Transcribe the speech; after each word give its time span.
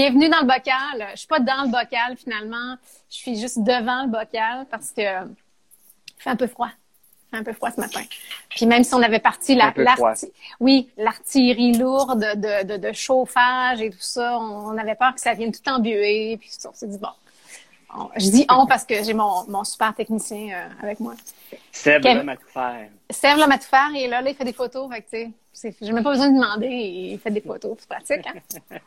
bienvenue 0.00 0.30
dans 0.30 0.40
le 0.40 0.46
bocal. 0.46 1.08
Je 1.12 1.18
suis 1.18 1.28
pas 1.28 1.40
dans 1.40 1.64
le 1.64 1.68
bocal 1.68 2.16
finalement. 2.16 2.76
Je 3.10 3.16
suis 3.16 3.38
juste 3.38 3.58
devant 3.58 4.04
le 4.04 4.08
bocal 4.08 4.66
parce 4.70 4.92
que 4.92 5.02
il 5.02 6.22
fait 6.22 6.30
un 6.30 6.36
peu 6.36 6.46
froid. 6.46 6.70
Il 6.70 7.30
fait 7.30 7.36
un 7.36 7.44
peu 7.44 7.52
froid 7.52 7.70
ce 7.70 7.80
matin. 7.80 8.00
Puis 8.48 8.64
même 8.64 8.82
si 8.82 8.94
on 8.94 9.02
avait 9.02 9.18
parti 9.18 9.54
la, 9.54 9.74
oui, 10.58 10.88
l'artillerie 10.96 11.74
lourde 11.74 12.20
de, 12.20 12.64
de, 12.64 12.76
de, 12.78 12.92
chauffage 12.92 13.82
et 13.82 13.90
tout 13.90 13.98
ça, 14.00 14.38
on, 14.38 14.78
avait 14.78 14.94
peur 14.94 15.14
que 15.14 15.20
ça 15.20 15.34
vienne 15.34 15.52
tout 15.52 15.68
embuer. 15.68 16.38
Puis 16.38 16.50
on 16.64 16.72
s'est 16.72 16.86
dit 16.86 16.98
bon, 16.98 18.08
je 18.16 18.30
dis 18.30 18.46
on 18.48 18.66
parce 18.66 18.84
que 18.84 19.04
j'ai 19.04 19.12
mon, 19.12 19.44
mon 19.48 19.64
super 19.64 19.94
technicien 19.94 20.48
euh, 20.50 20.82
avec 20.82 20.98
moi. 21.00 21.12
Seb 21.72 22.02
Kev... 22.02 22.22
m'a 22.22 22.36
tout 22.36 22.48
faire. 22.48 22.88
Seb 23.10 23.36
m'a 23.36 23.58
tout 23.58 23.68
faire 23.68 23.90
et 23.94 24.08
là, 24.08 24.22
là, 24.22 24.30
il 24.30 24.34
fait 24.34 24.44
des 24.44 24.54
photos. 24.54 24.90
Fait 24.90 25.02
que, 25.02 25.30
j'ai 25.52 25.92
même 25.92 26.04
pas 26.04 26.12
besoin 26.12 26.30
de 26.30 26.34
demander. 26.34 26.68
Il 26.68 27.18
fait 27.18 27.30
des 27.30 27.40
photos. 27.40 27.76
C'est 27.78 27.88
pratique, 27.88 28.26
hein? 28.26 28.78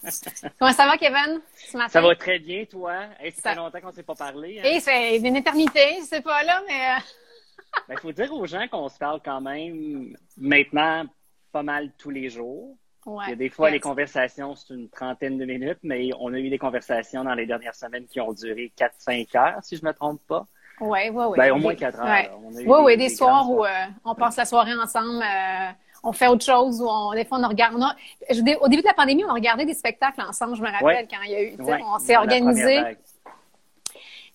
Comment 0.59 0.71
ça 0.71 0.85
va, 0.85 0.97
Kevin, 0.97 1.41
ce 1.55 1.77
matin? 1.77 1.89
Ça 1.89 2.01
va 2.01 2.15
très 2.15 2.39
bien, 2.39 2.65
toi. 2.65 3.05
Et 3.21 3.31
ça 3.31 3.51
fait 3.51 3.55
longtemps 3.55 3.81
qu'on 3.81 3.87
ne 3.87 3.93
s'est 3.93 4.03
pas 4.03 4.15
parlé. 4.15 4.59
Hein? 4.59 4.63
Et 4.65 4.79
c'est 4.79 5.17
une 5.17 5.35
éternité. 5.35 5.97
Je 5.99 6.05
sais 6.05 6.21
pas 6.21 6.43
là, 6.43 6.61
mais... 6.67 6.73
Euh, 6.73 7.79
ben, 7.87 7.95
il 7.95 7.99
faut 7.99 8.11
dire 8.11 8.33
aux 8.33 8.45
gens 8.45 8.67
qu'on 8.69 8.89
se 8.89 8.97
parle 8.97 9.19
quand 9.23 9.41
même 9.41 10.15
maintenant 10.37 11.05
pas 11.51 11.63
mal 11.63 11.91
tous 11.97 12.09
les 12.09 12.29
jours. 12.29 12.75
Il 13.05 13.29
y 13.29 13.33
a 13.33 13.35
des 13.35 13.49
fois, 13.49 13.69
les 13.69 13.81
conversations, 13.81 14.55
c'est 14.55 14.73
une 14.73 14.89
trentaine 14.89 15.37
de 15.37 15.45
minutes, 15.45 15.79
mais 15.83 16.09
on 16.19 16.33
a 16.33 16.39
eu 16.39 16.49
des 16.49 16.57
conversations 16.57 17.23
dans 17.25 17.33
les 17.33 17.45
dernières 17.45 17.75
semaines 17.75 18.05
qui 18.05 18.21
ont 18.21 18.31
duré 18.31 18.71
4-5 18.77 19.37
heures, 19.37 19.59
si 19.61 19.75
je 19.75 19.83
ne 19.83 19.89
me 19.89 19.93
trompe 19.93 20.21
pas. 20.25 20.45
Oui, 20.79 21.09
oui, 21.11 21.25
oui. 21.29 21.37
Ben, 21.37 21.51
au 21.51 21.57
moins 21.57 21.75
4 21.75 21.99
heures. 21.99 22.39
Oui, 22.41 22.63
oui, 22.65 22.97
des, 22.97 23.09
soirs 23.09 23.49
où 23.49 23.65
euh, 23.65 23.69
on 24.05 24.15
passe 24.15 24.37
la 24.37 24.45
soirée 24.45 24.73
ensemble, 24.73 25.21
euh, 25.21 25.71
on 26.03 26.11
fait 26.11 26.27
autre 26.27 26.45
chose, 26.45 26.81
ou 26.81 26.87
on, 26.87 27.13
des 27.13 27.25
fois, 27.25 27.39
on 27.41 27.47
regarde. 27.47 27.75
au 27.75 28.67
début 28.67 28.81
de 28.81 28.87
la 28.87 28.93
pandémie, 28.93 29.23
on 29.23 29.29
a 29.29 29.33
regardé 29.33 29.65
des 29.65 29.73
spectacles 29.73 30.21
ensemble, 30.21 30.55
je 30.55 30.61
me 30.61 30.69
rappelle, 30.69 31.07
quand 31.09 31.21
il 31.25 31.31
y 31.31 31.35
a 31.35 31.43
eu, 31.43 31.57
on 31.59 31.99
s'est 31.99 32.17
organisé. 32.17 32.81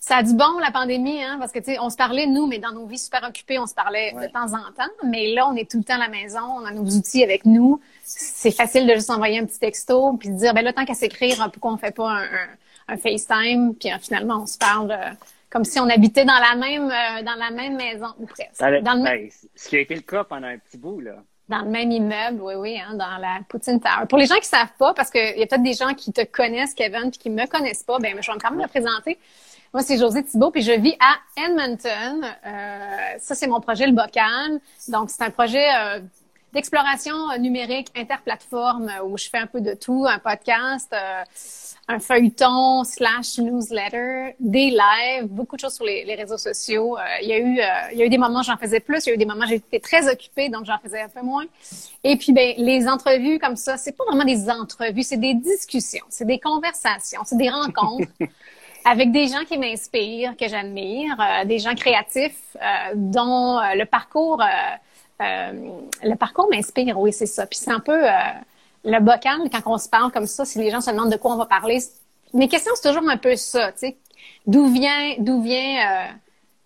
Ça 0.01 0.19
a 0.19 0.23
du 0.23 0.33
bon, 0.33 0.59
la 0.61 0.71
pandémie, 0.71 1.23
hein, 1.23 1.37
parce 1.41 1.51
que, 1.51 1.59
tu 1.59 1.67
sais, 1.67 1.79
on 1.81 1.91
se 1.91 1.97
parlait, 1.97 2.27
nous, 2.27 2.47
mais 2.47 2.59
dans 2.59 2.71
nos 2.71 2.87
vies 2.87 2.99
super 2.99 3.23
occupées, 3.29 3.59
on 3.59 3.67
se 3.67 3.75
parlait 3.75 4.13
de 4.13 4.27
temps 4.29 4.55
en 4.55 4.73
temps. 4.73 4.91
Mais 5.05 5.35
là, 5.35 5.49
on 5.49 5.57
est 5.57 5.69
tout 5.69 5.77
le 5.77 5.85
temps 5.85 5.97
à 5.97 5.99
la 5.99 6.09
maison, 6.09 6.41
on 6.41 6.65
a 6.65 6.71
nos 6.71 6.85
outils 6.85 7.25
avec 7.25 7.45
nous. 7.45 7.81
C'est 8.05 8.53
facile 8.53 8.87
de 8.87 8.95
juste 8.95 9.11
envoyer 9.11 9.39
un 9.39 9.45
petit 9.45 9.59
texto, 9.59 10.15
puis 10.15 10.31
de 10.31 10.37
dire, 10.37 10.55
ben 10.55 10.63
là, 10.63 10.73
tant 10.73 10.85
qu'à 10.85 10.95
s'écrire, 10.95 11.51
pourquoi 11.53 11.73
on 11.73 11.77
fait 11.77 11.95
pas 11.95 12.11
un, 12.11 12.27
un, 12.89 12.97
FaceTime, 12.97 13.75
puis 13.75 13.93
euh, 13.93 13.99
finalement, 14.01 14.43
on 14.43 14.47
se 14.47 14.57
parle 14.57 14.93
euh, 14.93 15.11
comme 15.51 15.65
si 15.65 15.81
on 15.81 15.89
habitait 15.91 16.25
dans 16.25 16.39
la 16.39 16.55
même, 16.55 16.91
euh, 16.91 17.23
dans 17.25 17.35
la 17.35 17.51
même 17.51 17.77
maison, 17.77 18.15
ou 18.19 18.27
presque. 18.27 18.61
dans 18.61 18.95
le... 18.95 19.03
Ben, 19.03 19.29
ce 19.55 19.69
qui 19.69 19.77
a 19.77 19.81
été 19.81 19.95
le 19.97 20.03
cas 20.03 20.25
pendant 20.25 20.47
un 20.47 20.59
petit 20.59 20.79
bout, 20.79 21.01
là. 21.01 21.17
Dans 21.49 21.61
le 21.61 21.71
même 21.71 21.91
immeuble, 21.91 22.41
oui, 22.43 22.55
oui, 22.57 22.79
hein, 22.79 22.95
dans 22.95 23.17
la 23.19 23.39
Poutine 23.49 23.81
Tower. 23.81 24.07
Pour 24.07 24.19
les 24.19 24.27
gens 24.27 24.37
qui 24.37 24.47
savent 24.47 24.73
pas, 24.79 24.93
parce 24.93 25.11
qu'il 25.11 25.39
y 25.39 25.43
a 25.43 25.47
peut-être 25.47 25.63
des 25.63 25.73
gens 25.73 25.95
qui 25.95 26.13
te 26.13 26.23
connaissent, 26.25 26.75
Kevin, 26.75 27.11
puis 27.11 27.19
qui 27.19 27.31
me 27.31 27.47
connaissent 27.47 27.83
pas, 27.83 27.99
ben, 27.99 28.17
je 28.21 28.31
vais 28.31 28.39
quand 28.39 28.51
même 28.51 28.61
le 28.61 28.69
présenter. 28.69 29.19
Moi, 29.73 29.83
c'est 29.83 29.99
Josée 29.99 30.25
Thibault, 30.25 30.51
puis 30.51 30.63
je 30.63 30.73
vis 30.73 30.97
à 31.01 31.17
Edmonton. 31.43 32.25
Euh, 32.47 33.19
ça, 33.19 33.35
c'est 33.35 33.47
mon 33.47 33.61
projet 33.61 33.87
Le 33.87 33.93
Bocal. 33.93 34.61
Donc, 34.89 35.11
c'est 35.11 35.23
un 35.23 35.31
projet 35.31 35.67
euh, 35.75 36.01
d'exploration 36.59 37.15
numérique 37.39 37.87
interplateforme 37.95 38.91
où 39.05 39.17
je 39.17 39.29
fais 39.29 39.39
un 39.39 39.47
peu 39.47 39.61
de 39.61 39.75
tout, 39.75 40.07
un 40.09 40.19
podcast, 40.19 40.93
euh, 40.93 41.23
un 41.87 42.01
feuilleton 42.01 42.83
slash 42.83 43.39
newsletter, 43.39 44.35
des 44.41 44.71
lives, 44.71 45.29
beaucoup 45.29 45.55
de 45.55 45.61
choses 45.61 45.75
sur 45.75 45.85
les, 45.85 46.17
réseaux 46.17 46.37
sociaux. 46.37 46.99
Euh, 46.99 47.03
il 47.23 47.29
y 47.29 47.33
a 47.33 47.39
eu, 47.39 47.61
il 47.93 47.99
y 47.99 48.03
a 48.03 48.07
eu 48.07 48.09
des 48.09 48.19
moments 48.19 48.41
où 48.41 48.43
j'en 48.43 48.57
faisais 48.57 48.81
plus, 48.81 49.07
il 49.07 49.11
y 49.11 49.13
a 49.13 49.15
eu 49.15 49.19
des 49.19 49.25
moments 49.25 49.45
où 49.45 49.49
j'étais 49.49 49.79
très 49.79 50.11
occupée, 50.13 50.49
donc 50.49 50.65
j'en 50.65 50.79
faisais 50.79 51.01
un 51.01 51.09
peu 51.09 51.23
moins. 51.23 51.45
Et 52.03 52.17
puis, 52.17 52.33
ben, 52.33 52.55
les 52.57 52.89
entrevues 52.89 53.39
comme 53.39 53.55
ça, 53.55 53.77
c'est 53.77 53.97
pas 53.97 54.05
vraiment 54.07 54.25
des 54.25 54.51
entrevues, 54.51 55.05
c'est 55.05 55.17
des 55.17 55.35
discussions, 55.35 56.07
c'est 56.09 56.27
des 56.27 56.41
conversations, 56.41 57.21
c'est 57.25 57.39
des 57.39 57.51
rencontres. 57.51 58.09
avec 58.85 59.13
des 59.13 59.27
gens 59.27 59.45
qui 59.47 59.59
m'inspirent, 59.59 60.37
que 60.37 60.49
j'admire, 60.49 61.15
euh, 61.21 61.45
des 61.45 61.59
gens 61.59 61.75
créatifs 61.75 62.57
euh, 62.57 62.93
dont 62.95 63.59
euh, 63.59 63.75
le 63.75 63.85
parcours 63.85 64.43
le 65.21 66.15
parcours 66.15 66.49
m'inspire, 66.51 66.99
oui, 66.99 67.13
c'est 67.13 67.27
ça. 67.27 67.47
Puis 67.47 67.59
c'est 67.59 67.71
un 67.71 67.81
peu 67.81 68.01
le 68.85 69.01
bocal 69.01 69.41
quand 69.51 69.73
on 69.73 69.79
se 69.79 69.89
parle 69.89 70.13
comme 70.13 70.27
ça, 70.27 70.45
si 70.45 70.59
les 70.59 70.71
gens 70.71 70.81
se 70.81 70.91
demandent 70.91 71.13
de 71.13 71.17
quoi 71.17 71.33
on 71.33 71.37
va 71.37 71.47
parler. 71.47 71.79
Mes 72.35 72.49
questions, 72.49 72.73
c'est 72.75 72.89
toujours 72.89 73.09
un 73.09 73.17
peu 73.17 73.37
ça, 73.37 73.73
tu 73.73 73.79
sais. 73.79 73.97
D'où 74.47 74.67
vient, 74.69 75.15
d'où 75.19 75.43
vient, 75.43 76.09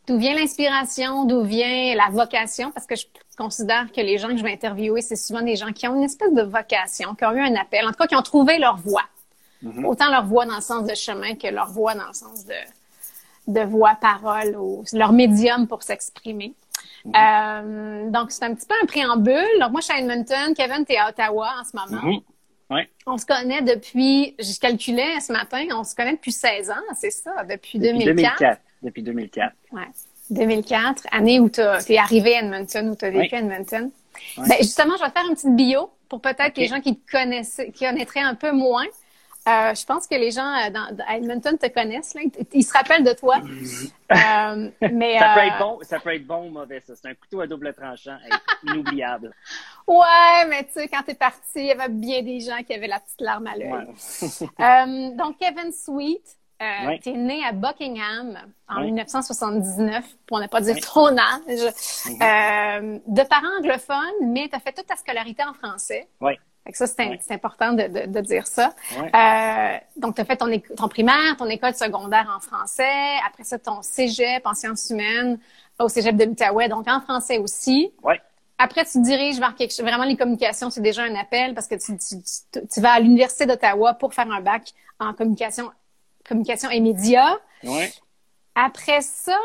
d'où 0.07 0.19
vient 0.19 0.35
l'inspiration, 0.35 1.25
d'où 1.25 1.43
vient 1.43 1.95
la 1.95 2.09
vocation, 2.11 2.71
parce 2.73 2.87
que 2.87 2.97
je 2.97 3.05
considère 3.37 3.91
que 3.93 4.01
les 4.01 4.19
gens 4.19 4.29
que 4.29 4.37
je 4.37 4.43
vais 4.43 4.53
interviewer, 4.53 5.03
c'est 5.03 5.17
souvent 5.17 5.43
des 5.43 5.57
gens 5.57 5.73
qui 5.73 5.89
ont 5.89 5.95
une 5.95 6.05
espèce 6.05 6.33
de 6.33 6.43
vocation, 6.43 7.15
qui 7.15 7.25
ont 7.25 7.33
eu 7.33 7.41
un 7.41 7.55
appel, 7.57 7.87
en 7.87 7.91
tout 7.91 7.97
cas 7.97 8.07
qui 8.07 8.17
ont 8.17 8.23
trouvé 8.23 8.59
leur 8.59 8.77
voie. 8.77 9.05
Mm-hmm. 9.65 9.85
Autant 9.87 10.11
leur 10.11 10.27
voix 10.27 10.45
dans 10.45 10.57
le 10.57 10.63
sens 10.63 10.87
de 10.87 10.95
chemin 10.95 11.35
que 11.35 11.49
leur 11.49 11.71
voix 11.71 11.95
dans 11.95 12.09
le 12.09 12.15
sens 12.15 12.45
de, 12.45 12.55
de 13.53 13.61
voix, 13.61 13.97
parole 14.01 14.57
ou 14.57 14.85
leur 14.93 15.13
médium 15.13 15.67
pour 15.67 15.83
s'exprimer. 15.83 16.55
Mm-hmm. 17.05 18.07
euh, 18.07 18.11
donc, 18.11 18.31
c'est 18.31 18.45
un 18.45 18.55
petit 18.55 18.67
peu 18.67 18.75
un 18.83 18.87
préambule. 18.87 19.61
Donc, 19.61 19.73
moi, 19.73 19.81
je 19.81 19.87
suis 19.87 19.95
à 19.95 19.99
Edmonton. 19.99 20.55
Kevin, 20.57 20.85
tu 20.87 20.93
es 20.93 20.99
à 20.99 21.09
Ottawa 21.09 21.49
en 21.61 21.65
ce 21.65 21.77
moment. 21.77 22.03
Mm-hmm. 22.03 22.23
Ouais. 22.71 22.89
On 23.07 23.19
se 23.19 23.27
connaît 23.27 23.61
depuis, 23.61 24.35
je 24.39 24.59
calculais 24.59 25.21
ce 25.21 25.33
matin, 25.33 25.63
on 25.73 25.85
se 25.85 25.95
connaît 25.95 26.13
depuis 26.13 26.33
16 26.33 26.71
ans, 26.71 26.75
c'est 26.95 27.11
ça, 27.11 27.45
depuis, 27.45 27.79
2004. 27.79 28.61
Depuis 28.83 29.03
2004. 29.03 29.53
Ouais. 29.73 29.83
2004, 30.31 31.07
année 31.11 31.39
où 31.39 31.51
tu 31.51 31.61
es 31.61 31.99
arrivé 31.99 32.37
à 32.37 32.41
Edmonton, 32.41 32.89
où 32.89 32.97
tu 32.97 33.05
as 33.05 33.11
vécu 33.11 33.35
à 33.35 33.41
Edmonton. 33.41 33.91
Ben, 34.39 34.57
justement, 34.59 34.95
je 34.99 35.05
vais 35.05 35.11
faire 35.11 35.27
une 35.29 35.35
petite 35.35 35.55
bio 35.55 35.91
pour 36.09 36.21
peut-être 36.21 36.57
les 36.57 36.67
gens 36.67 36.81
qui 36.81 36.97
te 36.97 37.11
connaissent, 37.11 37.61
qui 37.75 37.85
connaîtraient 37.85 38.21
un 38.21 38.35
peu 38.35 38.53
moins. 38.53 38.87
Euh, 39.49 39.75
je 39.75 39.85
pense 39.85 40.07
que 40.07 40.15
les 40.15 40.31
gens 40.31 40.47
euh, 40.47 40.71
dans, 40.71 40.97
à 41.05 41.17
Edmonton 41.17 41.59
te 41.59 41.67
connaissent. 41.67 42.15
Là. 42.15 42.21
Ils, 42.53 42.63
se 42.63 42.73
rappellent 42.73 43.03
de 43.03 43.13
toi. 43.13 43.41
euh, 44.13 44.71
mais, 44.81 45.19
ça, 45.19 45.35
peut 45.35 45.41
être 45.41 45.59
bon, 45.59 45.79
ça 45.83 45.99
peut 45.99 46.15
être 46.15 46.27
bon 46.27 46.47
ou 46.47 46.51
mauvais, 46.51 46.81
ça. 46.81 46.95
C'est 46.95 47.09
un 47.09 47.15
couteau 47.15 47.41
à 47.41 47.49
double 47.49 47.75
tranchant 47.75 48.17
inoubliable. 48.65 49.35
Ouais, 49.85 50.47
mais 50.49 50.63
tu 50.63 50.75
sais, 50.75 50.87
quand 50.87 51.03
t'es 51.03 51.17
parti, 51.17 51.57
il 51.57 51.67
y 51.67 51.71
avait 51.73 51.89
bien 51.89 52.23
des 52.23 52.39
gens 52.39 52.63
qui 52.65 52.73
avaient 52.73 52.87
la 52.87 53.01
petite 53.01 53.21
larme 53.21 53.49
à 53.49 53.57
l'œil. 53.57 55.17
donc, 55.17 55.39
Kevin 55.39 55.73
Sweet, 55.73 56.23
euh, 56.63 56.97
tu 57.03 57.09
es 57.09 57.13
né 57.15 57.45
à 57.45 57.51
Buckingham 57.51 58.39
en 58.69 58.81
1979, 58.83 60.05
pour 60.25 60.39
ne 60.39 60.47
pas 60.47 60.61
dire 60.61 60.77
ton 60.77 61.19
âge, 61.19 61.43
mm-hmm. 61.49 63.03
de 63.09 63.23
parents 63.25 63.59
anglophones, 63.59 64.33
mais 64.33 64.49
tu 64.49 64.55
as 64.55 64.61
fait 64.61 64.73
toute 64.73 64.87
ta 64.87 64.95
scolarité 64.95 65.43
en 65.43 65.53
français. 65.53 66.07
Fait 66.65 66.75
ça, 66.75 66.87
c'est 66.87 67.33
important 67.33 67.73
de, 67.73 67.83
de, 67.89 68.07
de, 68.07 68.21
dire 68.21 68.47
ça. 68.47 68.73
Euh, 68.97 69.77
donc, 69.97 70.15
tu 70.15 70.21
as 70.21 70.25
fait 70.25 70.37
ton, 70.37 70.47
ton 70.77 70.89
primaire, 70.89 71.37
ton 71.37 71.47
école 71.47 71.75
secondaire 71.75 72.33
en 72.37 72.41
français, 72.41 73.19
après 73.27 73.43
ça, 73.43 73.59
ton 73.59 73.83
cégep 73.83 74.47
en 74.47 74.55
sciences 74.55 74.91
humaines 74.91 75.39
au 75.81 75.89
cégep 75.89 76.17
de 76.17 76.25
l'Outaouais, 76.25 76.69
donc 76.69 76.87
en 76.89 77.01
français 77.01 77.39
aussi. 77.39 77.93
Ouais. 78.03 78.21
Après, 78.59 78.85
tu 78.85 79.01
diriges 79.01 79.39
vers 79.41 79.57
quelque 79.57 79.73
chose. 79.73 79.85
Vraiment, 79.85 80.05
les 80.05 80.17
communications, 80.17 80.71
c'est 80.71 80.81
déjà 80.81 81.03
un 81.03 81.15
appel 81.17 81.55
parce 81.55 81.67
que 81.67 81.75
tu, 81.75 81.99
tu, 81.99 82.17
tu 82.73 82.81
vas 82.81 82.93
à 82.93 83.01
l'Université 83.01 83.45
d'Ottawa 83.47 83.95
pour 83.95 84.15
faire 84.15 84.31
un 84.31 84.41
bac 84.41 84.73
en 85.01 85.13
communication, 85.15 85.71
communication 86.25 86.71
et 86.71 86.79
médias. 86.79 87.39
Après 88.55 89.01
ça, 89.01 89.39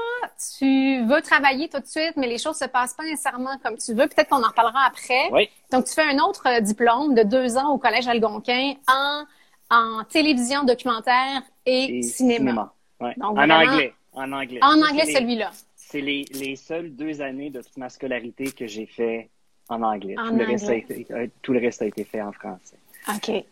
tu 0.60 1.02
veux 1.06 1.22
travailler 1.22 1.70
tout 1.70 1.80
de 1.80 1.86
suite, 1.86 2.14
mais 2.18 2.28
les 2.28 2.38
choses 2.38 2.58
se 2.58 2.66
passent 2.66 2.94
pas 2.94 3.04
nécessairement 3.04 3.58
comme 3.64 3.78
tu 3.78 3.94
veux. 3.94 4.08
Peut-être 4.08 4.30
qu'on 4.30 4.44
en 4.44 4.50
reparlera 4.50 4.86
après. 4.86 5.30
Oui. 5.32 5.50
Donc, 5.72 5.86
tu 5.86 5.94
fais 5.94 6.04
un 6.04 6.20
autre 6.20 6.44
euh, 6.48 6.60
diplôme 6.60 7.16
de 7.16 7.24
deux 7.24 7.58
ans 7.58 7.72
au 7.72 7.78
Collège 7.78 8.08
Algonquin 8.08 8.74
en, 8.90 9.24
en 9.70 10.04
télévision, 10.04 10.66
documentaire 10.66 11.42
et, 11.66 12.02
cinéma. 12.02 12.74
Ouais. 13.00 13.14
Donc, 13.16 13.38
en 13.38 13.50
anglais. 13.50 13.94
En 14.12 14.32
anglais. 14.32 14.60
En 14.62 14.82
anglais, 14.82 15.14
celui-là. 15.14 15.52
C'est 15.76 16.02
les, 16.02 16.26
les 16.34 16.58
seules 16.58 16.94
deux 16.94 17.22
années 17.22 17.50
de 17.50 17.62
toute 17.62 17.78
ma 17.78 17.90
scolarité 17.90 18.52
que 18.52 18.68
j'ai 18.68 18.88
fait 18.88 19.30
en 19.70 19.84
anglais. 19.84 20.16
En 20.20 20.30
tout, 20.30 20.36
Le 20.36 20.46
reste 20.46 20.70
a 20.70 20.76
été, 20.76 21.08
euh, 21.12 21.28
tout 21.42 21.54
le 21.54 21.60
reste 21.60 21.82
a 21.82 21.86
été 21.86 22.04
fait 22.04 22.22
en 22.22 22.34
français. 22.34 22.78
OK. 23.10 23.46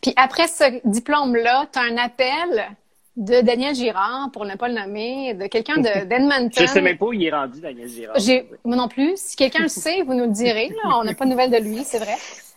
Puis 0.00 0.12
après 0.16 0.46
ce 0.46 0.80
diplôme-là, 0.86 1.66
tu 1.72 1.78
as 1.80 1.82
un 1.82 1.96
appel 1.96 2.76
de 3.20 3.42
Daniel 3.42 3.74
Girard, 3.74 4.30
pour 4.32 4.46
ne 4.46 4.56
pas 4.56 4.68
le 4.68 4.74
nommer, 4.74 5.34
de 5.34 5.46
quelqu'un 5.46 5.76
d'Edmonton. 5.78 6.50
Je 6.58 6.66
sais 6.66 6.80
même 6.80 6.96
pas 6.96 7.06
où 7.06 7.12
il 7.12 7.22
est 7.24 7.30
rendu, 7.30 7.60
Daniel 7.60 7.88
Girard. 7.88 8.16
Moi 8.64 8.76
non 8.76 8.88
plus. 8.88 9.12
Si 9.16 9.36
quelqu'un 9.36 9.62
le 9.62 9.68
sait, 9.68 10.02
vous 10.02 10.14
nous 10.14 10.24
le 10.24 10.32
direz. 10.32 10.70
On 10.84 11.04
n'a 11.04 11.14
pas 11.14 11.26
de 11.26 11.30
nouvelles 11.30 11.50
de 11.50 11.58
lui, 11.58 11.84
c'est 11.84 11.98
vrai. 11.98 12.16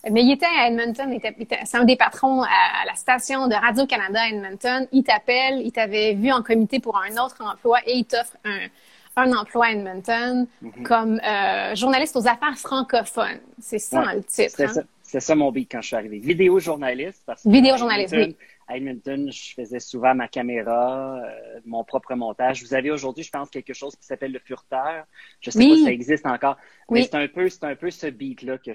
Mais 0.10 0.24
il 0.24 0.34
était 0.34 0.46
à 0.46 0.68
Edmonton, 0.68 1.10
il 1.12 1.16
était, 1.16 1.34
c'est 1.64 1.78
un 1.78 1.86
des 1.86 1.96
patrons 1.96 2.42
à, 2.42 2.86
la 2.86 2.96
station 2.96 3.48
de 3.48 3.56
Radio-Canada 3.56 4.20
à 4.22 4.30
Edmonton. 4.30 4.88
Il 4.92 5.04
t'appelle, 5.04 5.62
il 5.62 5.72
t'avait 5.72 6.14
vu 6.14 6.32
en 6.32 6.42
comité 6.42 6.80
pour 6.80 6.98
un 6.98 7.12
autre 7.24 7.38
emploi 7.40 7.80
et 7.86 7.98
il 7.98 8.06
t'offre 8.06 8.36
un, 8.44 8.68
un 9.16 9.34
emploi 9.34 9.68
à 9.68 9.72
Edmonton 9.72 10.46
mm-hmm. 10.62 10.84
comme 10.84 11.22
euh, 11.26 11.76
journaliste 11.76 12.18
aux 12.18 12.28
affaires 12.28 12.58
francophones. 12.58 13.40
C'est 13.60 13.80
ça 13.80 14.14
le 14.14 14.24
titre. 14.24 14.62
Hein? 14.62 14.84
c'est 15.02 15.20
ça 15.20 15.36
mon 15.36 15.52
beat 15.52 15.72
quand 15.72 15.82
je 15.82 15.88
suis 15.88 15.96
arrivé. 15.96 16.18
Vidéo 16.18 16.60
journaliste. 16.60 17.22
Parce 17.26 17.44
que 17.44 17.50
Vidéo 17.50 17.78
journaliste, 17.78 18.14
oui. 18.18 18.36
À 18.74 18.78
Edmonton, 18.78 19.32
je 19.32 19.54
faisais 19.54 19.80
souvent 19.80 20.16
ma 20.16 20.28
caméra, 20.28 21.20
euh, 21.20 21.60
mon 21.64 21.84
propre 21.84 22.16
montage. 22.16 22.64
Vous 22.64 22.74
avez 22.74 22.90
aujourd'hui, 22.90 23.24
je 23.24 23.30
pense, 23.30 23.52
quelque 23.52 23.72
chose 23.74 23.96
qui 23.96 24.04
s'appelle 24.04 24.32
le 24.32 24.40
furteur. 24.40 25.06
Je 25.42 25.52
sais 25.52 25.60
pas 25.60 25.76
si 25.76 25.84
ça 25.84 25.92
existe 25.92 26.26
encore. 26.26 26.58
Mais 26.90 27.04
c'est 27.04 27.14
un 27.14 27.28
peu, 27.28 27.48
c'est 27.50 27.66
un 27.66 27.76
peu 27.76 27.92
ce 27.92 28.08
beat-là 28.08 28.58
que 28.58 28.74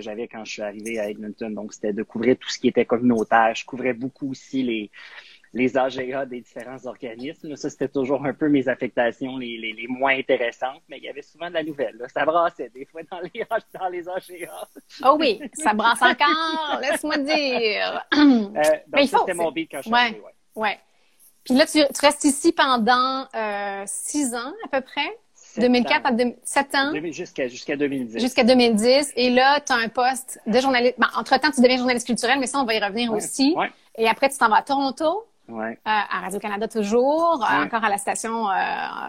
j'avais 0.00 0.26
quand 0.26 0.44
je 0.44 0.52
suis 0.54 0.62
arrivé 0.62 0.98
à 0.98 1.08
Edmonton. 1.08 1.54
Donc, 1.54 1.72
c'était 1.72 1.92
de 1.92 2.02
couvrir 2.02 2.36
tout 2.36 2.48
ce 2.48 2.58
qui 2.58 2.66
était 2.66 2.84
communautaire. 2.84 3.54
Je 3.54 3.64
couvrais 3.64 3.92
beaucoup 3.92 4.32
aussi 4.32 4.64
les, 4.64 4.90
les 5.52 5.76
AGA 5.76 6.26
des 6.26 6.40
différents 6.40 6.84
organismes. 6.86 7.56
Ça, 7.56 7.70
c'était 7.70 7.88
toujours 7.88 8.24
un 8.24 8.34
peu 8.34 8.48
mes 8.48 8.68
affectations 8.68 9.36
les, 9.38 9.56
les, 9.58 9.86
moins 9.88 10.16
intéressantes, 10.16 10.82
mais 10.88 10.98
il 10.98 11.04
y 11.04 11.08
avait 11.08 11.22
souvent 11.22 11.48
de 11.48 11.54
la 11.54 11.62
nouvelle. 11.62 11.96
Là. 11.96 12.08
Ça 12.08 12.24
brassait 12.24 12.70
des 12.70 12.84
fois 12.84 13.02
dans 13.10 13.20
les, 13.20 13.44
dans 13.80 13.88
les 13.88 14.08
AGA. 14.08 14.68
Oh 15.04 15.16
oui, 15.18 15.40
ça 15.54 15.74
brasse 15.74 16.02
encore, 16.02 16.80
laisse-moi 16.80 17.18
dire. 17.18 18.04
Euh, 18.14 18.52
donc, 18.88 19.08
c'était 19.08 19.34
mon 19.34 19.50
beat 19.50 19.70
quand 19.70 19.78
je 19.78 19.82
suis 19.82 19.92
ouais, 19.92 20.22
ouais. 20.54 20.78
Puis 21.44 21.54
là, 21.54 21.64
tu, 21.66 21.80
restes 22.02 22.24
ici 22.24 22.52
pendant 22.52 23.26
euh, 23.34 23.82
six 23.86 24.34
ans 24.34 24.52
à 24.64 24.68
peu 24.68 24.80
près? 24.82 25.16
2004 25.56 26.06
à 26.06 26.10
7 26.44 26.74
ans? 26.74 26.92
Jusqu'à 27.10 27.48
jusqu'à 27.48 27.76
2010. 27.76 28.20
Jusqu'à 28.20 28.44
2010. 28.44 29.12
Et 29.16 29.30
là, 29.30 29.60
tu 29.60 29.72
as 29.72 29.76
un 29.76 29.88
poste 29.88 30.40
de 30.46 30.60
journaliste. 30.60 30.94
Ben, 30.98 31.08
entre-temps, 31.16 31.50
tu 31.50 31.60
deviens 31.60 31.78
journaliste 31.78 32.06
culturel, 32.06 32.38
mais 32.38 32.46
ça, 32.46 32.58
on 32.58 32.64
va 32.64 32.74
y 32.74 32.80
revenir 32.80 33.12
aussi. 33.12 33.54
Ouais. 33.56 33.70
Et 33.96 34.06
après, 34.06 34.28
tu 34.28 34.38
t'en 34.38 34.48
vas 34.48 34.56
à 34.56 34.62
Toronto. 34.62 35.24
Ouais. 35.48 35.72
Euh, 35.72 35.76
à 35.84 36.20
Radio-Canada 36.20 36.68
toujours, 36.68 37.42
euh, 37.42 37.64
encore 37.64 37.82
à 37.82 37.88
la 37.88 37.96
station 37.96 38.50
euh, 38.50 38.54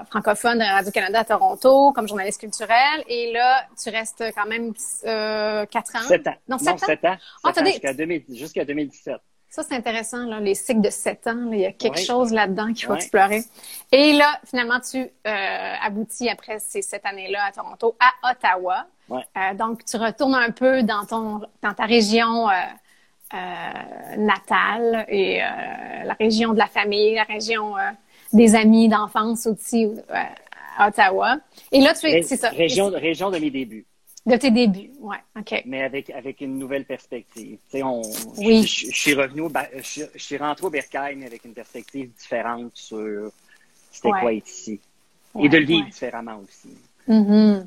francophone 0.09 0.59
de 0.59 0.63
Radio-Canada 0.63 1.19
à 1.19 1.25
Toronto 1.25 1.91
comme 1.91 2.07
journaliste 2.07 2.39
culturel. 2.39 3.03
Et 3.07 3.33
là, 3.33 3.65
tu 3.81 3.89
restes 3.89 4.23
quand 4.35 4.47
même 4.47 4.73
quatre 4.73 5.95
ans. 5.95 6.07
Sept 6.07 6.27
ans. 6.27 6.35
Non, 6.47 6.57
sept 6.57 6.69
ans? 6.69 6.85
Sept 6.85 7.05
ans. 7.05 7.17
Ah, 7.43 7.51
jusqu'à 8.29 8.63
2017. 8.63 9.15
Ça, 9.51 9.63
c'est 9.63 9.75
intéressant, 9.75 10.25
là, 10.25 10.39
les 10.39 10.53
cycles 10.53 10.81
de 10.81 10.91
sept 10.91 11.25
ans. 11.27 11.49
il 11.51 11.59
y 11.59 11.65
a 11.65 11.71
quelque 11.71 11.99
chose 11.99 12.31
là-dedans 12.31 12.71
qu'il 12.71 12.85
faut 12.85 12.95
explorer. 12.95 13.43
Et 13.91 14.13
là, 14.13 14.39
finalement, 14.45 14.79
tu 14.79 15.09
aboutis 15.25 16.29
après 16.29 16.59
ces 16.59 16.81
sept 16.81 17.05
années-là 17.05 17.45
à 17.47 17.51
Toronto, 17.51 17.97
à 17.99 18.31
Ottawa. 18.31 18.85
donc, 19.55 19.83
tu 19.83 19.97
retournes 19.97 20.35
un 20.35 20.51
peu 20.51 20.83
dans 20.83 21.05
ton 21.05 21.41
dans 21.61 21.73
ta 21.73 21.85
région 21.85 22.49
euh, 22.49 22.53
natale 24.17 25.05
et 25.07 25.41
euh, 25.41 25.45
la 26.05 26.13
région 26.13 26.53
de 26.53 26.57
la 26.57 26.67
famille, 26.67 27.15
la 27.15 27.23
région 27.23 27.77
euh, 27.77 27.81
des 28.33 28.55
amis 28.55 28.89
d'enfance 28.89 29.47
aussi 29.47 29.87
à 30.77 30.87
Ottawa. 30.87 31.37
Et 31.71 31.81
là, 31.81 31.93
tu 31.93 32.07
es, 32.07 32.21
c'est 32.21 32.37
ça. 32.37 32.49
Région, 32.49 32.89
région 32.89 33.29
de 33.29 33.37
mes 33.37 33.51
débuts. 33.51 33.85
De 34.25 34.35
tes 34.35 34.51
débuts, 34.51 34.91
ouais, 34.99 35.17
ok. 35.37 35.63
Mais 35.65 35.83
avec 35.83 36.09
avec 36.09 36.41
une 36.41 36.57
nouvelle 36.57 36.85
perspective. 36.85 37.57
Tu 37.71 37.77
sais, 37.77 37.83
on. 37.83 38.01
Oui. 38.37 38.63
Je, 38.63 38.91
suis 38.91 39.13
revenu, 39.13 39.41
au, 39.41 39.51
je, 39.77 40.05
suis 40.15 40.37
rentré 40.37 40.65
au 40.65 40.69
mais 40.69 41.25
avec 41.25 41.45
une 41.45 41.53
perspective 41.53 42.11
différente 42.19 42.71
sur 42.73 43.31
c'était 43.91 44.09
quoi 44.09 44.33
être 44.33 44.47
ici 44.47 44.79
et 45.39 45.49
de 45.49 45.57
le 45.57 45.65
vivre 45.65 45.87
différemment 45.87 46.41
aussi. 46.43 46.75
Mm-hmm. 47.07 47.65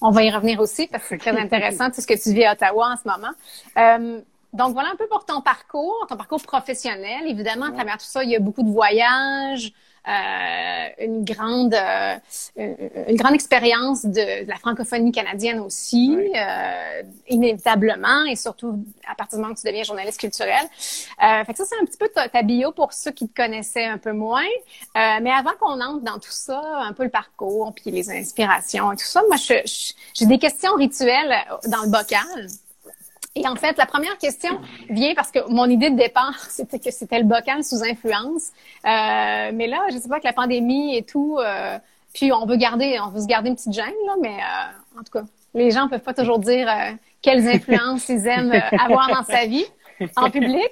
On 0.00 0.10
va 0.10 0.22
y 0.22 0.30
revenir 0.30 0.60
aussi 0.60 0.86
parce 0.86 1.04
que 1.04 1.08
c'est 1.10 1.18
très 1.18 1.38
intéressant 1.38 1.90
tout 1.90 2.00
ce 2.00 2.06
que 2.06 2.20
tu 2.20 2.34
vis 2.34 2.44
à 2.44 2.52
Ottawa 2.52 2.92
en 2.92 2.96
ce 2.96 3.08
moment. 3.08 4.24
Donc, 4.54 4.72
voilà 4.72 4.90
un 4.90 4.96
peu 4.96 5.06
pour 5.08 5.24
ton 5.24 5.40
parcours, 5.40 6.06
ton 6.08 6.16
parcours 6.16 6.40
professionnel. 6.42 7.26
Évidemment, 7.26 7.66
à 7.66 7.72
travers 7.72 7.98
tout 7.98 8.06
ça, 8.06 8.24
il 8.24 8.30
y 8.30 8.36
a 8.36 8.40
beaucoup 8.40 8.62
de 8.62 8.70
voyages, 8.70 9.72
euh, 10.06 10.88
une 11.04 11.24
grande 11.24 11.74
euh, 11.74 12.16
une 12.56 13.16
grande 13.16 13.34
expérience 13.34 14.04
de, 14.04 14.46
la 14.46 14.56
francophonie 14.56 15.12
canadienne 15.12 15.60
aussi, 15.60 16.16
euh, 16.36 17.02
inévitablement, 17.28 18.24
et 18.24 18.36
surtout 18.36 18.84
à 19.08 19.14
partir 19.14 19.38
du 19.38 19.42
moment 19.42 19.54
que 19.54 19.60
tu 19.60 19.66
deviens 19.66 19.82
journaliste 19.82 20.20
culturel. 20.20 20.62
Euh, 21.22 21.44
fait 21.44 21.52
que 21.52 21.58
ça, 21.58 21.64
c'est 21.64 21.80
un 21.80 21.84
petit 21.84 21.98
peu 21.98 22.08
ta, 22.08 22.42
bio 22.42 22.72
pour 22.72 22.92
ceux 22.92 23.12
qui 23.12 23.28
te 23.28 23.34
connaissaient 23.34 23.86
un 23.86 23.98
peu 23.98 24.12
moins. 24.12 24.42
Euh, 24.42 25.18
mais 25.22 25.30
avant 25.30 25.52
qu'on 25.58 25.80
entre 25.80 26.04
dans 26.04 26.18
tout 26.18 26.30
ça, 26.30 26.62
un 26.82 26.92
peu 26.92 27.04
le 27.04 27.10
parcours, 27.10 27.72
puis 27.74 27.90
les 27.90 28.10
inspirations 28.10 28.92
et 28.92 28.96
tout 28.96 29.04
ça, 29.04 29.22
moi, 29.26 29.36
j'ai 29.38 30.26
des 30.26 30.38
questions 30.38 30.74
rituelles 30.74 31.34
dans 31.66 31.82
le 31.82 31.90
bocal. 31.90 32.48
Et 33.36 33.48
en 33.48 33.56
fait, 33.56 33.76
la 33.78 33.86
première 33.86 34.16
question 34.18 34.60
vient 34.88 35.14
parce 35.14 35.32
que 35.32 35.40
mon 35.50 35.68
idée 35.68 35.90
de 35.90 35.96
départ, 35.96 36.38
c'était 36.50 36.78
que 36.78 36.90
c'était 36.90 37.18
le 37.18 37.24
bocal 37.24 37.64
sous 37.64 37.82
influence. 37.82 38.52
Euh, 38.84 39.50
mais 39.52 39.66
là, 39.66 39.86
je 39.92 39.98
sais 39.98 40.08
pas 40.08 40.20
que 40.20 40.26
la 40.26 40.32
pandémie 40.32 40.96
et 40.96 41.02
tout, 41.02 41.38
euh, 41.38 41.78
puis 42.14 42.32
on 42.32 42.46
veut 42.46 42.56
garder, 42.56 42.98
on 43.00 43.10
veut 43.10 43.20
se 43.20 43.26
garder 43.26 43.50
une 43.50 43.56
petite 43.56 43.72
gêne 43.72 43.92
là, 44.06 44.14
mais 44.22 44.36
euh, 44.36 44.98
en 45.00 45.02
tout 45.02 45.10
cas, 45.12 45.24
les 45.52 45.70
gens 45.72 45.88
peuvent 45.88 46.00
pas 46.00 46.14
toujours 46.14 46.38
dire 46.38 46.68
euh, 46.68 46.92
quelles 47.20 47.46
influences 47.48 48.08
ils 48.08 48.26
aiment 48.26 48.52
euh, 48.52 48.78
avoir 48.78 49.08
dans 49.08 49.24
sa 49.24 49.46
vie 49.46 49.66
en 50.16 50.30
public. 50.30 50.70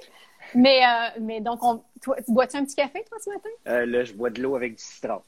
Mais 0.55 0.81
mais 1.19 1.41
donc, 1.41 1.63
on, 1.63 1.81
toi, 2.01 2.15
tu 2.23 2.31
bois-tu 2.31 2.57
un 2.57 2.63
petit 2.63 2.75
café 2.75 3.03
toi 3.09 3.17
ce 3.19 3.29
matin? 3.29 3.85
Là, 3.85 4.03
je 4.03 4.13
bois 4.13 4.29
de 4.29 4.41
l'eau 4.41 4.55
avec 4.55 4.75
du 4.75 4.83
citron. 4.83 5.21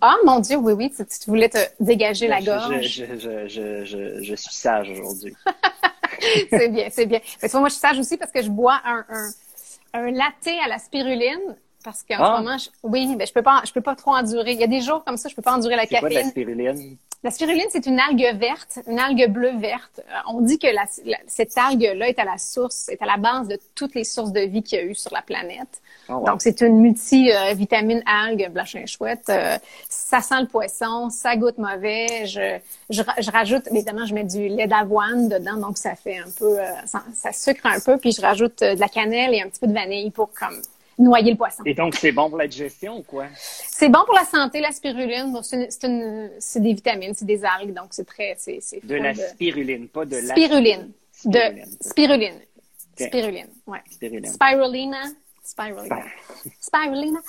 Ah 0.00 0.16
mon 0.24 0.40
Dieu, 0.40 0.56
oui 0.56 0.72
oui, 0.72 0.90
tu, 0.90 1.04
tu 1.06 1.30
voulais 1.30 1.48
te 1.48 1.58
dégager 1.78 2.26
la 2.26 2.40
gorge. 2.40 2.82
Je, 2.82 3.04
je, 3.18 3.48
je, 3.48 3.84
je, 3.84 4.22
je 4.22 4.34
suis 4.34 4.54
sage 4.54 4.90
aujourd'hui. 4.90 5.34
c'est 6.50 6.68
bien, 6.68 6.88
c'est 6.90 7.06
bien. 7.06 7.20
Mais 7.42 7.48
moi, 7.54 7.68
je 7.68 7.74
suis 7.74 7.80
sage 7.80 7.98
aussi 7.98 8.16
parce 8.16 8.32
que 8.32 8.42
je 8.42 8.50
bois 8.50 8.80
un, 8.84 9.04
un, 9.08 9.30
un 9.94 10.10
latte 10.10 10.48
à 10.64 10.68
la 10.68 10.78
spiruline. 10.78 11.56
Parce 11.84 12.02
qu'en 12.02 12.16
ce 12.16 12.22
ah. 12.22 12.40
moment, 12.40 12.56
oui, 12.82 13.14
ben, 13.16 13.26
je 13.26 13.32
peux 13.32 13.42
pas, 13.42 13.62
je 13.66 13.72
peux 13.72 13.80
pas 13.80 13.94
trop 13.94 14.14
endurer. 14.14 14.52
Il 14.52 14.60
y 14.60 14.64
a 14.64 14.68
des 14.68 14.80
jours 14.80 15.04
comme 15.04 15.16
ça, 15.16 15.28
je 15.28 15.34
peux 15.34 15.42
pas 15.42 15.54
endurer 15.54 15.76
la 15.76 15.86
caféine. 15.86 16.00
Quoi 16.00 16.10
la 16.10 16.24
spiruline? 16.24 16.96
La 17.24 17.32
spiruline, 17.32 17.66
c'est 17.70 17.86
une 17.86 17.98
algue 17.98 18.38
verte, 18.38 18.78
une 18.86 18.98
algue 19.00 19.28
bleue 19.28 19.56
verte. 19.58 20.00
Euh, 20.08 20.12
on 20.28 20.40
dit 20.40 20.56
que 20.56 20.68
la, 20.68 20.84
cette 21.26 21.58
algue-là 21.58 22.08
est 22.08 22.18
à 22.20 22.24
la 22.24 22.38
source, 22.38 22.88
est 22.88 23.02
à 23.02 23.06
la 23.06 23.16
base 23.16 23.48
de 23.48 23.58
toutes 23.74 23.96
les 23.96 24.04
sources 24.04 24.30
de 24.30 24.40
vie 24.40 24.62
qu'il 24.62 24.78
y 24.78 24.82
a 24.82 24.84
eu 24.84 24.94
sur 24.94 25.12
la 25.12 25.22
planète. 25.22 25.82
Oh, 26.08 26.22
Donc, 26.24 26.42
c'est 26.42 26.60
une 26.60 26.78
multivitamine 26.78 28.04
algue 28.06 28.48
blachin 28.52 28.86
chouette. 28.86 29.24
Euh, 29.30 29.58
ça 29.88 30.20
sent 30.20 30.42
le 30.42 30.46
poisson, 30.46 31.10
ça 31.10 31.34
goûte 31.36 31.58
mauvais. 31.58 32.26
Je, 32.26 32.58
je, 32.88 33.02
je, 33.18 33.30
rajoute, 33.32 33.66
évidemment, 33.72 34.06
je 34.06 34.14
mets 34.14 34.22
du 34.22 34.46
lait 34.48 34.68
d'avoine 34.68 35.28
dedans, 35.28 35.56
donc 35.56 35.76
ça 35.76 35.96
fait 35.96 36.18
un 36.18 36.30
peu, 36.38 36.60
euh, 36.60 36.66
ça, 36.86 37.02
ça, 37.14 37.32
sucre 37.32 37.66
un 37.66 37.80
peu, 37.80 37.98
puis 37.98 38.12
je 38.12 38.22
rajoute 38.22 38.60
de 38.60 38.78
la 38.78 38.88
cannelle 38.88 39.34
et 39.34 39.42
un 39.42 39.48
petit 39.48 39.58
peu 39.58 39.66
de 39.66 39.74
vanille 39.74 40.12
pour 40.12 40.30
comme 40.32 40.62
noyer 40.98 41.30
le 41.30 41.36
poisson. 41.36 41.62
Et 41.64 41.74
donc, 41.74 41.94
c'est 41.94 42.12
bon 42.12 42.28
pour 42.28 42.38
la 42.38 42.48
digestion 42.48 42.98
ou 42.98 43.02
quoi? 43.02 43.26
C'est 43.36 43.88
bon 43.88 44.00
pour 44.04 44.14
la 44.14 44.24
santé, 44.24 44.60
la 44.60 44.72
spiruline. 44.72 45.34
c'est 45.42 46.60
des 46.60 46.72
vitamines, 46.74 47.14
c'est 47.14 47.24
des 47.24 47.44
algues, 47.44 47.74
donc 47.74 47.88
c'est 47.90 48.06
très... 48.06 48.34
C'est, 48.38 48.60
de 48.84 48.94
la 48.96 49.14
spiruline, 49.14 49.88
pas 49.88 50.04
de 50.04 50.16
la... 50.16 50.34
Spiruline. 50.34 50.90
De 51.24 51.40
spiruline. 51.80 52.40
Spiruline, 52.96 53.48
ouais. 53.66 53.78
Spirulina. 53.90 54.28
Spirulina. 55.42 56.02
Spirulina. 56.60 57.20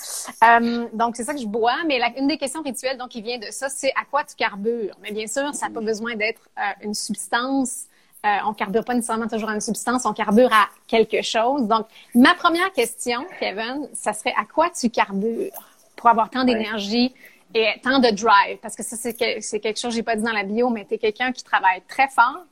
Euh, 0.43 0.88
donc, 0.93 1.15
c'est 1.15 1.23
ça 1.23 1.33
que 1.33 1.39
je 1.39 1.45
bois. 1.45 1.77
Mais 1.88 1.99
une 2.17 2.27
des 2.27 2.38
questions 2.38 2.61
rituelles 2.61 2.97
donc, 2.97 3.09
qui 3.09 3.21
vient 3.21 3.38
de 3.38 3.47
ça, 3.51 3.69
c'est 3.69 3.91
à 3.91 4.05
quoi 4.09 4.23
tu 4.23 4.35
carbures? 4.35 4.95
Mais 5.01 5.11
bien 5.11 5.27
sûr, 5.27 5.53
ça 5.53 5.67
n'a 5.67 5.73
pas 5.73 5.81
besoin 5.81 6.15
d'être 6.15 6.41
euh, 6.57 6.85
une 6.85 6.93
substance 6.93 7.85
euh, 8.25 8.38
on 8.45 8.53
carbure 8.53 8.83
pas 8.83 8.93
nécessairement 8.93 9.27
toujours 9.27 9.49
à 9.49 9.53
une 9.53 9.61
substance, 9.61 10.05
on 10.05 10.13
carbure 10.13 10.51
à 10.51 10.67
quelque 10.88 11.21
chose. 11.21 11.63
Donc, 11.67 11.88
ma 12.13 12.33
première 12.33 12.71
question, 12.73 13.25
Kevin, 13.39 13.88
ça 13.93 14.11
serait 14.11 14.33
à 14.38 14.43
quoi 14.43 14.69
tu 14.69 14.89
carbures 14.89 15.51
pour 15.95 16.09
avoir 16.09 16.29
tant 16.29 16.43
d'énergie 16.43 17.13
et 17.53 17.67
tant 17.81 17.99
de 17.99 18.09
drive? 18.09 18.57
Parce 18.61 18.75
que 18.75 18.83
ça, 18.83 18.97
c'est 18.97 19.13
quelque 19.13 19.79
chose 19.79 19.91
que 19.91 19.95
j'ai 19.95 20.03
pas 20.03 20.17
dit 20.17 20.23
dans 20.23 20.33
la 20.33 20.43
bio, 20.43 20.69
mais 20.69 20.85
tu 20.85 20.95
es 20.95 20.97
quelqu'un 20.97 21.31
qui 21.31 21.43
travaille 21.43 21.81
très 21.88 22.09
fort. 22.09 22.43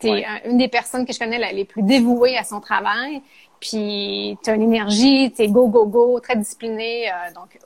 Tu 0.00 0.08
es 0.08 0.24
une 0.46 0.56
des 0.56 0.68
personnes 0.68 1.04
que 1.04 1.12
je 1.12 1.18
connais 1.18 1.52
les 1.52 1.66
plus 1.66 1.82
dévouées 1.82 2.38
à 2.38 2.44
son 2.44 2.60
travail. 2.60 3.20
Puis, 3.60 4.38
tu 4.42 4.48
as 4.48 4.54
une 4.54 4.62
énergie, 4.62 5.30
tu 5.32 5.42
es 5.42 5.48
go, 5.48 5.68
go, 5.68 5.84
go, 5.84 6.18
très 6.18 6.36
discipliné. 6.36 7.10
Euh, 7.10 7.32
donc, 7.34 7.58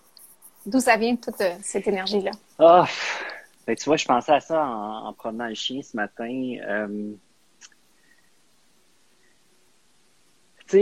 d'où 0.66 0.80
ça 0.80 0.96
vient 0.96 1.14
toute 1.14 1.40
euh, 1.40 1.54
cette 1.62 1.87
énergie-là? 1.87 2.32
Oh, 2.58 2.82
tu 3.68 3.84
vois, 3.84 3.96
je 3.96 4.04
pensais 4.04 4.32
à 4.32 4.40
ça 4.40 4.66
en, 4.66 5.06
en 5.06 5.12
promenant 5.12 5.46
le 5.46 5.54
chien 5.54 5.82
ce 5.82 5.96
matin. 5.96 6.56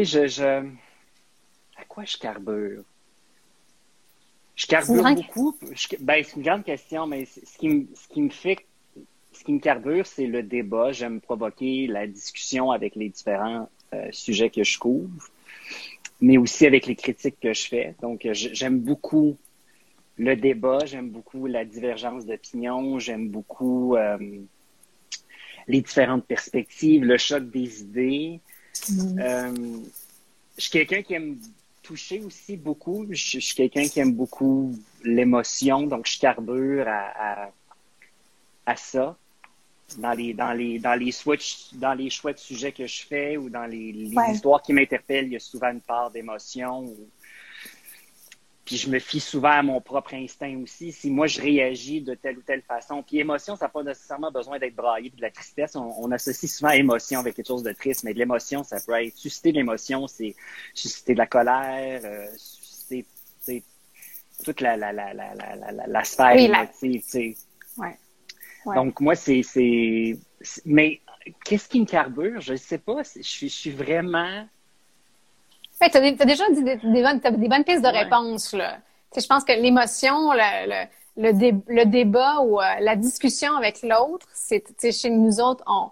Sais, 0.05 0.29
je, 0.29 0.43
À 1.77 1.85
quoi 1.89 2.05
je 2.05 2.17
carbure? 2.17 2.83
Je 4.55 4.67
carbure 4.67 5.03
beaucoup. 5.15 5.57
Ben, 6.01 6.23
c'est 6.25 6.37
une 6.37 6.43
grande 6.43 6.65
question, 6.65 7.07
mais 7.07 7.25
ce 7.25 7.59
qui, 7.59 7.69
me, 7.69 7.87
ce 7.95 8.09
qui 8.09 8.23
me 8.23 8.31
fait. 8.31 8.59
Ce 9.33 9.45
qui 9.45 9.53
me 9.55 9.61
carbure, 9.61 10.07
c'est 10.07 10.27
le 10.27 10.43
débat. 10.43 10.93
J'aime 10.93 11.21
provoquer 11.21 11.87
la 11.87 12.07
discussion 12.07 12.71
avec 12.71 12.95
les 12.97 13.09
différents 13.09 13.69
euh, 13.95 14.09
sujets 14.13 14.51
que 14.51 14.63
je 14.63 14.79
couvre, 14.79 15.11
mais 16.21 16.37
aussi 16.37 16.67
avec 16.67 16.87
les 16.87 16.95
critiques 16.95 17.41
que 17.41 17.53
je 17.55 17.67
fais. 17.67 17.95
Donc, 18.03 18.29
j'aime 18.33 18.81
beaucoup 18.81 19.39
le 20.19 20.37
débat, 20.37 20.85
j'aime 20.85 21.09
beaucoup 21.09 21.47
la 21.47 21.65
divergence 21.65 22.27
d'opinion, 22.27 22.99
j'aime 22.99 23.31
beaucoup 23.31 23.97
euh, 23.97 24.19
les 25.67 25.81
différentes 25.81 26.27
perspectives, 26.27 27.05
le 27.05 27.17
choc 27.17 27.51
des 27.51 27.81
idées. 27.81 28.41
Mm. 28.89 29.19
Euh, 29.19 29.79
je 30.57 30.63
suis 30.63 30.71
quelqu'un 30.71 31.03
qui 31.03 31.15
aime 31.15 31.39
toucher 31.83 32.21
aussi 32.21 32.57
beaucoup. 32.57 33.07
Je, 33.11 33.39
suis 33.39 33.55
quelqu'un 33.55 33.89
qui 33.89 34.01
aime 34.01 34.13
beaucoup 34.13 34.79
l'émotion, 35.05 35.83
donc 35.83 36.07
je 36.07 36.19
carbure 36.19 36.87
à, 36.89 37.51
à, 38.67 38.77
ça. 38.77 39.17
dans 39.99 40.13
les 40.13 40.33
dans 40.33 40.53
les 40.53 40.79
dans 40.79 40.95
les 40.95 41.13
switch, 41.13 41.75
dans 41.75 41.95
les 41.95 42.11
choix 42.11 42.33
de 42.33 42.39
sujets 42.39 42.73
que 42.73 42.87
je 42.87 43.03
fais 43.07 43.37
ou 43.37 43.51
dans 43.51 43.67
les, 43.67 43.93
les 43.93 44.15
histoires 44.33 44.63
qui 44.63 44.73
m'interpellent, 44.73 45.27
il 45.27 45.33
y 45.33 45.37
a 45.37 45.41
souvent 45.41 45.71
une 45.71 45.81
part 45.81 46.11
d'émotion. 46.11 46.95
Puis 48.65 48.77
je 48.77 48.89
me 48.89 48.99
fie 49.01 49.19
souvent 49.19 49.51
à 49.51 49.63
mon 49.63 49.81
propre 49.81 50.15
instinct 50.15 50.57
aussi. 50.63 50.93
Si 50.93 51.11
moi 51.11 51.27
je 51.27 51.41
réagis 51.41 52.01
de 52.01 52.15
telle 52.15 52.39
ou 52.39 52.43
telle 52.43 52.63
façon, 52.63 53.03
puis 53.03 53.19
émotion, 53.19 53.57
ça 53.57 53.65
n'a 53.65 53.69
pas 53.71 53.83
nécessairement 53.83 54.31
besoin 54.31 54.59
d'être 54.59 54.77
braillé. 54.77 55.11
Puis 55.11 55.17
de 55.17 55.23
la 55.23 55.31
tristesse, 55.31 55.75
on, 55.75 56.11
associe 56.13 56.51
souvent 56.51 56.71
émotion 56.71 57.21
avec 57.21 57.35
quelque 57.35 57.49
chose 57.49 57.65
de 57.65 57.73
triste, 57.73 58.05
mais 58.05 58.15
de 58.15 58.19
l'émotion, 58.19 58.63
ça 58.63 58.79
peut 58.81 58.93
être 58.93 59.17
susciter 59.17 59.51
de 59.51 59.57
l'émotion, 59.57 60.07
c'est 60.07 60.37
susciter 60.75 61.15
de 61.15 61.19
la 61.19 61.27
colère, 61.27 62.03
euh, 62.05 62.27
susciter 62.37 63.05
toute 64.45 64.61
la 64.61 64.77
la 64.77 64.93
la 64.93 65.13
la 65.13 65.35
la 65.35 65.87
la, 65.87 66.05
sphère 66.05 66.37
émotive. 66.37 67.03
Ouais. 67.79 67.97
Donc, 68.75 69.01
moi, 69.01 69.15
c'est. 69.15 69.43
Mais 70.65 71.01
qu'est-ce 71.45 71.69
qui 71.69 71.81
me 71.81 71.87
carbure? 71.87 72.41
Je 72.41 72.53
ne 72.53 72.59
sais 72.59 72.79
pas. 72.79 73.03
Je 73.03 73.23
suis, 73.23 73.49
je 73.49 73.55
suis 73.55 73.71
vraiment. 73.71 74.47
Tu 75.91 75.97
as, 75.97 76.25
déjà 76.25 76.45
dit 76.51 76.63
des, 76.63 76.77
bonnes, 76.77 77.21
des 77.21 77.49
bonnes 77.49 77.65
pistes 77.65 77.83
de 77.83 77.89
réponse. 77.89 78.53
Là. 78.53 78.79
je 79.17 79.27
pense 79.27 79.45
que 79.45 79.53
l'émotion, 79.53 80.33
le, 80.33 80.87
le, 81.17 81.61
le, 81.69 81.85
débat 81.85 82.41
ou 82.41 82.61
euh, 82.61 82.65
la 82.81 82.97
discussion 82.97 83.57
avec 83.57 83.83
l'autre, 83.83 84.27
c'est 84.33 84.93
chez 84.93 85.11
nous 85.11 85.41
autres, 85.41 85.65
on, 85.67 85.91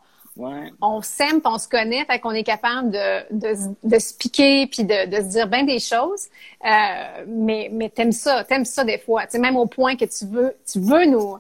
on 0.81 1.03
s'aime, 1.03 1.41
on 1.45 1.59
se 1.59 1.69
connaît, 1.69 2.05
fait 2.05 2.19
qu'on 2.19 2.31
est 2.31 2.45
capable 2.45 2.91
de, 2.91 3.33
de, 3.33 3.55
de 3.83 3.99
se 3.99 4.15
piquer 4.15 4.67
puis 4.67 4.85
de, 4.85 5.07
de 5.09 5.17
se 5.17 5.29
dire 5.29 5.49
bien 5.49 5.65
des 5.65 5.79
choses. 5.79 6.27
Euh, 6.65 7.25
mais 7.27 7.69
mais 7.73 7.89
t'aimes 7.89 8.13
ça, 8.13 8.45
t'aimes 8.45 8.65
ça 8.65 8.85
des 8.85 8.99
fois. 8.99 9.27
Tu 9.27 9.39
même 9.39 9.57
au 9.57 9.67
point 9.67 9.97
que 9.97 10.05
tu 10.05 10.27
veux, 10.27 10.55
tu 10.71 10.81
veux 10.81 11.05
nous 11.07 11.39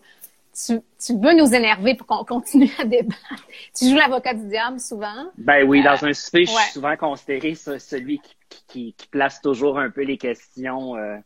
tu, 0.67 0.81
tu, 1.05 1.13
veux 1.15 1.35
nous 1.35 1.55
énerver 1.55 1.95
pour 1.95 2.07
qu'on 2.07 2.25
continue 2.25 2.71
à 2.79 2.85
débattre? 2.85 3.47
Tu 3.77 3.89
joues 3.89 3.97
l'avocat 3.97 4.35
du 4.35 4.49
diable 4.49 4.81
souvent. 4.81 5.31
Ben 5.39 5.67
oui, 5.67 5.83
dans 5.83 6.05
un 6.05 6.13
souper, 6.13 6.47
je 6.47 6.51
suis 6.51 6.73
souvent 6.73 6.97
considéré 6.97 7.55
celui 7.55 8.19
qui, 8.19 8.65
qui, 8.69 8.95
qui, 8.97 9.07
place 9.09 9.41
toujours 9.41 9.79
un 9.79 9.91
peu 9.91 10.03
les 10.03 10.19
questions. 10.19 10.97
Euh, 10.97 11.17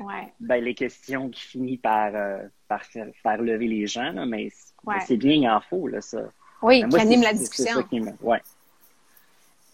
ouais. 0.00 0.32
Ben, 0.40 0.62
les 0.62 0.74
questions 0.74 1.28
qui 1.28 1.42
finissent 1.42 1.80
par, 1.80 2.14
euh, 2.14 2.38
par 2.68 2.82
faire, 2.84 3.42
lever 3.42 3.68
les 3.68 3.86
gens, 3.86 4.12
là, 4.12 4.26
mais, 4.26 4.48
c'est 5.06 5.16
bien, 5.16 5.34
il 5.34 5.48
en 5.48 5.60
faut, 5.60 5.88
là, 5.88 6.00
ça. 6.00 6.18
Oui, 6.62 6.82
ben, 6.82 6.88
qui 6.88 7.00
anime 7.00 7.22
la 7.22 7.32
discussion. 7.32 7.84
Ouais. 8.22 8.40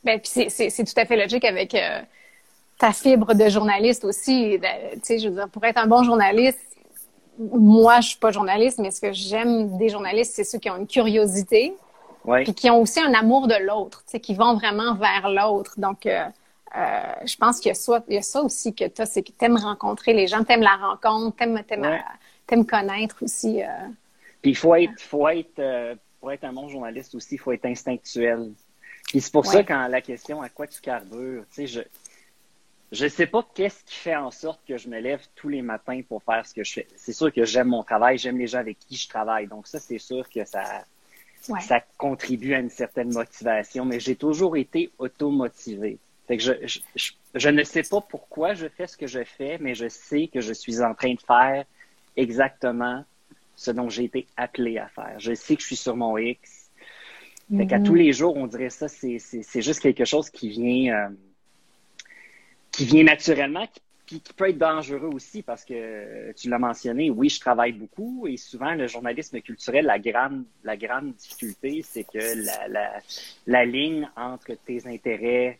Ben, 0.04 0.20
puis 0.20 0.50
c'est 0.50 0.84
tout 0.84 1.00
à 1.00 1.04
fait 1.04 1.16
logique 1.16 1.44
avec 1.44 1.74
euh, 1.74 2.00
ta 2.78 2.92
fibre 2.92 3.34
de 3.34 3.48
journaliste 3.48 4.04
aussi. 4.04 4.58
Tu 4.60 5.00
sais, 5.02 5.18
je 5.18 5.28
veux 5.28 5.34
dire, 5.34 5.48
pour 5.48 5.64
être 5.64 5.78
un 5.78 5.86
bon 5.86 6.02
journaliste, 6.02 6.69
moi, 7.40 8.00
je 8.00 8.08
suis 8.08 8.18
pas 8.18 8.30
journaliste, 8.30 8.78
mais 8.78 8.90
ce 8.90 9.00
que 9.00 9.12
j'aime 9.12 9.76
des 9.78 9.88
journalistes, 9.88 10.32
c'est 10.34 10.44
ceux 10.44 10.58
qui 10.58 10.68
ont 10.70 10.76
une 10.76 10.86
curiosité, 10.86 11.74
ouais. 12.24 12.44
puis 12.44 12.54
qui 12.54 12.70
ont 12.70 12.80
aussi 12.80 13.00
un 13.00 13.14
amour 13.14 13.48
de 13.48 13.54
l'autre, 13.64 14.02
tu 14.04 14.12
sais, 14.12 14.20
qui 14.20 14.34
vont 14.34 14.54
vraiment 14.54 14.94
vers 14.94 15.28
l'autre. 15.28 15.74
Donc, 15.78 16.04
euh, 16.06 16.24
euh, 16.76 17.00
je 17.24 17.36
pense 17.36 17.58
qu'il 17.58 17.70
y 17.70 17.72
a 17.72 17.74
ça, 17.74 18.04
il 18.08 18.14
y 18.14 18.18
a 18.18 18.22
ça 18.22 18.42
aussi 18.42 18.74
que 18.74 18.84
tu 18.84 19.02
c'est 19.06 19.22
que 19.22 19.32
tu 19.36 19.44
aimes 19.44 19.56
rencontrer 19.56 20.12
les 20.12 20.26
gens, 20.26 20.44
tu 20.44 20.52
aimes 20.52 20.60
la 20.60 20.76
rencontre, 20.76 21.36
tu 21.36 21.44
aimes, 21.44 21.62
aimes, 22.50 22.66
connaître 22.66 23.16
aussi. 23.22 23.62
Euh, 23.62 23.66
puis 24.42 24.52
il 24.52 24.56
faut 24.56 24.74
être, 24.74 25.00
faut 25.00 25.28
être, 25.28 25.96
pour 26.20 26.30
être 26.32 26.44
un 26.44 26.52
bon 26.52 26.68
journaliste 26.68 27.14
aussi, 27.14 27.36
il 27.36 27.38
faut 27.38 27.52
être 27.52 27.66
instinctuel. 27.66 28.52
Puis 29.08 29.20
c'est 29.20 29.32
pour 29.32 29.46
ça 29.46 29.64
quand 29.64 29.88
la 29.88 30.00
question 30.00 30.42
à 30.42 30.48
quoi 30.48 30.66
tu 30.66 30.80
carbures, 30.80 31.44
tu 31.52 31.66
sais, 31.66 31.66
je, 31.66 31.80
je 32.92 33.06
sais 33.06 33.26
pas 33.26 33.46
qu'est-ce 33.54 33.84
qui 33.84 33.94
fait 33.94 34.16
en 34.16 34.30
sorte 34.30 34.60
que 34.66 34.76
je 34.76 34.88
me 34.88 34.98
lève 34.98 35.20
tous 35.36 35.48
les 35.48 35.62
matins 35.62 36.00
pour 36.08 36.22
faire 36.24 36.44
ce 36.44 36.52
que 36.52 36.64
je 36.64 36.72
fais. 36.72 36.88
C'est 36.96 37.12
sûr 37.12 37.32
que 37.32 37.44
j'aime 37.44 37.68
mon 37.68 37.84
travail, 37.84 38.18
j'aime 38.18 38.38
les 38.38 38.48
gens 38.48 38.58
avec 38.58 38.78
qui 38.80 38.96
je 38.96 39.08
travaille. 39.08 39.46
Donc 39.46 39.68
ça, 39.68 39.78
c'est 39.78 39.98
sûr 39.98 40.28
que 40.28 40.44
ça, 40.44 40.84
ça 41.40 41.80
contribue 41.96 42.54
à 42.54 42.58
une 42.58 42.70
certaine 42.70 43.12
motivation. 43.12 43.84
Mais 43.84 44.00
j'ai 44.00 44.16
toujours 44.16 44.56
été 44.56 44.90
automotivé. 44.98 45.98
Fait 46.26 46.36
que 46.36 46.42
je, 46.42 46.52
je, 46.96 47.12
je, 47.34 47.48
ne 47.48 47.62
sais 47.62 47.84
pas 47.84 48.00
pourquoi 48.00 48.54
je 48.54 48.66
fais 48.68 48.88
ce 48.88 48.96
que 48.96 49.06
je 49.06 49.22
fais, 49.22 49.58
mais 49.60 49.76
je 49.76 49.88
sais 49.88 50.26
que 50.26 50.40
je 50.40 50.52
suis 50.52 50.82
en 50.82 50.94
train 50.94 51.14
de 51.14 51.20
faire 51.20 51.64
exactement 52.16 53.04
ce 53.54 53.70
dont 53.70 53.88
j'ai 53.88 54.04
été 54.04 54.26
appelé 54.36 54.78
à 54.78 54.88
faire. 54.88 55.14
Je 55.18 55.34
sais 55.34 55.54
que 55.54 55.62
je 55.62 55.66
suis 55.66 55.76
sur 55.76 55.94
mon 55.96 56.18
X. 56.18 56.70
Fait 57.56 57.66
qu'à 57.66 57.78
mm-hmm. 57.78 57.84
tous 57.84 57.94
les 57.94 58.12
jours, 58.12 58.36
on 58.36 58.46
dirait 58.46 58.70
ça, 58.70 58.88
c'est 58.88 59.20
juste 59.62 59.78
quelque 59.78 60.04
chose 60.04 60.28
qui 60.28 60.48
vient... 60.48 61.06
Euh, 61.06 61.08
qui 62.80 62.86
vient 62.86 63.04
naturellement, 63.04 63.66
qui, 64.06 64.22
qui 64.22 64.32
peut 64.32 64.48
être 64.48 64.56
dangereux 64.56 65.10
aussi 65.12 65.42
parce 65.42 65.66
que 65.66 66.32
tu 66.32 66.48
l'as 66.48 66.58
mentionné, 66.58 67.10
oui, 67.10 67.28
je 67.28 67.38
travaille 67.38 67.72
beaucoup 67.72 68.26
et 68.26 68.38
souvent 68.38 68.72
le 68.74 68.86
journalisme 68.86 69.38
culturel, 69.42 69.84
la 69.84 69.98
grande, 69.98 70.44
la 70.64 70.78
grande 70.78 71.12
difficulté, 71.12 71.82
c'est 71.82 72.04
que 72.04 72.46
la, 72.46 72.68
la, 72.68 72.92
la 73.46 73.64
ligne 73.66 74.08
entre 74.16 74.54
tes 74.64 74.86
intérêts 74.86 75.58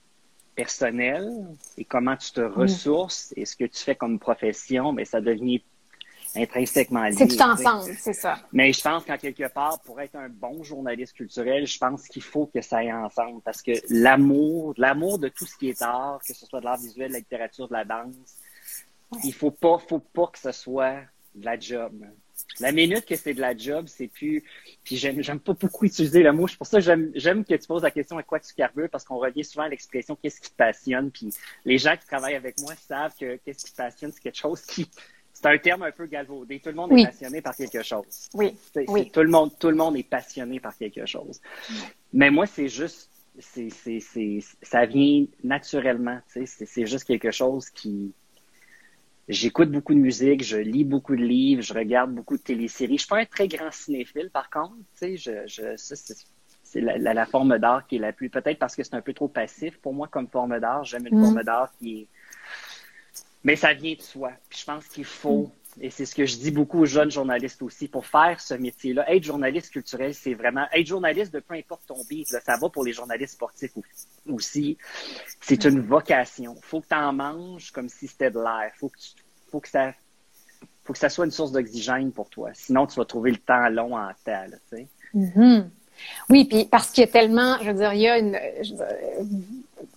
personnels 0.55 1.31
et 1.77 1.85
comment 1.85 2.17
tu 2.17 2.33
te 2.33 2.41
ressources 2.41 3.35
et 3.37 3.45
ce 3.45 3.55
que 3.55 3.65
tu 3.65 3.79
fais 3.85 3.97
comme 3.97 4.19
profession, 4.19 4.93
mais 4.93 5.05
ça 5.05 5.21
devient 5.21 5.63
intrinsèquement 6.37 7.05
lié. 7.05 7.13
C'est 7.13 7.29
tout 7.29 7.41
ensemble, 7.41 7.93
c'est 7.99 8.13
ça. 8.13 8.39
Mais 8.53 8.73
je 8.73 8.81
pense 8.81 9.05
qu'en 9.05 9.17
quelque 9.17 9.49
part, 9.49 9.81
pour 9.81 10.01
être 10.01 10.17
un 10.17 10.29
bon 10.29 10.63
journaliste 10.63 11.15
culturel, 11.15 11.67
je 11.67 11.79
pense 11.79 12.07
qu'il 12.09 12.23
faut 12.23 12.47
que 12.47 12.61
ça 12.61 12.79
aille 12.79 12.93
ensemble 12.93 13.41
parce 13.43 13.63
que 13.63 13.73
l'amour, 13.89 14.75
l'amour 14.77 15.19
de 15.19 15.29
tout 15.29 15.47
ce 15.47 15.57
qui 15.57 15.69
est 15.69 15.83
art, 15.83 16.21
que 16.27 16.33
ce 16.33 16.47
soit 16.47 16.61
de 16.61 16.65
l'art 16.65 16.79
visuel, 16.79 17.09
de 17.09 17.15
la 17.15 17.19
littérature, 17.19 17.69
de 17.69 17.73
la 17.73 17.85
danse, 17.85 18.15
il 19.25 19.35
faut 19.35 19.51
pas, 19.51 19.79
faut 19.79 19.99
pas 19.99 20.29
que 20.29 20.39
ce 20.39 20.53
soit 20.53 21.01
de 21.35 21.45
la 21.45 21.59
job. 21.59 21.93
La 22.59 22.73
minute 22.73 23.05
que 23.05 23.17
c'est 23.17 23.35
de 23.35 23.41
la 23.41 23.57
job, 23.57 23.87
c'est 23.87 24.09
plus. 24.09 24.43
Puis 24.83 24.97
j'aime, 24.97 25.23
j'aime 25.23 25.41
pas 25.41 25.53
beaucoup 25.53 25.85
utiliser 25.85 26.23
le 26.23 26.33
mot. 26.33 26.49
C'est 26.49 26.57
pour 26.57 26.67
ça 26.67 26.79
que 26.79 26.85
j'aime, 26.85 27.11
j'aime 27.15 27.45
que 27.45 27.55
tu 27.55 27.67
poses 27.67 27.83
la 27.83 27.91
question 27.91 28.19
à 28.19 28.23
quoi 28.23 28.41
tu 28.41 28.55
carbures 28.55 28.89
parce 28.91 29.05
qu'on 29.05 29.19
revient 29.19 29.45
souvent 29.45 29.65
à 29.65 29.69
l'expression 29.69 30.17
qu'est-ce 30.17 30.41
qui 30.41 30.51
te 30.51 30.57
passionne. 30.57 31.11
Puis 31.11 31.33
les 31.65 31.79
gens 31.79 31.97
qui 31.97 32.07
travaillent 32.07 32.35
avec 32.35 32.59
moi 32.61 32.75
savent 32.89 33.15
que 33.19 33.37
qu'est-ce 33.45 33.65
qui 33.65 33.73
te 33.73 33.77
passionne, 33.77 34.13
c'est 34.13 34.23
quelque 34.23 34.39
chose 34.39 34.63
qui 34.63 34.89
c'est 35.41 35.49
un 35.49 35.59
terme 35.59 35.83
un 35.83 35.91
peu 35.91 36.07
galvaudé. 36.07 36.61
Tout 36.61 36.69
le 36.69 36.75
monde 36.75 36.93
est 36.93 37.05
passionné 37.05 37.41
par 37.41 37.57
quelque 37.57 37.83
chose. 37.83 38.29
Oui. 38.35 38.55
oui. 38.89 39.11
Tout 39.11 39.23
le 39.23 39.31
monde, 39.31 39.51
tout 39.59 39.69
le 39.69 39.77
monde 39.77 39.97
est 39.97 40.09
passionné 40.09 40.61
par 40.61 40.77
quelque 40.77 41.07
chose. 41.07 41.41
Mais 42.13 42.31
moi, 42.31 42.47
c'est 42.47 42.69
juste, 42.69 43.11
c'est, 43.39 43.71
c'est, 43.71 44.01
c'est, 44.01 44.41
ça 44.61 44.85
vient 44.85 45.25
naturellement. 45.43 46.21
C'est, 46.29 46.47
c'est 46.47 46.87
juste 46.87 47.05
quelque 47.05 47.31
chose 47.31 47.71
qui. 47.71 48.13
J'écoute 49.29 49.71
beaucoup 49.71 49.95
de 49.95 50.01
musique, 50.01 50.43
je 50.43 50.57
lis 50.57 50.85
beaucoup 50.85 51.15
de 51.15 51.23
livres, 51.23 51.63
je 51.63 51.73
regarde 51.73 52.13
beaucoup 52.13 52.37
de 52.37 52.43
téléséries. 52.43 52.99
Je 52.99 53.03
suis 53.03 53.09
pas 53.09 53.21
un 53.21 53.25
très 53.25 53.47
grand 53.47 53.71
cinéphile, 53.71 54.29
par 54.31 54.51
contre. 54.51 54.75
Tu 55.01 55.17
sais, 55.17 55.17
je, 55.17 55.47
je, 55.47 55.77
ça, 55.77 55.95
c'est, 56.65 56.81
la, 56.81 56.99
la, 56.99 57.27
forme 57.27 57.57
d'art 57.59 57.87
qui 57.87 57.97
est 57.97 58.01
la 58.01 58.13
plus. 58.13 58.29
Peut-être 58.29 58.59
parce 58.59 58.75
que 58.75 58.83
c'est 58.83 58.95
un 58.95 59.01
peu 59.01 59.15
trop 59.15 59.29
passif 59.29 59.79
pour 59.79 59.95
moi 59.95 60.09
comme 60.09 60.27
forme 60.27 60.59
d'art. 60.59 60.85
J'aime 60.85 61.07
une 61.07 61.19
mm. 61.19 61.25
forme 61.25 61.43
d'art 61.45 61.73
qui 61.79 62.01
est 62.01 62.09
mais 63.45 63.57
ça 63.57 63.73
vient 63.73 63.95
de 63.95 64.03
soi. 64.03 64.33
Puis 64.49 64.61
je 64.61 64.65
pense 64.65 64.87
qu'il 64.87 65.05
faut, 65.05 65.51
et 65.81 65.91
c'est 65.91 66.05
ce 66.05 66.15
que 66.15 66.27
je 66.27 66.37
dis 66.37 66.51
beaucoup 66.51 66.81
aux 66.81 66.87
jeunes 66.87 67.11
journalistes 67.11 67.63
aussi, 67.63 67.89
pour 67.89 68.07
faire 68.07 68.41
ce 68.41 68.55
métier-là, 68.55 69.11
être 69.13 69.23
journaliste 69.23 69.71
culturel, 69.71 70.15
c'est 70.15 70.35
vraiment 70.35 70.67
être 70.73 70.87
journaliste 70.87 71.33
de 71.33 71.41
peu 71.41 71.55
importe 71.55 71.83
ton 71.87 72.03
beat. 72.09 72.29
ça 72.29 72.57
va 72.61 72.69
pour 72.69 72.85
les 72.85 72.93
journalistes 72.93 73.35
sportifs 73.35 73.73
aussi. 74.27 74.77
C'est 75.41 75.65
une 75.65 75.81
vocation. 75.81 76.57
faut 76.63 76.81
que 76.81 76.89
tu 76.89 76.95
en 76.95 77.13
manges 77.13 77.71
comme 77.71 77.89
si 77.89 78.09
c'était 78.09 78.31
de 78.31 78.39
l'air. 78.39 78.73
faut 78.77 78.89
que 78.89 78.99
faut 79.51 79.61
que 79.61 79.69
ça 79.69 79.93
faut 80.85 80.93
que 80.93 80.99
ça 80.99 81.09
soit 81.09 81.25
une 81.25 81.31
source 81.31 81.53
d'oxygène 81.53 82.11
pour 82.11 82.31
toi. 82.31 82.51
Sinon, 82.55 82.87
tu 82.87 82.97
vas 82.97 83.05
trouver 83.05 83.31
le 83.31 83.37
temps 83.37 83.69
long 83.69 83.97
en 83.97 84.11
temps. 84.25 84.45
tu 84.71 84.77
sais. 84.77 84.89
Mm-hmm. 85.15 85.69
Oui, 86.31 86.45
puis 86.47 86.65
parce 86.65 86.91
qu'il 86.91 87.05
y 87.05 87.09
a 87.09 87.11
tellement, 87.11 87.59
je 87.61 87.71
veux 87.71 87.75
dire, 87.77 87.93
il 87.93 88.01
y 88.01 88.09
a 88.09 88.19
une 88.19 88.39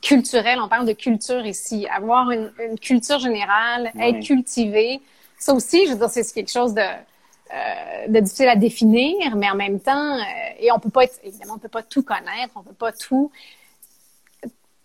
culturelle, 0.02 0.60
on 0.62 0.68
parle 0.68 0.86
de 0.86 0.94
culture 0.94 1.46
ici, 1.46 1.88
avoir 1.88 2.32
une, 2.32 2.52
culture 2.82 3.20
générale, 3.20 3.92
être 4.00 4.20
cultivé, 4.26 5.02
ça 5.38 5.54
aussi, 5.54 5.86
je 5.88 5.92
veux 5.92 5.98
dire, 5.98 6.10
c'est 6.10 6.34
quelque 6.34 6.52
chose 6.52 6.74
de, 6.74 6.82
euh, 6.82 8.08
de 8.08 8.20
difficile 8.20 8.48
à 8.48 8.56
définir, 8.56 9.36
mais 9.36 9.50
en 9.50 9.56
même 9.56 9.80
temps, 9.80 10.18
euh, 10.18 10.22
et 10.60 10.72
on 10.72 10.80
peut 10.80 10.90
pas 10.90 11.04
être, 11.04 11.20
évidemment, 11.24 11.56
on 11.56 11.60
peut 11.60 11.68
pas 11.68 11.84
tout 11.84 12.04
connaître, 12.04 12.54
on 12.56 12.64
peut 12.64 12.74
pas 12.74 12.92
tout 12.92 13.32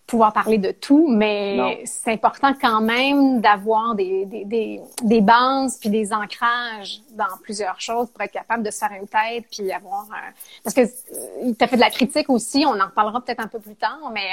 pouvoir 0.08 0.32
parler 0.32 0.56
de 0.56 0.72
tout, 0.72 1.06
mais 1.06 1.82
c'est 1.84 2.10
important 2.10 2.54
quand 2.58 2.80
même 2.80 3.42
d'avoir 3.42 3.94
des, 3.94 4.24
des, 4.24 4.44
des, 4.46 4.80
des, 5.02 5.20
bases 5.20 5.76
puis 5.78 5.90
des 5.90 6.14
ancrages 6.14 7.02
dans 7.10 7.36
plusieurs 7.42 7.78
choses 7.78 8.08
pour 8.10 8.22
être 8.22 8.32
capable 8.32 8.62
de 8.62 8.70
se 8.70 8.78
faire 8.78 8.92
une 8.98 9.06
tête 9.06 9.44
puis 9.52 9.70
avoir... 9.70 10.04
Euh, 10.04 10.30
parce 10.64 10.74
que 10.74 10.80
euh, 10.80 11.52
tu 11.56 11.62
as 11.62 11.68
fait 11.68 11.76
de 11.76 11.82
la 11.82 11.90
critique 11.90 12.30
aussi, 12.30 12.64
on 12.66 12.80
en 12.80 12.86
reparlera 12.86 13.20
peut-être 13.20 13.40
un 13.40 13.48
peu 13.48 13.60
plus 13.60 13.76
tard, 13.76 14.10
mais 14.10 14.30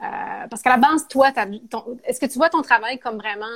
euh, 0.00 0.46
parce 0.48 0.62
qu'à 0.62 0.70
la 0.70 0.76
base, 0.76 1.08
toi, 1.08 1.32
est-ce 2.04 2.20
que 2.20 2.26
tu 2.26 2.38
vois 2.38 2.50
ton 2.50 2.62
travail 2.62 2.98
comme 2.98 3.16
vraiment 3.16 3.46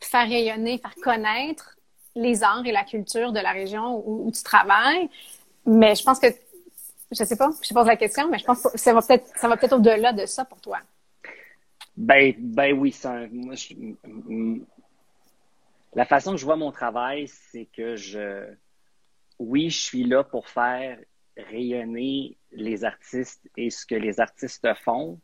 faire 0.00 0.28
rayonner, 0.28 0.78
faire 0.78 0.94
connaître 1.02 1.76
les 2.14 2.42
arts 2.42 2.66
et 2.66 2.72
la 2.72 2.84
culture 2.84 3.32
de 3.32 3.40
la 3.40 3.52
région 3.52 4.02
où, 4.06 4.30
tu 4.32 4.42
travailles? 4.42 5.08
Mais 5.64 5.94
je 5.94 6.02
pense 6.02 6.18
que 6.18 6.26
je 7.12 7.22
sais 7.22 7.36
pas, 7.36 7.50
je 7.62 7.72
pose 7.72 7.86
la 7.86 7.96
question, 7.96 8.28
mais 8.28 8.38
je 8.38 8.44
pense 8.44 8.62
que 8.62 8.76
ça 8.76 8.92
va 8.92 9.00
peut-être, 9.00 9.32
peut-être 9.40 9.74
au-delà 9.74 10.12
de 10.12 10.26
ça 10.26 10.44
pour 10.44 10.60
toi. 10.60 10.80
Ben, 11.96 12.34
ben 12.36 12.72
oui, 12.76 12.90
ça, 12.92 13.26
moi, 13.30 13.54
la 15.94 16.04
façon 16.04 16.32
que 16.32 16.36
je 16.36 16.44
vois 16.44 16.56
mon 16.56 16.72
travail, 16.72 17.28
c'est 17.28 17.66
que 17.72 17.96
je, 17.96 18.44
oui, 19.38 19.70
je 19.70 19.78
suis 19.78 20.04
là 20.04 20.24
pour 20.24 20.48
faire 20.48 20.98
rayonner 21.36 22.36
les 22.52 22.84
artistes 22.84 23.48
et 23.56 23.70
ce 23.70 23.86
que 23.86 23.94
les 23.94 24.20
artistes 24.20 24.66
font, 24.84 25.20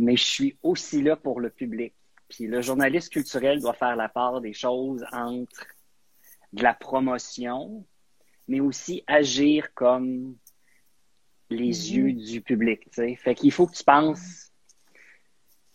mais 0.00 0.16
je 0.16 0.24
suis 0.24 0.58
aussi 0.62 1.02
là 1.02 1.16
pour 1.16 1.40
le 1.40 1.50
public. 1.50 1.94
Puis 2.28 2.46
le 2.46 2.62
journaliste 2.62 3.12
culturel 3.12 3.60
doit 3.60 3.74
faire 3.74 3.96
la 3.96 4.08
part 4.08 4.40
des 4.40 4.52
choses 4.52 5.04
entre 5.12 5.66
de 6.52 6.62
la 6.62 6.74
promotion, 6.74 7.84
mais 8.48 8.60
aussi 8.60 9.04
agir 9.06 9.74
comme 9.74 10.36
les 11.50 11.72
mm-hmm. 11.72 11.94
yeux 11.94 12.12
du 12.12 12.40
public. 12.40 12.88
sais. 12.92 13.14
Fait 13.16 13.34
qu'il 13.34 13.52
faut 13.52 13.66
que 13.66 13.76
tu 13.76 13.84
penses 13.84 14.50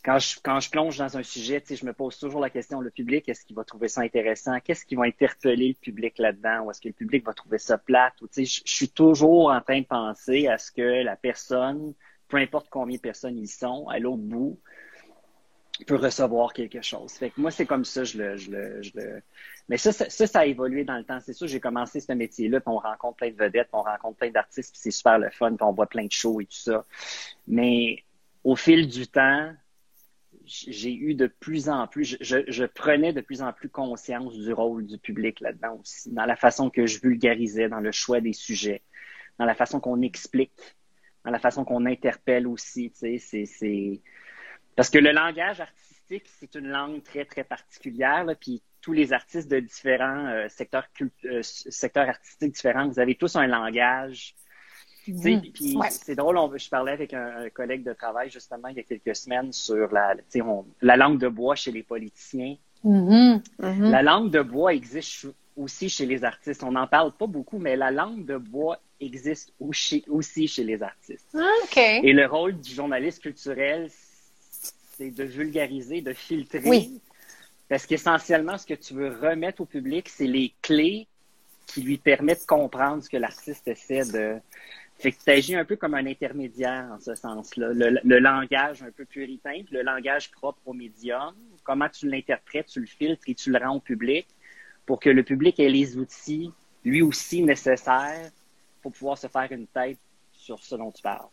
quand 0.03 0.19
je, 0.19 0.37
quand 0.41 0.59
je 0.59 0.69
plonge 0.69 0.97
dans 0.97 1.17
un 1.17 1.23
sujet, 1.23 1.63
je 1.67 1.85
me 1.85 1.91
pose 1.91 2.17
toujours 2.19 2.39
la 2.39 2.51
question, 2.51 2.79
le 2.79 2.91
public, 2.91 3.27
est-ce 3.27 3.43
qu'il 3.43 3.55
va 3.55 3.63
trouver 3.63 3.87
ça 3.87 4.01
intéressant? 4.01 4.59
Qu'est-ce 4.59 4.85
qui 4.85 4.95
va 4.95 5.03
interpeller 5.03 5.69
le 5.69 5.73
public 5.73 6.19
là-dedans? 6.19 6.63
Ou 6.63 6.71
est-ce 6.71 6.79
que 6.79 6.89
le 6.89 6.93
public 6.93 7.25
va 7.25 7.33
trouver 7.33 7.57
ça 7.57 7.79
plate? 7.79 8.21
Ou, 8.21 8.27
je 8.35 8.43
suis 8.43 8.89
toujours 8.89 9.49
en 9.49 9.61
train 9.61 9.81
de 9.81 9.85
penser 9.85 10.47
à 10.47 10.59
ce 10.59 10.71
que 10.71 11.03
la 11.03 11.15
personne, 11.15 11.95
peu 12.35 12.41
importe 12.41 12.67
combien 12.69 12.97
de 12.97 13.01
personnes 13.01 13.37
ils 13.37 13.47
sont, 13.47 13.87
à 13.87 13.97
l'autre 13.97 14.21
bout, 14.21 14.59
peut 15.87 15.95
recevoir 15.95 16.51
quelque 16.51 16.81
chose. 16.81 17.13
Fait 17.13 17.29
que 17.29 17.39
moi, 17.39 17.49
c'est 17.49 17.65
comme 17.65 17.85
ça, 17.85 18.03
je 18.03 18.17
le, 18.17 18.35
je 18.35 18.51
le, 18.51 18.81
je 18.81 18.91
le... 18.95 19.21
Mais 19.69 19.77
ça, 19.77 19.93
ça, 19.93 20.39
a 20.39 20.45
évolué 20.45 20.83
dans 20.83 20.97
le 20.97 21.05
temps. 21.05 21.19
C'est 21.21 21.31
sûr, 21.31 21.47
j'ai 21.47 21.61
commencé 21.61 22.01
ce 22.01 22.11
métier-là, 22.11 22.59
puis 22.59 22.69
on 22.69 22.79
rencontre 22.79 23.15
plein 23.15 23.29
de 23.29 23.37
vedettes, 23.37 23.69
puis 23.71 23.79
on 23.79 23.83
rencontre 23.83 24.17
plein 24.17 24.31
d'artistes, 24.31 24.73
puis 24.73 24.81
c'est 24.81 24.91
super 24.91 25.17
le 25.17 25.29
fun, 25.29 25.55
puis 25.55 25.63
on 25.63 25.71
voit 25.71 25.87
plein 25.87 26.05
de 26.05 26.11
shows 26.11 26.41
et 26.41 26.45
tout 26.45 26.57
ça. 26.57 26.85
Mais 27.47 28.03
au 28.43 28.57
fil 28.57 28.89
du 28.89 29.07
temps, 29.07 29.53
j'ai 30.45 30.93
eu 30.93 31.15
de 31.15 31.27
plus 31.27 31.69
en 31.69 31.87
plus, 31.87 32.17
je, 32.19 32.43
je, 32.45 32.65
prenais 32.65 33.13
de 33.13 33.21
plus 33.21 33.41
en 33.41 33.53
plus 33.53 33.69
conscience 33.69 34.37
du 34.37 34.51
rôle 34.51 34.85
du 34.85 34.97
public 34.97 35.39
là-dedans 35.39 35.79
aussi, 35.79 36.11
dans 36.11 36.25
la 36.25 36.35
façon 36.35 36.69
que 36.69 36.85
je 36.85 36.99
vulgarisais, 36.99 37.69
dans 37.69 37.79
le 37.79 37.93
choix 37.93 38.19
des 38.19 38.33
sujets, 38.33 38.83
dans 39.39 39.45
la 39.45 39.55
façon 39.55 39.79
qu'on 39.79 40.01
explique, 40.01 40.51
dans 41.25 41.31
la 41.31 41.39
façon 41.39 41.65
qu'on 41.65 41.85
interpelle 41.85 42.47
aussi, 42.47 42.91
tu 42.91 43.19
sais, 43.19 43.45
c'est, 43.45 44.01
parce 44.75 44.89
que 44.89 44.99
le 44.99 45.11
langage 45.11 45.59
artistique, 45.59 46.25
c'est 46.39 46.55
une 46.55 46.69
langue 46.69 47.03
très, 47.03 47.25
très 47.25 47.43
particulière, 47.43 48.25
puis 48.39 48.61
tous 48.81 48.93
les 48.93 49.11
artistes 49.11 49.49
de 49.49 49.59
différents 49.59 50.27
euh, 50.27 50.47
secteurs, 50.47 50.87
euh, 51.25 51.41
secteurs 51.41 52.07
artistiques 52.07 52.53
différents, 52.53 52.87
vous 52.87 52.99
avez 52.99 53.15
tous 53.15 53.35
un 53.35 53.47
langage 53.47 54.35
puis 55.05 55.77
c'est 55.91 56.15
drôle, 56.15 56.37
je 56.57 56.69
parlais 56.69 56.91
avec 56.91 57.13
un, 57.13 57.49
collègue 57.49 57.83
de 57.83 57.93
travail 57.93 58.29
justement 58.29 58.69
il 58.69 58.77
y 58.77 58.79
a 58.79 58.83
quelques 58.83 59.15
semaines 59.15 59.51
sur 59.51 59.91
la, 59.91 60.15
la 60.81 60.97
langue 60.97 61.19
de 61.19 61.27
bois 61.27 61.55
chez 61.55 61.71
les 61.71 61.83
politiciens. 61.83 62.55
Mm-hmm. 62.83 63.41
Mm-hmm. 63.59 63.89
La 63.91 64.01
langue 64.01 64.31
de 64.31 64.41
bois 64.41 64.73
existe 64.73 65.27
aussi 65.55 65.89
chez 65.89 66.05
les 66.05 66.23
artistes. 66.23 66.63
On 66.63 66.71
n'en 66.71 66.87
parle 66.87 67.11
pas 67.11 67.27
beaucoup, 67.27 67.57
mais 67.57 67.75
la 67.75 67.91
langue 67.91 68.25
de 68.25 68.37
bois 68.37 68.79
existe 68.99 69.53
aussi 69.59 70.47
chez 70.47 70.63
les 70.63 70.81
artistes. 70.81 71.27
Ah, 71.33 71.49
Et 71.77 72.13
le 72.13 72.25
rôle 72.25 72.59
du 72.59 72.73
journaliste 72.73 73.21
culturel, 73.21 73.89
c'est 74.97 75.11
de 75.11 75.23
vulgariser, 75.23 76.01
de 76.01 76.13
filtrer. 76.13 76.89
Parce 77.67 77.85
qu'essentiellement, 77.85 78.57
ce 78.57 78.65
que 78.65 78.75
tu 78.75 78.93
veux 78.93 79.09
remettre 79.09 79.61
au 79.61 79.65
public, 79.65 80.07
c'est 80.09 80.27
les 80.27 80.53
clés 80.61 81.07
qui 81.65 81.81
lui 81.81 81.97
permettent 81.97 82.41
de 82.41 82.45
comprendre 82.45 83.03
ce 83.03 83.09
que 83.09 83.17
l'artiste 83.17 83.67
essaie 83.67 84.05
de, 84.05 84.39
fait 84.97 85.11
que 85.11 85.23
tu 85.23 85.29
agis 85.29 85.55
un 85.55 85.65
peu 85.65 85.75
comme 85.75 85.93
un 85.93 86.05
intermédiaire 86.05 86.89
en 86.93 86.99
ce 86.99 87.15
sens-là. 87.15 87.69
Le, 87.73 88.19
langage 88.19 88.81
un 88.81 88.91
peu 88.91 89.05
puritain, 89.05 89.63
le 89.71 89.81
langage 89.81 90.31
propre 90.31 90.59
au 90.65 90.73
médium, 90.73 91.33
comment 91.63 91.89
tu 91.89 92.09
l'interprètes, 92.09 92.67
tu 92.67 92.79
le 92.79 92.85
filtres 92.85 93.23
et 93.27 93.35
tu 93.35 93.51
le 93.51 93.59
rends 93.59 93.75
au 93.75 93.79
public 93.79 94.25
pour 94.85 94.99
que 94.99 95.09
le 95.09 95.23
public 95.23 95.59
ait 95.59 95.69
les 95.69 95.97
outils, 95.97 96.51
lui 96.83 97.01
aussi, 97.01 97.41
nécessaires 97.41 98.29
pour 98.81 98.91
pouvoir 98.91 99.17
se 99.17 99.27
faire 99.27 99.47
une 99.51 99.67
tête 99.67 99.97
sur 100.31 100.59
ce 100.59 100.75
dont 100.75 100.91
tu 100.91 101.01
parles. 101.01 101.27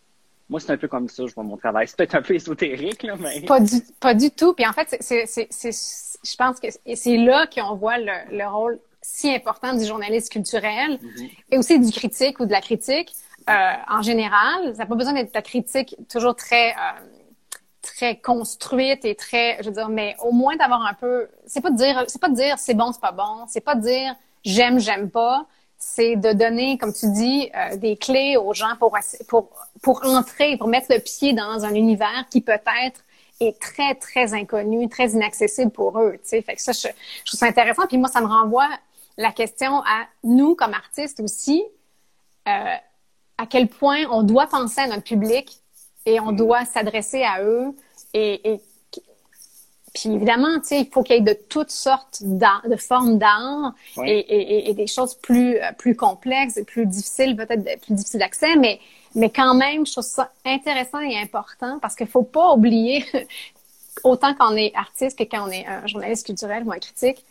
Moi, 0.49 0.61
c'est 0.61 0.73
un 0.73 0.77
peu 0.77 0.89
comme 0.89 1.09
ça, 1.09 1.27
je 1.27 1.35
vois 1.35 1.45
mon 1.45 1.57
travail. 1.57 1.87
C'est 1.87 1.97
peut-être 1.97 2.15
un 2.15 2.23
peu 2.23 2.35
ésotérique, 2.35 3.03
là, 3.03 3.17
mais... 3.19 3.43
Pas 3.43 3.61
du, 3.61 3.77
pas 4.01 4.15
du 4.15 4.31
tout. 4.31 4.55
Puis 4.55 4.67
en 4.67 4.73
fait, 4.73 4.97
c'est, 5.01 5.25
je 5.27 6.37
pense 6.37 6.61
que 6.61 6.69
c'est 6.95 7.17
là 7.17 7.47
qu'on 7.47 7.77
voit 7.77 7.99
le, 7.99 8.37
le, 8.37 8.47
rôle 8.49 8.79
si 9.01 9.31
important 9.31 9.75
du 9.75 9.85
journaliste 9.85 10.33
culturel 10.33 10.99
mm-hmm. 10.99 11.31
et 11.51 11.59
aussi 11.59 11.79
du 11.79 11.91
critique 11.91 12.41
ou 12.41 12.47
de 12.47 12.53
la 12.53 12.61
critique 12.61 13.13
euh, 13.49 13.53
en 13.89 14.03
général. 14.03 14.75
Ça 14.75 14.83
n'a 14.83 14.87
pas 14.87 14.95
besoin 14.95 15.15
d'être 15.15 15.33
ta 15.33 15.43
critique 15.43 15.97
toujours 16.11 16.37
très 16.37 16.71
euh, 16.71 17.01
très 17.83 18.17
construite 18.17 19.05
et 19.05 19.15
très, 19.15 19.59
je 19.61 19.69
veux 19.69 19.75
dire, 19.75 19.89
mais 19.89 20.17
au 20.23 20.33
moins 20.33 20.57
d'avoir 20.57 20.87
un 20.87 20.95
peu. 20.95 21.29
C'est 21.47 21.61
pas 21.61 21.71
de 21.71 21.77
dire, 21.77 22.05
c'est 22.09 22.21
pas 22.21 22.29
de 22.29 22.35
dire 22.35 22.59
c'est 22.59 22.75
bon, 22.75 22.93
c'est 22.93 23.01
pas 23.01 23.13
bon. 23.13 23.45
C'est 23.49 23.61
pas 23.61 23.75
de 23.75 23.83
dire 23.83 24.15
j'aime, 24.45 24.79
j'aime 24.79 25.11
pas. 25.11 25.47
C'est 25.79 26.15
de 26.15 26.33
donner, 26.33 26.79
comme 26.79 26.93
tu 26.93 27.11
dis, 27.11 27.51
euh, 27.57 27.77
des 27.77 27.97
clés 27.97 28.37
aux 28.37 28.55
gens 28.55 28.77
pour 28.79 28.97
pour 29.29 29.51
pour 29.83 30.05
entrer, 30.05 30.57
pour 30.57 30.69
mettre 30.69 30.87
le 30.91 31.01
pied 31.01 31.33
dans 31.33 31.65
un 31.65 31.75
univers 31.75 32.25
qui 32.31 32.41
peut-être 32.41 33.05
est 33.41 33.61
très 33.61 33.97
très 33.97 34.33
inconnu, 34.33 34.89
très 34.89 35.11
inaccessible 35.11 35.73
pour 35.73 35.99
eux. 35.99 36.13
Tu 36.23 36.29
sais, 36.29 36.43
fait 36.43 36.55
que 36.55 36.63
ça, 36.63 36.73
je, 36.73 36.89
je 37.19 37.25
trouve 37.27 37.39
ça 37.39 37.47
intéressant. 37.47 37.87
Puis 37.89 37.99
moi, 37.99 38.09
ça 38.09 38.21
me 38.21 38.27
renvoie 38.27 38.69
la 39.17 39.33
question 39.33 39.81
à 39.81 40.07
nous 40.23 40.55
comme 40.55 40.73
artistes 40.73 41.21
aussi. 41.21 41.65
Euh, 42.49 42.75
à 43.39 43.47
quel 43.47 43.69
point 43.69 44.05
on 44.11 44.23
doit 44.23 44.47
penser 44.47 44.81
à 44.81 44.87
notre 44.87 45.03
public 45.03 45.62
et 46.07 46.21
on 46.21 46.33
mm. 46.33 46.37
doit 46.37 46.65
s'adresser 46.65 47.23
à 47.23 47.43
eux. 47.43 47.75
Et, 48.15 48.61
puis 49.95 50.11
évidemment, 50.11 50.59
tu 50.61 50.69
sais, 50.69 50.81
il 50.81 50.87
faut 50.87 51.03
qu'il 51.03 51.17
y 51.17 51.19
ait 51.19 51.23
de 51.23 51.39
toutes 51.51 51.71
sortes 51.71 52.23
de 52.23 52.77
formes 52.77 53.19
d'art 53.19 53.75
et, 54.03 54.73
des 54.75 54.87
choses 54.87 55.15
plus 55.15 55.59
plus 55.77 55.95
complexes 55.97 56.57
et 56.57 56.65
plus 56.65 56.87
difficiles, 56.87 57.37
peut-être 57.37 57.63
plus 57.83 57.95
difficiles 57.95 58.21
d'accès, 58.21 58.57
mais 58.57 58.81
mais 59.15 59.29
quand 59.29 59.55
même, 59.55 59.85
je 59.87 59.93
trouve 59.93 60.05
ça 60.05 60.31
intéressant 60.47 61.01
et 61.01 61.19
important 61.19 61.79
parce 61.81 61.95
qu'il 61.95 62.07
faut 62.07 62.23
pas 62.23 62.55
oublier 62.55 63.05
autant 64.05 64.35
qu'on 64.35 64.57
est 64.57 64.75
artiste 64.75 65.19
que 65.19 65.25
quand 65.25 65.47
on 65.47 65.51
est 65.51 65.67
un 65.67 65.87
journaliste 65.87 66.25
culturel 66.25 66.63
ou 66.65 66.73
un 66.73 66.79
critique, 66.79 67.23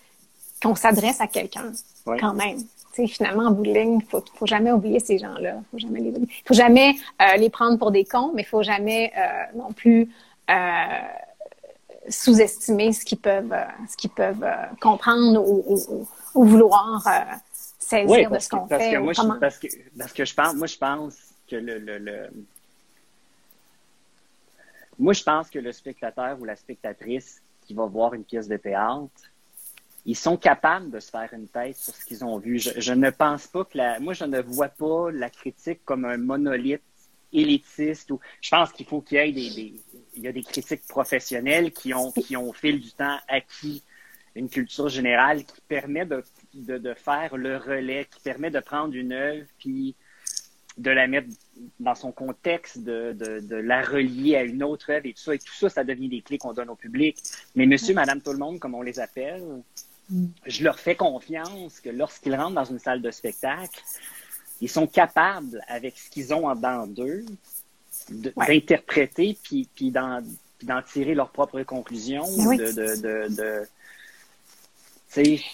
qu'on 0.61 0.75
s'adresse 0.75 1.19
à 1.19 1.25
quelqu'un 1.25 1.71
quand 2.05 2.33
même 2.33 2.59
finalement, 2.93 3.45
en 3.47 3.51
bout 3.51 3.63
de 3.63 3.73
ligne, 3.73 4.01
faut, 4.09 4.23
faut 4.35 4.45
jamais 4.45 4.71
oublier 4.71 4.99
ces 4.99 5.17
gens-là. 5.17 5.61
Faut 5.71 5.77
jamais 5.77 5.99
les, 5.99 6.13
faut 6.45 6.53
jamais 6.53 6.95
euh, 7.21 7.37
les 7.37 7.49
prendre 7.49 7.77
pour 7.77 7.91
des 7.91 8.05
cons, 8.05 8.31
mais 8.33 8.43
faut 8.43 8.63
jamais 8.63 9.11
euh, 9.17 9.57
non 9.57 9.71
plus 9.73 10.09
euh, 10.49 10.53
sous-estimer 12.09 12.93
ce 12.93 13.05
qu'ils 13.05 13.19
peuvent, 13.19 13.55
ce 13.89 13.97
qu'ils 13.97 14.09
peuvent 14.09 14.45
comprendre 14.81 15.41
ou, 15.41 16.07
vouloir 16.33 17.05
saisir 17.79 18.31
de 18.31 18.39
ce 18.39 18.49
qu'on 18.49 18.67
fait. 18.67 18.93
Que 18.93 18.97
moi, 18.99 19.13
je, 19.13 19.21
parce, 19.39 19.57
que, 19.57 19.67
parce 19.97 20.13
que 20.13 20.25
je 20.25 20.33
pense, 20.33 20.55
moi, 20.55 20.67
je 20.67 20.77
pense 20.77 21.15
que 21.49 21.57
le, 21.57 21.77
le, 21.77 21.97
le 21.97 22.29
moi, 25.01 25.13
je 25.13 25.23
pense 25.23 25.49
que 25.49 25.59
le 25.59 25.71
spectateur 25.71 26.39
ou 26.39 26.45
la 26.45 26.55
spectatrice 26.55 27.41
qui 27.65 27.73
va 27.73 27.85
voir 27.85 28.13
une 28.13 28.23
pièce 28.23 28.47
de 28.47 28.57
théâtre 28.57 29.30
ils 30.05 30.15
sont 30.15 30.37
capables 30.37 30.89
de 30.89 30.99
se 30.99 31.09
faire 31.11 31.29
une 31.33 31.47
tête 31.47 31.77
sur 31.77 31.95
ce 31.95 32.05
qu'ils 32.05 32.25
ont 32.25 32.39
vu. 32.39 32.59
Je, 32.59 32.93
ne 32.93 33.09
pense 33.09 33.47
pas 33.47 33.65
que 33.65 33.77
la, 33.77 33.99
moi, 33.99 34.13
je 34.13 34.25
ne 34.25 34.41
vois 34.41 34.69
pas 34.69 35.11
la 35.11 35.29
critique 35.29 35.81
comme 35.85 36.05
un 36.05 36.17
monolithe 36.17 36.81
élitiste 37.33 38.11
je 38.41 38.49
pense 38.49 38.71
qu'il 38.71 38.85
faut 38.85 39.01
qu'il 39.01 39.17
y 39.17 39.21
ait 39.21 39.31
des, 39.31 39.73
il 40.15 40.23
y 40.23 40.27
a 40.27 40.31
des 40.31 40.43
critiques 40.43 40.85
professionnelles 40.87 41.71
qui 41.71 41.93
ont, 41.93 42.11
au 42.37 42.53
fil 42.53 42.79
du 42.79 42.91
temps 42.91 43.17
acquis 43.27 43.83
une 44.35 44.49
culture 44.49 44.89
générale 44.89 45.43
qui 45.43 45.61
permet 45.67 46.05
de, 46.05 46.93
faire 46.93 47.35
le 47.35 47.57
relais, 47.57 48.07
qui 48.09 48.21
permet 48.21 48.49
de 48.49 48.59
prendre 48.59 48.95
une 48.95 49.11
œuvre 49.11 49.45
puis 49.59 49.95
de 50.77 50.89
la 50.89 51.05
mettre 51.05 51.27
dans 51.81 51.95
son 51.95 52.13
contexte, 52.13 52.79
de, 52.79 53.11
de, 53.11 53.41
de, 53.41 53.55
la 53.57 53.81
relier 53.81 54.37
à 54.37 54.43
une 54.43 54.63
autre 54.63 54.89
œuvre 54.91 55.05
et 55.05 55.13
tout 55.13 55.21
ça. 55.21 55.35
Et 55.35 55.39
tout 55.39 55.53
ça, 55.53 55.69
ça 55.69 55.83
devient 55.83 56.07
des 56.07 56.21
clés 56.21 56.37
qu'on 56.37 56.53
donne 56.53 56.69
au 56.69 56.75
public. 56.75 57.17
Mais 57.55 57.65
monsieur, 57.65 57.93
madame, 57.93 58.21
tout 58.21 58.31
le 58.31 58.37
monde, 58.37 58.57
comme 58.57 58.73
on 58.73 58.81
les 58.81 58.99
appelle, 59.01 59.43
je 60.45 60.63
leur 60.63 60.79
fais 60.79 60.95
confiance 60.95 61.79
que 61.79 61.89
lorsqu'ils 61.89 62.35
rentrent 62.35 62.55
dans 62.55 62.65
une 62.65 62.79
salle 62.79 63.01
de 63.01 63.11
spectacle, 63.11 63.81
ils 64.59 64.69
sont 64.69 64.87
capables, 64.87 65.61
avec 65.67 65.97
ce 65.97 66.09
qu'ils 66.09 66.33
ont 66.33 66.47
en 66.47 66.55
dedans 66.55 66.87
d'eux, 66.87 67.25
d'interpréter 68.09 69.37
puis, 69.41 69.67
puis 69.73 69.91
d'en, 69.91 70.21
tirer 70.85 71.15
leurs 71.15 71.29
propres 71.29 71.63
conclusions. 71.63 72.25
De, 72.25 72.71
de, 72.71 73.35
de, 73.35 73.67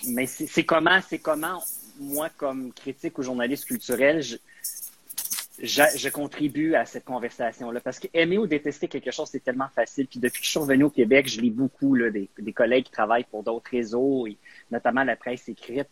mais 0.08 0.26
c'est, 0.26 0.66
comment, 0.66 1.00
c'est 1.08 1.20
comment, 1.20 1.64
moi, 2.00 2.30
comme 2.38 2.72
critique 2.74 3.18
ou 3.18 3.24
journaliste 3.24 3.66
culturel, 3.66 4.22
je, 4.22 4.38
je, 5.62 6.10
contribue 6.10 6.76
à 6.76 6.86
cette 6.86 7.06
conversation-là. 7.06 7.80
Parce 7.80 8.00
que 8.00 8.08
aimer 8.14 8.38
ou 8.38 8.48
détester 8.48 8.88
quelque 8.88 9.12
chose, 9.12 9.30
c'est 9.30 9.44
tellement 9.44 9.70
facile. 9.70 10.08
Puis 10.08 10.20
depuis 10.20 10.40
que 10.40 10.46
je 10.46 10.52
suis 10.52 10.60
revenu 10.60 10.84
au 10.84 10.90
Québec, 10.90 11.28
je 11.28 11.42
lis 11.42 11.52
beaucoup 11.52 11.96
là, 11.96 12.10
des, 12.12 12.30
des 12.38 12.54
collègues 12.54 12.86
qui 12.86 12.92
travaillent 12.92 13.26
pour 13.26 13.44
d'autres 13.44 13.72
réseaux, 13.72 14.28
et 14.28 14.38
notamment 14.72 15.04
la 15.04 15.16
presse 15.16 15.50
écrite. 15.50 15.90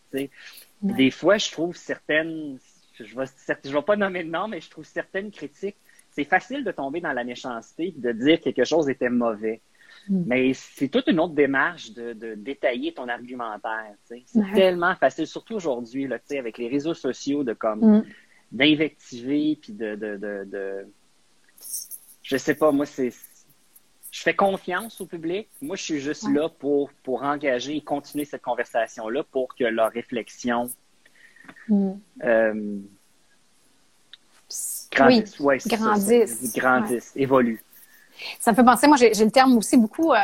Des 0.82 1.12
fois, 1.12 1.38
je 1.38 1.52
trouve 1.52 1.76
certaines, 1.76 2.60
je 3.00 3.18
vais, 3.18 3.26
je 3.64 3.74
vais 3.74 3.82
pas 3.82 3.96
nommer 3.96 4.24
de 4.24 4.30
nom, 4.30 4.48
mais 4.48 4.62
je 4.62 4.70
trouve 4.70 4.86
certaines 4.86 5.32
critiques, 5.32 5.78
c'est 6.12 6.26
facile 6.26 6.64
de 6.64 6.72
tomber 6.72 7.02
dans 7.02 7.14
la 7.14 7.24
méchanceté, 7.24 7.94
de 7.98 8.12
dire 8.12 8.40
que 8.40 8.50
quelque 8.52 8.64
chose 8.64 8.88
était 8.88 9.10
mauvais. 9.10 9.62
Mm. 10.08 10.24
Mais 10.28 10.54
c'est 10.54 10.88
toute 10.88 11.08
une 11.08 11.20
autre 11.20 11.34
démarche 11.34 11.92
de, 11.92 12.14
de 12.14 12.36
détailler 12.36 12.94
ton 12.94 13.10
argumentaire. 13.10 13.96
C'est 14.04 14.24
tellement 14.54 14.96
facile, 14.96 15.26
surtout 15.26 15.56
aujourd'hui, 15.56 16.08
avec 16.38 16.58
les 16.60 16.68
réseaux 16.68 16.94
sociaux, 16.94 17.44
de 17.44 17.54
comme... 17.54 17.98
Mm 17.98 18.06
d'invectiver, 18.56 19.58
puis 19.62 19.74
de, 19.74 19.96
de, 19.96 20.16
de, 20.16 20.44
de, 20.46 20.88
Je 22.24 22.38
sais 22.38 22.56
pas, 22.56 22.72
moi, 22.72 22.86
c'est. 22.86 23.12
Je 24.12 24.22
fais 24.22 24.34
confiance 24.34 25.02
au 25.02 25.06
public. 25.06 25.50
Moi, 25.62 25.76
je 25.76 25.84
suis 25.84 26.00
juste 26.00 26.30
là 26.30 26.48
pour, 26.48 26.90
pour 27.04 27.24
engager 27.24 27.76
et 27.76 27.82
continuer 27.82 28.24
cette 28.24 28.42
conversation-là 28.42 29.24
pour 29.24 29.54
que 29.56 29.66
leur 29.66 29.92
réflexion 29.92 30.72
mm. 31.68 31.92
euh, 32.24 32.80
grandisse, 34.90 35.38
oui, 35.42 35.58
grandisse, 35.66 36.56
grandisse 36.56 37.12
évolue. 37.18 37.62
Ça 38.40 38.52
me 38.52 38.56
fait 38.56 38.64
penser, 38.64 38.88
moi, 38.88 38.96
j'ai 38.96 39.12
le 39.12 39.32
terme 39.32 39.58
aussi 39.58 39.76
beaucoup, 39.76 40.14
euh, 40.14 40.18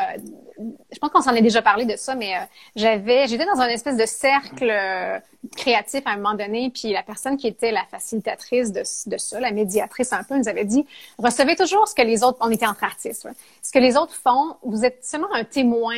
je 0.91 0.99
pense 0.99 1.09
qu'on 1.11 1.21
s'en 1.21 1.33
est 1.33 1.41
déjà 1.41 1.61
parlé 1.61 1.85
de 1.85 1.95
ça, 1.95 2.15
mais 2.15 2.35
euh, 2.35 2.39
j'avais, 2.75 3.27
j'étais 3.27 3.45
dans 3.45 3.59
un 3.59 3.67
espèce 3.67 3.97
de 3.97 4.05
cercle 4.05 4.69
euh, 4.69 5.19
créatif 5.55 6.01
à 6.05 6.11
un 6.11 6.17
moment 6.17 6.35
donné, 6.35 6.71
puis 6.73 6.91
la 6.91 7.03
personne 7.03 7.37
qui 7.37 7.47
était 7.47 7.71
la 7.71 7.83
facilitatrice 7.89 8.71
de, 8.71 8.83
ça, 8.83 9.39
la 9.39 9.51
médiatrice 9.51 10.13
un 10.13 10.23
peu, 10.23 10.37
nous 10.37 10.47
avait 10.47 10.65
dit, 10.65 10.85
recevez 11.17 11.55
toujours 11.55 11.87
ce 11.87 11.95
que 11.95 12.01
les 12.01 12.23
autres, 12.23 12.37
on 12.41 12.49
était 12.49 12.67
entre 12.67 12.83
artistes, 12.83 13.27
ce 13.61 13.71
que 13.71 13.79
les 13.79 13.97
autres 13.97 14.15
font, 14.15 14.55
vous 14.63 14.85
êtes 14.85 15.03
seulement 15.03 15.33
un 15.33 15.43
témoin 15.43 15.95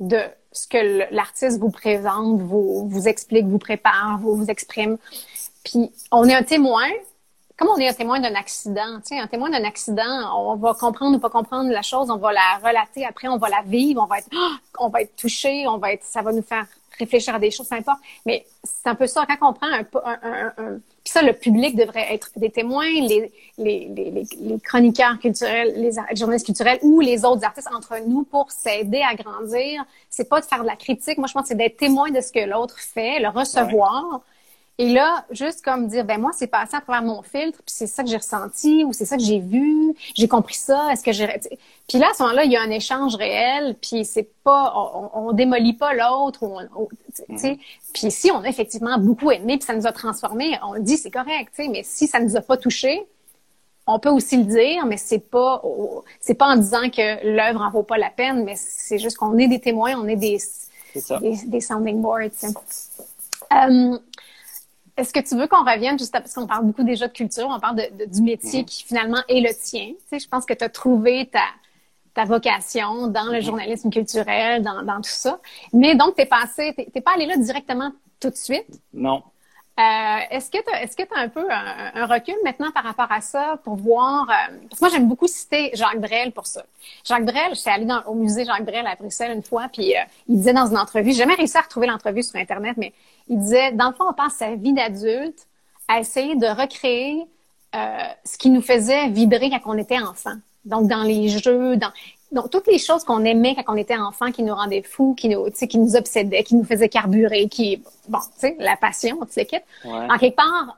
de 0.00 0.20
ce 0.52 0.66
que 0.68 1.12
l'artiste 1.14 1.58
vous 1.58 1.70
présente, 1.70 2.40
vous, 2.40 2.88
vous 2.88 3.08
explique, 3.08 3.46
vous 3.46 3.58
prépare, 3.58 4.18
vous, 4.20 4.34
vous 4.34 4.50
exprime. 4.50 4.96
Puis 5.64 5.90
on 6.10 6.28
est 6.28 6.34
un 6.34 6.42
témoin, 6.42 6.88
comme 7.56 7.68
on 7.68 7.78
est 7.78 7.88
un 7.88 7.94
témoin 7.94 8.20
d'un 8.20 8.34
accident, 8.34 9.00
tu 9.00 9.08
sais, 9.08 9.18
un 9.18 9.26
témoin 9.26 9.50
d'un 9.50 9.64
accident, 9.64 10.36
on 10.36 10.56
va 10.56 10.74
comprendre 10.74 11.16
ou 11.16 11.20
pas 11.20 11.30
comprendre 11.30 11.70
la 11.70 11.82
chose, 11.82 12.10
on 12.10 12.16
va 12.16 12.32
la 12.32 12.58
relater, 12.62 13.06
après 13.06 13.28
on 13.28 13.38
va 13.38 13.48
la 13.48 13.62
vivre, 13.62 14.02
on 14.02 14.06
va 14.06 14.18
être, 14.18 14.28
on 14.78 14.88
va 14.88 15.02
être 15.02 15.16
touché, 15.16 15.66
on 15.66 15.78
va 15.78 15.92
être, 15.92 16.04
ça 16.04 16.22
va 16.22 16.32
nous 16.32 16.42
faire 16.42 16.66
réfléchir 16.98 17.34
à 17.34 17.38
des 17.38 17.50
choses, 17.50 17.68
peu 17.68 17.76
importe. 17.76 18.00
Mais 18.24 18.46
c'est 18.62 18.88
un 18.88 18.94
peu 18.94 19.06
ça, 19.06 19.26
quand 19.26 19.50
on 19.50 19.52
prend 19.52 19.68
un, 19.68 19.86
un, 20.04 20.52
un, 20.58 20.80
puis 21.06 21.12
ça, 21.12 21.22
le 21.22 21.34
public 21.34 21.76
devrait 21.76 22.12
être 22.12 22.30
des 22.34 22.50
témoins, 22.50 22.90
les, 22.90 23.32
les, 23.58 23.88
les, 23.94 24.26
les 24.40 24.60
chroniqueurs 24.60 25.20
culturels, 25.20 25.72
les, 25.76 25.92
journalistes 26.16 26.46
culturels 26.46 26.80
ou 26.82 26.98
les 27.00 27.24
autres 27.24 27.44
artistes 27.44 27.68
entre 27.72 27.96
nous 28.08 28.24
pour 28.24 28.50
s'aider 28.50 29.02
à 29.08 29.14
grandir. 29.14 29.84
C'est 30.10 30.28
pas 30.28 30.40
de 30.40 30.46
faire 30.46 30.62
de 30.62 30.66
la 30.66 30.74
critique. 30.74 31.18
Moi, 31.18 31.28
je 31.28 31.32
pense 31.32 31.42
que 31.42 31.48
c'est 31.50 31.54
d'être 31.54 31.76
témoin 31.76 32.10
de 32.10 32.20
ce 32.20 32.32
que 32.32 32.40
l'autre 32.40 32.80
fait, 32.80 33.20
le 33.20 33.28
recevoir. 33.28 34.20
Et 34.78 34.92
là, 34.92 35.24
juste 35.30 35.64
comme 35.64 35.88
dire, 35.88 36.04
ben 36.04 36.20
moi, 36.20 36.32
c'est 36.34 36.48
passé 36.48 36.76
à 36.76 36.82
travers 36.82 37.02
mon 37.02 37.22
filtre, 37.22 37.58
puis 37.64 37.74
c'est 37.74 37.86
ça 37.86 38.02
que 38.02 38.10
j'ai 38.10 38.18
ressenti, 38.18 38.84
ou 38.84 38.92
c'est 38.92 39.06
ça 39.06 39.16
que 39.16 39.22
j'ai 39.22 39.38
vu, 39.38 39.94
j'ai 40.14 40.28
compris 40.28 40.56
ça, 40.56 40.92
est-ce 40.92 41.02
que 41.02 41.12
j'ai... 41.12 41.26
Puis 41.88 41.98
là, 41.98 42.08
à 42.10 42.14
ce 42.14 42.22
moment-là, 42.24 42.44
il 42.44 42.52
y 42.52 42.56
a 42.56 42.62
un 42.62 42.70
échange 42.70 43.14
réel, 43.14 43.76
puis 43.80 44.04
c'est 44.04 44.28
pas... 44.44 44.74
On, 44.76 45.28
on 45.28 45.32
démolit 45.32 45.72
pas 45.72 45.94
l'autre, 45.94 46.42
ou 46.42 46.88
tu 47.14 47.38
sais. 47.38 47.52
Mm-hmm. 47.52 47.58
Puis 47.94 48.10
si 48.10 48.30
on 48.30 48.42
a 48.42 48.48
effectivement 48.48 48.98
beaucoup 48.98 49.30
aimé, 49.30 49.56
puis 49.56 49.66
ça 49.66 49.74
nous 49.74 49.86
a 49.86 49.92
transformé, 49.92 50.58
on 50.62 50.74
le 50.74 50.80
dit, 50.80 50.98
c'est 50.98 51.10
correct, 51.10 51.52
tu 51.56 51.62
sais, 51.62 51.68
mais 51.68 51.82
si 51.82 52.06
ça 52.06 52.20
nous 52.20 52.36
a 52.36 52.42
pas 52.42 52.58
touché, 52.58 53.06
on 53.86 53.98
peut 53.98 54.10
aussi 54.10 54.36
le 54.36 54.44
dire, 54.44 54.84
mais 54.84 54.96
c'est 54.96 55.20
pas 55.20 55.62
c'est 56.20 56.34
pas 56.34 56.46
en 56.46 56.56
disant 56.56 56.90
que 56.90 57.24
l'œuvre 57.24 57.60
en 57.60 57.70
vaut 57.70 57.84
pas 57.84 57.98
la 57.98 58.10
peine, 58.10 58.44
mais 58.44 58.54
c'est 58.56 58.98
juste 58.98 59.16
qu'on 59.16 59.38
est 59.38 59.46
des 59.46 59.60
témoins, 59.60 59.94
on 59.96 60.08
est 60.08 60.16
des, 60.16 60.38
des, 60.94 61.36
des, 61.46 61.60
sounding 61.60 62.00
boards. 62.02 62.30
Euh, 63.52 63.98
est-ce 64.96 65.12
que 65.12 65.20
tu 65.20 65.36
veux 65.36 65.46
qu'on 65.46 65.64
revienne 65.64 65.98
juste 65.98 66.12
parce 66.12 66.32
qu'on 66.32 66.46
parle 66.46 66.64
beaucoup 66.64 66.82
déjà 66.82 67.08
de 67.08 67.12
culture, 67.12 67.48
on 67.50 67.60
parle 67.60 67.76
de, 67.76 68.04
du 68.06 68.22
métier 68.22 68.64
qui 68.64 68.84
finalement 68.84 69.20
est 69.28 69.40
le 69.40 69.54
tien. 69.54 69.88
Tu 69.88 69.96
sais, 70.08 70.18
je 70.18 70.28
pense 70.28 70.46
que 70.46 70.54
tu 70.54 70.64
as 70.64 70.68
trouvé 70.68 71.26
ta, 71.26 71.44
ta 72.14 72.24
vocation 72.24 73.08
dans 73.08 73.30
le 73.30 73.40
journalisme 73.40 73.90
culturel, 73.90 74.62
dans, 74.62 74.82
dans 74.82 74.96
tout 74.96 75.10
ça. 75.10 75.38
Mais 75.72 75.94
donc, 75.94 76.16
tu 76.16 76.22
es 76.22 76.26
passé, 76.26 76.74
t'es 76.74 77.00
pas 77.00 77.12
allé 77.14 77.26
là 77.26 77.36
directement 77.36 77.92
tout 78.20 78.30
de 78.30 78.36
suite? 78.36 78.80
Non. 78.94 79.22
Euh, 79.78 80.18
est-ce 80.30 80.50
que 80.50 80.56
tu 80.56 80.74
est-ce 80.74 80.96
que 80.96 81.02
as 81.14 81.20
un 81.20 81.28
peu 81.28 81.46
un, 81.50 82.06
recul 82.06 82.34
maintenant 82.42 82.70
par 82.70 82.82
rapport 82.82 83.12
à 83.12 83.20
ça 83.20 83.58
pour 83.62 83.76
voir 83.76 84.22
euh, 84.22 84.56
parce 84.70 84.80
que 84.80 84.84
moi 84.86 84.88
j'aime 84.88 85.06
beaucoup 85.06 85.26
citer 85.26 85.70
Jacques 85.74 86.00
Brel 86.00 86.32
pour 86.32 86.46
ça. 86.46 86.64
Jacques 87.04 87.26
Brel, 87.26 87.50
je 87.50 87.56
suis 87.56 87.68
allée 87.68 87.84
dans, 87.84 88.02
au 88.04 88.14
musée 88.14 88.46
Jacques 88.46 88.64
Brel 88.64 88.86
à 88.86 88.94
Bruxelles 88.94 89.32
une 89.36 89.42
fois 89.42 89.68
puis 89.70 89.94
euh, 89.94 90.00
il 90.28 90.38
disait 90.38 90.54
dans 90.54 90.64
une 90.64 90.78
entrevue, 90.78 91.12
j'ai 91.12 91.18
jamais 91.18 91.34
réussi 91.34 91.58
à 91.58 91.60
retrouver 91.60 91.88
l'entrevue 91.88 92.22
sur 92.22 92.36
internet 92.36 92.74
mais 92.78 92.94
il 93.28 93.38
disait, 93.38 93.72
dans 93.72 93.88
le 93.88 93.94
fond, 93.94 94.04
on 94.08 94.12
passe 94.12 94.34
sa 94.34 94.54
vie 94.54 94.72
d'adulte 94.72 95.46
à 95.88 96.00
essayer 96.00 96.36
de 96.36 96.46
recréer 96.46 97.26
euh, 97.74 97.98
ce 98.24 98.38
qui 98.38 98.50
nous 98.50 98.62
faisait 98.62 99.08
vibrer 99.08 99.50
quand 99.50 99.60
on 99.66 99.78
était 99.78 99.98
enfant. 99.98 100.34
Donc, 100.64 100.88
dans 100.88 101.02
les 101.02 101.28
jeux, 101.28 101.76
dans 101.76 101.90
donc, 102.32 102.50
toutes 102.50 102.66
les 102.66 102.78
choses 102.78 103.04
qu'on 103.04 103.24
aimait 103.24 103.54
quand 103.54 103.72
on 103.72 103.76
était 103.76 103.96
enfant, 103.96 104.32
qui 104.32 104.42
nous 104.42 104.54
rendaient 104.54 104.82
fous, 104.82 105.14
qui 105.14 105.28
nous, 105.28 105.48
qui 105.50 105.78
nous 105.78 105.94
obsédaient, 105.94 106.42
qui 106.42 106.56
nous 106.56 106.64
faisaient 106.64 106.88
carburer, 106.88 107.48
qui, 107.48 107.82
bon, 108.08 108.18
tu 108.18 108.40
sais, 108.40 108.56
la 108.58 108.76
passion, 108.76 109.18
tu 109.26 109.32
sais, 109.32 109.48
En 109.84 110.18
quelque 110.18 110.36
part, 110.36 110.76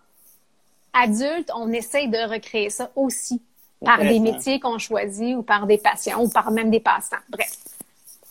adulte, 0.92 1.50
on 1.54 1.72
essaye 1.72 2.08
de 2.08 2.18
recréer 2.30 2.70
ça 2.70 2.90
aussi 2.96 3.40
par 3.84 4.00
des 4.00 4.18
métiers 4.18 4.60
qu'on 4.60 4.78
choisit 4.78 5.36
ou 5.36 5.42
par 5.42 5.66
des 5.66 5.78
passions 5.78 6.22
ou 6.22 6.28
par 6.28 6.50
même 6.50 6.70
des 6.70 6.80
passe-temps. 6.80 7.16
Bref, 7.30 7.56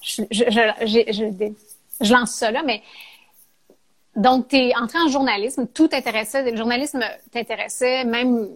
je, 0.01 0.23
je, 0.29 0.43
je, 0.85 1.11
je, 1.11 1.53
je 2.01 2.13
lance 2.13 2.31
ça 2.31 2.51
là, 2.51 2.61
mais 2.63 2.83
donc, 4.17 4.49
tu 4.49 4.57
es 4.57 4.75
entré 4.75 4.99
en 4.99 5.07
journalisme, 5.07 5.67
tout 5.67 5.87
t'intéressait, 5.87 6.49
le 6.49 6.57
journalisme 6.57 6.99
t'intéressait, 7.31 8.03
même 8.03 8.49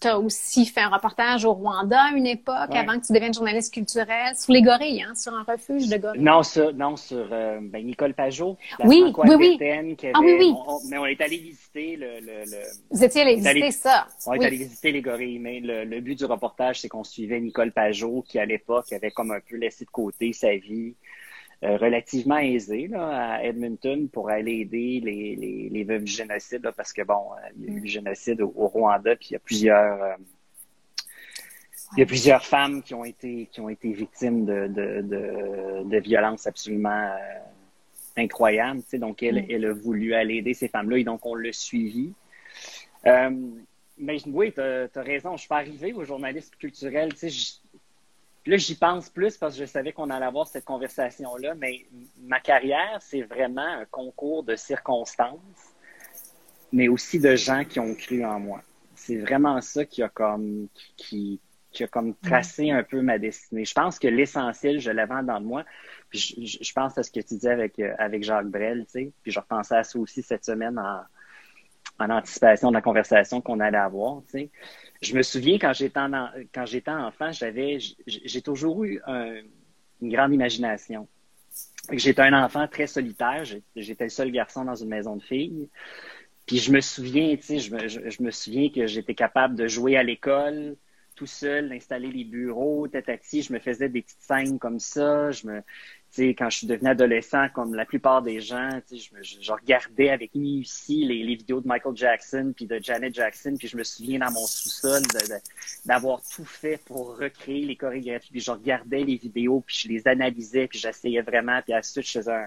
tu 0.00 0.08
as 0.08 0.18
aussi 0.18 0.66
fait 0.66 0.80
un 0.80 0.88
reportage 0.88 1.44
au 1.44 1.52
Rwanda 1.52 1.98
à 1.98 2.16
une 2.16 2.26
époque, 2.26 2.74
avant 2.74 2.98
que 2.98 3.06
tu 3.06 3.12
deviennes 3.12 3.32
journaliste 3.32 3.72
culturel, 3.72 4.36
sur 4.36 4.52
les 4.52 4.62
gorilles, 4.62 5.02
hein, 5.02 5.14
sur 5.14 5.32
un 5.32 5.42
refuge 5.42 5.88
de 5.88 5.96
gorilles. 5.96 6.20
Non, 6.20 6.42
sur, 6.42 6.74
non, 6.74 6.96
sur 6.96 7.26
euh, 7.32 7.58
ben, 7.62 7.86
Nicole 7.86 8.12
Pajot, 8.12 8.56
la 8.78 8.86
oui, 8.86 9.04
oui, 9.16 9.34
oui. 9.36 9.58
Ah 10.12 10.20
oui, 10.20 10.36
oui. 10.38 10.54
mais 10.90 10.98
on 10.98 11.06
est 11.06 11.20
allé 11.20 11.38
visiter 11.38 11.96
le... 11.96 12.20
le, 12.20 12.44
le... 12.44 12.58
Vous 12.90 13.04
étiez 13.04 13.22
allé 13.22 13.36
visiter 13.36 13.70
ça. 13.70 14.06
On 14.26 14.34
est 14.34 14.44
allé 14.44 14.56
visiter 14.56 14.92
les 14.92 15.00
gorilles, 15.00 15.38
mais 15.38 15.60
le, 15.60 15.84
le 15.84 16.00
but 16.00 16.18
du 16.18 16.24
reportage, 16.24 16.80
c'est 16.80 16.88
qu'on 16.88 17.04
suivait 17.04 17.40
Nicole 17.40 17.72
Pajot, 17.72 18.24
qui 18.28 18.38
à 18.38 18.44
l'époque 18.44 18.92
avait 18.92 19.10
comme 19.10 19.30
un 19.30 19.40
peu 19.40 19.56
laissé 19.56 19.84
de 19.84 19.90
côté 19.90 20.32
sa 20.32 20.54
vie 20.56 20.96
relativement 21.64 22.38
aisé 22.38 22.88
là, 22.88 23.34
à 23.34 23.42
Edmonton 23.42 24.08
pour 24.08 24.30
aller 24.30 24.60
aider 24.60 25.00
les, 25.02 25.36
les, 25.36 25.68
les 25.70 25.84
veuves 25.84 26.04
du 26.04 26.12
génocide, 26.12 26.70
parce 26.76 26.92
que 26.92 27.02
bon, 27.02 27.32
euh, 27.32 27.48
il 27.56 27.64
y 27.64 27.68
a 27.68 27.76
eu 27.76 27.80
le 27.80 27.86
génocide 27.86 28.40
au, 28.40 28.68
Rwanda, 28.68 29.16
puis 29.16 29.28
il 29.30 29.32
y 29.34 29.36
a 29.36 29.40
plusieurs 29.40 30.02
euh, 30.02 30.14
il 31.96 32.00
y 32.00 32.02
a 32.02 32.06
plusieurs 32.06 32.44
femmes 32.44 32.82
qui 32.82 32.94
ont 32.94 33.04
été 33.04 33.48
qui 33.52 33.60
ont 33.60 33.68
été 33.68 33.92
victimes 33.92 34.44
de, 34.44 34.66
de, 34.66 35.02
de, 35.02 35.88
de 35.88 35.98
violences 35.98 36.46
absolument 36.46 37.10
incroyables. 38.16 38.82
Tu 38.82 38.90
sais, 38.90 38.98
donc 38.98 39.22
elle, 39.22 39.42
mm. 39.42 39.46
elle 39.50 39.64
a 39.66 39.72
voulu 39.72 40.14
aller 40.14 40.36
aider 40.36 40.54
ces 40.54 40.68
femmes-là 40.68 40.98
et 40.98 41.04
donc 41.04 41.24
on 41.24 41.34
l'a 41.34 41.52
suivi. 41.52 42.12
mais 43.04 44.18
oui, 44.26 44.52
tu 44.52 44.60
as, 44.60 44.88
raison. 44.96 45.36
Je 45.36 45.40
suis 45.40 45.48
pas 45.48 45.58
arrivé 45.58 45.92
au 45.92 46.04
journalisme 46.04 46.54
culturel. 46.58 47.12
Tu 47.14 47.30
sais, 47.30 47.60
là, 48.46 48.56
j'y 48.56 48.74
pense 48.74 49.08
plus 49.08 49.36
parce 49.36 49.54
que 49.54 49.60
je 49.60 49.66
savais 49.66 49.92
qu'on 49.92 50.10
allait 50.10 50.26
avoir 50.26 50.46
cette 50.46 50.64
conversation-là, 50.64 51.54
mais 51.54 51.86
ma 52.22 52.40
carrière, 52.40 52.98
c'est 53.00 53.22
vraiment 53.22 53.66
un 53.66 53.84
concours 53.86 54.42
de 54.42 54.56
circonstances, 54.56 55.40
mais 56.72 56.88
aussi 56.88 57.18
de 57.18 57.36
gens 57.36 57.64
qui 57.64 57.80
ont 57.80 57.94
cru 57.94 58.24
en 58.24 58.40
moi. 58.40 58.62
C'est 58.94 59.18
vraiment 59.18 59.60
ça 59.60 59.84
qui 59.84 60.02
a 60.02 60.08
comme, 60.08 60.68
qui, 60.96 61.40
qui 61.72 61.84
a 61.84 61.88
comme 61.88 62.14
tracé 62.16 62.70
un 62.70 62.82
peu 62.82 63.00
ma 63.02 63.18
destinée. 63.18 63.64
Je 63.64 63.74
pense 63.74 63.98
que 63.98 64.08
l'essentiel, 64.08 64.80
je 64.80 64.90
l'avais 64.90 65.22
dans 65.22 65.40
de 65.40 65.46
moi. 65.46 65.64
Puis 66.10 66.18
je, 66.18 66.64
je, 66.64 66.72
pense 66.72 66.96
à 66.96 67.02
ce 67.02 67.10
que 67.10 67.20
tu 67.20 67.34
disais 67.34 67.50
avec, 67.50 67.78
euh, 67.78 67.94
avec 67.98 68.22
Jacques 68.22 68.46
Brel, 68.46 68.84
tu 68.86 68.92
sais. 68.92 69.12
Puis 69.22 69.32
je 69.32 69.40
repensais 69.40 69.76
à 69.76 69.84
ça 69.84 69.98
aussi 69.98 70.22
cette 70.22 70.44
semaine 70.44 70.78
en, 70.78 71.02
en 71.98 72.10
anticipation 72.10 72.68
de 72.68 72.74
la 72.74 72.82
conversation 72.82 73.40
qu'on 73.40 73.60
allait 73.60 73.78
avoir, 73.78 74.22
tu 74.22 74.38
sais 74.38 74.50
je 75.04 75.14
me 75.14 75.22
souviens 75.22 75.58
quand 75.58 75.72
j'étais 75.72 76.90
enfant, 76.90 77.32
j'avais 77.32 77.78
j'ai 78.06 78.42
toujours 78.42 78.84
eu 78.84 79.00
une 80.00 80.10
grande 80.10 80.34
imagination. 80.34 81.08
J'étais 81.92 82.22
un 82.22 82.44
enfant 82.44 82.66
très 82.66 82.86
solitaire. 82.86 83.44
J'étais 83.76 84.04
le 84.04 84.10
seul 84.10 84.30
garçon 84.30 84.64
dans 84.64 84.74
une 84.74 84.88
maison 84.88 85.16
de 85.16 85.22
filles. 85.22 85.68
Puis 86.46 86.58
je 86.58 86.72
me 86.72 86.80
souviens, 86.80 87.36
tu 87.36 87.42
sais, 87.42 87.58
je 87.58 88.22
me, 88.22 88.30
souviens 88.30 88.70
que 88.70 88.86
j'étais 88.86 89.14
capable 89.14 89.54
de 89.54 89.66
jouer 89.66 89.96
à 89.96 90.02
l'école 90.02 90.76
tout 91.14 91.26
seul, 91.26 91.68
d'installer 91.68 92.10
les 92.10 92.24
bureaux, 92.24 92.88
tatati. 92.88 93.42
Je 93.42 93.52
me 93.52 93.60
faisais 93.60 93.88
des 93.88 94.02
petites 94.02 94.20
scènes 94.20 94.58
comme 94.58 94.80
ça. 94.80 95.30
Quand 96.16 96.50
je 96.50 96.58
suis 96.58 96.66
devenu 96.66 96.88
adolescent, 96.88 97.48
comme 97.54 97.74
la 97.74 97.84
plupart 97.84 98.22
des 98.22 98.40
gens, 98.40 98.68
je, 98.90 99.52
regardais 99.52 100.10
avec 100.10 100.34
minutie 100.34 101.04
les, 101.04 101.22
les 101.24 101.34
vidéos 101.34 101.60
de 101.60 101.66
Michael 101.66 101.96
Jackson 101.96 102.52
puis 102.54 102.66
de 102.66 102.78
Janet 102.82 103.14
Jackson, 103.14 103.56
puis 103.58 103.68
je 103.68 103.76
me 103.76 103.84
souviens 103.84 104.20
dans 104.20 104.30
mon 104.30 104.46
sous-sol 104.46 105.02
d'avoir 105.84 106.20
tout 106.22 106.44
fait 106.44 106.80
pour 106.84 107.18
recréer 107.18 107.64
les 107.64 107.76
chorégraphies, 107.76 108.30
puis 108.30 108.40
je 108.40 108.50
regardais 108.50 109.04
les 109.04 109.16
vidéos, 109.16 109.62
puis 109.66 109.76
je 109.82 109.88
les 109.88 110.06
analysais, 110.06 110.68
puis 110.68 110.78
j'essayais 110.78 111.22
vraiment, 111.22 111.60
puis 111.62 111.74
ensuite 111.74 112.06
je 112.06 112.12
faisais 112.18 112.44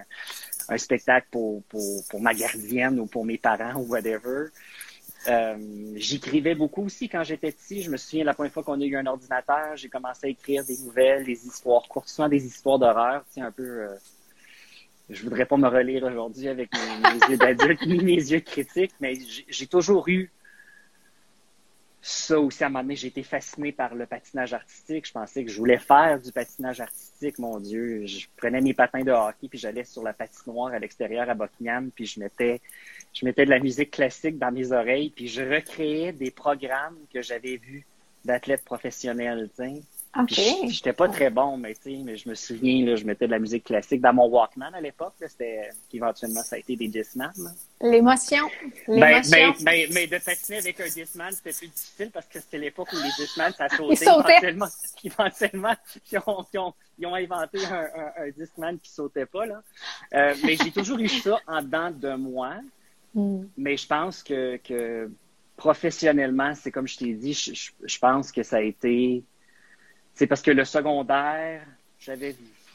un, 0.68 0.78
spectacle 0.78 1.28
pour 1.30 1.62
ma 2.20 2.34
gardienne 2.34 2.98
ou 3.00 3.06
pour 3.06 3.24
mes 3.24 3.38
parents 3.38 3.74
ou 3.74 3.86
whatever. 3.88 4.46
Euh, 5.26 5.56
j'écrivais 5.96 6.54
beaucoup 6.54 6.84
aussi 6.84 7.08
quand 7.08 7.24
j'étais 7.24 7.50
petit. 7.50 7.82
Je 7.82 7.90
me 7.90 7.96
souviens 7.96 8.24
la 8.24 8.34
première 8.34 8.52
fois 8.52 8.62
qu'on 8.62 8.80
a 8.80 8.84
eu 8.84 8.96
un 8.96 9.06
ordinateur, 9.06 9.76
j'ai 9.76 9.88
commencé 9.88 10.26
à 10.26 10.30
écrire 10.30 10.64
des 10.64 10.78
nouvelles, 10.78 11.24
des 11.24 11.46
histoires 11.46 11.82
courtes, 11.88 12.08
souvent 12.08 12.28
des 12.28 12.46
histoires 12.46 12.78
d'horreur, 12.78 13.24
tu 13.32 13.40
un 13.40 13.50
peu. 13.50 13.62
Euh, 13.62 13.94
je 15.10 15.22
voudrais 15.22 15.46
pas 15.46 15.56
me 15.56 15.68
relire 15.68 16.04
aujourd'hui 16.04 16.48
avec 16.48 16.70
mes, 16.72 17.30
yeux 17.30 17.38
d'adulte 17.38 17.80
ni 17.86 17.98
mes 17.98 18.16
yeux 18.16 18.40
critiques, 18.40 18.92
mais 19.00 19.14
j'ai 19.48 19.66
toujours 19.66 20.06
eu 20.08 20.30
ça 22.00 22.38
aussi, 22.38 22.62
à 22.62 22.66
un 22.66 22.70
moment 22.70 22.82
donné, 22.82 22.96
j'ai 22.96 23.08
été 23.08 23.22
fasciné 23.22 23.72
par 23.72 23.94
le 23.94 24.06
patinage 24.06 24.54
artistique. 24.54 25.06
Je 25.06 25.12
pensais 25.12 25.44
que 25.44 25.50
je 25.50 25.58
voulais 25.58 25.78
faire 25.78 26.20
du 26.20 26.30
patinage 26.30 26.80
artistique, 26.80 27.38
mon 27.38 27.58
Dieu. 27.58 28.06
Je 28.06 28.26
prenais 28.36 28.60
mes 28.60 28.72
patins 28.72 29.02
de 29.02 29.10
hockey, 29.10 29.48
puis 29.48 29.58
j'allais 29.58 29.84
sur 29.84 30.02
la 30.02 30.12
patinoire 30.12 30.72
à 30.72 30.78
l'extérieur 30.78 31.28
à 31.28 31.34
Buckingham, 31.34 31.90
puis 31.90 32.06
je 32.06 32.20
mettais, 32.20 32.60
je 33.12 33.24
mettais 33.24 33.44
de 33.44 33.50
la 33.50 33.58
musique 33.58 33.90
classique 33.90 34.38
dans 34.38 34.52
mes 34.52 34.72
oreilles, 34.72 35.10
puis 35.10 35.26
je 35.28 35.42
recréais 35.42 36.12
des 36.12 36.30
programmes 36.30 36.98
que 37.12 37.20
j'avais 37.20 37.56
vus 37.56 37.84
d'athlètes 38.24 38.64
professionnels, 38.64 39.48
OK. 40.16 40.40
J'étais 40.68 40.94
pas 40.94 41.08
très 41.08 41.30
bon, 41.30 41.58
mais 41.58 41.74
tu 41.74 41.96
sais, 41.96 42.02
mais 42.02 42.16
je 42.16 42.28
me 42.28 42.34
souviens, 42.34 42.84
là, 42.84 42.96
je 42.96 43.04
mettais 43.04 43.26
de 43.26 43.30
la 43.30 43.38
musique 43.38 43.64
classique 43.64 44.00
dans 44.00 44.14
mon 44.14 44.26
Walkman 44.26 44.72
à 44.74 44.80
l'époque. 44.80 45.12
C'était 45.20 45.68
éventuellement 45.92 46.42
ça 46.42 46.56
a 46.56 46.58
été 46.58 46.76
des 46.76 46.88
Discman. 46.88 47.30
L'émotion. 47.82 48.48
Ben, 48.88 49.22
ben, 49.30 49.52
ben, 49.60 49.88
mais 49.92 50.06
de 50.06 50.18
patiner 50.18 50.58
avec 50.58 50.80
un 50.80 50.88
Discman, 50.88 51.30
c'était 51.32 51.52
plus 51.52 51.68
difficile 51.68 52.10
parce 52.10 52.26
que 52.26 52.40
c'était 52.40 52.58
l'époque 52.58 52.88
où 52.92 52.96
les 52.96 53.10
Discman, 53.18 53.52
ça 53.52 53.68
sautait. 53.68 53.92
Ils 53.92 53.96
sautaient. 53.98 54.32
Éventuellement, 54.32 54.68
éventuellement 55.04 55.74
ils, 56.10 56.18
ont, 56.26 56.46
ils, 56.52 56.58
ont, 56.58 56.74
ils 56.98 57.06
ont 57.06 57.14
inventé 57.14 57.64
un, 57.66 57.88
un, 57.94 58.24
un, 58.24 58.30
Discman 58.30 58.78
qui 58.78 58.90
sautait 58.90 59.26
pas. 59.26 59.44
Là. 59.44 59.62
Euh, 60.14 60.34
mais 60.42 60.56
j'ai 60.56 60.70
toujours 60.70 60.98
eu 60.98 61.08
ça 61.08 61.38
en 61.46 61.62
dedans 61.62 61.90
de 61.90 62.14
moi. 62.14 62.54
Mm. 63.14 63.42
Mais 63.58 63.76
je 63.76 63.86
pense 63.86 64.22
que, 64.22 64.56
que 64.56 65.10
professionnellement, 65.56 66.54
c'est 66.54 66.70
comme 66.70 66.88
je 66.88 66.96
t'ai 66.96 67.12
dit, 67.12 67.34
je, 67.34 67.52
je, 67.52 67.70
je 67.84 67.98
pense 67.98 68.32
que 68.32 68.42
ça 68.42 68.56
a 68.56 68.62
été 68.62 69.22
c'est 70.18 70.26
parce 70.26 70.42
que 70.42 70.50
le 70.50 70.64
secondaire, 70.64 71.64
j'avais 72.00 72.34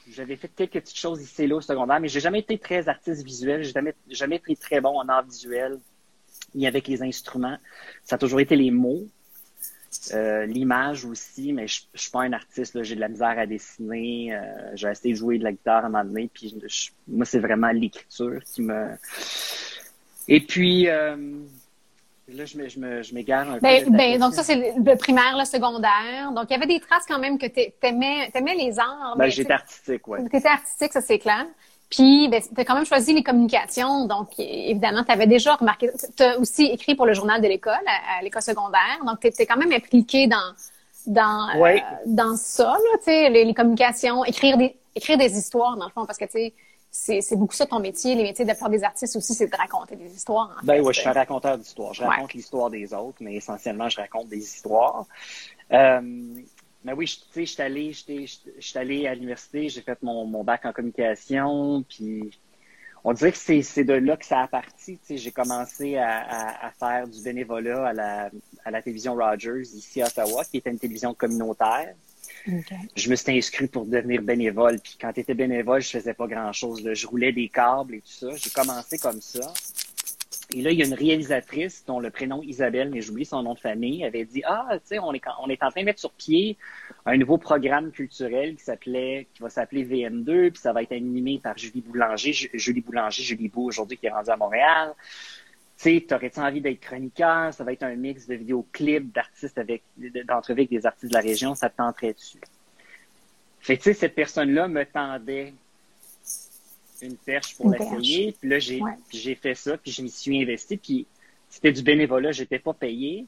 j'avais 0.10 0.38
fait 0.38 0.48
quelques 0.48 0.80
petites 0.80 0.98
choses 0.98 1.22
ici 1.22 1.44
et 1.44 1.48
là 1.48 1.58
au 1.58 1.62
secondaire, 1.62 2.00
mais 2.00 2.08
j'ai 2.08 2.22
jamais 2.22 2.40
été 2.40 2.58
très 2.58 2.88
artiste 2.88 3.24
visuel, 3.24 3.64
j'ai 3.64 3.72
jamais, 3.72 3.94
jamais 4.10 4.38
été 4.38 4.56
très 4.56 4.80
bon 4.80 4.98
en 4.98 5.08
art 5.10 5.24
visuel, 5.24 5.78
ni 6.56 6.68
avec 6.68 6.88
les 6.88 7.02
instruments. 7.04 7.58
Ça 8.06 8.16
a 8.16 8.18
toujours 8.18 8.40
été 8.40 8.56
les 8.56 8.72
mots, 8.72 9.08
euh, 10.14 10.46
l'image 10.46 11.04
aussi, 11.04 11.52
mais 11.52 11.68
je, 11.68 11.82
suis 11.94 12.12
pas 12.12 12.22
un 12.22 12.32
artiste, 12.34 12.82
j'ai 12.82 12.96
de 12.96 13.02
la 13.02 13.10
misère 13.10 13.38
à 13.38 13.46
dessiner, 13.46 14.34
euh, 14.34 14.72
j'ai 14.76 14.90
essayé 14.90 15.14
de 15.14 15.20
jouer 15.20 15.38
de 15.38 15.44
la 15.44 15.52
guitare 15.52 15.84
à 15.84 15.88
un 15.88 15.90
moment 15.90 16.06
donné, 16.06 16.30
puis 16.34 16.56
moi 17.08 17.26
c'est 17.26 17.40
vraiment 17.40 17.72
l'écriture 17.72 18.42
qui 18.46 18.62
me... 18.62 18.90
Et 20.30 20.40
puis, 20.40 20.88
euh, 20.88 21.18
Là, 22.30 22.46
je, 22.46 22.58
je 22.70 23.14
m'égare 23.14 23.50
un 23.50 23.58
ben, 23.58 23.84
peu. 23.84 23.92
Ben, 23.92 24.18
donc, 24.18 24.34
ça, 24.34 24.44
c'est 24.44 24.56
le 24.78 24.96
primaire, 24.96 25.36
le 25.38 25.44
secondaire. 25.44 26.32
Donc, 26.34 26.46
il 26.50 26.54
y 26.54 26.56
avait 26.56 26.68
des 26.68 26.80
traces 26.80 27.06
quand 27.06 27.20
même 27.20 27.38
que 27.38 27.48
tu 27.48 27.62
aimais, 27.82 28.32
les 28.58 28.80
arts. 28.80 29.16
Ben, 29.18 29.30
j'étais 29.30 29.52
artistique, 29.52 30.08
oui. 30.08 30.20
Tu 30.30 30.38
étais 30.38 30.48
artistique, 30.48 30.94
ça, 30.94 31.02
c'est 31.02 31.20
clair. 31.20 31.46
Puis, 31.90 32.30
ben, 32.30 32.42
tu 32.42 32.60
as 32.60 32.64
quand 32.64 32.76
même 32.76 32.86
choisi 32.86 33.14
les 33.14 33.24
communications. 33.24 34.08
Donc, 34.08 34.30
évidemment, 34.38 35.04
tu 35.04 35.12
avais 35.12 35.28
déjà 35.28 35.56
remarqué. 35.56 35.90
Tu 36.16 36.24
as 36.24 36.40
aussi 36.40 36.64
écrit 36.64 36.96
pour 36.96 37.06
le 37.06 37.14
journal 37.14 37.42
de 37.42 37.48
l'école, 37.48 37.74
à, 37.86 38.24
l'école 38.24 38.42
secondaire. 38.42 39.00
Donc, 39.06 39.20
tu 39.20 39.28
étais 39.28 39.46
quand 39.46 39.58
même 39.58 39.74
impliqué 39.74 40.28
dans, 40.28 40.54
dans, 41.06 41.60
ouais. 41.60 41.82
euh, 41.82 41.96
dans 42.06 42.38
ça, 42.38 42.72
là, 42.72 42.98
tu 43.00 43.04
sais, 43.04 43.30
les, 43.30 43.44
les, 43.44 43.54
communications, 43.54 44.24
écrire 44.24 44.58
des, 44.58 44.78
écrire 44.96 45.18
des 45.18 45.38
histoires, 45.38 45.76
dans 45.76 45.86
le 45.86 45.92
fond, 45.92 46.06
parce 46.06 46.18
que, 46.18 46.26
tu 46.26 46.32
sais, 46.32 46.54
c'est 46.96 47.36
beaucoup 47.36 47.56
ça 47.56 47.66
ton 47.66 47.80
métier. 47.80 48.14
Les 48.14 48.22
métiers 48.22 48.46
de 48.46 48.52
la 48.52 48.70
des 48.70 48.84
artistes 48.84 49.16
aussi, 49.16 49.34
c'est 49.34 49.48
de 49.48 49.56
raconter 49.56 49.96
des 49.96 50.14
histoires. 50.14 50.62
ben 50.64 50.80
oui, 50.80 50.94
je 50.94 51.00
suis 51.00 51.10
un 51.10 51.14
raconteur 51.14 51.58
d'histoires. 51.58 51.94
Je 51.94 52.04
raconte 52.04 52.34
l'histoire 52.34 52.70
des 52.70 52.94
autres, 52.94 53.18
mais 53.20 53.34
essentiellement, 53.34 53.90
je 53.90 53.98
raconte 54.00 54.28
des 54.30 54.38
histoires. 54.38 55.08
Euh, 55.72 56.02
mais 56.84 56.94
oui, 56.94 57.08
tu 57.08 57.46
sais, 57.46 57.46
je 57.46 58.62
suis 58.62 58.78
allé, 58.78 59.08
à 59.08 59.16
l'université, 59.16 59.70
j'ai 59.70 59.82
fait 59.82 59.98
mon, 60.04 60.26
mon 60.26 60.44
bac 60.44 60.66
en 60.66 60.72
communication, 60.72 61.84
puis 61.90 62.30
on 63.04 63.14
dirait 63.14 63.32
que 63.32 63.38
c'est 63.38 63.84
de 63.84 63.94
là 63.94 64.16
que 64.16 64.26
ça 64.26 64.42
a 64.42 64.48
parti. 64.48 65.00
Tu 65.00 65.06
sais, 65.06 65.18
j'ai 65.18 65.32
commencé 65.32 65.98
à, 65.98 66.20
à, 66.20 66.68
à, 66.68 66.72
faire 66.72 67.08
du 67.08 67.24
bénévolat 67.24 67.88
à 67.88 67.94
la, 67.94 68.30
à 68.66 68.72
la 68.72 68.82
télévision 68.84 69.16
Rogers 69.16 69.62
ici 69.62 70.02
à 70.02 70.08
Ottawa, 70.08 70.46
qui 70.46 70.58
était 70.58 70.70
une 70.70 70.80
télévision 70.80 71.16
communautaire. 71.16 71.96
Je 72.96 73.10
me 73.10 73.16
suis 73.16 73.38
inscrit 73.38 73.68
pour 73.68 73.86
devenir 73.86 74.22
bénévole. 74.22 74.80
Puis 74.80 74.98
quand 75.00 75.14
tu 75.14 75.22
étais 75.22 75.34
bénévole, 75.34 75.82
je 75.82 75.90
faisais 75.90 76.14
pas 76.14 76.28
grand-chose. 76.28 76.88
Je 76.94 77.08
roulais 77.08 77.32
des 77.32 77.50
câbles 77.50 77.96
et 77.96 78.02
tout 78.02 78.08
ça. 78.08 78.28
J'ai 78.36 78.50
commencé 78.50 78.98
comme 78.98 79.22
ça. 79.22 79.54
Et 80.56 80.62
là, 80.62 80.72
il 80.72 80.78
y 80.78 80.84
a 80.84 80.86
une 80.86 80.94
réalisatrice 80.94 81.84
dont 81.86 82.00
le 82.00 82.12
prénom 82.12 82.44
Isabelle, 82.44 82.90
mais 82.92 83.02
j'oublie 83.02 83.26
son 83.26 83.42
nom 83.42 83.54
de 83.54 83.60
famille, 83.60 84.04
avait 84.04 84.26
dit 84.26 84.44
Ah, 84.46 84.68
tu 84.74 84.80
sais, 84.86 85.00
on 85.00 85.14
est, 85.14 85.26
en 85.28 85.72
train 85.72 85.82
de 85.82 85.86
mettre 85.86 86.00
sur 86.00 86.12
pied 86.12 86.58
un 87.06 87.18
nouveau 87.18 87.38
programme 87.38 87.92
culturel 87.92 88.56
qui 88.56 88.64
s'appelait, 88.64 89.28
qui 89.34 89.42
va 89.42 89.50
s'appeler 89.50 89.86
VM2, 89.86 90.52
puis 90.52 90.62
ça 90.62 90.74
va 90.74 90.84
être 90.84 90.92
animé 90.92 91.40
par 91.42 91.58
Julie 91.58 91.82
Boulanger, 91.82 92.34
Julie 92.34 92.82
Boulanger, 92.82 93.24
Julie 93.24 93.48
Beau 93.48 93.64
aujourd'hui 93.64 93.98
qui 93.98 94.06
est 94.06 94.12
rendue 94.12 94.30
à 94.30 94.38
Montréal. 94.38 94.94
Tu 95.78 95.96
sais, 95.96 96.06
t'aurais-tu 96.08 96.40
envie 96.40 96.62
d'être 96.62 96.80
chroniqueur? 96.80 97.54
Ça 97.54 97.64
va 97.64 97.74
être 97.74 97.84
un 97.84 97.96
mix 97.96 98.28
de 98.28 98.36
vidéoclips 98.36 99.12
d'artistes 99.12 99.58
avec, 99.58 99.84
d'entrevues 99.98 100.62
avec 100.62 100.70
des 100.70 100.86
artistes 100.86 101.12
de 101.12 101.18
la 101.18 101.22
région. 101.22 101.56
Ça 101.56 101.70
te 101.70 101.78
tenterait 101.78 102.14
dessus? 102.14 102.40
Fait 103.60 103.78
tu 103.78 103.84
sais, 103.84 103.94
cette 103.94 104.16
personne-là 104.16 104.68
me 104.68 104.86
tendait 104.86 105.54
une 107.02 107.18
perche 107.18 107.56
pour 107.56 107.72
l'essayer. 107.72 108.36
Puis 108.40 108.50
là, 108.50 108.60
j'ai, 108.60 108.82
ouais. 108.82 108.92
j'ai 109.12 109.36
fait 109.36 109.56
ça, 109.56 109.78
puis 109.78 109.92
je 109.92 110.02
m'y 110.02 110.10
suis 110.10 110.42
investi. 110.42 110.78
Puis 110.78 111.06
c'était 111.50 111.72
du 111.72 111.82
bénévolat, 111.82 112.32
j'étais 112.32 112.60
pas 112.60 112.74
payé. 112.74 113.26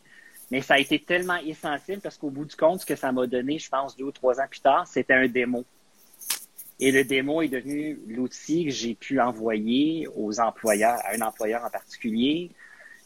Mais 0.51 0.61
ça 0.61 0.75
a 0.75 0.79
été 0.79 0.99
tellement 0.99 1.37
essentiel 1.37 1.99
parce 1.99 2.17
qu'au 2.17 2.29
bout 2.29 2.45
du 2.45 2.55
compte, 2.55 2.81
ce 2.81 2.85
que 2.85 2.95
ça 2.95 3.11
m'a 3.11 3.25
donné, 3.27 3.57
je 3.57 3.69
pense, 3.69 3.97
deux 3.97 4.05
ou 4.05 4.11
trois 4.11 4.39
ans 4.39 4.47
plus 4.49 4.59
tard, 4.59 4.87
c'était 4.87 5.13
un 5.13 5.27
démo. 5.27 5.65
Et 6.79 6.91
le 6.91 7.03
démo 7.03 7.41
est 7.41 7.47
devenu 7.47 7.99
l'outil 8.07 8.65
que 8.65 8.71
j'ai 8.71 8.95
pu 8.95 9.19
envoyer 9.19 10.07
aux 10.15 10.39
employeurs, 10.39 10.99
à 11.05 11.15
un 11.15 11.21
employeur 11.21 11.63
en 11.63 11.69
particulier. 11.69 12.51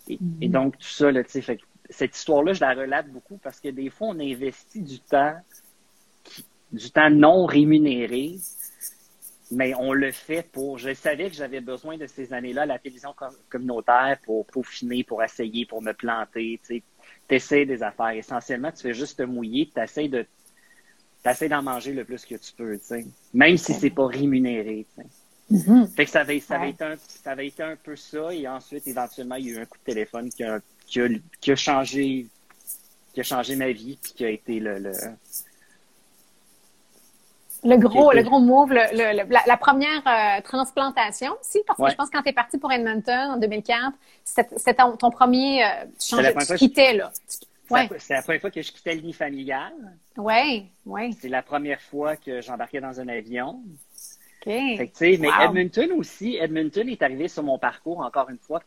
Et, 0.08 0.16
mm 0.16 0.18
-hmm. 0.18 0.44
et 0.46 0.50
donc, 0.50 0.78
tout 0.78 0.88
ça, 0.88 1.12
là, 1.12 1.24
tu 1.24 1.42
sais, 1.42 1.58
cette 1.90 2.16
histoire-là, 2.16 2.54
je 2.54 2.62
la 2.62 2.74
relate 2.74 3.10
beaucoup 3.10 3.38
parce 3.38 3.60
que 3.60 3.70
des 3.70 3.90
fois, 3.90 4.10
on 4.10 4.20
investit 4.20 4.82
du 4.82 5.00
temps, 5.00 5.36
du 6.72 6.92
temps 6.92 7.10
non 7.10 7.46
rémunéré, 7.46 8.36
mais 9.52 9.74
on 9.76 9.94
le 9.94 10.12
fait 10.12 10.44
pour. 10.52 10.78
Je 10.78 10.94
savais 10.94 11.30
que 11.30 11.36
j'avais 11.36 11.62
besoin 11.62 11.98
de 11.98 12.08
ces 12.08 12.34
années-là, 12.34 12.66
la 12.66 12.78
télévision 12.80 13.14
communautaire, 13.50 14.18
pour 14.24 14.46
peaufiner, 14.46 15.04
pour 15.04 15.24
essayer, 15.24 15.66
pour 15.66 15.82
me 15.82 15.94
planter. 15.94 16.60
Tu 16.66 16.78
sais, 16.78 16.84
essaies 17.30 17.66
des 17.66 17.82
affaires. 17.84 18.10
Essentiellement, 18.10 18.72
tu 18.72 18.82
fais 18.84 18.94
juste 18.94 19.18
te 19.18 19.24
mouiller, 19.24 19.70
tu 19.74 19.82
essaies 19.82 20.08
de 20.08 20.26
t'essaies 21.24 21.50
d'en 21.50 21.62
manger 21.62 21.94
le 21.94 22.06
plus 22.06 22.26
que 22.26 22.36
tu 22.36 22.54
peux, 22.54 22.78
tu 22.78 22.86
sais. 22.86 23.06
Même 23.34 23.58
si 23.58 23.74
c'est 23.74 23.90
pas 23.90 24.08
rémunéré. 24.08 24.86
Mm 25.50 25.58
-hmm. 25.58 25.88
Fait 25.96 26.06
que 26.06 26.12
ça 26.12 26.22
avait, 26.22 26.40
ça, 26.40 26.56
avait 26.56 26.70
été 26.72 26.84
un, 26.84 26.96
ça 27.24 27.32
avait 27.32 27.48
été 27.48 27.64
un 27.64 27.76
peu 27.76 27.96
ça, 27.96 28.34
et 28.34 28.48
ensuite, 28.48 28.86
éventuellement, 28.88 29.36
il 29.36 29.46
y 29.46 29.50
a 29.50 29.54
eu 29.56 29.62
un 29.62 29.66
coup 29.66 29.78
de 29.84 29.92
téléphone 29.94 30.30
qui 30.30 30.44
a, 30.44 30.60
qui 30.90 31.02
a, 31.02 31.08
qui 31.42 31.52
a 31.52 31.56
changé, 31.56 32.28
qui 33.14 33.20
a 33.20 33.24
changé 33.24 33.56
ma 33.56 33.72
vie, 33.72 33.98
puis 34.02 34.12
qui 34.16 34.26
a 34.26 34.30
été 34.30 34.60
le, 34.60 34.74
le 34.80 34.94
le 37.64 37.78
gros, 37.78 38.12
le 38.14 38.24
gros 38.24 38.40
move, 38.40 38.72
le, 38.72 38.84
le, 38.94 39.30
la, 39.30 39.42
la, 39.46 39.58
première 39.58 40.02
euh, 40.08 40.42
transplantation 40.42 41.32
aussi, 41.42 41.60
parce 41.68 41.78
que 41.78 41.84
ouais. 41.84 41.92
je 41.92 41.96
pense 41.96 42.10
que 42.10 42.16
quand 42.16 42.24
tu 42.24 42.30
es 42.30 42.34
parti 42.34 42.58
pour 42.58 42.72
Edmonton 42.72 43.32
en 43.32 43.38
2004, 43.38 43.94
c'était 44.24 44.74
ton, 44.74 44.96
ton, 44.96 45.12
premier 45.12 45.64
euh, 45.64 45.68
tu, 46.00 46.16
changeais, 46.16 46.34
tu 46.48 46.56
quittais, 46.56 46.94
là. 46.94 47.12
Ouais. 47.70 47.90
C'est 48.00 48.14
la 48.14 48.22
première 48.22 48.42
fois 48.42 48.52
que 48.52 48.62
je 48.62 48.72
quittais 48.72 48.96
le 48.96 49.02
nid 49.02 49.14
familial. 49.14 49.74
Oui, 50.18 50.70
oui. 50.86 51.14
C'est 51.14 51.30
la 51.30 51.42
première 51.42 51.82
fois 51.82 52.16
que 52.16 52.42
j'embarquais 52.42 52.82
dans 52.82 53.00
un 53.00 53.08
avion. 53.08 53.62
OK. 54.42 54.46
Fait 54.46 54.88
que, 54.88 55.20
mais 55.20 55.28
wow. 55.28 55.50
Edmonton 55.50 55.92
aussi, 55.98 56.38
Edmonton 56.38 56.88
est 56.90 57.02
arrivé 57.02 57.28
sur 57.28 57.44
mon 57.44 57.60
parcours, 57.60 58.00
encore 58.00 58.30
une 58.30 58.38
fois, 58.38 58.62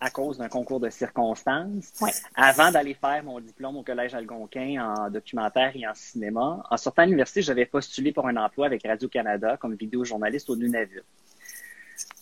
à 0.00 0.10
cause 0.10 0.38
d'un 0.38 0.48
concours 0.48 0.80
de 0.80 0.90
circonstances. 0.90 1.92
Ouais. 2.00 2.10
Avant 2.34 2.70
d'aller 2.70 2.94
faire 2.94 3.24
mon 3.24 3.40
diplôme 3.40 3.78
au 3.78 3.82
Collège 3.82 4.14
Algonquin 4.14 4.84
en 4.84 5.10
documentaire 5.10 5.72
et 5.74 5.86
en 5.86 5.94
cinéma, 5.94 6.62
en 6.70 6.76
sortant 6.76 7.02
de 7.02 7.08
l'université, 7.08 7.42
j'avais 7.42 7.66
postulé 7.66 8.12
pour 8.12 8.28
un 8.28 8.36
emploi 8.36 8.66
avec 8.66 8.86
Radio-Canada 8.86 9.56
comme 9.56 9.74
vidéojournaliste 9.74 10.50
au 10.50 10.56
Nunavut. 10.56 11.02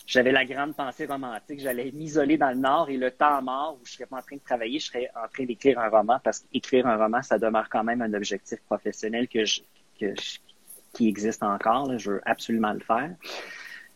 J'avais 0.06 0.32
la 0.32 0.44
grande 0.44 0.74
pensée 0.74 1.06
romantique. 1.06 1.60
J'allais 1.60 1.90
m'isoler 1.92 2.36
dans 2.36 2.50
le 2.50 2.56
Nord 2.56 2.90
et 2.90 2.96
le 2.96 3.10
temps 3.10 3.40
mort 3.40 3.78
où 3.80 3.86
je 3.86 3.92
serais 3.92 4.06
pas 4.06 4.18
en 4.18 4.22
train 4.22 4.36
de 4.36 4.42
travailler, 4.42 4.78
je 4.78 4.86
serais 4.86 5.10
en 5.16 5.28
train 5.28 5.44
d'écrire 5.44 5.78
un 5.78 5.88
roman 5.88 6.18
parce 6.22 6.40
qu'écrire 6.40 6.86
un 6.86 6.96
roman, 6.96 7.22
ça 7.22 7.38
demeure 7.38 7.68
quand 7.70 7.84
même 7.84 8.02
un 8.02 8.12
objectif 8.12 8.60
professionnel 8.66 9.28
que 9.28 9.44
je, 9.46 9.62
que 9.98 10.14
je, 10.14 10.38
qui 10.92 11.08
existe 11.08 11.42
encore. 11.42 11.88
Là. 11.88 11.96
Je 11.96 12.12
veux 12.12 12.20
absolument 12.26 12.72
le 12.72 12.80
faire. 12.80 13.14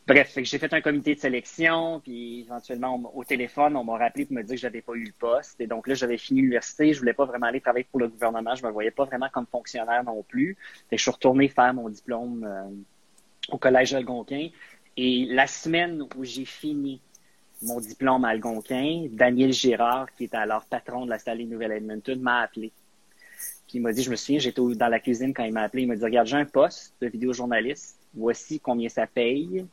Bref, 0.09 0.39
j'ai 0.41 0.59
fait 0.59 0.73
un 0.73 0.81
comité 0.81 1.15
de 1.15 1.21
sélection, 1.21 2.01
puis 2.01 2.41
éventuellement, 2.41 3.13
au 3.15 3.25
téléphone, 3.25 3.77
on 3.77 3.85
m'a 3.85 3.99
rappelé 3.99 4.25
pour 4.25 4.37
me 4.37 4.43
dire 4.43 4.55
que 4.55 4.61
j'avais 4.63 4.81
pas 4.81 4.95
eu 4.95 5.05
le 5.05 5.13
poste. 5.13 5.61
Et 5.61 5.67
donc 5.67 5.87
là, 5.87 5.93
j'avais 5.93 6.17
fini 6.17 6.41
l'université, 6.41 6.95
je 6.95 6.99
voulais 7.01 7.13
pas 7.13 7.27
vraiment 7.27 7.45
aller 7.45 7.61
travailler 7.61 7.87
pour 7.91 8.01
le 8.01 8.09
gouvernement, 8.09 8.55
je 8.55 8.65
me 8.65 8.71
voyais 8.71 8.91
pas 8.91 9.05
vraiment 9.05 9.29
comme 9.31 9.45
fonctionnaire 9.47 10.03
non 10.05 10.23
plus. 10.23 10.57
Fait 10.89 10.97
que 10.97 11.01
je 11.01 11.03
suis 11.03 11.11
retourné 11.11 11.49
faire 11.49 11.75
mon 11.75 11.91
diplôme 11.91 12.43
euh, 12.43 12.71
au 13.51 13.59
Collège 13.59 13.93
Algonquin. 13.93 14.49
Et 15.01 15.27
la 15.27 15.47
semaine 15.47 16.03
où 16.17 16.25
j'ai 16.25 16.45
fini 16.45 17.01
mon 17.63 17.79
diplôme 17.79 18.25
Algonquin, 18.25 19.07
Daniel 19.13 19.53
Girard, 19.53 20.13
qui 20.17 20.25
était 20.25 20.37
alors 20.37 20.65
patron 20.65 21.05
de 21.05 21.11
la 21.11 21.21
salle 21.21 21.39
Nouvelle-Edmonton, 21.39 22.21
m'a 22.21 22.41
appelé. 22.41 22.73
Puis 23.69 23.79
il 23.79 23.81
m'a 23.81 23.93
dit, 23.93 24.03
je 24.03 24.11
me 24.11 24.17
souviin, 24.17 24.41
j'étais 24.41 24.61
dans 24.61 24.89
la 24.89 24.99
cuisine 24.99 25.33
quand 25.33 25.45
il 25.45 25.53
m'a 25.53 25.63
appelé, 25.63 25.85
il 25.85 25.87
m'a 25.87 25.95
dit, 25.95 26.03
regarde, 26.03 26.27
j'ai 26.27 26.37
un 26.37 26.45
poste 26.47 26.95
de 27.01 27.07
vidéojournaliste, 27.07 27.97
voici 28.13 28.59
combien 28.59 28.89
ça 28.89 29.07
paye. 29.07 29.65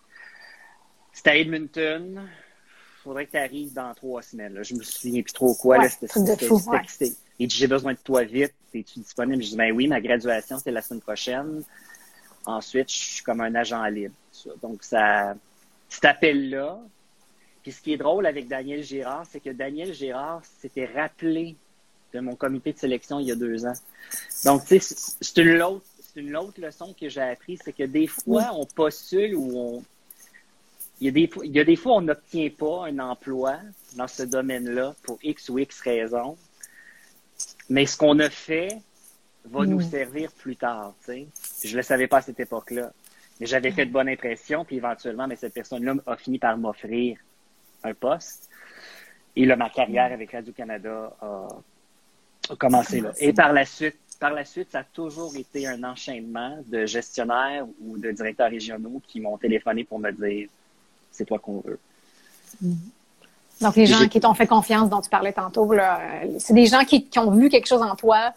C'était 1.11 1.31
à 1.31 1.37
Edmonton. 1.37 2.29
Faudrait 3.03 3.25
que 3.25 3.31
tu 3.31 3.37
arrives 3.37 3.73
dans 3.73 3.95
trois 3.95 4.21
semaines. 4.21 4.53
Là. 4.53 4.61
Je 4.61 4.75
me 4.75 4.83
souviens 4.83 5.23
plus 5.23 5.33
trop 5.33 5.55
quoi. 5.55 5.79
Ouais, 5.79 5.89
C'était 5.89 6.51
ouais. 6.51 6.81
Il 7.39 7.47
dit, 7.47 7.55
j'ai 7.55 7.67
besoin 7.67 7.93
de 7.93 7.97
toi 7.97 8.23
vite. 8.23 8.53
Es-tu 8.75 8.99
disponible? 8.99 9.41
Je 9.41 9.49
dis, 9.49 9.55
ben 9.55 9.71
oui, 9.71 9.87
ma 9.87 9.99
graduation, 9.99 10.59
c'est 10.59 10.71
la 10.71 10.83
semaine 10.83 11.01
prochaine. 11.01 11.63
Ensuite, 12.45 12.91
je 12.91 12.97
suis 12.97 13.23
comme 13.23 13.41
un 13.41 13.55
agent 13.55 13.83
libre. 13.85 14.13
Donc, 14.61 14.83
ça, 14.83 15.35
cet 15.89 16.05
appel-là. 16.05 16.79
Puis 17.63 17.71
ce 17.71 17.81
qui 17.81 17.93
est 17.93 17.97
drôle 17.97 18.25
avec 18.25 18.47
Daniel 18.47 18.83
Girard, 18.83 19.25
c'est 19.29 19.39
que 19.39 19.49
Daniel 19.49 19.93
Girard 19.93 20.43
s'était 20.59 20.85
rappelé 20.85 21.55
de 22.13 22.19
mon 22.19 22.35
comité 22.35 22.71
de 22.73 22.77
sélection 22.77 23.19
il 23.19 23.27
y 23.27 23.31
a 23.31 23.35
deux 23.35 23.65
ans. 23.65 23.73
Donc, 24.45 24.65
tu 24.65 24.79
sais, 24.79 24.95
c'est 25.19 25.37
une 25.41 25.61
autre, 25.61 25.85
c'est 25.99 26.21
une 26.21 26.35
autre 26.37 26.61
leçon 26.61 26.93
que 26.99 27.09
j'ai 27.09 27.21
appris, 27.21 27.57
c'est 27.63 27.73
que 27.73 27.83
des 27.83 28.07
fois, 28.07 28.51
on 28.53 28.65
postule 28.65 29.35
ou 29.35 29.51
on, 29.57 29.83
il 31.01 31.05
y, 31.05 31.09
a 31.09 31.11
des, 31.11 31.29
il 31.43 31.51
y 31.51 31.59
a 31.59 31.63
des 31.63 31.75
fois, 31.75 31.95
on 31.95 32.01
n'obtient 32.01 32.49
pas 32.49 32.85
un 32.87 32.99
emploi 32.99 33.57
dans 33.95 34.07
ce 34.07 34.23
domaine-là 34.23 34.95
pour 35.03 35.19
X 35.23 35.49
ou 35.49 35.59
X 35.59 35.81
raisons. 35.81 36.37
Mais 37.69 37.85
ce 37.85 37.97
qu'on 37.97 38.17
a 38.19 38.29
fait 38.29 38.79
va 39.43 39.65
nous 39.65 39.81
servir 39.81 40.31
plus 40.31 40.55
tard. 40.55 40.93
Tu 41.05 41.05
sais. 41.05 41.27
Je 41.65 41.71
ne 41.73 41.77
le 41.77 41.83
savais 41.83 42.07
pas 42.07 42.17
à 42.17 42.21
cette 42.21 42.39
époque-là. 42.39 42.93
Mais 43.39 43.45
j'avais 43.45 43.71
fait 43.71 43.85
de 43.85 43.91
bonnes 43.91 44.09
impressions, 44.09 44.63
puis 44.63 44.77
éventuellement, 44.77 45.27
mais 45.27 45.35
cette 45.35 45.53
personne-là 45.53 45.95
a 46.05 46.15
fini 46.15 46.39
par 46.39 46.57
m'offrir 46.57 47.17
un 47.83 47.93
poste. 47.93 48.49
Et 49.35 49.45
là, 49.45 49.55
ma 49.55 49.69
carrière 49.69 50.11
avec 50.11 50.31
Radio-Canada 50.31 51.13
a, 51.21 51.47
commencé 52.57 53.01
là. 53.01 53.11
Et 53.19 53.33
par 53.33 53.51
la 53.51 53.65
suite, 53.65 53.97
par 54.19 54.33
la 54.33 54.45
suite, 54.45 54.71
ça 54.71 54.79
a 54.79 54.83
toujours 54.83 55.35
été 55.35 55.67
un 55.67 55.83
enchaînement 55.83 56.57
de 56.67 56.85
gestionnaires 56.85 57.65
ou 57.81 57.97
de 57.97 58.11
directeurs 58.11 58.49
régionaux 58.49 59.01
qui 59.07 59.19
m'ont 59.19 59.37
téléphoné 59.37 59.83
pour 59.83 59.99
me 59.99 60.11
dire 60.11 60.47
c'est 61.11 61.25
toi 61.25 61.39
qu'on 61.39 61.59
veut. 61.59 61.79
Mm. 62.61 62.73
Donc, 63.61 63.75
les 63.77 63.85
gens 63.85 64.07
qui 64.07 64.19
t'ont 64.19 64.33
fait 64.33 64.47
confiance, 64.47 64.89
dont 64.89 64.99
tu 64.99 65.09
parlais 65.09 65.31
tantôt, 65.31 65.71
c'est 66.39 66.53
des 66.53 66.65
gens 66.65 66.83
qui, 66.83 67.07
ont 67.17 67.31
vu 67.31 67.49
quelque 67.49 67.67
chose 67.67 67.81
en 67.81 67.95
toi, 67.95 68.33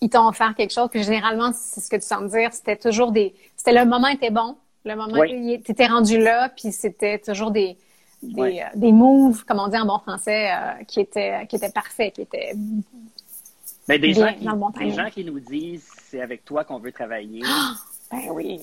ils 0.00 0.10
t'ont 0.10 0.26
offert 0.26 0.54
quelque 0.54 0.72
chose. 0.72 0.88
Puis 0.90 1.02
généralement, 1.02 1.52
c'est 1.52 1.80
ce 1.80 1.88
que 1.90 1.96
tu 1.96 2.06
sens 2.06 2.30
dire, 2.30 2.52
c'était 2.52 2.76
toujours 2.76 3.12
des. 3.12 3.34
C'était 3.56 3.72
le 3.72 3.84
moment 3.84 4.08
était 4.08 4.30
bon, 4.30 4.56
le 4.84 4.94
moment 4.94 5.18
oui. 5.18 5.60
tu 5.64 5.72
étais 5.72 5.86
rendu 5.86 6.18
là, 6.18 6.48
puis 6.48 6.72
c'était 6.72 7.18
toujours 7.18 7.50
des 7.50 7.76
des, 8.22 8.60
euh, 8.60 8.64
des, 8.74 8.92
moves, 8.92 9.44
comme 9.46 9.60
on 9.60 9.68
dit 9.68 9.78
en 9.78 9.86
bon 9.86 9.98
français, 9.98 10.50
euh, 10.52 10.84
qui 10.86 11.00
étaient 11.00 11.46
qui 11.46 11.56
étaient 11.56 11.72
parfaits, 11.72 12.14
qui 12.14 12.22
étaient. 12.22 12.52
Mais 13.88 13.98
des, 13.98 14.12
gens 14.12 14.32
qui, 14.34 14.84
des 14.84 14.90
gens 14.90 15.10
qui 15.10 15.24
nous 15.24 15.40
disent 15.40 15.88
c'est 16.04 16.20
avec 16.20 16.44
toi 16.44 16.64
qu'on 16.64 16.78
veut 16.78 16.92
travailler. 16.92 17.42
ben 18.10 18.30
oui. 18.30 18.60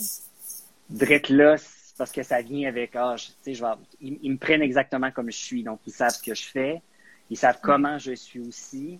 Drette 0.89 1.30
là, 1.30 1.58
parce 1.97 2.12
que 2.12 2.23
ça 2.23 2.41
vient 2.41 2.69
avec, 2.69 2.95
ah, 2.95 3.15
tu 3.17 3.32
sais, 3.41 3.54
je 3.54 3.63
vais, 3.63 3.71
ils, 4.00 4.32
me 4.32 4.38
prennent 4.38 4.62
exactement 4.62 5.12
comme 5.12 5.32
je 5.32 5.38
suis. 5.38 5.63
Donc, 5.63 5.80
ils 5.86 5.91
savent 5.91 6.12
ce 6.12 6.21
que 6.21 6.34
je 6.34 6.45
fais. 6.45 6.82
Ils 7.30 7.38
savent 7.38 7.60
comment 7.62 7.97
je 7.97 8.13
suis 8.13 8.39
aussi. 8.39 9.00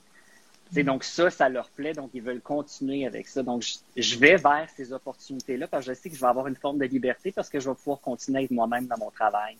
Donc 0.76 1.04
ça, 1.04 1.30
ça 1.30 1.50
leur 1.50 1.70
plaît, 1.70 1.94
donc 1.94 2.12
ils 2.14 2.22
veulent 2.22 2.42
continuer 2.42 3.06
avec 3.06 3.28
ça. 3.28 3.44
Donc 3.44 3.64
je, 3.96 4.18
vais 4.18 4.36
vers 4.36 4.68
ces 4.76 4.94
opportunités-là 4.94 5.68
parce 5.68 5.86
que 5.86 5.94
je 5.94 6.00
sais 6.00 6.10
que 6.10 6.16
je 6.16 6.22
vais 6.22 6.28
avoir 6.28 6.48
une 6.48 6.56
forme 6.56 6.78
de 6.78 6.86
liberté 6.86 7.32
parce 7.32 7.50
que 7.50 7.60
je 7.60 7.70
vais 7.70 7.76
pouvoir 7.76 8.02
continuer 8.02 8.40
à 8.40 8.44
être 8.44 8.52
moi-même 8.52 8.88
dans 8.88 8.98
mon 8.98 9.10
travail. 9.10 9.58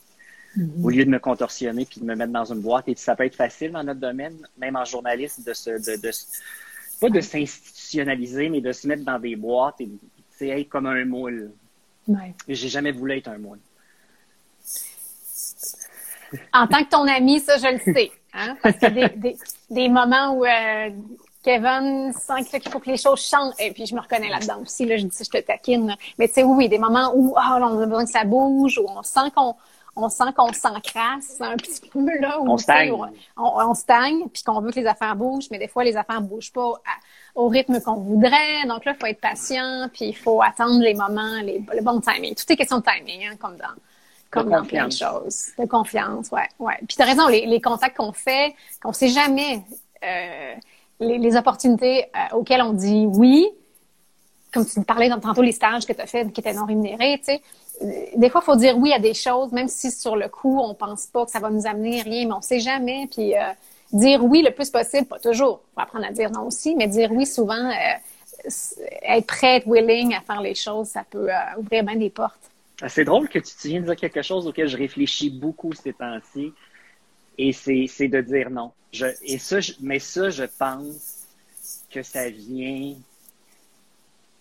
Mm-hmm. 0.58 0.84
Au 0.84 0.90
lieu 0.90 1.06
de 1.06 1.10
me 1.10 1.20
contorsionner 1.20 1.86
puis 1.86 2.02
de 2.02 2.06
me 2.06 2.16
mettre 2.16 2.32
dans 2.32 2.52
une 2.52 2.62
boîte. 2.62 2.88
Et 2.88 2.96
ça 2.96 3.16
peut 3.16 3.26
être 3.26 3.36
facile 3.36 3.72
dans 3.72 3.84
notre 3.84 4.00
domaine, 4.00 4.36
même 4.58 4.76
en 4.76 4.86
journaliste, 4.86 5.46
de 5.46 5.54
se, 5.54 5.70
de, 5.70 6.02
de 6.02 6.12
pas 7.00 7.10
de 7.10 7.22
s'institutionnaliser, 7.22 8.50
mais 8.50 8.62
de 8.62 8.72
se 8.72 8.88
mettre 8.88 9.04
dans 9.04 9.20
des 9.20 9.36
boîtes 9.36 9.82
et 9.82 10.50
être 10.50 10.70
comme 10.70 10.88
un 10.88 11.06
moule. 11.06 11.52
Ouais. 12.08 12.34
J'ai 12.48 12.70
jamais 12.70 12.92
voulu 12.92 13.18
être 13.18 13.28
un 13.28 13.38
moine. 13.38 13.60
En 16.54 16.68
tant 16.68 16.84
que 16.84 16.90
ton 16.90 17.08
ami, 17.08 17.40
ça, 17.40 17.58
je 17.58 17.74
le 17.74 17.94
sais. 17.94 18.12
Hein? 18.34 18.58
Parce 18.62 18.82
a 18.84 18.90
des, 18.90 19.38
des, 19.70 19.90
moments 19.90 20.32
où 20.34 20.46
euh, 20.46 20.90
Kevin 21.44 22.14
sent 22.14 22.60
qu'il 22.60 22.72
faut 22.72 22.80
que 22.80 22.90
les 22.90 22.98
choses 22.98 23.22
changent. 23.22 23.54
Et 23.60 23.72
puis, 23.72 23.86
je 23.86 23.96
me 23.96 24.02
reconnais 24.02 24.30
là-dedans 24.30 24.62
aussi. 24.62 24.86
Là, 24.86 24.98
je 24.98 25.06
dis, 25.06 25.18
je 25.20 25.30
te 25.30 25.38
taquine. 25.46 25.96
Mais 26.18 26.28
tu 26.28 26.36
sais, 26.36 26.44
oui, 26.44 26.70
des 26.70 26.80
moments 26.80 27.12
où 27.16 27.34
oh, 27.36 27.40
on 27.40 27.82
a 27.82 27.86
besoin 27.86 28.06
que 28.06 28.12
ça 28.12 28.24
bouge, 28.24 28.80
où 28.80 28.86
on 28.88 29.04
sent 29.04 29.32
qu'on 29.36 29.56
on 29.98 30.10
sent 30.10 30.32
qu'on 30.36 30.54
s'encrasse 30.54 31.42
un 31.42 31.58
petit 31.58 31.82
peu 31.90 32.20
là, 32.20 32.40
où, 32.40 32.50
on 32.50 32.58
stagne, 32.58 32.94
on, 33.36 33.74
stagne, 33.74 34.28
puis 34.32 34.44
qu'on 34.44 34.62
veut 34.62 34.72
que 34.72 34.80
les 34.80 34.86
affaires 34.86 35.16
bougent, 35.16 35.50
mais 35.52 35.58
des 35.58 35.68
fois 35.68 35.84
les 35.84 35.98
affaires 35.98 36.22
bougent 36.22 36.54
pas 36.54 36.74
au 37.36 37.48
rythme 37.48 37.82
qu'on 37.82 37.96
voudrait. 37.96 38.66
Donc 38.68 38.86
là, 38.86 38.94
il 38.94 39.00
faut 39.00 39.08
être 39.08 39.20
patient, 39.20 39.90
puis 39.92 40.06
il 40.06 40.16
faut 40.16 40.42
attendre 40.42 40.80
les 40.82 40.94
moments, 40.94 41.42
les, 41.42 41.66
le 41.74 41.82
bon 41.82 42.00
timing. 42.00 42.36
Tout 42.36 42.52
est 42.52 42.56
question 42.56 42.78
de 42.78 42.84
timing, 42.84 43.28
hein, 43.28 43.36
comme 43.40 43.58
dans 43.58 43.74
comme 44.32 44.50
dans 44.50 44.64
plein 44.64 44.88
de 44.88 44.94
choses. 44.94 45.48
De 45.58 45.66
confiance, 45.66 46.30
ouais, 46.32 46.48
ouais. 46.60 46.78
Puis 46.88 46.98
t'as 46.98 47.06
raison, 47.06 47.28
les, 47.28 47.46
les 47.46 47.62
contacts 47.62 47.98
qu'on 47.98 48.12
fait, 48.12 48.54
qu'on 48.82 48.94
sait 48.94 49.10
jamais 49.10 49.62
euh, 50.04 50.54
les, 51.00 51.18
les, 51.18 51.36
opportunités 51.36 52.06
euh, 52.06 52.38
auxquelles 52.38 52.62
on 52.62 52.74
dit 52.74 53.06
oui, 53.08 53.48
comme 54.54 54.66
tu 54.66 54.82
parlais 54.82 55.10
tantôt 55.10 55.42
les 55.42 55.52
stages 55.52 55.86
que 55.86 55.94
tu 55.94 56.02
as 56.02 56.08
fait 56.08 56.32
qui 56.32 56.42
étaient 56.42 56.54
non 56.54 56.66
rémunérés, 56.66 57.18
tu 57.20 57.26
sais 57.26 57.42
des 57.82 58.30
fois, 58.30 58.42
il 58.42 58.46
faut 58.46 58.56
dire 58.56 58.78
oui 58.78 58.94
à 58.94 59.00
des 59.00 59.14
choses, 59.14 59.52
même 59.52 59.68
si 59.68 59.92
sur 59.92 60.16
le 60.16 60.30
coup, 60.30 60.60
on 60.60 60.74
pense 60.74 61.08
pas 61.08 61.26
que 61.26 61.32
ça 61.32 61.40
va 61.40 61.50
nous 61.50 61.68
amener 61.68 62.02
rien, 62.02 62.28
mais 62.28 62.34
on 62.34 62.42
sait 62.42 62.60
jamais. 62.60 63.08
Puis 63.12 63.36
euh, 63.36 63.52
dire 63.94 64.24
oui 64.24 64.42
le 64.42 64.52
plus 64.52 64.70
possible, 64.70 65.06
pas 65.06 65.20
toujours. 65.20 65.62
Faut 65.76 65.82
apprendre 65.82 66.06
à 66.06 66.12
dire 66.12 66.32
non 66.32 66.48
aussi, 66.48 66.76
mais 66.76 66.88
dire 66.88 67.12
oui 67.12 67.26
souvent, 67.26 67.54
euh, 67.54 68.50
être 69.04 69.28
prêt, 69.28 69.58
être 69.58 69.68
willing 69.68 70.16
à 70.16 70.22
faire 70.22 70.42
les 70.42 70.56
choses, 70.56 70.88
ça 70.88 71.04
peut 71.10 71.30
euh, 71.30 71.60
ouvrir 71.60 71.84
bien 71.84 71.96
des 71.96 72.10
portes. 72.10 72.47
C'est 72.88 73.06
drôle 73.06 73.28
que 73.28 73.40
tu, 73.40 73.56
tu 73.60 73.70
viens 73.70 73.82
de 73.82 73.86
dire 73.86 73.96
quelque 73.96 74.22
chose 74.22 74.46
auquel 74.46 74.68
je 74.68 74.78
réfléchis 74.78 75.30
beaucoup 75.30 75.74
ces 75.74 75.94
temps-ci, 75.94 76.54
et 77.38 77.52
c'est 77.52 78.08
de 78.08 78.22
dire 78.22 78.50
non. 78.50 78.72
Je, 78.92 79.08
et 79.24 79.38
ça, 79.38 79.58
mais 79.82 80.00
ça, 80.00 80.30
je 80.30 80.44
pense 80.44 81.26
que 81.90 82.04
ça 82.04 82.30
vient 82.30 82.96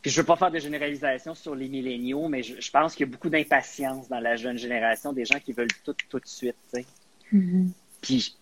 je 0.06 0.12
ne 0.12 0.16
veux 0.18 0.24
pas 0.24 0.36
faire 0.36 0.50
de 0.52 0.58
généralisation 0.58 1.34
sur 1.34 1.54
les 1.54 1.68
milléniaux, 1.68 2.28
mais 2.28 2.42
je, 2.42 2.70
pense 2.70 2.94
qu'il 2.94 3.06
y 3.06 3.08
a 3.08 3.12
beaucoup 3.12 3.28
d'impatience 3.28 4.08
dans 4.08 4.20
la 4.20 4.36
jeune 4.36 4.56
génération, 4.56 5.12
des 5.12 5.24
gens 5.24 5.40
qui 5.40 5.52
veulent 5.52 5.66
tout 5.84 5.96
tout 6.08 6.20
de 6.20 6.26
suite, 6.26 6.54
tu 6.72 6.80
sais. 6.80 6.86
Mm-hmm. 7.32 7.68
puis, 8.00 8.36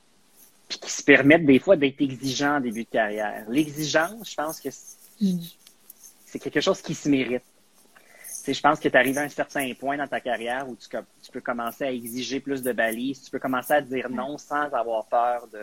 qui 0.68 0.90
se 0.90 1.02
permettent 1.02 1.46
des 1.46 1.58
fois 1.58 1.76
d'être 1.76 2.00
exigeants 2.02 2.56
en 2.56 2.60
début 2.60 2.84
de 2.84 2.88
carrière. 2.90 3.46
L'exigence, 3.48 4.30
je 4.30 4.34
pense 4.34 4.60
que 4.60 4.68
mm. 4.68 5.40
c'est 6.26 6.38
quelque 6.38 6.60
chose 6.60 6.82
qui 6.82 6.94
se 6.94 7.08
mérite. 7.08 7.42
Je 8.52 8.60
pense 8.60 8.78
que 8.78 8.88
tu 8.88 8.96
arrives 8.96 9.18
à 9.18 9.22
un 9.22 9.28
certain 9.28 9.72
point 9.74 9.96
dans 9.96 10.06
ta 10.06 10.20
carrière 10.20 10.68
où 10.68 10.76
tu, 10.76 10.88
tu, 10.88 11.32
peux 11.32 11.40
commencer 11.40 11.84
à 11.84 11.92
exiger 11.92 12.40
plus 12.40 12.62
de 12.62 12.72
balises, 12.72 13.22
tu 13.22 13.30
peux 13.30 13.38
commencer 13.38 13.74
à 13.74 13.80
dire 13.80 14.10
non 14.10 14.36
sans 14.36 14.72
avoir 14.74 15.06
peur 15.06 15.48
de 15.52 15.58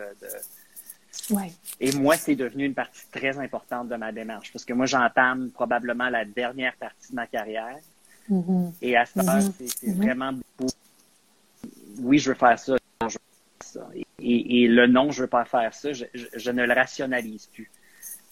et 1.80 1.92
moi, 1.92 2.16
c'est 2.16 2.34
devenu 2.34 2.64
une 2.66 2.74
partie 2.74 3.06
très 3.10 3.38
importante 3.38 3.88
de 3.88 3.96
ma 3.96 4.12
démarche 4.12 4.52
parce 4.52 4.64
que 4.64 4.72
moi, 4.72 4.86
j'entame 4.86 5.50
probablement 5.50 6.08
la 6.08 6.24
dernière 6.24 6.74
partie 6.76 7.10
de 7.10 7.16
ma 7.16 7.26
carrière. 7.26 7.78
Mm-hmm. 8.30 8.72
Et 8.80 8.96
à 8.96 9.04
ce 9.04 9.18
moment, 9.18 9.38
mm-hmm. 9.38 9.52
c'est 9.58 9.88
mm-hmm. 9.88 9.96
vraiment 9.96 10.32
beaucoup. 10.32 10.72
Oui, 11.98 12.18
je 12.18 12.30
veux 12.30 12.36
faire 12.36 12.58
ça. 12.58 12.76
Je 13.02 13.06
veux 13.06 13.10
faire 13.10 13.18
ça. 13.60 13.88
Et, 14.20 14.66
le 14.68 14.86
non, 14.86 15.10
je 15.10 15.22
veux 15.22 15.28
pas 15.28 15.44
faire 15.44 15.74
ça, 15.74 15.92
je, 15.92 16.50
ne 16.50 16.64
le 16.64 16.72
rationalise 16.72 17.46
plus. 17.46 17.70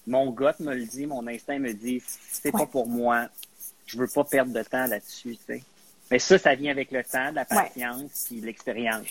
Mon 0.07 0.31
gut 0.31 0.59
me 0.61 0.75
le 0.75 0.87
dit, 0.87 1.07
mon 1.07 1.27
instinct 1.27 1.59
me 1.59 1.73
dit, 1.73 2.03
c'est 2.07 2.53
pas 2.53 2.67
pour 2.67 2.89
moi. 2.89 3.29
Je 3.91 3.99
veux 3.99 4.07
pas 4.07 4.25
perdre 4.25 4.53
de 4.53 4.63
temps 4.63 4.87
là-dessus, 4.87 5.37
Mais 6.11 6.19
ça, 6.19 6.39
ça 6.39 6.55
vient 6.55 6.71
avec 6.71 6.91
le 6.93 7.03
temps, 7.03 7.31
la 7.33 7.45
patience 7.45 8.31
et 8.33 8.41
l'expérience. 8.41 9.07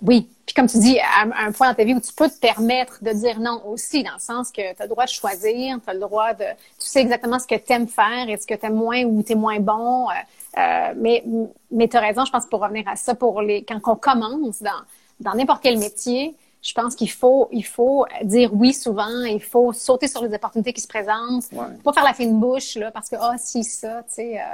Oui. 0.00 0.28
Puis 0.46 0.54
comme 0.54 0.66
tu 0.66 0.78
dis, 0.78 0.98
à 1.00 1.22
un 1.44 1.52
point 1.52 1.68
dans 1.68 1.74
ta 1.74 1.84
vie 1.84 1.92
où 1.92 2.00
tu 2.00 2.12
peux 2.12 2.28
te 2.28 2.38
permettre 2.38 3.02
de 3.02 3.10
dire 3.12 3.38
non 3.40 3.62
aussi, 3.66 4.02
dans 4.02 4.14
le 4.14 4.20
sens 4.20 4.50
que 4.50 4.74
tu 4.74 4.80
as 4.82 4.84
le 4.84 4.88
droit 4.88 5.04
de 5.04 5.10
choisir, 5.10 5.78
tu 5.84 5.90
as 5.90 5.94
le 5.94 6.00
droit 6.00 6.32
de... 6.32 6.44
Tu 6.78 6.86
sais 6.86 7.00
exactement 7.00 7.38
ce 7.38 7.46
que 7.46 7.56
tu 7.56 7.72
aimes 7.72 7.88
faire 7.88 8.28
et 8.28 8.36
ce 8.36 8.46
que 8.46 8.54
tu 8.54 8.64
aimes 8.64 8.76
moins 8.76 9.02
ou 9.04 9.22
tu 9.22 9.32
es 9.32 9.34
moins 9.34 9.60
bon. 9.60 10.08
Euh, 10.08 10.12
euh, 10.58 10.94
mais 10.96 11.22
mais 11.70 11.88
tu 11.88 11.96
as 11.96 12.00
raison, 12.00 12.24
je 12.24 12.32
pense, 12.32 12.46
pour 12.46 12.60
revenir 12.60 12.88
à 12.88 12.96
ça, 12.96 13.14
pour 13.14 13.42
les 13.42 13.64
quand 13.64 13.80
on 13.84 13.96
commence 13.96 14.62
dans 14.62 14.80
dans 15.20 15.34
n'importe 15.34 15.62
quel 15.62 15.78
métier, 15.78 16.34
je 16.68 16.74
pense 16.74 16.94
qu'il 16.94 17.10
faut 17.10 17.48
il 17.50 17.64
faut 17.64 18.04
dire 18.22 18.50
oui 18.52 18.74
souvent, 18.74 19.22
il 19.24 19.42
faut 19.42 19.72
sauter 19.72 20.06
sur 20.06 20.22
les 20.22 20.34
opportunités 20.34 20.74
qui 20.74 20.82
se 20.82 20.88
présentent, 20.88 21.50
ouais. 21.52 21.76
pas 21.82 21.92
faire 21.94 22.04
la 22.04 22.12
fine 22.12 22.38
bouche 22.38 22.74
là 22.76 22.90
parce 22.90 23.08
que 23.08 23.16
ah 23.18 23.36
si 23.38 23.64
ça, 23.64 24.02
tu 24.02 24.16
sais 24.16 24.38
euh, 24.38 24.44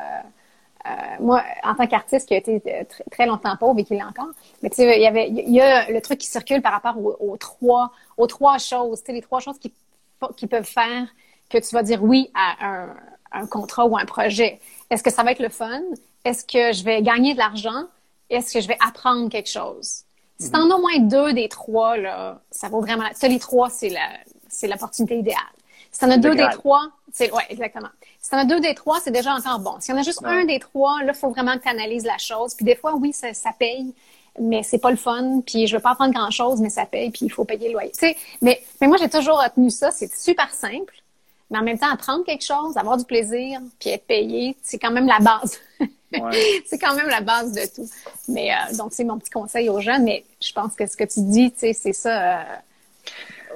euh, 0.86 0.90
moi, 1.18 1.42
en 1.64 1.74
tant 1.74 1.86
qu'artiste 1.86 2.28
qui 2.28 2.34
a 2.34 2.36
été 2.36 2.62
euh, 2.66 2.84
très 3.10 3.26
longtemps 3.26 3.56
pauvre 3.56 3.80
et 3.80 3.84
qui 3.84 3.94
l'est 3.94 4.02
encore, 4.04 4.28
mais 4.62 4.68
tu 4.68 4.76
sais, 4.76 4.96
il 4.96 5.02
y 5.02 5.06
avait, 5.06 5.28
il 5.28 5.50
y 5.50 5.60
a 5.60 5.90
le 5.90 6.00
truc 6.02 6.18
qui 6.18 6.26
circule 6.26 6.60
par 6.62 6.72
rapport 6.72 6.96
aux, 6.98 7.36
trois, 7.38 7.90
aux 8.18 8.26
trois 8.26 8.58
choses, 8.58 9.00
tu 9.00 9.06
sais, 9.06 9.12
les 9.12 9.22
trois 9.22 9.40
choses 9.40 9.58
qui, 9.58 9.72
qui 10.36 10.46
peuvent 10.46 10.62
faire 10.66 11.08
que 11.48 11.58
tu 11.58 11.74
vas 11.74 11.82
dire 11.82 12.04
oui 12.04 12.30
à 12.34 12.66
un, 12.68 12.96
un 13.32 13.46
contrat 13.46 13.86
ou 13.86 13.96
un 13.96 14.04
projet. 14.04 14.60
Est-ce 14.90 15.02
que 15.02 15.10
ça 15.10 15.22
va 15.22 15.32
être 15.32 15.40
le 15.40 15.48
fun? 15.48 15.82
Est-ce 16.24 16.44
que 16.44 16.76
je 16.76 16.84
vais 16.84 17.00
gagner 17.00 17.32
de 17.32 17.38
l'argent? 17.38 17.84
Est-ce 18.28 18.52
que 18.52 18.60
je 18.60 18.68
vais 18.68 18.78
apprendre 18.86 19.30
quelque 19.30 19.50
chose? 19.50 20.04
Si 20.38 20.50
t'en 20.50 20.68
as 20.70 20.74
au 20.74 20.80
moins 20.80 20.98
deux 20.98 21.32
des 21.32 21.48
trois, 21.48 21.96
là, 21.96 22.40
ça 22.50 22.68
vaut 22.68 22.80
vraiment. 22.80 23.04
Ça, 23.14 23.28
les 23.28 23.38
trois, 23.38 23.70
c'est 23.70 23.88
la, 23.88 24.08
c'est 24.48 24.66
l'opportunité 24.66 25.18
idéale. 25.18 25.38
Si 25.92 26.00
t'en 26.00 26.10
as 26.10 26.16
deux 26.16 26.34
des 26.34 26.48
trois, 26.52 26.82
c'est, 27.12 27.30
ouais, 27.30 27.44
exactement. 27.50 27.88
Si 28.20 28.30
t'en 28.30 28.38
as 28.38 28.44
deux 28.44 28.58
des 28.60 28.74
trois, 28.74 28.98
c'est 29.00 29.12
déjà 29.12 29.32
encore 29.34 29.60
bon. 29.60 29.76
S'il 29.78 29.94
y 29.94 29.96
en 29.96 30.00
a 30.00 30.04
juste 30.04 30.24
un 30.24 30.44
des 30.44 30.58
trois, 30.58 31.02
là, 31.04 31.12
il 31.14 31.18
faut 31.18 31.30
vraiment 31.30 31.56
que 31.56 31.62
tu 31.62 31.68
analyses 31.68 32.04
la 32.04 32.18
chose. 32.18 32.54
Puis 32.54 32.64
des 32.64 32.74
fois, 32.74 32.94
oui, 32.96 33.12
ça, 33.12 33.32
ça 33.32 33.52
paye. 33.56 33.94
mais 34.40 34.62
c'est 34.64 34.78
pas 34.78 34.90
le 34.90 34.96
fun, 34.96 35.40
puis 35.46 35.66
je 35.68 35.76
veux 35.76 35.82
pas 35.82 35.90
apprendre 35.92 36.12
grand-chose, 36.12 36.60
mais 36.60 36.70
ça 36.70 36.86
paye, 36.86 37.10
puis 37.10 37.26
il 37.26 37.30
faut 37.30 37.44
payer 37.44 37.68
le 37.68 37.74
loyer. 37.74 37.92
Tu 37.92 38.00
sais, 38.00 38.16
mais, 38.42 38.60
mais 38.80 38.88
moi, 38.88 38.96
j'ai 38.96 39.08
toujours 39.08 39.40
retenu 39.40 39.70
ça, 39.70 39.90
c'est 39.92 40.12
super 40.12 40.52
simple, 40.52 40.94
mais 41.50 41.58
en 41.58 41.62
même 41.62 41.78
temps, 41.78 41.90
apprendre 41.92 42.24
quelque 42.24 42.44
chose, 42.44 42.76
avoir 42.76 42.96
du 42.96 43.04
plaisir, 43.04 43.60
puis 43.78 43.90
être 43.90 44.06
payé, 44.06 44.56
c'est 44.62 44.78
quand 44.78 44.90
même 44.90 45.06
la 45.06 45.20
base. 45.20 45.60
c'est 46.66 46.78
quand 46.78 46.94
même 46.94 47.08
la 47.08 47.20
base 47.20 47.52
de 47.52 47.62
tout. 47.74 47.88
Mais 48.28 48.50
euh, 48.52 48.76
donc, 48.76 48.92
c'est 48.92 49.04
mon 49.04 49.18
petit 49.18 49.30
conseil 49.30 49.68
aux 49.68 49.80
jeunes, 49.80 50.04
mais 50.04 50.24
je 50.40 50.52
pense 50.52 50.74
que 50.74 50.86
ce 50.86 50.96
que 50.96 51.04
tu 51.04 51.20
dis, 51.20 51.52
tu 51.52 51.60
sais, 51.60 51.72
c'est 51.72 51.92
ça... 51.92 52.40
Euh, 52.40 52.42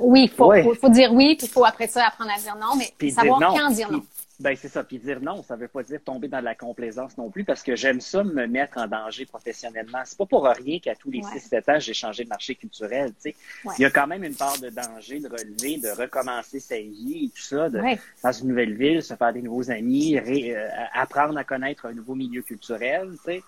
oui, 0.00 0.24
il 0.24 0.30
faut, 0.30 0.52
faut, 0.74 0.88
dire 0.88 1.12
oui, 1.12 1.34
puis 1.36 1.48
il 1.48 1.50
faut 1.50 1.64
après 1.64 1.88
ça 1.88 2.06
apprendre 2.06 2.30
à 2.30 2.40
dire 2.40 2.56
non, 2.56 2.76
mais 2.76 3.10
savoir 3.10 3.40
quand 3.40 3.70
dire 3.70 3.90
non. 3.90 4.02
Ben, 4.40 4.54
c'est 4.54 4.68
ça. 4.68 4.84
Puis 4.84 4.98
dire 4.98 5.20
non, 5.20 5.42
ça 5.42 5.56
veut 5.56 5.66
pas 5.66 5.82
dire 5.82 6.00
tomber 6.04 6.28
dans 6.28 6.40
la 6.40 6.54
complaisance 6.54 7.18
non 7.18 7.28
plus, 7.28 7.42
parce 7.42 7.62
que 7.64 7.74
j'aime 7.74 8.00
ça 8.00 8.22
me 8.22 8.46
mettre 8.46 8.78
en 8.78 8.86
danger 8.86 9.26
professionnellement. 9.26 9.98
C'est 10.04 10.16
pas 10.16 10.26
pour 10.26 10.46
rien 10.46 10.78
qu'à 10.78 10.94
tous 10.94 11.10
les 11.10 11.22
6-7 11.22 11.76
ans, 11.76 11.80
j'ai 11.80 11.94
changé 11.94 12.22
de 12.22 12.28
marché 12.28 12.54
culturel. 12.54 13.12
Tu 13.14 13.32
sais. 13.32 13.36
Il 13.78 13.82
y 13.82 13.84
a 13.84 13.90
quand 13.90 14.06
même 14.06 14.22
une 14.22 14.36
part 14.36 14.56
de 14.60 14.70
danger 14.70 15.18
de 15.18 15.28
relever, 15.28 15.78
de 15.78 15.88
recommencer 15.88 16.60
sa 16.60 16.76
vie 16.76 17.24
et 17.24 17.28
tout 17.30 17.42
ça, 17.42 17.68
de, 17.68 17.80
dans 18.22 18.32
une 18.32 18.48
nouvelle 18.48 18.76
ville, 18.76 19.02
se 19.02 19.14
faire 19.14 19.32
des 19.32 19.42
nouveaux 19.42 19.72
amis, 19.72 20.16
euh, 20.16 20.68
apprendre 20.92 21.36
à 21.36 21.42
connaître 21.42 21.86
un 21.86 21.92
nouveau 21.92 22.14
milieu 22.14 22.42
culturel. 22.42 23.10
Tu 23.24 23.32
sais. 23.32 23.42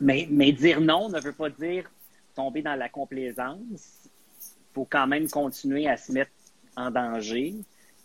mais, 0.00 0.26
mais 0.28 0.50
dire 0.50 0.80
non 0.80 1.08
ne 1.08 1.20
veut 1.20 1.32
pas 1.32 1.48
dire 1.48 1.88
tomber 2.34 2.60
dans 2.60 2.74
la 2.74 2.88
complaisance. 2.88 4.08
Il 4.40 4.74
faut 4.74 4.88
quand 4.90 5.06
même 5.06 5.28
continuer 5.28 5.86
à 5.88 5.96
se 5.96 6.10
mettre 6.10 6.32
en 6.76 6.90
danger, 6.90 7.54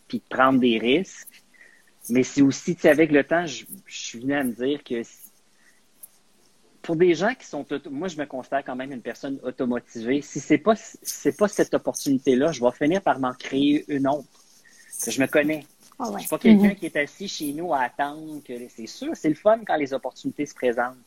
puis 0.07 0.21
prendre 0.29 0.59
des 0.59 0.77
risques 0.77 1.40
mais 2.09 2.23
c'est 2.23 2.41
aussi, 2.41 2.75
tu 2.75 2.81
sais, 2.81 2.89
avec 2.89 3.11
le 3.11 3.23
temps, 3.23 3.45
je, 3.45 3.65
suis 3.87 4.19
venu 4.19 4.33
à 4.33 4.43
me 4.43 4.51
dire 4.51 4.83
que 4.83 5.01
pour 6.81 6.95
des 6.95 7.13
gens 7.13 7.33
qui 7.35 7.45
sont, 7.45 7.65
moi, 7.89 8.07
je 8.07 8.17
me 8.17 8.25
considère 8.25 8.63
quand 8.65 8.75
même 8.75 8.91
une 8.91 9.01
personne 9.01 9.39
automotivée. 9.43 10.21
Si 10.21 10.39
c'est 10.39 10.57
pas, 10.57 10.73
c'est 10.75 11.37
pas 11.37 11.47
cette 11.47 11.73
opportunité-là, 11.73 12.51
je 12.51 12.61
vais 12.61 12.71
finir 12.71 13.01
par 13.01 13.19
m'en 13.19 13.33
créer 13.33 13.85
une 13.87 14.07
autre. 14.07 14.27
Je 15.07 15.21
me 15.21 15.27
connais. 15.27 15.65
Oh 15.99 16.05
ouais. 16.05 16.13
Je 16.15 16.19
suis 16.21 16.29
pas 16.29 16.39
quelqu'un 16.39 16.69
mm-hmm. 16.69 16.75
qui 16.75 16.85
est 16.87 16.95
assis 16.97 17.27
chez 17.27 17.53
nous 17.53 17.73
à 17.73 17.81
attendre 17.81 18.41
que, 18.43 18.53
c'est 18.69 18.87
sûr, 18.87 19.11
c'est 19.13 19.29
le 19.29 19.35
fun 19.35 19.59
quand 19.65 19.75
les 19.75 19.93
opportunités 19.93 20.47
se 20.47 20.55
présentent. 20.55 20.97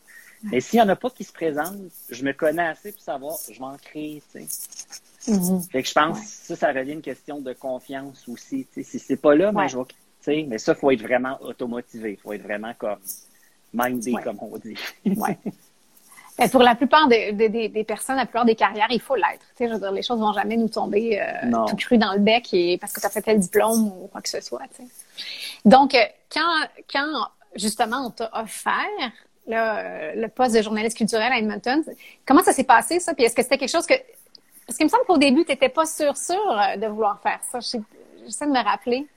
Mais 0.43 0.61
s'il 0.61 0.79
n'y 0.79 0.85
en 0.85 0.89
a 0.89 0.95
pas 0.95 1.09
qui 1.09 1.23
se 1.23 1.33
présentent, 1.33 1.91
je 2.09 2.23
me 2.23 2.31
connais 2.31 2.67
assez 2.67 2.91
pour 2.91 3.01
savoir, 3.01 3.37
je 3.49 3.57
vais 3.57 3.65
en 3.65 3.77
créer, 3.77 4.21
tu 4.31 4.47
sais. 4.47 5.31
Mm-hmm. 5.31 5.71
Fait 5.71 5.81
que 5.81 5.89
je 5.89 5.93
pense 5.93 6.19
que 6.19 6.25
ça, 6.25 6.55
ça 6.55 6.71
revient 6.71 6.93
une 6.93 7.01
question 7.01 7.41
de 7.41 7.51
confiance 7.51 8.27
aussi. 8.29 8.67
Tu 8.71 8.83
sais. 8.83 8.89
Si 8.89 8.99
c'est 8.99 9.17
pas 9.17 9.35
là, 9.35 9.51
moi, 9.51 9.67
je 9.67 9.77
vais 9.77 9.83
mais 10.27 10.57
ça, 10.57 10.73
il 10.73 10.79
faut 10.79 10.91
être 10.91 11.01
vraiment 11.01 11.37
automotivé. 11.41 12.11
Il 12.11 12.17
faut 12.17 12.33
être 12.33 12.43
vraiment 12.43 12.73
comme 12.77 12.97
mindé, 13.73 14.13
comme 14.23 14.37
on 14.41 14.57
dit. 14.57 14.75
ouais. 15.05 15.37
Pour 16.51 16.61
la 16.61 16.75
plupart 16.75 17.07
des, 17.07 17.31
des, 17.31 17.83
personnes, 17.85 18.17
la 18.17 18.25
plupart 18.25 18.43
des 18.43 18.55
carrières, 18.55 18.87
il 18.89 18.99
faut 18.99 19.15
l'être. 19.15 19.45
Je 19.57 19.65
veux 19.65 19.79
dire, 19.79 19.91
les 19.91 20.01
choses 20.01 20.19
vont 20.19 20.33
jamais 20.33 20.57
nous 20.57 20.67
tomber 20.67 21.21
euh, 21.21 21.65
tout 21.69 21.77
cru 21.77 21.97
dans 21.97 22.11
le 22.11 22.19
bec 22.19 22.49
et 22.51 22.77
parce 22.77 22.91
que 22.91 22.99
tu 22.99 23.05
as 23.05 23.09
fait 23.09 23.21
tel 23.21 23.39
diplôme 23.39 23.87
ou 23.87 24.09
quoi 24.11 24.19
que 24.19 24.27
ce 24.27 24.41
soit. 24.41 24.59
Donc, 25.63 25.95
euh, 25.95 25.99
quand, 26.29 26.67
quand 26.91 27.29
justement 27.55 28.07
on 28.07 28.09
t'a 28.09 28.29
offert 28.33 28.73
euh, 29.47 30.11
le 30.15 30.27
poste 30.27 30.55
de 30.55 30.61
journaliste 30.61 30.97
culturel 30.97 31.31
à 31.31 31.37
Edmonton, 31.37 31.81
comment 32.25 32.43
ça 32.43 32.51
s'est 32.51 32.65
passé 32.65 32.99
ça? 32.99 33.13
Puis 33.13 33.23
est-ce 33.23 33.35
que 33.35 33.41
c'était 33.41 33.57
quelque 33.57 33.71
chose 33.71 33.85
que... 33.85 33.93
Parce 34.67 34.75
qu'il 34.75 34.87
me 34.87 34.91
semble 34.91 35.05
qu'au 35.05 35.17
début, 35.17 35.45
tu 35.45 35.51
n'étais 35.51 35.69
pas 35.69 35.85
sûr, 35.85 36.17
sûr 36.17 36.35
de 36.75 36.87
vouloir 36.87 37.21
faire 37.21 37.39
ça. 37.49 37.59
J'essaie 37.61 38.45
de 38.45 38.51
me 38.51 38.61
rappeler. 38.61 39.07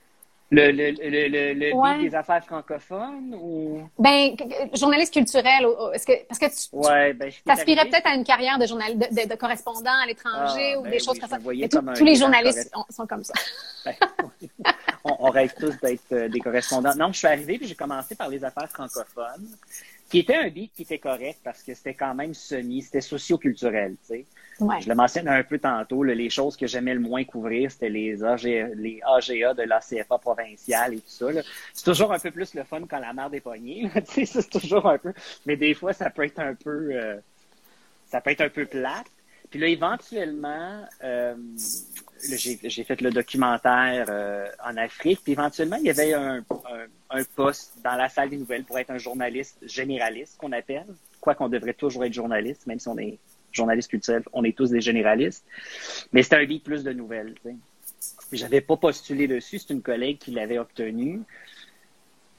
Le, 0.51 0.71
le, 0.71 0.91
le, 0.91 1.53
le 1.53 2.01
des 2.01 2.15
affaires 2.15 2.43
francophones 2.43 3.35
ou? 3.39 3.87
Ben, 3.99 4.35
journaliste 4.73 5.13
culturel, 5.13 5.67
est-ce 5.93 6.07
que, 6.07 6.25
parce 6.27 6.39
que 6.39 6.45
tu, 6.47 6.75
ouais, 6.75 7.13
ben, 7.13 7.31
t'aspirais 7.45 7.87
peut-être 7.87 8.07
à 8.07 8.15
une 8.15 8.23
carrière 8.23 8.57
de, 8.57 8.65
journal, 8.65 8.97
de, 8.97 9.29
de, 9.29 9.35
correspondant 9.35 9.93
à 10.01 10.07
l'étranger 10.07 10.73
ah, 10.73 10.79
ou 10.79 10.83
ben 10.83 10.91
des 10.91 10.99
choses 10.99 11.19
comme 11.19 11.29
ça. 11.29 11.37
tous 11.37 12.03
les 12.03 12.15
journalistes 12.15 12.71
sont 12.89 13.05
comme 13.05 13.23
ça. 13.23 13.33
Ben, 13.85 13.95
on, 15.05 15.15
on, 15.19 15.29
rêve 15.29 15.53
tous 15.57 15.79
d'être 15.79 16.11
euh, 16.11 16.27
des 16.27 16.41
correspondants. 16.41 16.93
Non, 16.93 17.13
je 17.13 17.19
suis 17.19 17.27
arrivé 17.27 17.57
puis 17.57 17.65
j'ai 17.65 17.75
commencé 17.75 18.13
par 18.13 18.27
les 18.27 18.43
affaires 18.43 18.67
francophones, 18.69 19.47
qui 20.09 20.19
était 20.19 20.35
un 20.35 20.49
beat 20.49 20.73
qui 20.73 20.81
était 20.81 20.99
correct 20.99 21.39
parce 21.43 21.63
que 21.63 21.73
c'était 21.73 21.93
quand 21.93 22.13
même 22.13 22.33
semi, 22.33 22.81
c'était 22.81 22.99
socio-culturel, 22.99 23.95
tu 24.01 24.15
sais. 24.15 24.25
Je 24.59 24.89
le 24.89 24.95
mentionne 24.95 25.27
un 25.27 25.43
peu 25.43 25.57
tantôt, 25.57 26.03
les 26.03 26.29
choses 26.29 26.57
que 26.57 26.67
j'aimais 26.67 26.93
le 26.93 26.99
moins 26.99 27.23
couvrir, 27.23 27.71
c'était 27.71 27.89
les, 27.89 28.23
AGA, 28.23 28.67
les 28.75 28.99
AGA 29.05 29.53
de 29.53 29.63
l'ACFA 29.63 30.17
provinciale 30.17 30.95
et 30.95 30.97
tout 30.97 31.03
ça. 31.07 31.27
C'est 31.73 31.85
toujours 31.85 32.11
un 32.11 32.19
peu 32.19 32.31
plus 32.31 32.53
le 32.53 32.63
fun 32.63 32.81
quand 32.89 32.99
la 32.99 33.13
merde 33.13 33.33
est 33.35 33.39
poignée. 33.39 33.89
c'est 34.05 34.49
toujours 34.49 34.85
un 34.87 34.97
peu. 34.97 35.13
Mais 35.45 35.55
des 35.55 35.73
fois, 35.73 35.93
ça 35.93 36.09
peut 36.09 36.25
être 36.25 36.39
un 36.39 36.55
peu 36.55 36.89
euh, 36.91 37.17
ça 38.07 38.21
peut 38.21 38.31
être 38.31 38.41
un 38.41 38.49
peu 38.49 38.65
plate. 38.65 39.07
Puis 39.49 39.59
là, 39.59 39.67
éventuellement, 39.67 40.83
euh, 41.03 41.35
j'ai 42.21 42.83
fait 42.83 43.01
le 43.01 43.11
documentaire 43.11 44.05
euh, 44.09 44.45
en 44.63 44.77
Afrique. 44.77 45.21
Puis 45.23 45.31
éventuellement, 45.31 45.77
il 45.77 45.85
y 45.85 45.89
avait 45.89 46.13
un, 46.13 46.43
un, 47.09 47.23
poste 47.35 47.73
dans 47.83 47.95
la 47.95 48.09
salle 48.09 48.29
des 48.29 48.37
nouvelles 48.37 48.63
pour 48.63 48.77
être 48.77 48.91
un 48.91 48.99
journaliste 48.99 49.57
généraliste, 49.63 50.37
qu'on 50.37 50.51
appelle. 50.51 50.85
Quoi 51.19 51.33
qu'on 51.33 51.49
devrait 51.49 51.73
toujours 51.73 52.05
être 52.05 52.13
journaliste, 52.13 52.67
même 52.67 52.79
si 52.79 52.87
on 52.87 52.97
est 52.97 53.17
journaliste 53.51 53.89
culturel, 53.89 54.23
on 54.33 54.43
est 54.43 54.55
tous 54.55 54.69
des 54.69 54.81
généralistes. 54.81 55.45
Mais 56.11 56.23
c'était 56.23 56.37
un 56.37 56.43
livre 56.43 56.63
plus 56.63 56.83
de 56.83 56.93
nouvelles. 56.93 57.35
J'avais 58.31 58.61
pas 58.61 58.77
postulé 58.77 59.27
dessus, 59.27 59.59
c'est 59.59 59.73
une 59.73 59.81
collègue 59.81 60.17
qui 60.19 60.31
l'avait 60.31 60.59
obtenu. 60.59 61.21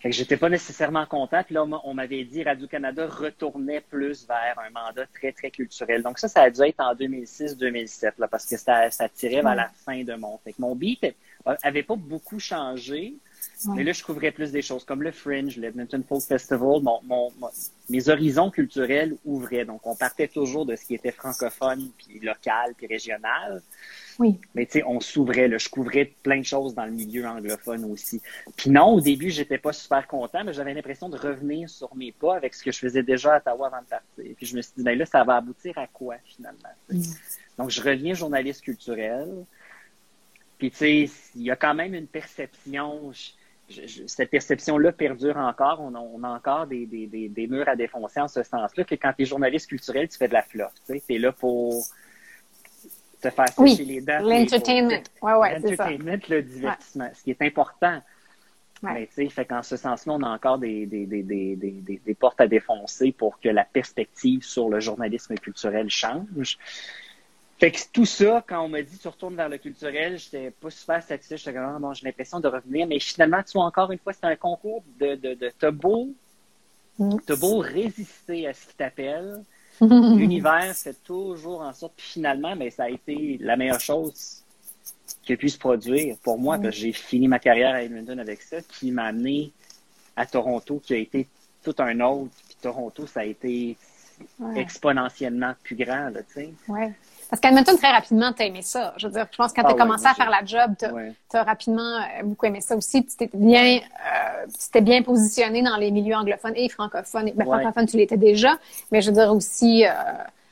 Fait 0.00 0.08
que 0.08 0.16
j'étais 0.16 0.38
pas 0.38 0.48
nécessairement 0.48 1.04
content. 1.04 1.42
Puis 1.44 1.54
là, 1.54 1.64
on 1.84 1.92
m'avait 1.92 2.24
dit 2.24 2.42
Radio-Canada 2.42 3.06
retournait 3.06 3.82
plus 3.82 4.26
vers 4.26 4.58
un 4.58 4.70
mandat 4.70 5.04
très, 5.06 5.30
très 5.30 5.50
culturel. 5.50 6.02
Donc 6.02 6.18
ça, 6.18 6.26
ça 6.26 6.42
a 6.42 6.50
dû 6.50 6.62
être 6.62 6.80
en 6.80 6.94
2006-2007, 6.94 8.12
là, 8.18 8.26
parce 8.26 8.46
que 8.46 8.56
ça, 8.56 8.90
ça 8.90 9.08
tirait 9.10 9.42
vers 9.42 9.54
la 9.54 9.68
fin 9.68 10.02
de 10.02 10.14
mon. 10.14 10.38
Fait 10.38 10.52
que 10.52 10.60
mon 10.62 10.74
beat 10.74 11.04
avait 11.44 11.82
pas 11.82 11.96
beaucoup 11.96 12.38
changé. 12.38 13.14
Mais 13.74 13.84
là, 13.84 13.92
je 13.92 14.02
couvrais 14.02 14.30
plus 14.30 14.52
des 14.52 14.62
choses 14.62 14.84
comme 14.84 15.02
le 15.02 15.12
Fringe, 15.12 15.56
l'Edmonton 15.56 16.02
Folk 16.06 16.22
Festival. 16.22 16.80
Mon, 16.82 17.30
mes 17.88 18.08
horizons 18.08 18.50
culturels 18.50 19.16
ouvraient. 19.24 19.64
Donc, 19.64 19.86
on 19.86 19.94
partait 19.94 20.28
toujours 20.28 20.64
de 20.64 20.76
ce 20.76 20.84
qui 20.84 20.94
était 20.94 21.12
francophone, 21.12 21.90
puis 21.98 22.20
local, 22.20 22.74
puis 22.76 22.86
régional. 22.86 23.62
Oui. 24.18 24.38
Mais 24.54 24.66
tu 24.66 24.72
sais, 24.72 24.84
on 24.86 25.00
s'ouvrait. 25.00 25.58
Je 25.58 25.68
couvrais 25.68 26.12
plein 26.22 26.40
de 26.40 26.44
choses 26.44 26.74
dans 26.74 26.84
le 26.84 26.92
milieu 26.92 27.26
anglophone 27.26 27.84
aussi. 27.86 28.20
Puis 28.56 28.70
non, 28.70 28.94
au 28.94 29.00
début, 29.00 29.30
j'étais 29.30 29.58
pas 29.58 29.72
super 29.72 30.06
content, 30.06 30.44
mais 30.44 30.52
j'avais 30.52 30.74
l'impression 30.74 31.08
de 31.08 31.16
revenir 31.16 31.68
sur 31.68 31.94
mes 31.96 32.12
pas 32.12 32.36
avec 32.36 32.54
ce 32.54 32.62
que 32.62 32.72
je 32.72 32.78
faisais 32.78 33.02
déjà 33.02 33.34
à 33.34 33.36
Ottawa 33.38 33.68
avant 33.68 33.80
de 33.80 33.86
partir. 33.86 34.34
Puis 34.36 34.46
je 34.46 34.56
me 34.56 34.62
suis 34.62 34.72
dit, 34.76 34.82
ben 34.82 34.96
là, 34.96 35.06
ça 35.06 35.24
va 35.24 35.36
aboutir 35.36 35.76
à 35.76 35.86
quoi 35.86 36.16
finalement? 36.24 36.68
Mm. 36.90 37.02
Donc, 37.58 37.70
je 37.70 37.82
reviens 37.82 38.14
journaliste 38.14 38.62
culturel. 38.62 39.28
Puis 40.60 40.70
tu 40.70 40.76
sais, 40.76 41.10
il 41.34 41.42
y 41.42 41.50
a 41.50 41.56
quand 41.56 41.74
même 41.74 41.94
une 41.94 42.06
perception 42.06 43.12
cette 44.06 44.30
perception-là 44.30 44.92
perdure 44.92 45.36
encore. 45.36 45.80
On 45.80 46.22
a, 46.24 46.28
encore 46.28 46.66
des, 46.66 47.46
murs 47.48 47.68
à 47.68 47.76
défoncer 47.76 48.20
en 48.20 48.28
ce 48.28 48.42
sens-là, 48.42 48.84
que 48.84 48.94
quand 48.94 49.12
tu 49.16 49.22
es 49.22 49.24
journaliste 49.26 49.68
culturel, 49.68 50.08
tu 50.08 50.18
fais 50.18 50.28
de 50.28 50.32
la 50.32 50.42
fluff. 50.42 50.72
Tu 50.86 51.00
es 51.08 51.18
là 51.18 51.32
pour 51.32 51.84
te 53.20 53.30
faire 53.30 53.48
sécher 53.48 53.84
les 53.84 54.00
dents. 54.00 54.20
L'entertainment. 54.22 55.02
Ouais, 55.22 55.34
ouais, 55.34 55.58
L'entertainment, 55.58 56.18
le 56.28 56.42
divertissement, 56.42 57.10
ce 57.14 57.22
qui 57.22 57.30
est 57.30 57.42
important. 57.42 58.00
Mais 58.82 59.06
tu 59.08 59.14
sais, 59.14 59.28
fait 59.28 59.44
qu'en 59.44 59.62
ce 59.62 59.76
sens-là, 59.76 60.14
on 60.14 60.22
a 60.22 60.28
encore 60.30 60.58
des, 60.58 60.86
des, 60.86 62.16
portes 62.18 62.40
à 62.40 62.48
défoncer 62.48 63.12
pour 63.12 63.38
que 63.38 63.50
la 63.50 63.64
perspective 63.64 64.42
sur 64.42 64.70
le 64.70 64.80
journalisme 64.80 65.34
culturel 65.34 65.90
change. 65.90 66.58
Fait 67.60 67.72
que 67.72 67.78
tout 67.92 68.06
ça, 68.06 68.42
quand 68.48 68.64
on 68.64 68.68
m'a 68.68 68.80
dit 68.80 68.96
tu 68.96 69.06
retournes 69.06 69.36
vers 69.36 69.50
le 69.50 69.58
culturel, 69.58 70.18
j'étais 70.18 70.50
pas 70.50 70.70
super 70.70 71.02
satisfait. 71.02 71.36
J'étais 71.36 71.52
comme, 71.52 71.74
ah, 71.76 71.78
bon, 71.78 71.92
j'ai 71.92 72.06
l'impression 72.06 72.40
de 72.40 72.48
revenir. 72.48 72.86
Mais 72.86 72.98
finalement, 72.98 73.42
tu 73.42 73.52
vois, 73.52 73.66
encore 73.66 73.92
une 73.92 73.98
fois, 73.98 74.14
c'est 74.14 74.24
un 74.24 74.34
concours 74.34 74.82
de, 74.98 75.14
de, 75.16 75.34
de 75.34 75.52
t'as 75.58 75.70
beau, 75.70 76.08
t'as 77.26 77.36
beau 77.36 77.58
résister 77.58 78.46
à 78.46 78.54
ce 78.54 78.66
qui 78.66 78.74
t'appelle. 78.74 79.44
L'univers 79.82 80.74
fait 80.74 80.96
toujours 81.04 81.60
en 81.60 81.74
sorte. 81.74 81.92
Puis 81.98 82.06
finalement, 82.12 82.56
mais 82.56 82.70
ça 82.70 82.84
a 82.84 82.88
été 82.88 83.36
la 83.42 83.58
meilleure 83.58 83.80
chose 83.80 84.42
qui 85.22 85.34
a 85.34 85.36
pu 85.36 85.50
se 85.50 85.58
produire 85.58 86.16
pour 86.22 86.38
moi. 86.38 86.56
Mm. 86.56 86.72
j'ai 86.72 86.92
fini 86.92 87.28
ma 87.28 87.38
carrière 87.38 87.74
à 87.74 87.82
Edmonton 87.82 88.18
avec 88.18 88.40
ça, 88.40 88.62
qui 88.62 88.90
m'a 88.90 89.04
amené 89.04 89.52
à 90.16 90.24
Toronto, 90.24 90.80
qui 90.82 90.94
a 90.94 90.96
été 90.96 91.28
tout 91.62 91.74
un 91.78 92.00
autre. 92.00 92.32
Puis 92.48 92.56
Toronto, 92.62 93.06
ça 93.06 93.20
a 93.20 93.24
été 93.24 93.76
exponentiellement 94.56 95.54
plus 95.62 95.76
grand, 95.76 96.10
tu 96.12 96.34
sais. 96.34 96.54
Ouais. 96.66 96.92
Parce 97.30 97.40
qu'Edmonton, 97.40 97.76
très 97.76 97.92
rapidement, 97.92 98.32
tu 98.32 98.42
as 98.42 98.46
aimé 98.46 98.60
ça. 98.62 98.92
Je 98.96 99.06
veux 99.06 99.12
dire, 99.12 99.26
je 99.30 99.36
pense 99.36 99.52
que 99.52 99.60
quand 99.60 99.68
tu 99.68 99.74
as 99.74 99.76
ah 99.76 99.82
commencé 99.82 100.06
à 100.06 100.14
faire 100.14 100.30
la 100.30 100.44
job, 100.44 100.74
tu 100.78 101.36
as, 101.36 101.44
rapidement 101.44 101.98
euh, 101.98 102.24
beaucoup 102.24 102.46
aimé 102.46 102.60
ça 102.60 102.76
aussi. 102.76 103.04
Tu 103.04 103.16
t'étais 103.16 103.38
bien, 103.38 103.78
euh, 103.78 104.80
bien 104.80 105.02
positionné 105.02 105.62
dans 105.62 105.76
les 105.76 105.92
milieux 105.92 106.16
anglophones 106.16 106.54
et 106.56 106.68
francophones. 106.68 107.30
Ben, 107.36 107.44
francophone, 107.44 107.86
tu 107.86 107.96
l'étais 107.96 108.16
déjà, 108.16 108.58
mais 108.90 109.00
je 109.00 109.10
veux 109.10 109.16
dire 109.16 109.32
aussi, 109.32 109.86
euh, 109.86 109.90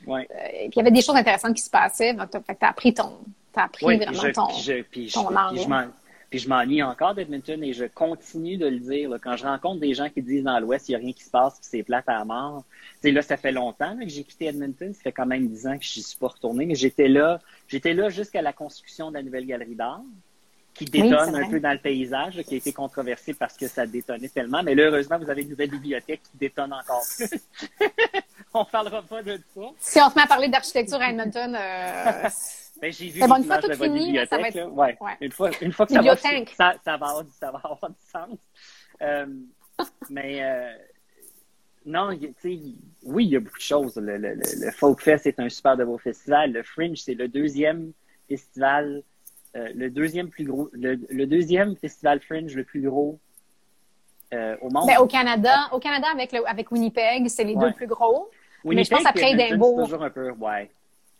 euh 0.07 0.23
il 0.63 0.73
y 0.73 0.79
avait 0.79 0.91
des 0.91 1.01
choses 1.01 1.17
intéressantes 1.17 1.53
qui 1.53 1.61
se 1.61 1.69
passaient. 1.69 2.13
Donc, 2.13 2.29
tu 2.31 2.37
as, 2.37 2.67
appris 2.67 2.93
ton, 2.93 3.11
as 3.55 3.63
appris 3.63 3.97
vraiment 3.97 4.21
ton, 4.33 4.47
ton 5.13 5.35
angle. 5.35 5.89
Puis 6.29 6.39
je 6.39 6.49
m'ennuie 6.49 6.83
encore 6.83 7.15
d'Edmonton 7.15 7.63
et 7.63 7.73
je 7.73 7.85
continue 7.85 8.57
de 8.57 8.67
le 8.67 8.79
dire. 8.79 9.17
Quand 9.21 9.35
je 9.35 9.45
rencontre 9.45 9.79
des 9.79 9.93
gens 9.93 10.09
qui 10.09 10.21
disent 10.21 10.43
dans 10.43 10.59
l'Ouest, 10.59 10.87
il 10.87 10.91
n'y 10.91 10.95
a 10.95 10.99
rien 10.99 11.13
qui 11.13 11.23
se 11.23 11.31
passe, 11.31 11.53
puis 11.55 11.67
c'est 11.69 11.83
plate 11.83 12.07
à 12.07 12.23
mort. 12.23 12.63
sais, 13.01 13.11
là, 13.11 13.21
ça 13.21 13.37
fait 13.37 13.51
longtemps 13.51 13.97
que 13.97 14.07
j'ai 14.07 14.23
quitté 14.23 14.45
Edmonton. 14.45 14.93
Ça 14.93 15.01
fait 15.01 15.11
quand 15.11 15.25
même 15.25 15.47
dix 15.47 15.65
ans 15.65 15.77
que 15.77 15.83
je 15.83 15.99
n'y 15.99 16.03
suis 16.03 16.17
pas 16.17 16.27
retourné, 16.27 16.65
mais 16.65 16.75
j'étais 16.75 17.07
là, 17.07 17.39
j'étais 17.67 17.93
là 17.93 18.09
jusqu'à 18.09 18.41
la 18.41 18.53
construction 18.53 19.09
de 19.09 19.15
la 19.15 19.23
nouvelle 19.23 19.45
galerie 19.45 19.75
d'art 19.75 20.03
qui 20.79 20.85
détonne 20.85 21.35
un 21.35 21.49
peu 21.49 21.59
dans 21.59 21.73
le 21.73 21.77
paysage, 21.77 22.41
qui 22.43 22.53
a 22.53 22.57
été 22.57 22.71
controversé 22.71 23.33
parce 23.33 23.57
que 23.57 23.67
ça 23.67 23.85
détonnait 23.85 24.29
tellement. 24.29 24.63
Mais 24.63 24.75
là, 24.75 24.83
heureusement, 24.83 25.17
vous 25.19 25.29
avez 25.29 25.41
une 25.41 25.49
nouvelle 25.49 25.71
bibliothèque 25.71 26.21
qui 26.23 26.37
détonne 26.37 26.71
encore 26.71 27.03
plus. 27.17 27.29
on 28.53 28.63
parlera 28.63 29.01
pas 29.01 29.21
de 29.21 29.41
ça. 29.53 29.61
Si 29.79 29.99
on 29.99 30.09
se 30.09 30.15
met 30.15 30.21
à 30.21 30.27
parler 30.27 30.47
d'architecture 30.47 31.01
à 31.01 31.09
Edmonton, 31.09 31.53
euh... 31.53 32.29
ben, 32.81 32.91
j'ai 32.91 33.09
vu 33.09 33.19
bon, 33.21 33.35
une 33.35 33.43
fois 33.43 33.59
tout 33.59 33.73
fini, 33.73 34.17
ça 34.27 34.37
va 34.37 34.47
être... 34.47 34.71
ouais. 34.71 34.97
Une 35.21 35.31
fois, 35.31 35.49
une 35.61 35.71
fois 35.71 35.85
que 35.85 35.93
ça 35.93 36.01
va, 36.01 36.15
ça, 36.15 36.75
ça, 36.83 36.97
va 36.97 37.07
avoir, 37.07 37.25
ça 37.39 37.51
va 37.51 37.61
avoir 37.63 37.89
du 37.89 37.95
sens. 38.11 38.37
Euh, 39.01 39.25
mais 40.09 40.43
euh, 40.43 40.73
non, 41.85 42.17
tu 42.17 42.33
sais, 42.41 42.59
oui, 43.03 43.25
il 43.25 43.31
y 43.31 43.35
a 43.35 43.39
beaucoup 43.39 43.57
de 43.57 43.63
choses. 43.63 43.95
Le, 43.95 44.17
le, 44.17 44.35
le, 44.35 44.71
Folk 44.71 45.01
Fest 45.01 45.25
est 45.25 45.39
un 45.39 45.49
super 45.49 45.77
de 45.77 45.85
beau 45.85 45.97
festival. 45.97 46.51
Le 46.51 46.63
Fringe, 46.63 46.97
c'est 46.97 47.13
le 47.13 47.27
deuxième 47.27 47.93
festival 48.27 49.03
euh, 49.55 49.69
le 49.73 49.89
deuxième 49.89 50.29
plus 50.29 50.45
gros, 50.45 50.69
le, 50.73 51.25
deuxième 51.25 51.75
festival 51.75 52.19
Fringe 52.21 52.53
le 52.53 52.63
plus 52.63 52.81
gros 52.81 53.19
euh, 54.31 54.55
au 54.61 54.69
monde. 54.69 54.85
Ben, 54.85 54.99
au 54.99 55.07
Canada, 55.07 55.69
au 55.71 55.79
Canada 55.79 56.05
avec 56.13 56.31
le, 56.31 56.47
avec 56.47 56.71
Winnipeg, 56.71 57.27
c'est 57.29 57.43
les 57.43 57.55
deux 57.55 57.71
plus 57.73 57.87
gros. 57.87 58.29
Winnipeg, 58.63 58.75
mais 58.75 58.83
je 58.83 58.89
pense 58.91 59.05
après 59.09 59.31
Edinburgh. 59.31 59.85
toujours 59.85 60.03
un 60.03 60.09
peu, 60.11 60.29
ouais. 60.31 60.69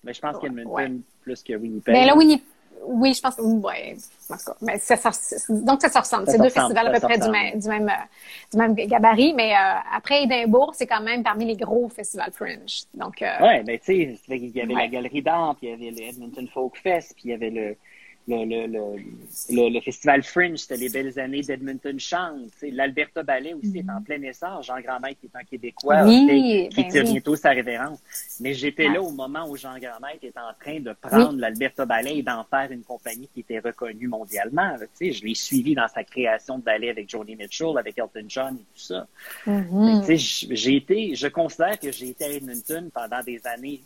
Mais 0.03 0.13
je 0.13 0.21
pense 0.21 0.35
ouais, 0.35 0.41
qu'Edmonton 0.41 1.01
plus 1.29 1.43
que 1.43 1.53
Winnipeg. 1.53 1.93
Mais 1.93 2.05
là, 2.05 2.15
Winnipeg, 2.15 2.43
oui, 2.85 3.13
je 3.13 3.21
pense 3.21 3.35
que 3.35 3.41
ouais, 3.41 3.95
mais 4.61 4.77
ça, 4.77 4.95
ça, 4.95 5.11
donc 5.49 5.81
ça 5.81 5.89
se 5.89 5.97
ressemble. 5.97 6.25
C'est 6.27 6.37
deux 6.37 6.49
festivals 6.49 6.87
à 6.87 6.91
peu 6.91 6.99
près 6.99 7.19
du 7.19 7.29
même, 7.29 7.59
du 7.59 7.67
même, 7.67 7.91
du 8.51 8.57
même 8.57 8.73
gabarit, 8.73 9.33
mais 9.33 9.53
euh, 9.53 9.79
après 9.93 10.23
Édimbourg, 10.23 10.71
c'est 10.73 10.87
quand 10.87 11.01
même 11.01 11.23
parmi 11.23 11.45
les 11.45 11.55
gros 11.55 11.89
festivals 11.89 12.31
Fringe. 12.31 12.83
Donc. 12.93 13.21
Euh, 13.21 13.39
ouais, 13.41 13.63
ben 13.63 13.77
tu 13.77 13.85
sais, 13.85 14.17
il 14.29 14.49
y 14.49 14.61
avait 14.61 14.73
la 14.73 14.87
Galerie 14.87 15.21
d'art, 15.21 15.55
puis 15.55 15.67
il 15.67 15.71
y 15.71 15.87
avait 15.87 16.01
le 16.01 16.09
Edmonton 16.09 16.47
Folk 16.53 16.77
Fest, 16.77 17.13
puis 17.15 17.25
il 17.25 17.31
y 17.31 17.33
avait 17.33 17.49
le 17.49 17.75
le, 18.27 18.67
le, 18.67 19.69
le, 19.73 19.81
festival 19.81 20.23
Fringe, 20.23 20.59
c'était 20.59 20.77
les 20.77 20.89
belles 20.89 21.17
années 21.19 21.41
d'Edmonton 21.41 21.99
Chante. 21.99 22.51
L'Alberta 22.61 23.23
Ballet 23.23 23.53
aussi 23.53 23.79
est 23.79 23.89
en 23.89 24.01
plein 24.01 24.21
essor. 24.21 24.61
Jean 24.61 24.79
Grandmaître 24.81 25.19
qui 25.19 25.27
est 25.27 25.35
un 25.35 25.43
Québécois, 25.43 26.05
qui 26.05 26.27
ben 26.27 26.89
tire 26.89 27.03
bientôt 27.03 27.35
sa 27.35 27.49
révérence. 27.49 27.99
Mais 28.39 28.53
j'étais 28.53 28.87
là 28.87 29.01
au 29.01 29.11
moment 29.11 29.47
où 29.49 29.57
Jean 29.57 29.77
Grandmaître 29.79 30.23
est 30.23 30.37
en 30.37 30.53
train 30.59 30.79
de 30.79 30.93
prendre 31.01 31.39
l'Alberta 31.39 31.85
Ballet 31.85 32.17
et 32.17 32.23
d'en 32.23 32.43
faire 32.43 32.71
une 32.71 32.83
compagnie 32.83 33.29
qui 33.33 33.39
était 33.39 33.59
reconnue 33.59 34.07
mondialement. 34.07 34.75
je 34.99 35.23
l'ai 35.23 35.35
suivi 35.35 35.73
dans 35.73 35.87
sa 35.87 36.03
création 36.03 36.59
de 36.59 36.63
ballet 36.63 36.89
avec 36.89 37.09
Joni 37.09 37.35
Mitchell, 37.35 37.77
avec 37.77 37.97
Elton 37.97 38.25
John 38.27 38.55
et 38.55 38.65
tout 38.75 38.85
ça. 38.85 39.07
Mm-hmm. 39.47 40.53
J'ai 40.55 40.75
été, 40.75 41.15
je 41.15 41.27
considère 41.27 41.79
que 41.79 41.91
j'ai 41.91 42.09
été 42.09 42.25
à 42.25 42.29
Edmonton 42.29 42.89
pendant 42.93 43.23
des 43.23 43.41
années 43.45 43.81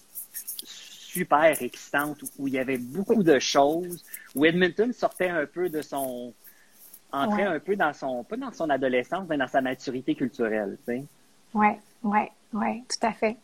super 1.13 1.61
excitante 1.61 2.23
où 2.37 2.47
il 2.47 2.55
y 2.55 2.59
avait 2.59 2.77
beaucoup 2.77 3.23
de 3.23 3.37
choses, 3.39 4.03
où 4.35 4.45
Edmonton 4.45 4.91
sortait 4.93 5.29
un 5.29 5.45
peu 5.45 5.69
de 5.69 5.81
son, 5.81 6.33
entrait 7.11 7.43
un 7.43 7.59
peu 7.59 7.75
dans 7.75 7.93
son, 7.93 8.23
pas 8.23 8.35
dans 8.35 8.51
son 8.51 8.69
adolescence, 8.69 9.25
mais 9.29 9.37
dans 9.37 9.47
sa 9.47 9.61
maturité 9.61 10.15
culturelle, 10.15 10.77
tu 10.87 10.93
sais. 10.93 11.03
Ouais, 11.53 11.79
ouais, 12.01 12.31
ouais, 12.53 12.83
tout 12.89 13.05
à 13.05 13.13
fait. 13.13 13.37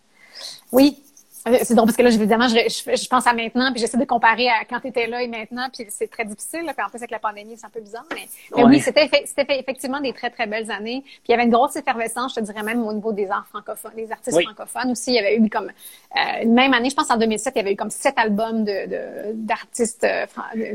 Oui, 0.72 1.02
c'est 1.46 1.74
drôle 1.74 1.88
parce 1.88 1.98
que 1.98 2.04
là, 2.04 2.10
évidemment, 2.10 2.48
je, 2.48 2.56
je, 2.58 3.08
pense 3.08 3.26
à 3.26 3.34
maintenant, 3.34 3.72
puis 3.72 3.80
j'essaie 3.80 3.98
de 3.98 4.06
comparer 4.06 4.50
à 4.50 4.66
quand 4.70 4.80
tu 4.82 4.88
étais 4.88 5.08
là 5.08 5.22
et 5.22 5.28
maintenant, 5.28 5.68
puis 5.72 5.86
c'est 5.90 6.10
très 6.10 6.26
difficile. 6.26 6.64
Là, 6.66 6.74
puis 6.74 6.86
en 6.86 6.90
plus, 6.90 6.98
avec 6.98 7.12
la 7.12 7.20
pandémie, 7.20 7.56
c'est 7.56 7.66
un 7.66 7.70
peu 7.70 7.80
bizarre. 7.80 8.06
Mais, 8.12 8.28
oui, 8.64 8.80
c'était 8.80 9.10
effectivement 9.60 10.02
des 10.02 10.14
très, 10.14 10.30
très 10.30 10.48
belles 10.48 10.70
années. 10.70 11.02
Puis 11.02 11.22
il 11.30 11.32
y 11.32 11.34
avait 11.34 11.44
une 11.44 11.52
grosse 11.52 11.76
effervescence, 11.76 12.36
je 12.36 12.42
te 12.42 12.46
dirais 12.46 12.64
même 12.64 12.86
au 12.86 12.94
niveau 12.94 13.14
des 13.14 13.30
arts 13.30 13.48
francophones, 13.48 13.94
des 13.96 14.12
artistes 14.12 14.42
francophones 14.42 14.92
aussi. 14.92 15.12
Il 15.12 15.16
y 15.16 15.20
avait 15.20 15.38
eu 15.38 15.50
comme, 15.50 15.72
euh, 16.16 16.46
même 16.46 16.74
année, 16.74 16.90
je 16.90 16.96
pense 16.96 17.10
en 17.10 17.18
2007, 17.18 17.54
il 17.56 17.58
y 17.60 17.62
avait 17.62 17.74
eu 17.74 17.78
comme 17.78 17.90
sept 17.90 18.18
albums 18.18 18.66
de 18.66 19.34
d'artistes 19.34 20.04
euh, 20.04 20.26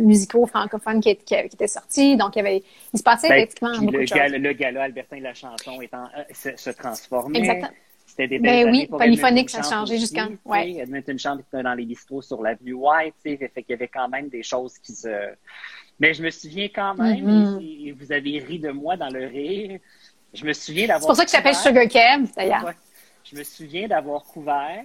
musicaux 0.00 0.46
francophones 0.46 1.00
qui, 1.00 1.14
qui, 1.16 1.34
étaient 1.34 1.66
sortis. 1.66 2.16
Donc, 2.16 2.36
il 2.36 2.38
y 2.38 2.42
avait, 2.42 2.62
il 2.92 2.98
se 2.98 3.02
passait 3.02 3.28
ben, 3.28 3.36
effectivement 3.36 3.78
beaucoup 3.78 3.92
le 3.92 4.04
de 4.04 4.06
choses. 4.06 4.18
Le 4.18 4.52
gala 4.52 4.84
Albertin 4.84 5.18
de 5.18 5.22
la 5.22 5.34
chanson 5.34 5.80
étant, 5.80 6.08
se, 6.32 6.56
se 6.56 6.70
transformait. 6.70 7.38
Exactement. 7.38 7.70
C'était 8.14 8.28
des 8.28 8.38
belles 8.38 8.66
ben 8.66 8.72
oui, 8.72 8.86
polyphonique, 8.86 9.50
ça 9.50 9.58
a 9.58 9.62
changé 9.62 9.98
jusqu'à. 9.98 10.28
Ouais. 10.44 10.76
Edmonton 10.76 11.18
Champ 11.18 11.36
était 11.36 11.64
dans 11.64 11.74
les 11.74 11.84
bistrots 11.84 12.22
sur 12.22 12.40
l'avenue 12.40 12.74
White, 12.74 13.14
fait 13.24 13.36
qu'il 13.36 13.64
y 13.70 13.72
avait 13.72 13.88
quand 13.88 14.08
même 14.08 14.28
des 14.28 14.44
choses 14.44 14.78
qui 14.78 14.92
se. 14.92 15.08
Mais 15.98 16.14
je 16.14 16.22
me 16.22 16.30
souviens 16.30 16.68
quand 16.72 16.94
même, 16.94 17.58
mm-hmm. 17.58 17.88
et, 17.88 17.92
vous 17.92 18.12
avez 18.12 18.38
ri 18.38 18.60
de 18.60 18.70
moi 18.70 18.96
dans 18.96 19.08
le 19.08 19.26
rire, 19.26 19.80
je 20.32 20.44
me 20.44 20.52
souviens 20.52 20.86
d'avoir. 20.86 21.02
C'est 21.02 21.06
pour 21.08 21.16
ça 21.16 21.24
que 21.24 21.30
je 21.30 21.36
t'appelle 21.36 21.56
Sugar 21.56 21.88
Kev, 21.88 22.32
d'ailleurs. 22.36 22.72
Je 23.24 23.36
me 23.36 23.42
souviens 23.42 23.88
d'avoir 23.88 24.22
couvert 24.22 24.84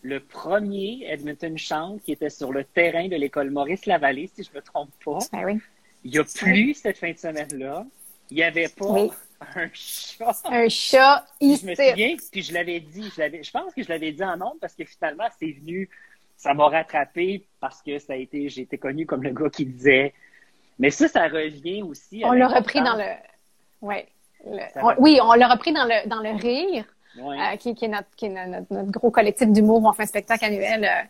le 0.00 0.20
premier 0.20 1.04
Edmonton 1.06 1.58
Champ 1.58 1.98
qui 2.02 2.12
était 2.12 2.30
sur 2.30 2.50
le 2.50 2.64
terrain 2.64 3.08
de 3.08 3.16
l'école 3.16 3.50
Maurice 3.50 3.84
Lavallée, 3.84 4.30
si 4.34 4.42
je 4.42 4.48
ne 4.50 4.56
me 4.56 4.62
trompe 4.62 4.90
pas. 5.04 5.18
Ben 5.32 5.44
oui. 5.44 5.60
Il 6.02 6.14
y 6.14 6.18
a 6.18 6.24
plu 6.24 6.72
cette 6.72 6.96
fin 6.96 7.12
de 7.12 7.18
semaine-là. 7.18 7.84
Il 8.30 8.36
n'y 8.38 8.42
avait 8.42 8.68
pas 8.68 9.08
un 9.56 9.68
chat. 9.72 10.42
Un 10.44 10.68
chat 10.68 11.26
ici. 11.40 11.62
Je 11.62 11.70
me 11.70 11.74
souviens, 11.74 12.16
puis 12.32 12.42
je 12.42 12.52
l'avais 12.52 12.80
dit, 12.80 13.10
je, 13.16 13.42
je 13.42 13.50
pense 13.50 13.74
que 13.74 13.82
je 13.82 13.88
l'avais 13.88 14.12
dit 14.12 14.24
en 14.24 14.36
nombre 14.36 14.56
parce 14.60 14.74
que 14.74 14.84
finalement, 14.84 15.28
c'est 15.38 15.52
venu, 15.52 15.88
ça 16.36 16.54
m'a 16.54 16.68
rattrapé 16.68 17.46
parce 17.60 17.82
que 17.82 17.98
ça 17.98 18.14
a 18.14 18.16
été, 18.16 18.48
j'ai 18.48 18.62
été 18.62 18.78
connu 18.78 19.06
comme 19.06 19.22
le 19.22 19.30
gars 19.30 19.50
qui 19.50 19.66
disait. 19.66 20.14
Mais 20.78 20.90
ça, 20.90 21.08
ça 21.08 21.28
revient 21.28 21.82
aussi. 21.82 22.22
On 22.24 22.32
l'a 22.32 22.48
repris 22.48 22.80
dans 22.80 22.96
le. 22.96 23.04
Ouais. 23.80 24.08
oui, 24.98 25.18
on 25.22 25.34
l'a 25.34 25.48
repris 25.48 25.72
dans 25.72 25.84
le, 25.84 26.08
dans 26.08 26.20
le 26.20 26.30
rire, 26.30 26.84
euh, 27.18 27.56
qui, 27.56 27.74
qui, 27.74 27.84
est 27.84 27.88
notre, 27.88 28.08
qui 28.16 28.26
est 28.26 28.46
notre, 28.46 28.90
gros 28.90 29.10
collectif 29.10 29.48
d'humour 29.48 29.82
où 29.82 29.88
on 29.88 29.92
fait 29.92 30.02
un 30.02 30.06
spectacle 30.06 30.44
annuel. 30.44 30.84
Euh, 30.84 31.02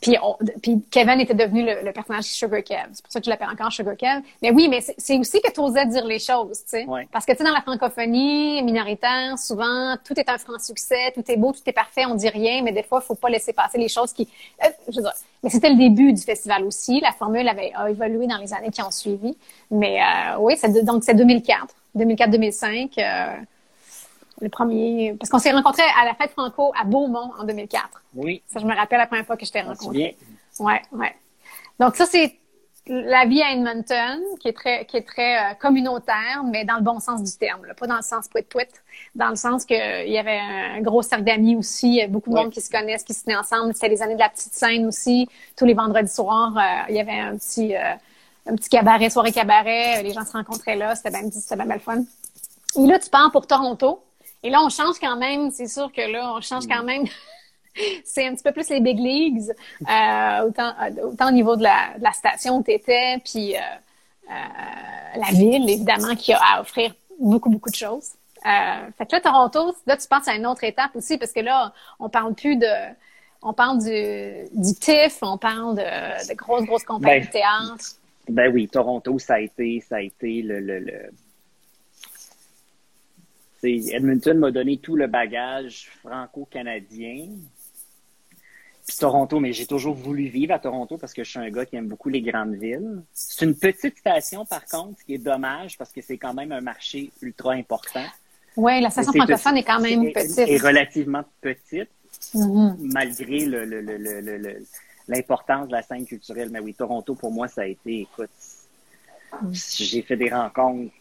puis, 0.00 0.16
puis 0.62 0.82
Kevin 0.90 1.20
était 1.20 1.34
devenu 1.34 1.64
le, 1.64 1.92
personnage 1.92 2.24
Sugar 2.24 2.62
Kev. 2.62 2.88
C'est 2.92 3.02
pour 3.02 3.12
ça 3.12 3.20
que 3.20 3.24
je 3.24 3.30
l'appelle 3.30 3.48
encore 3.48 3.72
Sugar 3.72 3.96
Kev. 3.96 4.20
Mais 4.42 4.50
oui, 4.50 4.68
mais 4.68 4.80
c'est 4.98 5.18
aussi 5.18 5.40
que 5.40 5.50
tu 5.50 5.60
osais 5.60 5.86
dire 5.86 6.04
les 6.04 6.18
choses, 6.18 6.58
tu 6.64 6.78
sais. 6.78 6.86
Parce 7.10 7.24
que, 7.24 7.32
tu 7.32 7.38
sais, 7.38 7.44
dans 7.44 7.52
la 7.52 7.62
francophonie 7.62 8.62
minoritaire, 8.62 9.38
souvent, 9.38 9.96
tout 10.04 10.18
est 10.18 10.28
un 10.28 10.38
franc 10.38 10.58
succès, 10.58 11.12
tout 11.14 11.24
est 11.26 11.36
beau, 11.36 11.52
tout 11.52 11.62
est 11.66 11.72
parfait, 11.72 12.04
on 12.06 12.14
dit 12.14 12.28
rien, 12.28 12.62
mais 12.62 12.72
des 12.72 12.82
fois, 12.82 13.00
il 13.02 13.06
faut 13.06 13.14
pas 13.14 13.30
laisser 13.30 13.52
passer 13.52 13.78
les 13.78 13.88
choses 13.88 14.12
qui... 14.12 14.28
Euh, 14.64 14.68
je 14.88 14.96
veux 14.96 15.02
dire, 15.02 15.12
mais 15.42 15.50
c'était 15.50 15.70
le 15.70 15.76
début 15.76 16.12
du 16.12 16.22
festival 16.22 16.64
aussi. 16.64 17.00
La 17.00 17.12
formule 17.12 17.46
avait 17.48 17.72
a 17.74 17.90
évolué 17.90 18.26
dans 18.26 18.38
les 18.38 18.52
années 18.52 18.70
qui 18.70 18.82
ont 18.82 18.90
suivi. 18.90 19.36
Mais 19.70 20.00
euh, 20.00 20.38
oui, 20.38 20.54
donc 20.82 21.04
c'est 21.04 21.14
2004. 21.14 21.66
2004-2005 21.96 23.46
le 24.40 24.48
premier, 24.48 25.14
parce 25.18 25.30
qu'on 25.30 25.38
s'est 25.38 25.52
rencontrés 25.52 25.82
à 26.00 26.04
la 26.04 26.14
fête 26.14 26.30
Franco 26.32 26.72
à 26.78 26.84
Beaumont 26.84 27.32
en 27.38 27.44
2004. 27.44 28.02
Oui. 28.14 28.42
Ça, 28.46 28.60
je 28.60 28.66
me 28.66 28.74
rappelle 28.74 28.98
la 28.98 29.06
première 29.06 29.26
fois 29.26 29.36
que 29.36 29.46
je 29.46 29.52
t'ai 29.52 29.60
rencontré. 29.60 30.16
Ouais, 30.58 30.82
ouais. 30.92 31.14
Donc 31.78 31.96
ça, 31.96 32.06
c'est 32.06 32.38
la 32.86 33.24
vie 33.24 33.42
à 33.42 33.52
Edmonton, 33.52 34.20
qui 34.40 34.48
est 34.48 34.52
très, 34.52 34.84
qui 34.84 34.98
est 34.98 35.06
très 35.06 35.38
euh, 35.38 35.54
communautaire, 35.54 36.44
mais 36.44 36.64
dans 36.64 36.76
le 36.76 36.82
bon 36.82 37.00
sens 37.00 37.22
du 37.22 37.32
terme, 37.38 37.62
pas 37.78 37.86
dans 37.86 37.96
le 37.96 38.02
sens 38.02 38.28
tweet-tweet, 38.28 38.68
dans 39.14 39.30
le 39.30 39.36
sens 39.36 39.64
qu'il 39.64 39.76
y 39.78 40.18
avait 40.18 40.38
un 40.38 40.80
gros 40.82 41.00
cercle 41.00 41.24
d'amis 41.24 41.56
aussi, 41.56 42.06
beaucoup 42.08 42.30
de 42.30 42.34
monde 42.34 42.50
qui 42.50 42.60
se 42.60 42.70
connaissent, 42.70 43.02
qui 43.02 43.14
se 43.14 43.24
tenaient 43.24 43.36
ensemble. 43.36 43.72
C'était 43.72 43.88
les 43.88 44.02
années 44.02 44.14
de 44.14 44.20
la 44.20 44.28
petite 44.28 44.52
scène 44.52 44.86
aussi. 44.86 45.28
Tous 45.56 45.64
les 45.64 45.74
vendredis 45.74 46.12
soirs, 46.12 46.54
euh, 46.56 46.90
il 46.90 46.96
y 46.96 47.00
avait 47.00 47.18
un 47.18 47.36
petit, 47.36 47.74
euh, 47.74 47.94
un 48.46 48.54
petit 48.54 48.68
cabaret, 48.68 49.08
soirée 49.08 49.32
cabaret. 49.32 50.02
Les 50.02 50.12
gens 50.12 50.24
se 50.24 50.32
rencontraient 50.32 50.76
là. 50.76 50.94
C'était 50.94 51.10
bien, 51.10 51.30
c'était 51.30 51.56
bien, 51.56 51.66
bien 51.66 51.78
fun. 51.78 52.02
Et 52.76 52.86
là, 52.86 52.98
tu 52.98 53.08
pars 53.08 53.30
pour 53.32 53.46
Toronto. 53.46 54.03
Et 54.44 54.50
là, 54.50 54.62
on 54.62 54.68
change 54.68 55.00
quand 55.00 55.16
même, 55.16 55.50
c'est 55.50 55.66
sûr 55.66 55.90
que 55.90 56.02
là, 56.02 56.34
on 56.36 56.40
change 56.42 56.68
quand 56.68 56.84
même. 56.84 57.04
c'est 58.04 58.26
un 58.26 58.34
petit 58.34 58.42
peu 58.42 58.52
plus 58.52 58.68
les 58.68 58.80
big 58.80 58.98
leagues, 58.98 59.40
euh, 59.40 60.46
autant, 60.46 60.72
autant 61.02 61.28
au 61.28 61.32
niveau 61.32 61.56
de 61.56 61.62
la, 61.62 61.94
de 61.96 62.04
la 62.04 62.12
station 62.12 62.58
où 62.58 62.62
tu 62.62 62.72
étais, 62.72 63.16
puis 63.24 63.56
euh, 63.56 63.60
euh, 64.30 65.18
la 65.18 65.30
ville, 65.32 65.68
évidemment, 65.68 66.14
qui 66.14 66.34
a 66.34 66.40
à 66.40 66.60
offrir 66.60 66.94
beaucoup, 67.18 67.48
beaucoup 67.48 67.70
de 67.70 67.74
choses. 67.74 68.10
Euh, 68.46 68.90
fait 68.98 69.06
que 69.06 69.16
là, 69.16 69.20
Toronto, 69.22 69.74
là, 69.86 69.96
tu 69.96 70.06
penses 70.06 70.28
à 70.28 70.34
une 70.34 70.46
autre 70.46 70.62
étape 70.64 70.94
aussi, 70.94 71.16
parce 71.16 71.32
que 71.32 71.40
là, 71.40 71.72
on 71.98 72.10
parle 72.10 72.34
plus 72.34 72.56
de... 72.56 72.94
On 73.46 73.52
parle 73.52 73.78
du, 73.78 74.48
du 74.54 74.74
TIFF, 74.74 75.18
on 75.22 75.36
parle 75.36 75.76
de, 75.76 76.28
de 76.28 76.34
grosses, 76.34 76.64
grosses 76.64 76.84
compagnies 76.84 77.20
ben, 77.20 77.26
de 77.26 77.32
théâtre. 77.32 77.84
Ben 78.28 78.50
oui, 78.52 78.68
Toronto, 78.68 79.18
ça 79.18 79.34
a 79.34 79.40
été, 79.40 79.84
ça 79.86 79.96
a 79.96 80.00
été 80.00 80.40
le, 80.40 80.60
le, 80.60 80.78
le 80.78 81.10
Edmonton 83.64 84.38
m'a 84.38 84.50
donné 84.50 84.78
tout 84.78 84.96
le 84.96 85.06
bagage 85.06 85.90
franco-canadien. 86.00 87.28
Puis 88.86 88.96
Toronto, 88.98 89.40
mais 89.40 89.52
j'ai 89.52 89.66
toujours 89.66 89.94
voulu 89.94 90.26
vivre 90.26 90.52
à 90.52 90.58
Toronto 90.58 90.98
parce 90.98 91.14
que 91.14 91.24
je 91.24 91.30
suis 91.30 91.38
un 91.38 91.50
gars 91.50 91.64
qui 91.64 91.76
aime 91.76 91.88
beaucoup 91.88 92.10
les 92.10 92.20
grandes 92.20 92.54
villes. 92.54 93.02
C'est 93.14 93.46
une 93.46 93.56
petite 93.56 93.98
station, 93.98 94.44
par 94.44 94.64
contre, 94.66 95.00
ce 95.00 95.04
qui 95.04 95.14
est 95.14 95.18
dommage 95.18 95.78
parce 95.78 95.90
que 95.90 96.02
c'est 96.02 96.18
quand 96.18 96.34
même 96.34 96.52
un 96.52 96.60
marché 96.60 97.10
ultra 97.22 97.52
important. 97.52 98.04
Oui, 98.56 98.80
la 98.80 98.90
station 98.90 99.12
francophone 99.12 99.56
est 99.56 99.64
quand 99.64 99.80
même 99.80 100.12
petite. 100.12 100.38
Et 100.38 100.58
relativement 100.58 101.24
petite, 101.40 101.88
mm-hmm. 102.34 102.76
malgré 102.92 103.46
le, 103.46 104.62
l'importance 105.08 105.68
de 105.68 105.72
la 105.72 105.82
scène 105.82 106.04
culturelle. 106.04 106.50
Mais 106.50 106.60
oui, 106.60 106.74
Toronto, 106.74 107.14
pour 107.14 107.32
moi, 107.32 107.48
ça 107.48 107.62
a 107.62 107.66
été, 107.66 108.02
écoute, 108.02 108.30
J'ai 109.50 110.02
fait 110.02 110.16
des 110.16 110.30
rencontres. 110.30 110.92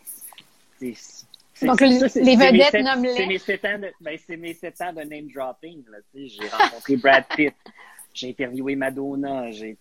Donc, 1.62 1.82
les 1.82 2.36
vedettes 2.36 2.84
nomment 2.84 3.08
C'est 3.16 3.28
mes 3.28 3.38
sept 3.38 3.66
ans 3.66 3.80
de, 3.80 3.91
ben, 4.01 4.18
mes 4.39 4.54
sept 4.54 4.82
ans 4.82 4.93
de 4.93 5.01
name 5.01 5.28
dropping. 5.34 5.84
J'ai 6.16 6.47
rencontré 6.47 6.95
Brad 6.97 7.26
Pitt. 7.36 7.54
J'ai 8.14 8.30
interviewé 8.30 8.76
Madonna. 8.76 9.51
J'ai, 9.51 9.78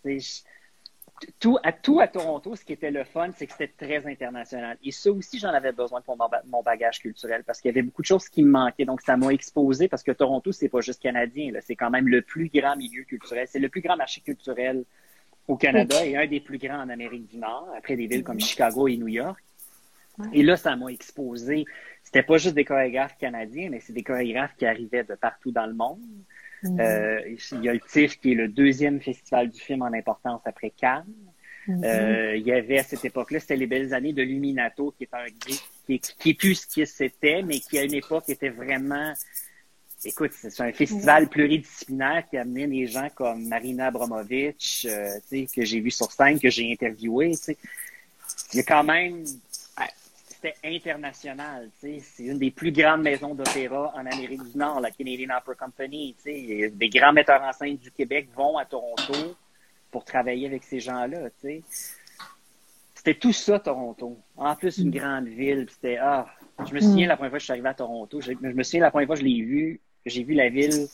tout 1.38 1.58
à, 1.62 1.72
tout 1.72 2.00
à 2.00 2.08
Toronto, 2.08 2.56
ce 2.56 2.64
qui 2.64 2.72
était 2.72 2.90
le 2.90 3.04
fun, 3.04 3.30
c'est 3.36 3.46
que 3.46 3.52
c'était 3.52 3.72
très 3.86 4.10
international. 4.10 4.76
Et 4.82 4.90
ça 4.90 5.10
aussi, 5.10 5.38
j'en 5.38 5.50
avais 5.50 5.72
besoin 5.72 6.00
pour 6.00 6.16
mon, 6.16 6.62
bagage 6.62 7.00
culturel 7.00 7.44
parce 7.44 7.60
qu'il 7.60 7.68
y 7.68 7.72
avait 7.72 7.82
beaucoup 7.82 8.02
de 8.02 8.06
choses 8.06 8.28
qui 8.28 8.42
me 8.42 8.50
manquaient. 8.50 8.84
Donc, 8.84 9.02
ça 9.02 9.16
m'a 9.16 9.28
exposé 9.28 9.88
parce 9.88 10.02
que 10.02 10.12
Toronto, 10.12 10.52
c'est 10.52 10.68
pas 10.68 10.80
juste 10.80 11.00
canadien. 11.02 11.52
C'est 11.60 11.76
quand 11.76 11.90
même 11.90 12.08
le 12.08 12.22
plus 12.22 12.48
grand 12.48 12.76
milieu 12.76 13.04
culturel. 13.04 13.46
C'est 13.48 13.60
le 13.60 13.68
plus 13.68 13.80
grand 13.80 13.96
marché 13.96 14.20
culturel 14.20 14.84
au 15.48 15.56
Canada 15.56 16.04
et 16.04 16.16
un 16.16 16.26
des 16.26 16.40
plus 16.40 16.58
grands 16.58 16.80
en 16.80 16.88
Amérique 16.88 17.26
du 17.26 17.38
Nord, 17.38 17.68
après 17.76 17.96
des 17.96 18.06
villes 18.06 18.24
comme 18.24 18.40
Chicago 18.40 18.88
et 18.88 18.96
New 18.96 19.08
York. 19.08 19.42
Et 20.32 20.42
là, 20.42 20.56
ça 20.56 20.76
m'a 20.76 20.88
exposé. 20.88 21.64
C'était 22.02 22.22
pas 22.22 22.36
juste 22.36 22.54
des 22.54 22.64
chorégraphes 22.64 23.16
canadiens, 23.18 23.68
mais 23.70 23.80
c'est 23.80 23.92
des 23.92 24.02
chorégraphes 24.02 24.54
qui 24.56 24.66
arrivaient 24.66 25.04
de 25.04 25.14
partout 25.14 25.50
dans 25.50 25.66
le 25.66 25.74
monde. 25.74 26.00
Mm. 26.62 26.80
Euh, 26.80 27.20
il 27.52 27.64
y 27.64 27.68
a 27.68 27.72
le 27.72 27.80
TIFF 27.80 28.18
qui 28.20 28.32
est 28.32 28.34
le 28.34 28.48
deuxième 28.48 29.00
festival 29.00 29.50
du 29.50 29.60
film 29.60 29.82
en 29.82 29.92
importance 29.92 30.42
après 30.44 30.70
Cannes. 30.70 31.06
Mm-hmm. 31.66 31.84
Euh, 31.84 32.36
il 32.36 32.46
y 32.46 32.52
avait 32.52 32.78
à 32.78 32.82
cette 32.82 33.04
époque-là, 33.04 33.40
c'était 33.40 33.56
les 33.56 33.66
belles 33.66 33.94
années 33.94 34.12
de 34.12 34.22
Luminato, 34.22 34.94
qui 34.96 35.04
est 35.04 35.14
un 35.14 35.26
qui, 35.86 36.00
qui 36.00 36.30
est 36.30 36.34
plus 36.34 36.54
ce 36.56 36.80
que 36.80 36.84
c'était, 36.84 37.42
mais 37.42 37.60
qui 37.60 37.78
à 37.78 37.84
une 37.84 37.94
époque 37.94 38.24
était 38.28 38.50
vraiment 38.50 39.14
Écoute, 40.04 40.32
c'est 40.32 40.60
un 40.60 40.72
festival 40.72 41.28
pluridisciplinaire 41.28 42.24
qui 42.28 42.36
a 42.36 42.40
amené 42.40 42.66
des 42.66 42.86
gens 42.88 43.08
comme 43.14 43.46
Marina 43.46 43.86
Abramovic, 43.86 44.86
euh, 44.90 45.06
que 45.30 45.64
j'ai 45.64 45.78
vu 45.78 45.92
sur 45.92 46.10
scène, 46.10 46.40
que 46.40 46.50
j'ai 46.50 46.72
interviewé. 46.72 47.34
Il 48.52 48.56
y 48.56 48.60
a 48.60 48.62
quand 48.64 48.82
même 48.82 49.24
c'était 50.42 50.56
international. 50.64 51.70
C'est 51.80 52.02
une 52.18 52.38
des 52.38 52.50
plus 52.50 52.72
grandes 52.72 53.02
maisons 53.02 53.34
d'opéra 53.34 53.92
en 53.94 54.06
Amérique 54.06 54.42
du 54.42 54.58
Nord, 54.58 54.80
la 54.80 54.90
Canadian 54.90 55.36
Opera 55.36 55.54
Company. 55.54 56.16
Des 56.24 56.90
grands 56.92 57.12
metteurs 57.12 57.42
en 57.42 57.52
scène 57.52 57.76
du 57.76 57.90
Québec 57.90 58.28
vont 58.34 58.58
à 58.58 58.64
Toronto 58.64 59.36
pour 59.90 60.04
travailler 60.04 60.46
avec 60.46 60.64
ces 60.64 60.80
gens-là. 60.80 61.28
C'était 62.94 63.14
tout 63.14 63.32
ça, 63.32 63.60
Toronto. 63.60 64.18
En 64.36 64.56
plus, 64.56 64.78
une 64.78 64.90
grande 64.90 65.28
ville. 65.28 65.66
C'était, 65.70 65.98
ah, 65.98 66.26
je 66.66 66.74
me 66.74 66.80
souviens 66.80 67.06
la 67.06 67.16
première 67.16 67.30
fois 67.30 67.38
que 67.38 67.42
je 67.42 67.44
suis 67.44 67.52
arrivé 67.52 67.68
à 67.68 67.74
Toronto. 67.74 68.20
Je, 68.20 68.32
me 68.32 68.62
souviens 68.62 68.80
la 68.80 68.90
première 68.90 69.06
fois 69.06 69.16
que 69.16 69.20
je 69.20 69.26
l'ai 69.26 69.42
vu, 69.42 69.80
j'ai 70.06 70.24
vu 70.24 70.34
la 70.34 70.48
ville 70.48 70.88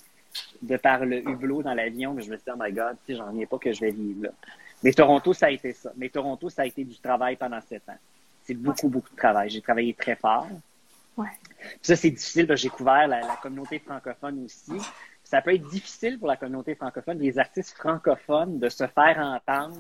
de 0.60 0.76
par 0.76 1.06
le 1.06 1.26
hublot 1.26 1.62
dans 1.62 1.74
l'avion, 1.74 2.12
mais 2.12 2.22
je 2.22 2.30
me 2.30 2.36
suis 2.36 2.44
dit, 2.44 2.50
oh 2.54 2.62
my 2.62 2.72
God, 2.72 2.96
j'en 3.08 3.32
viens 3.32 3.46
pas 3.46 3.58
que 3.58 3.72
je 3.72 3.80
vais 3.80 3.90
vivre 3.92 4.24
là. 4.24 4.30
Mais 4.82 4.92
Toronto, 4.92 5.32
ça 5.32 5.46
a 5.46 5.50
été 5.50 5.72
ça. 5.72 5.90
Mais 5.96 6.08
Toronto, 6.10 6.50
ça 6.50 6.62
a 6.62 6.66
été 6.66 6.84
du 6.84 6.98
travail 6.98 7.36
pendant 7.36 7.60
sept 7.62 7.88
ans 7.88 7.98
c'est 8.48 8.54
beaucoup, 8.54 8.88
beaucoup 8.88 9.10
de 9.10 9.16
travail. 9.16 9.50
J'ai 9.50 9.60
travaillé 9.60 9.92
très 9.92 10.16
fort. 10.16 10.48
Ouais. 11.18 11.28
Ça, 11.82 11.96
c'est 11.96 12.10
difficile 12.10 12.46
parce 12.46 12.60
que 12.60 12.62
j'ai 12.62 12.70
couvert 12.70 13.06
la, 13.06 13.20
communauté 13.42 13.78
francophone 13.78 14.44
aussi. 14.44 14.72
Ça 15.22 15.42
peut 15.42 15.54
être 15.54 15.68
difficile 15.68 16.18
pour 16.18 16.28
la 16.28 16.36
communauté 16.36 16.74
francophone, 16.74 17.18
les 17.18 17.38
artistes 17.38 17.76
francophones, 17.76 18.58
de 18.58 18.70
se 18.70 18.86
faire 18.86 19.18
entendre 19.18 19.76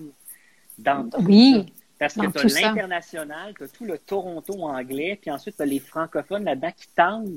dans 0.76 1.08
tout 1.08 1.22
oui, 1.22 1.72
Parce 1.98 2.12
que 2.12 2.26
tu 2.26 2.38
as 2.38 2.60
l'international, 2.60 3.54
tu 3.56 3.64
as 3.64 3.68
tout 3.68 3.86
le 3.86 3.96
Toronto 3.96 4.52
anglais, 4.64 5.18
puis 5.18 5.30
ensuite 5.30 5.56
tu 5.56 5.62
as 5.62 5.66
les 5.66 5.80
francophones 5.80 6.44
là-dedans 6.44 6.72
qui 6.76 6.88
tentent 6.88 7.30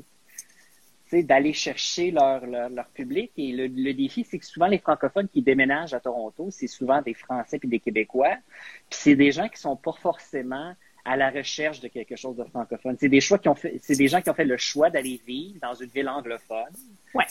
d'aller 1.12 1.52
chercher 1.54 2.10
leur, 2.10 2.44
leur, 2.46 2.86
public. 2.88 3.32
Et 3.38 3.52
le, 3.52 3.66
le 3.68 3.94
défi, 3.94 4.24
c'est 4.24 4.38
que 4.38 4.46
souvent 4.46 4.66
les 4.66 4.78
francophones 4.78 5.28
qui 5.28 5.40
déménagent 5.40 5.94
à 5.94 6.00
Toronto, 6.00 6.48
c'est 6.50 6.66
souvent 6.66 7.00
des 7.00 7.14
Français 7.14 7.58
puis 7.58 7.68
des 7.68 7.80
Québécois. 7.80 8.36
Puis 8.90 9.00
c'est 9.00 9.14
des 9.14 9.32
gens 9.32 9.48
qui 9.48 9.60
sont 9.60 9.76
pas 9.76 9.92
forcément 9.92 10.74
à 11.04 11.16
la 11.16 11.30
recherche 11.30 11.80
de 11.80 11.88
quelque 11.88 12.16
chose 12.16 12.36
de 12.36 12.44
francophone. 12.44 12.96
C'est 12.98 13.08
des 13.08 13.20
choix 13.20 13.38
qui 13.38 13.48
ont 13.48 13.54
fait, 13.54 13.80
c'est 13.82 13.96
des 13.96 14.08
gens 14.08 14.20
qui 14.20 14.30
ont 14.30 14.34
fait 14.34 14.44
le 14.44 14.56
choix 14.56 14.90
d'aller 14.90 15.20
vivre 15.26 15.58
dans 15.60 15.74
une 15.74 15.88
ville 15.88 16.08
anglophone, 16.08 16.72
ouais. 17.14 17.26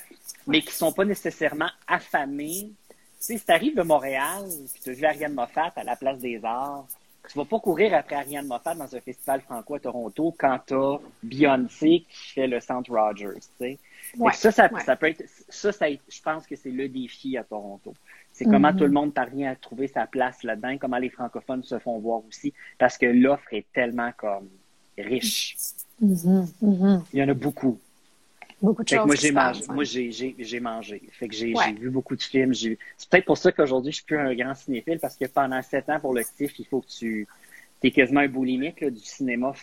mais 0.47 0.61
qui 0.61 0.73
sont 0.73 0.91
pas 0.91 1.05
nécessairement 1.05 1.69
affamés. 1.87 2.71
Tu 2.89 2.95
sais, 3.19 3.37
si 3.37 3.45
t'arrives 3.45 3.75
de 3.75 3.83
Montréal, 3.83 4.43
puis 4.73 4.81
tu 4.83 4.89
as 4.89 4.93
vu 4.93 5.05
Ariane 5.05 5.33
Moffat 5.33 5.71
à 5.75 5.83
la 5.83 5.95
Place 5.95 6.19
des 6.19 6.43
Arts, 6.43 6.87
tu 7.29 7.37
vas 7.37 7.45
pas 7.45 7.59
courir 7.59 7.93
après 7.93 8.15
Ariane 8.15 8.47
Moffat 8.47 8.75
dans 8.75 8.95
un 8.95 8.99
festival 8.99 9.41
franco 9.41 9.75
à 9.75 9.79
Toronto 9.79 10.35
quand 10.37 10.59
t'as 10.65 10.97
Beyoncé 11.23 12.05
qui 12.09 12.33
fait 12.33 12.47
le 12.47 12.59
Centre 12.59 12.91
Rogers, 12.91 13.35
tu 13.35 13.41
sais. 13.59 13.79
Ouais. 14.17 14.33
Ça, 14.33 14.51
ça, 14.51 14.69
ça, 14.83 14.95
peut 14.95 15.07
être, 15.07 15.23
ça, 15.47 15.71
ça, 15.71 15.85
je 15.89 16.21
pense 16.21 16.45
que 16.45 16.55
c'est 16.55 16.71
le 16.71 16.89
défi 16.89 17.37
à 17.37 17.43
Toronto. 17.43 17.93
C'est 18.41 18.49
comment 18.49 18.69
mm-hmm. 18.69 18.75
tout 18.75 18.85
le 18.85 18.91
monde 18.91 19.13
parvient 19.13 19.51
à 19.51 19.55
trouver 19.55 19.87
sa 19.87 20.07
place 20.07 20.41
là-dedans, 20.41 20.75
comment 20.79 20.97
les 20.97 21.11
francophones 21.11 21.61
se 21.61 21.77
font 21.77 21.99
voir 21.99 22.23
aussi, 22.27 22.55
parce 22.79 22.97
que 22.97 23.05
l'offre 23.05 23.53
est 23.53 23.67
tellement 23.71 24.11
comme 24.17 24.49
riche. 24.97 25.55
Mm-hmm. 26.03 26.47
Mm-hmm. 26.63 27.01
Il 27.13 27.19
y 27.19 27.23
en 27.23 27.29
a 27.29 27.35
beaucoup. 27.35 27.79
Beaucoup 28.59 28.83
de 28.83 28.89
choses. 28.89 29.05
moi, 29.05 29.15
j'ai 29.15 29.31
mangé. 29.31 29.61
Moi, 29.69 29.83
j'ai 29.83 30.59
mangé. 30.59 31.03
Fait 31.11 31.27
que 31.27 31.35
j'ai 31.35 31.53
vu 31.79 31.91
beaucoup 31.91 32.15
de 32.15 32.23
films. 32.23 32.55
C'est 32.55 32.77
peut-être 33.11 33.25
pour 33.25 33.37
ça 33.37 33.51
qu'aujourd'hui, 33.51 33.91
je 33.91 33.97
suis 33.97 34.05
plus 34.05 34.17
un 34.17 34.33
grand 34.33 34.55
cinéphile, 34.55 34.97
parce 34.99 35.15
que 35.15 35.25
pendant 35.25 35.61
sept 35.61 35.87
ans, 35.89 35.99
pour 35.99 36.15
le 36.15 36.23
TIFF, 36.23 36.57
il 36.57 36.65
faut 36.65 36.81
que 36.81 36.87
tu 36.87 37.27
es 37.83 37.91
quasiment 37.91 38.21
un 38.21 38.27
boulimique 38.27 38.83
du 38.83 39.01
cinéma 39.01 39.53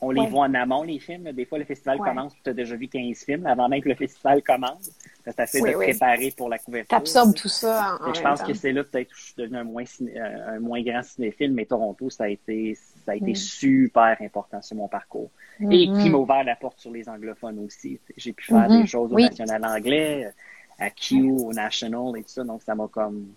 on 0.00 0.10
les 0.10 0.26
voit 0.26 0.46
en 0.46 0.54
amont, 0.54 0.82
les 0.82 0.98
films. 0.98 1.32
Des 1.32 1.44
fois, 1.44 1.58
le 1.58 1.64
festival 1.64 1.98
commence, 1.98 2.34
tu 2.42 2.50
as 2.50 2.52
déjà 2.52 2.76
vu 2.76 2.88
15 2.88 3.18
films 3.24 3.46
avant 3.46 3.68
même 3.68 3.80
que 3.80 3.88
le 3.88 3.94
festival 3.94 4.42
commence. 4.42 4.90
Tu 5.24 5.42
essaies 5.42 5.60
de 5.60 5.72
préparer 5.72 6.32
pour 6.36 6.48
la 6.48 6.58
couverture. 6.58 7.02
Tu 7.02 7.40
tout 7.40 7.48
ça. 7.48 7.98
je 8.14 8.20
pense 8.20 8.42
que 8.42 8.54
c'est 8.54 8.72
là 8.72 8.84
peut-être 8.84 9.08
que 9.08 9.16
je 9.16 9.22
suis 9.22 9.34
devenu 9.36 9.58
un 9.58 9.64
moins, 9.64 9.84
euh, 10.02 10.56
un 10.56 10.60
moins 10.60 10.82
grand 10.82 11.02
cinéphile, 11.02 11.52
mais 11.52 11.64
Toronto, 11.64 12.10
ça 12.10 12.24
a 12.24 12.28
été, 12.28 12.76
ça 13.04 13.12
a 13.12 13.14
été 13.14 13.32
mm. 13.32 13.36
super 13.36 14.16
important 14.20 14.60
sur 14.60 14.76
mon 14.76 14.88
parcours. 14.88 15.30
Et 15.60 15.64
mm-hmm. 15.64 16.02
qui 16.02 16.10
m'a 16.10 16.18
ouvert 16.18 16.44
la 16.44 16.56
porte 16.56 16.80
sur 16.80 16.90
les 16.90 17.08
anglophones 17.08 17.58
aussi. 17.60 17.98
J'ai 18.16 18.32
pu 18.32 18.46
faire 18.46 18.68
mm-hmm. 18.68 18.82
des 18.82 18.86
choses 18.86 19.12
au 19.12 19.18
national 19.18 19.64
anglais, 19.64 20.30
à 20.78 20.90
Q, 20.90 21.30
au 21.30 21.52
national 21.52 22.18
et 22.18 22.22
tout 22.22 22.30
ça. 22.30 22.44
Donc, 22.44 22.62
ça 22.62 22.74
m'a 22.74 22.88
comme, 22.88 23.28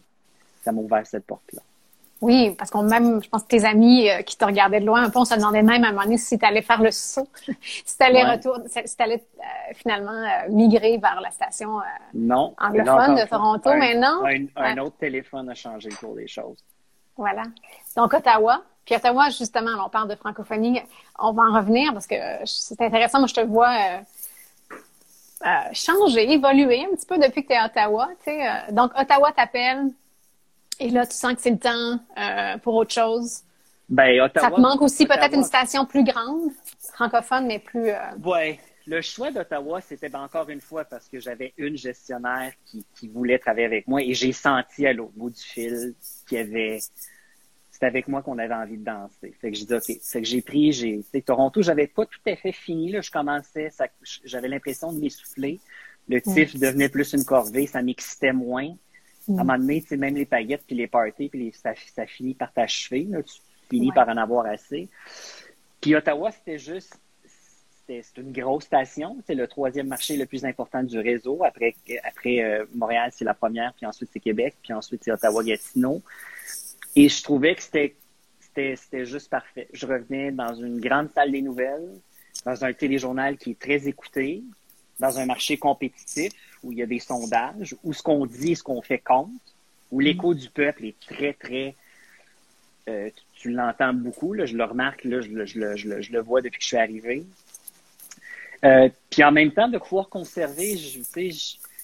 ça 0.63 0.71
m'a 0.71 0.81
ouvert 0.81 1.05
cette 1.05 1.25
porte-là. 1.25 1.61
Oui, 2.21 2.55
parce 2.57 2.71
qu'on 2.71 2.83
même, 2.83 3.21
je 3.21 3.29
pense 3.29 3.43
que 3.43 3.47
tes 3.47 3.65
amis 3.65 4.09
euh, 4.09 4.21
qui 4.23 4.37
te 4.37 4.43
regardaient 4.43 4.79
de 4.79 4.85
loin, 4.85 5.03
un 5.03 5.09
peu, 5.09 5.19
on 5.19 5.25
se 5.25 5.35
demandait 5.35 5.61
même 5.61 5.83
à 5.83 5.89
un 5.89 5.91
moment 5.91 6.03
donné 6.03 6.17
si 6.17 6.39
tu 6.39 6.45
allais 6.45 6.63
faire 6.63 6.81
le 6.81 6.89
saut, 6.89 7.27
si 7.61 7.97
tu 7.97 8.03
allais 8.03 8.23
retourner, 8.23 8.65
si 8.67 8.95
tu 8.95 9.03
allais 9.03 9.23
euh, 9.39 9.73
finalement 9.75 10.11
euh, 10.11 10.49
migrer 10.49 10.97
vers 10.97 11.21
la 11.21 11.29
station 11.29 11.79
non, 12.13 12.55
anglophone 12.59 13.15
de 13.15 13.27
Toronto, 13.27 13.69
mais 13.75 13.95
non? 13.95 14.23
Un, 14.55 14.77
autre 14.79 14.97
téléphone 14.97 15.49
a 15.49 15.53
changé 15.53 15.89
pour 16.01 16.15
les 16.15 16.27
choses. 16.27 16.57
Voilà. 17.15 17.43
Donc 17.95 18.13
Ottawa, 18.13 18.63
puis 18.83 18.95
Ottawa 18.95 19.29
justement, 19.29 19.71
on 19.85 19.89
parle 19.89 20.09
de 20.09 20.15
francophonie, 20.15 20.81
on 21.19 21.33
va 21.33 21.43
en 21.43 21.55
revenir 21.55 21.93
parce 21.93 22.07
que 22.07 22.15
c'est 22.45 22.81
intéressant. 22.81 23.19
Moi, 23.19 23.27
je 23.27 23.35
te 23.35 23.41
vois 23.41 23.75
changer, 25.73 26.31
évoluer 26.31 26.87
un 26.91 26.95
petit 26.95 27.05
peu 27.05 27.19
depuis 27.19 27.43
que 27.43 27.49
tu 27.49 27.53
es 27.53 27.57
à 27.57 27.67
Ottawa. 27.67 28.09
Donc 28.71 28.91
Ottawa 28.99 29.31
t'appelle 29.33 29.91
et 30.79 30.89
là, 30.89 31.05
tu 31.05 31.15
sens 31.15 31.33
que 31.33 31.41
c'est 31.41 31.51
le 31.51 31.59
temps 31.59 31.99
euh, 32.17 32.57
pour 32.59 32.75
autre 32.75 32.93
chose. 32.93 33.41
Ben, 33.89 34.19
Ottawa, 34.21 34.49
ça 34.49 34.55
te 34.55 34.59
manque 34.59 34.81
aussi 34.81 35.05
peut-être 35.05 35.33
une 35.33 35.43
station 35.43 35.85
plus 35.85 36.03
grande, 36.03 36.51
francophone, 36.93 37.47
mais 37.47 37.59
plus. 37.59 37.89
Euh... 37.89 37.99
Oui. 38.23 38.59
Le 38.85 39.01
choix 39.01 39.31
d'Ottawa, 39.31 39.81
c'était 39.81 40.07
ben, 40.07 40.21
encore 40.21 40.49
une 40.49 40.61
fois 40.61 40.85
parce 40.85 41.09
que 41.09 41.19
j'avais 41.19 41.53
une 41.57 41.77
gestionnaire 41.77 42.53
qui, 42.65 42.85
qui 42.95 43.09
voulait 43.09 43.37
travailler 43.37 43.65
avec 43.65 43.85
moi 43.85 44.01
et 44.01 44.13
j'ai 44.13 44.31
senti 44.31 44.87
à 44.87 44.93
l'autre 44.93 45.11
bout 45.15 45.29
du 45.29 45.41
fil 45.41 45.93
qu'il 46.27 46.37
y 46.37 46.41
avait. 46.41 46.79
C'était 47.69 47.85
avec 47.85 48.07
moi 48.07 48.21
qu'on 48.21 48.37
avait 48.37 48.53
envie 48.53 48.77
de 48.77 48.85
danser. 48.85 49.35
Fait 49.41 49.51
que 49.51 49.57
j'ai 49.57 49.65
dit 49.65 49.73
OK. 49.73 49.91
Fait 50.01 50.21
que 50.21 50.27
j'ai 50.27 50.41
pris, 50.41 50.71
j'ai. 50.71 51.03
Toronto, 51.25 51.61
j'avais 51.61 51.87
pas 51.87 52.05
tout 52.05 52.19
à 52.27 52.35
fait 52.37 52.53
fini. 52.53 52.91
Là, 52.91 53.01
je 53.01 53.11
commençais, 53.11 53.69
j'avais 54.23 54.47
l'impression 54.47 54.93
de 54.93 55.01
m'essouffler. 55.01 55.59
Le 56.07 56.21
tif 56.21 56.57
devenait 56.57 56.89
plus 56.89 57.11
une 57.11 57.25
corvée, 57.25 57.67
ça 57.67 57.81
m'excitait 57.81 58.31
moins. 58.31 58.73
À 59.29 59.31
un 59.31 59.43
moment 59.43 59.57
donné, 59.57 59.83
même 59.91 60.15
les 60.15 60.25
paillettes, 60.25 60.63
puis 60.65 60.75
les 60.75 60.87
parties, 60.87 61.29
puis 61.29 61.51
ça, 61.53 61.73
ça, 61.93 62.05
finit 62.05 62.33
par 62.33 62.51
t'achever. 62.53 63.07
Tu 63.25 63.39
finis 63.69 63.91
par 63.91 64.07
en 64.07 64.17
avoir 64.17 64.45
assez. 64.45 64.87
Puis 65.81 65.95
Ottawa, 65.95 66.31
c'était 66.31 66.57
juste, 66.57 66.97
c'était 67.87 68.01
une 68.21 68.31
grosse 68.31 68.65
station. 68.65 69.17
C'est 69.25 69.35
le 69.35 69.47
troisième 69.47 69.87
marché 69.87 70.15
le 70.17 70.25
plus 70.25 70.45
important 70.45 70.83
du 70.83 70.97
réseau. 70.99 71.43
Après, 71.43 71.75
après 72.03 72.41
euh, 72.41 72.65
Montréal, 72.73 73.11
c'est 73.13 73.25
la 73.25 73.33
première, 73.33 73.73
puis 73.73 73.85
ensuite 73.85 74.09
c'est 74.13 74.19
Québec, 74.19 74.55
puis 74.63 74.73
ensuite 74.73 75.03
c'est 75.03 75.11
Ottawa-Gatineau. 75.11 76.01
Et 76.95 77.09
je 77.09 77.23
trouvais 77.23 77.55
que 77.55 77.61
c'était 77.61 77.95
c'était 78.75 79.05
juste 79.05 79.29
parfait. 79.29 79.67
Je 79.71 79.85
revenais 79.85 80.31
dans 80.31 80.55
une 80.55 80.79
grande 80.79 81.09
salle 81.13 81.31
des 81.31 81.41
nouvelles, 81.41 81.93
dans 82.45 82.65
un 82.65 82.73
téléjournal 82.73 83.37
qui 83.37 83.51
est 83.51 83.59
très 83.59 83.87
écouté, 83.87 84.43
dans 84.99 85.19
un 85.19 85.25
marché 85.25 85.57
compétitif 85.57 86.33
où 86.63 86.71
il 86.71 86.79
y 86.79 86.83
a 86.83 86.85
des 86.85 86.99
sondages, 86.99 87.75
où 87.83 87.93
ce 87.93 88.01
qu'on 88.01 88.25
dit 88.25 88.51
et 88.51 88.55
ce 88.55 88.63
qu'on 88.63 88.81
fait 88.81 88.99
compte, 88.99 89.29
où 89.91 89.99
l'écho 89.99 90.33
du 90.33 90.49
peuple 90.49 90.85
est 90.85 90.99
très, 90.99 91.33
très... 91.33 91.75
Euh, 92.89 93.09
tu, 93.33 93.51
l'entends 93.51 93.93
beaucoup, 93.93 94.33
là, 94.33 94.45
je 94.45 94.55
le 94.55 94.63
remarque, 94.63 95.03
là, 95.03 95.21
je, 95.21 95.29
je, 95.45 95.75
je, 95.75 96.01
je, 96.01 96.11
le 96.11 96.21
vois 96.21 96.41
depuis 96.41 96.57
que 96.57 96.63
je 96.63 96.67
suis 96.67 96.77
arrivé. 96.77 97.25
Euh, 98.65 98.89
puis 99.09 99.23
en 99.23 99.31
même 99.31 99.51
temps, 99.51 99.67
de 99.67 99.77
pouvoir 99.77 100.09
conserver, 100.09 100.77
je, 100.77 100.99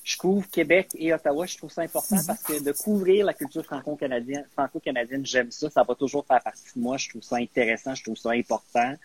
je 0.04 0.18
couvre 0.18 0.50
Québec 0.50 0.88
et 0.96 1.14
Ottawa, 1.14 1.46
je 1.46 1.58
trouve 1.58 1.72
ça 1.72 1.82
important 1.82 2.16
mm-hmm. 2.16 2.26
parce 2.26 2.44
que 2.44 2.64
de 2.64 2.72
couvrir 2.72 3.26
la 3.26 3.34
culture 3.34 3.64
franco-canadienne, 3.66 4.46
franco-canadienne, 4.54 5.26
j'aime 5.26 5.52
ça, 5.52 5.70
ça 5.70 5.84
va 5.84 5.94
toujours 5.94 6.26
faire 6.26 6.42
partie 6.42 6.64
de 6.76 6.82
moi, 6.82 6.98
je 6.98 7.10
trouve 7.10 7.22
ça 7.22 7.36
intéressant, 7.36 7.94
je 7.94 8.04
trouve 8.04 8.18
ça 8.18 8.32
important. 8.32 8.96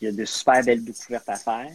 il 0.00 0.04
y 0.04 0.08
a 0.08 0.12
de 0.12 0.24
super 0.24 0.62
belles 0.64 0.84
découvertes 0.84 1.28
à 1.28 1.36
faire 1.36 1.70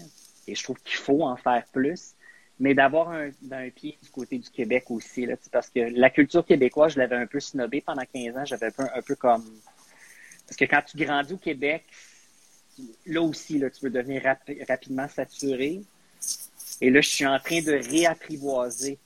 et 0.48 0.56
je 0.56 0.64
trouve 0.64 0.80
qu'il 0.82 0.98
faut 0.98 1.24
en 1.24 1.36
faire 1.36 1.66
plus 1.72 2.16
mais 2.60 2.74
d'avoir 2.74 3.12
un, 3.12 3.32
pied 3.70 3.98
du 4.02 4.10
côté 4.10 4.38
du 4.38 4.50
Québec 4.50 4.86
aussi, 4.90 5.26
là, 5.26 5.36
parce 5.52 5.70
que 5.70 5.80
la 5.80 6.10
culture 6.10 6.46
québécoise, 6.46 6.94
je 6.94 7.00
l'avais 7.00 7.16
un 7.16 7.28
peu 7.28 7.40
snobée 7.40 7.82
pendant 7.82 8.04
15 8.14 8.38
ans. 8.38 8.46
J'avais 8.46 8.68
un 8.68 8.72
peu, 8.72 8.84
un 8.84 9.02
peu 9.02 9.16
comme... 9.16 9.44
Parce 10.48 10.56
que 10.56 10.66
quand 10.66 10.82
tu 10.82 10.98
grandis 10.98 11.34
au 11.34 11.38
Québec, 11.38 11.84
là 13.06 13.22
aussi, 13.22 13.58
là, 13.58 13.70
tu 13.70 13.82
peux 13.82 13.90
devenir 13.90 14.24
rapidement 14.68 15.08
saturé. 15.10 15.82
Et 16.82 16.90
là, 16.90 17.02
je 17.02 17.10
suis 17.10 17.26
en 17.26 17.40
train 17.40 17.62
de 17.62 17.74
réapprivoiser 17.74 19.00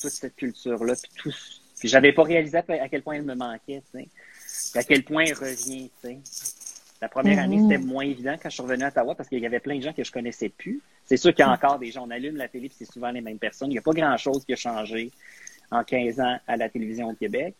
toute 0.00 0.10
cette 0.10 0.36
culture-là. 0.36 0.94
Puis, 0.94 1.12
tout... 1.16 1.34
puis 1.78 1.88
j'avais 1.88 2.12
pas 2.12 2.22
réalisé 2.22 2.56
à 2.56 2.88
quel 2.88 3.02
point 3.02 3.16
elle 3.16 3.24
me 3.24 3.34
manquait, 3.34 3.82
tu 3.92 4.78
à 4.78 4.84
quel 4.84 5.04
point 5.04 5.24
elle 5.24 5.34
revient. 5.34 5.90
La 7.02 7.08
première 7.08 7.38
année, 7.38 7.60
c'était 7.60 7.78
moins 7.78 8.04
évident 8.04 8.36
quand 8.40 8.48
je 8.48 8.54
suis 8.54 8.62
revenu 8.62 8.84
à 8.84 8.88
Ottawa 8.88 9.14
parce 9.14 9.28
qu'il 9.28 9.40
y 9.40 9.46
avait 9.46 9.60
plein 9.60 9.76
de 9.76 9.82
gens 9.82 9.92
que 9.92 10.04
je 10.04 10.12
connaissais 10.12 10.48
plus. 10.48 10.80
C'est 11.04 11.16
sûr 11.16 11.34
qu'il 11.34 11.44
y 11.44 11.48
a 11.48 11.50
encore 11.50 11.78
des 11.78 11.90
gens, 11.90 12.06
on 12.06 12.10
allume 12.10 12.36
la 12.36 12.48
télé, 12.48 12.70
c'est 12.74 12.90
souvent 12.90 13.10
les 13.10 13.20
mêmes 13.20 13.38
personnes. 13.38 13.68
Il 13.70 13.74
n'y 13.74 13.78
a 13.78 13.82
pas 13.82 13.92
grand-chose 13.92 14.44
qui 14.44 14.52
a 14.52 14.56
changé 14.56 15.10
en 15.70 15.84
15 15.84 16.20
ans 16.20 16.38
à 16.46 16.56
la 16.56 16.68
télévision 16.68 17.10
au 17.10 17.14
Québec. 17.14 17.54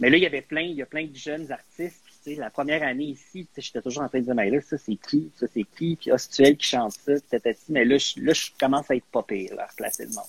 Mais 0.00 0.10
là, 0.10 0.16
il 0.16 0.22
y 0.22 0.26
avait 0.26 0.42
plein, 0.42 0.62
il 0.62 0.74
y 0.74 0.82
a 0.82 0.86
plein 0.86 1.06
de 1.06 1.14
jeunes 1.14 1.50
artistes. 1.52 2.02
Puis, 2.24 2.36
la 2.36 2.50
première 2.50 2.82
année 2.82 3.04
ici, 3.04 3.46
j'étais 3.56 3.82
toujours 3.82 4.02
en 4.02 4.08
train 4.08 4.18
de 4.18 4.24
dire, 4.24 4.34
mais 4.34 4.50
là, 4.50 4.60
ça, 4.60 4.78
c'est 4.78 4.96
qui? 4.96 5.30
Ça, 5.36 5.46
c'est 5.52 5.64
qui? 5.76 5.96
Puis, 5.96 6.10
ah, 6.10 6.18
c'est 6.18 6.56
qui 6.56 6.66
chante 6.66 6.92
ça? 6.92 7.12
Puis, 7.30 7.54
mais 7.68 7.84
là 7.84 7.98
je, 7.98 8.20
là, 8.20 8.32
je 8.32 8.46
commence 8.58 8.90
à 8.90 8.96
être 8.96 9.04
pas 9.06 9.22
pire, 9.22 9.54
là, 9.54 9.64
à 9.64 9.66
replacer 9.66 10.04
le 10.04 10.10
monde. 10.10 10.24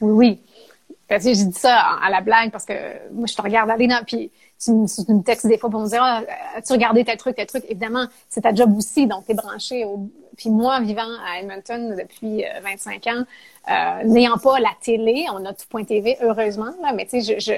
Oui, 0.00 0.10
oui. 0.10 0.40
J'ai 1.20 1.32
dit 1.32 1.52
ça 1.52 1.98
à 2.02 2.10
la 2.10 2.20
blague 2.20 2.50
parce 2.50 2.64
que 2.64 2.72
moi, 3.12 3.26
je 3.26 3.34
te 3.34 3.42
regarde 3.42 3.70
aller 3.70 3.86
dans, 3.86 4.04
puis 4.04 4.30
tu, 4.62 4.72
me 4.72 5.22
textes 5.22 5.46
des 5.46 5.58
fois 5.58 5.70
pour 5.70 5.80
me 5.80 5.88
dire, 5.88 6.02
ah, 6.02 6.22
as-tu 6.54 6.72
regardé 6.72 7.04
tel 7.04 7.16
truc, 7.16 7.36
tel 7.36 7.46
truc? 7.46 7.64
Évidemment, 7.68 8.06
c'est 8.28 8.42
ta 8.42 8.54
job 8.54 8.76
aussi, 8.76 9.06
donc 9.06 9.26
t'es 9.26 9.34
branché 9.34 9.84
au... 9.84 10.08
Puis 10.36 10.50
moi, 10.50 10.80
vivant 10.80 11.02
à 11.26 11.40
Edmonton 11.40 11.96
depuis 11.98 12.44
25 12.62 13.06
euh, 13.06 13.10
ans, 13.10 13.24
euh, 13.70 14.04
n'ayant 14.04 14.38
pas 14.38 14.60
la 14.60 14.70
télé, 14.80 15.26
on 15.32 15.44
a 15.44 15.52
tout.tv, 15.52 16.16
heureusement, 16.22 16.72
là, 16.80 16.92
mais 16.94 17.04
tu 17.04 17.20
sais, 17.20 17.38
je, 17.38 17.52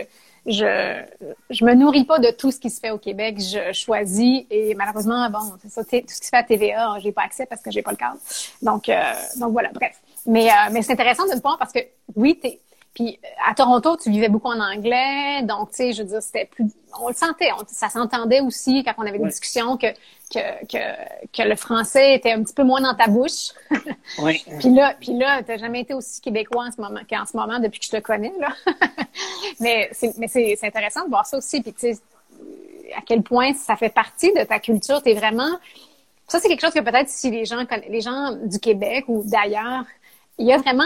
je, 0.46 0.50
je, 0.50 1.02
je 1.50 1.64
me 1.64 1.74
nourris 1.74 2.04
pas 2.04 2.18
de 2.18 2.30
tout 2.30 2.50
ce 2.50 2.58
qui 2.58 2.70
se 2.70 2.80
fait 2.80 2.90
au 2.90 2.98
Québec. 2.98 3.38
Je 3.38 3.72
choisis 3.72 4.44
et 4.50 4.74
malheureusement, 4.74 5.30
bon, 5.30 5.38
c'est 5.62 5.70
ça, 5.70 5.84
tout 5.84 5.90
ce 5.90 6.20
qui 6.20 6.26
se 6.26 6.30
fait 6.30 6.36
à 6.36 6.42
TVA, 6.42 6.96
j'ai 7.00 7.12
pas 7.12 7.22
accès 7.22 7.46
parce 7.46 7.62
que 7.62 7.70
j'ai 7.70 7.82
pas 7.82 7.92
le 7.92 7.96
cadre. 7.96 8.18
Donc, 8.60 8.88
euh, 8.88 9.00
donc 9.38 9.52
voilà, 9.52 9.70
bref. 9.72 10.00
Mais, 10.26 10.48
mais 10.72 10.82
c'est 10.82 10.94
intéressant 10.94 11.26
de 11.26 11.32
le 11.32 11.40
voir 11.40 11.58
parce 11.58 11.72
que 11.72 11.80
oui, 12.16 12.38
t'es, 12.40 12.60
puis 12.94 13.18
à 13.44 13.54
Toronto, 13.54 13.96
tu 13.96 14.08
vivais 14.08 14.28
beaucoup 14.28 14.48
en 14.48 14.60
anglais, 14.60 15.42
donc 15.42 15.70
tu 15.70 15.76
sais, 15.76 15.92
je 15.92 16.02
veux 16.02 16.08
dire, 16.08 16.22
c'était 16.22 16.46
plus, 16.46 16.64
on 17.00 17.08
le 17.08 17.14
sentait, 17.14 17.48
ça 17.66 17.88
s'entendait 17.88 18.40
aussi 18.40 18.84
quand 18.84 18.92
on 18.98 19.02
avait 19.02 19.18
des 19.18 19.26
discussions 19.26 19.76
que, 19.76 19.88
que 20.32 20.64
que 20.66 20.78
que 21.32 21.42
le 21.42 21.56
français 21.56 22.14
était 22.14 22.30
un 22.30 22.44
petit 22.44 22.54
peu 22.54 22.62
moins 22.62 22.80
dans 22.80 22.94
ta 22.94 23.08
bouche. 23.08 23.50
oui. 24.18 24.44
puis 24.60 24.72
là, 24.72 24.94
puis 25.00 25.18
là, 25.18 25.42
t'as 25.42 25.56
jamais 25.56 25.80
été 25.80 25.92
aussi 25.92 26.20
québécois 26.20 26.66
en 26.66 26.70
ce 26.70 26.80
moment 26.80 27.00
qu'en 27.10 27.26
ce 27.26 27.36
moment 27.36 27.58
depuis 27.58 27.80
que 27.80 27.86
je 27.86 27.90
te 27.90 28.00
connais 28.00 28.32
là. 28.38 28.54
mais 29.60 29.88
c'est 29.90 30.16
mais 30.16 30.28
c'est 30.28 30.56
intéressant 30.62 31.04
de 31.04 31.10
voir 31.10 31.26
ça 31.26 31.36
aussi, 31.36 31.62
puis 31.62 31.72
tu 31.72 31.94
sais, 31.94 32.00
à 32.96 33.00
quel 33.04 33.22
point 33.22 33.54
ça 33.54 33.74
fait 33.74 33.92
partie 33.92 34.32
de 34.32 34.44
ta 34.44 34.60
culture. 34.60 35.02
T'es 35.02 35.14
vraiment, 35.14 35.58
ça 36.28 36.38
c'est 36.38 36.46
quelque 36.46 36.60
chose 36.60 36.74
que 36.74 36.80
peut-être 36.80 37.08
si 37.08 37.32
les 37.32 37.44
gens 37.44 37.64
les 37.88 38.00
gens 38.00 38.30
du 38.44 38.60
Québec 38.60 39.06
ou 39.08 39.24
d'ailleurs 39.26 39.84
il 40.38 40.46
y 40.46 40.52
a 40.52 40.58
vraiment 40.58 40.84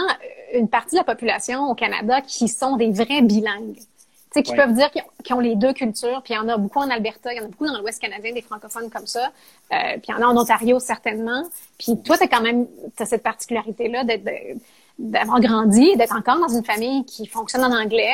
une 0.53 0.69
partie 0.69 0.95
de 0.95 0.99
la 0.99 1.03
population 1.03 1.69
au 1.69 1.75
Canada 1.75 2.21
qui 2.21 2.47
sont 2.47 2.75
des 2.77 2.91
vrais 2.91 3.21
bilingues. 3.21 3.77
Tu 3.77 3.85
sais, 4.33 4.43
qui 4.43 4.53
peuvent 4.53 4.73
dire 4.73 4.91
qu'ils 4.91 5.35
ont 5.35 5.39
les 5.39 5.55
deux 5.55 5.73
cultures, 5.73 6.21
puis 6.23 6.35
il 6.35 6.37
y 6.37 6.39
en 6.39 6.47
a 6.49 6.57
beaucoup 6.57 6.77
en 6.77 6.89
Alberta, 6.91 7.33
il 7.33 7.37
y 7.37 7.39
en 7.39 7.45
a 7.45 7.47
beaucoup 7.47 7.65
dans 7.65 7.79
l'Ouest 7.79 7.99
canadien, 7.99 8.31
des 8.31 8.43
francophones 8.43 8.91
comme 8.91 9.07
ça, 9.07 9.31
euh, 9.73 9.93
puis 9.93 10.09
il 10.09 10.11
y 10.11 10.13
en 10.13 10.21
a 10.21 10.25
en 10.25 10.37
Ontario 10.37 10.79
certainement. 10.79 11.43
Puis 11.79 11.99
toi, 12.03 12.15
tu 12.15 12.27
quand 12.27 12.41
même 12.41 12.67
as 12.99 13.05
cette 13.05 13.23
particularité-là 13.23 14.03
d'avoir 14.99 15.39
grandi, 15.39 15.95
d'être 15.95 16.15
encore 16.15 16.37
dans 16.37 16.55
une 16.55 16.63
famille 16.63 17.05
qui 17.05 17.25
fonctionne 17.25 17.63
en 17.63 17.75
anglais, 17.75 18.13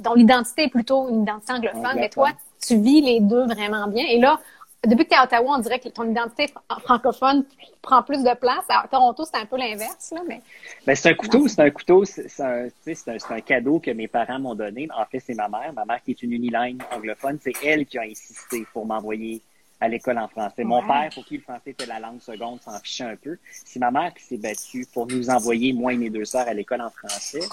dont 0.00 0.12
l'identité 0.12 0.64
est 0.64 0.68
plutôt 0.68 1.08
une 1.08 1.22
identité 1.22 1.54
anglophone, 1.54 1.94
mais 1.96 2.10
toi, 2.10 2.28
tu 2.60 2.76
vis 2.76 3.00
les 3.00 3.20
deux 3.20 3.46
vraiment 3.46 3.86
bien. 3.86 4.04
Et 4.10 4.18
là, 4.18 4.38
depuis 4.86 5.04
que 5.04 5.10
tu 5.10 5.14
es 5.14 5.18
à 5.18 5.24
Ottawa, 5.24 5.56
on 5.56 5.58
dirait 5.58 5.78
que 5.78 5.88
ton 5.88 6.08
identité 6.10 6.52
francophone 6.82 7.44
prend 7.82 8.02
plus 8.02 8.22
de 8.22 8.34
place. 8.34 8.64
À 8.68 8.86
Toronto, 8.88 9.24
c'est 9.24 9.40
un 9.40 9.46
peu 9.46 9.56
l'inverse, 9.56 10.12
là, 10.12 10.22
mais. 10.26 10.40
Ben, 10.86 10.94
c'est 10.94 11.10
un 11.10 11.14
couteau, 11.14 11.48
c'est 11.48 11.60
un 11.60 11.70
couteau, 11.70 12.04
c'est 12.04 12.40
un, 12.40 12.66
un, 12.66 13.16
un, 13.30 13.40
cadeau 13.40 13.80
que 13.80 13.90
mes 13.90 14.08
parents 14.08 14.38
m'ont 14.38 14.54
donné. 14.54 14.88
En 14.96 15.04
fait, 15.04 15.20
c'est 15.20 15.34
ma 15.34 15.48
mère. 15.48 15.72
Ma 15.74 15.84
mère 15.84 16.02
qui 16.02 16.12
est 16.12 16.22
une 16.22 16.32
unilingue 16.32 16.82
anglophone, 16.92 17.38
c'est 17.42 17.54
elle 17.64 17.86
qui 17.86 17.98
a 17.98 18.02
insisté 18.02 18.66
pour 18.72 18.86
m'envoyer 18.86 19.42
à 19.80 19.88
l'école 19.88 20.18
en 20.18 20.28
français. 20.28 20.64
Mon 20.64 20.86
père, 20.86 21.10
pour 21.14 21.24
qui 21.24 21.36
le 21.36 21.42
français 21.42 21.70
était 21.70 21.86
la 21.86 21.98
langue 21.98 22.20
seconde, 22.20 22.60
s'en 22.62 22.78
fichait 22.80 23.04
un 23.04 23.16
peu. 23.16 23.36
C'est 23.64 23.78
ma 23.78 23.90
mère 23.90 24.14
qui 24.14 24.24
s'est 24.24 24.38
battue 24.38 24.86
pour 24.92 25.06
nous 25.06 25.28
envoyer, 25.28 25.72
moi 25.72 25.92
et 25.92 25.96
mes 25.96 26.10
deux 26.10 26.24
sœurs, 26.24 26.48
à 26.48 26.54
l'école 26.54 26.80
en 26.80 26.90
français. 26.90 27.46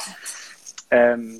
Euh, 0.93 1.38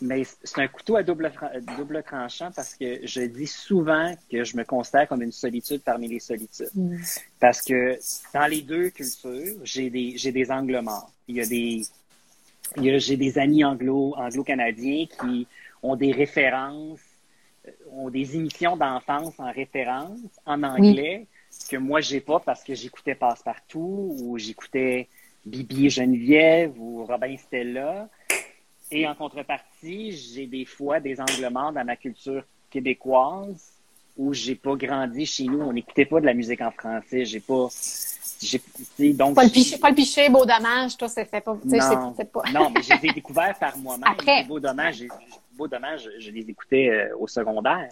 mais 0.00 0.24
c'est 0.24 0.60
un 0.60 0.68
couteau 0.68 0.96
à 0.96 1.02
double, 1.02 1.32
double 1.76 2.02
tranchant 2.02 2.50
parce 2.54 2.74
que 2.74 3.06
je 3.06 3.22
dis 3.22 3.46
souvent 3.46 4.14
que 4.30 4.44
je 4.44 4.56
me 4.56 4.64
considère 4.64 5.08
comme 5.08 5.22
une 5.22 5.32
solitude 5.32 5.82
parmi 5.82 6.08
les 6.08 6.20
solitudes. 6.20 6.70
Mm. 6.74 6.98
Parce 7.40 7.62
que 7.62 7.98
dans 8.34 8.46
les 8.46 8.62
deux 8.62 8.90
cultures, 8.90 9.56
j'ai 9.62 9.88
des, 9.88 10.16
j'ai 10.16 10.32
des 10.32 10.50
angles 10.50 10.80
morts. 10.80 11.10
Il 11.28 11.36
y 11.36 11.40
a 11.40 11.46
des, 11.46 11.82
j'ai 12.98 13.16
des 13.16 13.38
amis 13.38 13.64
anglo, 13.64 14.14
anglo-canadiens 14.16 15.06
qui 15.20 15.46
ont 15.82 15.96
des 15.96 16.12
références, 16.12 17.00
euh, 17.66 17.70
ont 17.92 18.10
des 18.10 18.36
émissions 18.36 18.76
d'enfance 18.76 19.34
en 19.38 19.50
référence, 19.50 20.18
en 20.44 20.62
anglais, 20.62 21.26
que 21.70 21.76
moi 21.76 22.00
j'ai 22.00 22.20
pas 22.20 22.40
parce 22.40 22.62
que 22.62 22.74
j'écoutais 22.74 23.14
Passe-Partout 23.14 24.16
ou 24.20 24.38
j'écoutais 24.38 25.08
Bibi 25.44 25.88
Geneviève 25.88 26.72
ou 26.78 27.04
Robin 27.04 27.36
Stella. 27.36 28.08
Et 28.90 29.06
en 29.06 29.14
contrepartie, 29.14 30.12
j'ai 30.12 30.46
des 30.46 30.64
fois 30.64 31.00
des 31.00 31.20
angles 31.20 31.48
morts 31.50 31.72
dans 31.72 31.84
ma 31.84 31.96
culture 31.96 32.44
québécoise 32.70 33.72
où 34.16 34.32
j'ai 34.32 34.54
pas 34.54 34.76
grandi 34.76 35.26
chez 35.26 35.44
nous. 35.44 35.60
On 35.60 35.72
n'écoutait 35.72 36.04
pas 36.04 36.20
de 36.20 36.26
la 36.26 36.34
musique 36.34 36.60
en 36.60 36.70
français. 36.70 37.24
J'ai 37.24 37.40
pas. 37.40 37.68
J'ai, 38.40 38.60
donc, 39.14 39.34
pas, 39.34 39.44
le 39.44 39.50
piché, 39.50 39.78
pas 39.78 39.88
le 39.88 39.94
piché, 39.94 40.28
beau 40.28 40.44
dommage, 40.44 40.96
toi, 40.96 41.08
c'était 41.08 41.40
pas. 41.40 41.56
Non, 41.64 42.12
pas... 42.12 42.42
non, 42.52 42.70
mais 42.70 42.82
je 42.82 42.92
les 42.92 43.08
ai 43.08 43.12
découverts 43.12 43.58
par 43.58 43.76
moi-même. 43.78 44.04
Après. 44.06 44.44
Beau 44.44 44.60
dommage, 44.60 45.04
beau 45.52 45.66
dommage, 45.66 46.10
je 46.18 46.30
les 46.30 46.42
écoutais 46.42 46.90
euh, 46.90 47.16
au 47.18 47.26
secondaire. 47.26 47.88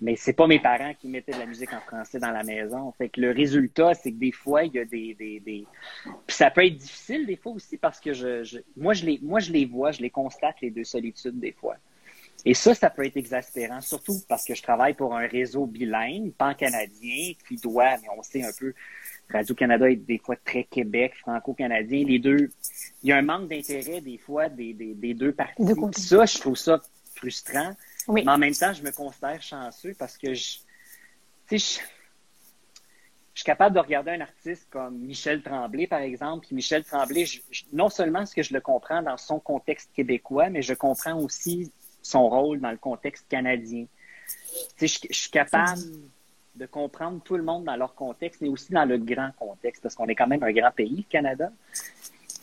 Mais 0.00 0.14
c'est 0.16 0.32
pas 0.32 0.46
mes 0.46 0.60
parents 0.60 0.94
qui 0.94 1.08
mettaient 1.08 1.32
de 1.32 1.38
la 1.38 1.46
musique 1.46 1.72
en 1.72 1.80
français 1.80 2.18
dans 2.20 2.30
la 2.30 2.44
maison. 2.44 2.92
Fait 2.96 3.08
que 3.08 3.20
le 3.20 3.32
résultat, 3.32 3.94
c'est 3.94 4.12
que 4.12 4.18
des 4.18 4.30
fois, 4.30 4.64
il 4.64 4.72
y 4.72 4.78
a 4.78 4.84
des, 4.84 5.14
des, 5.14 5.40
des... 5.40 5.66
Puis 6.26 6.36
ça 6.36 6.50
peut 6.50 6.64
être 6.64 6.76
difficile 6.76 7.26
des 7.26 7.36
fois 7.36 7.52
aussi 7.52 7.76
parce 7.78 7.98
que 7.98 8.12
je, 8.12 8.58
moi, 8.76 8.94
je 8.94 9.04
les, 9.04 9.18
moi, 9.22 9.40
je 9.40 9.52
les 9.52 9.66
vois, 9.66 9.90
je 9.90 10.00
les 10.00 10.10
constate, 10.10 10.56
les 10.62 10.70
deux 10.70 10.84
solitudes 10.84 11.40
des 11.40 11.52
fois. 11.52 11.76
Et 12.44 12.54
ça, 12.54 12.74
ça 12.74 12.88
peut 12.88 13.04
être 13.04 13.16
exaspérant, 13.16 13.80
surtout 13.80 14.20
parce 14.28 14.44
que 14.44 14.54
je 14.54 14.62
travaille 14.62 14.94
pour 14.94 15.16
un 15.16 15.26
réseau 15.26 15.66
bilingue, 15.66 16.32
pan-canadien, 16.32 17.32
qui 17.48 17.56
doit, 17.56 17.96
mais 18.00 18.08
on 18.16 18.22
sait 18.22 18.44
un 18.44 18.52
peu, 18.56 18.74
Radio-Canada 19.28 19.90
est 19.90 19.96
des 19.96 20.18
fois 20.18 20.36
très 20.36 20.64
Québec, 20.64 21.14
franco-canadien. 21.16 22.04
Les 22.04 22.18
deux, 22.18 22.50
il 23.02 23.08
y 23.08 23.12
a 23.12 23.16
un 23.16 23.22
manque 23.22 23.48
d'intérêt 23.48 24.00
des 24.00 24.18
fois 24.18 24.48
des, 24.48 24.72
des, 24.72 24.94
des 24.94 25.14
deux 25.14 25.32
parties. 25.32 25.64
ça, 25.92 26.24
je 26.24 26.38
trouve 26.38 26.56
ça 26.56 26.80
frustrant. 27.14 27.74
Mais 28.08 28.28
en 28.28 28.38
même 28.38 28.54
temps, 28.54 28.72
je 28.72 28.82
me 28.82 28.90
considère 28.90 29.42
chanceux 29.42 29.94
parce 29.98 30.16
que 30.16 30.34
je, 30.34 30.58
je, 31.50 31.56
je 31.56 33.42
suis 33.42 33.44
capable 33.44 33.74
de 33.76 33.80
regarder 33.80 34.12
un 34.12 34.20
artiste 34.20 34.66
comme 34.70 34.98
Michel 34.98 35.42
Tremblay, 35.42 35.86
par 35.86 36.00
exemple. 36.00 36.46
Puis 36.46 36.56
Michel 36.56 36.84
Tremblay, 36.84 37.24
non 37.72 37.88
seulement 37.88 38.26
ce 38.26 38.34
que 38.34 38.42
je 38.42 38.52
le 38.54 38.60
comprends 38.60 39.02
dans 39.02 39.16
son 39.16 39.38
contexte 39.38 39.90
québécois, 39.94 40.50
mais 40.50 40.62
je 40.62 40.74
comprends 40.74 41.18
aussi 41.18 41.70
son 42.02 42.28
rôle 42.28 42.60
dans 42.60 42.70
le 42.70 42.78
contexte 42.78 43.26
canadien. 43.28 43.86
Je, 44.80 44.86
je 44.86 45.16
suis 45.16 45.30
capable 45.30 45.80
de 46.56 46.66
comprendre 46.66 47.20
tout 47.22 47.36
le 47.36 47.42
monde 47.42 47.64
dans 47.64 47.76
leur 47.76 47.94
contexte, 47.94 48.40
mais 48.40 48.48
aussi 48.48 48.72
dans 48.72 48.84
le 48.84 48.98
grand 48.98 49.30
contexte, 49.38 49.82
parce 49.82 49.94
qu'on 49.94 50.06
est 50.06 50.16
quand 50.16 50.26
même 50.26 50.42
un 50.42 50.52
grand 50.52 50.72
pays, 50.72 50.96
le 50.96 51.02
Canada. 51.10 51.52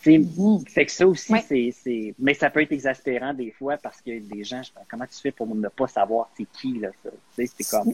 Mm-hmm. 0.05 0.69
Fait 0.69 0.85
que 0.85 0.91
ça 0.91 1.07
aussi, 1.07 1.33
c'est, 1.47 2.15
Mais 2.19 2.33
ça 2.33 2.49
peut 2.49 2.61
être 2.61 2.71
exaspérant 2.71 3.33
des 3.33 3.51
fois 3.51 3.77
parce 3.77 4.01
que 4.01 4.19
des 4.19 4.43
gens, 4.43 4.61
comment 4.89 5.05
tu 5.05 5.19
fais 5.19 5.31
pour 5.31 5.47
ne 5.47 5.67
pas 5.69 5.87
savoir 5.87 6.29
c'est 6.37 6.47
qui, 6.53 6.79
là, 6.79 6.89
ça? 7.03 7.09
c'est 7.35 7.69
comme, 7.69 7.93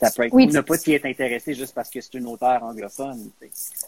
ça 0.00 0.10
peut 0.10 0.26
être, 0.26 0.34
ne 0.34 0.60
pas 0.60 0.76
s'y 0.76 0.92
être 0.92 1.06
intéressé 1.06 1.54
juste 1.54 1.74
parce 1.74 1.90
que 1.90 2.00
c'est 2.00 2.14
une 2.14 2.26
auteure 2.26 2.62
anglophone, 2.62 3.30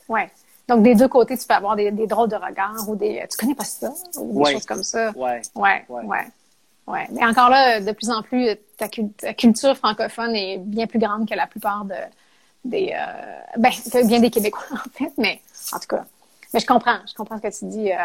Ouais. 0.08 0.30
Donc, 0.66 0.82
des 0.82 0.94
deux 0.94 1.08
côtés, 1.08 1.36
tu 1.36 1.46
peux 1.46 1.54
avoir 1.54 1.76
des, 1.76 1.90
drôles 1.90 2.30
de 2.30 2.36
regards 2.36 2.88
ou 2.88 2.96
des, 2.96 3.22
tu 3.30 3.36
connais 3.36 3.54
pas 3.54 3.64
ça? 3.64 3.92
Ou 4.18 4.44
des 4.44 4.52
choses 4.52 4.64
comme 4.64 4.82
ça? 4.82 5.10
Ouais. 5.14 5.42
Ouais. 5.54 5.84
Ouais. 5.88 6.26
ouais. 6.86 7.06
Mais 7.10 7.24
encore 7.26 7.50
là, 7.50 7.80
de 7.80 7.92
plus 7.92 8.08
en 8.08 8.22
plus, 8.22 8.48
ta, 8.78 8.88
culture 9.34 9.76
francophone 9.76 10.34
est 10.34 10.58
bien 10.58 10.86
plus 10.86 10.98
grande 10.98 11.28
que 11.28 11.34
la 11.34 11.46
plupart 11.46 11.84
de, 11.84 11.94
des, 12.64 12.94
euh, 12.94 13.58
ben, 13.58 13.70
bien 14.06 14.20
des 14.20 14.30
Québécois, 14.30 14.64
en 14.72 14.98
fait, 14.98 15.12
mais 15.18 15.40
en 15.72 15.78
tout 15.78 15.88
cas, 15.88 16.06
mais 16.54 16.60
je 16.60 16.66
comprends, 16.66 16.98
je 17.06 17.14
comprends 17.14 17.36
ce 17.36 17.42
que 17.42 17.58
tu 17.58 17.64
dis. 17.66 17.92
Euh, 17.92 17.96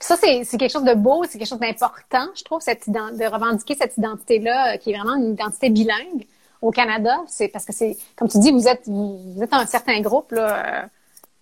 ça, 0.00 0.16
c'est 0.16 0.44
quelque 0.58 0.70
chose 0.72 0.84
de 0.84 0.94
beau, 0.94 1.24
c'est 1.24 1.38
quelque 1.38 1.48
chose 1.48 1.58
d'important, 1.58 2.26
je 2.34 2.42
trouve, 2.42 2.60
cette, 2.60 2.88
de 2.88 3.30
revendiquer 3.30 3.74
cette 3.74 3.96
identité-là, 3.96 4.74
euh, 4.74 4.76
qui 4.78 4.90
est 4.90 4.96
vraiment 4.96 5.16
une 5.16 5.32
identité 5.32 5.70
bilingue 5.70 6.26
au 6.62 6.70
Canada. 6.70 7.16
C'est 7.26 7.48
parce 7.48 7.64
que 7.64 7.72
c'est, 7.72 7.96
comme 8.16 8.28
tu 8.28 8.38
dis, 8.38 8.50
vous 8.50 8.66
êtes, 8.68 8.86
vous 8.86 9.42
êtes 9.42 9.52
un 9.52 9.66
certain 9.66 10.00
groupe, 10.00 10.32
là, 10.32 10.82
euh, 10.82 10.86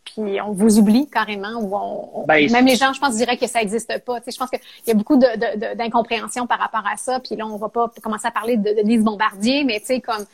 puis 0.04 0.40
on 0.40 0.52
vous 0.52 0.78
oublie 0.78 1.08
carrément, 1.08 1.60
ou 1.60 1.76
on, 1.76 2.24
ben, 2.26 2.50
même 2.50 2.66
les 2.66 2.76
gens, 2.76 2.92
je 2.92 3.00
pense, 3.00 3.16
diraient 3.16 3.36
que 3.36 3.46
ça 3.46 3.58
n'existe 3.58 3.98
pas. 4.04 4.20
Tu 4.20 4.26
sais, 4.26 4.30
je 4.32 4.38
pense 4.38 4.50
qu'il 4.50 4.60
y 4.86 4.90
a 4.90 4.94
beaucoup 4.94 5.16
d'incompréhension 5.16 6.44
de, 6.44 6.48
par 6.48 6.58
rapport 6.58 6.84
à 6.90 6.96
ça, 6.96 7.20
puis 7.20 7.36
là, 7.36 7.46
on 7.46 7.56
va 7.56 7.68
pas 7.68 7.90
commencer 8.02 8.26
à 8.26 8.30
parler 8.30 8.56
de, 8.56 8.70
de 8.70 8.88
Lise 8.88 9.04
Bombardier, 9.04 9.64
mais 9.64 9.80
tu 9.80 9.86
sais, 9.86 10.00
comme 10.00 10.24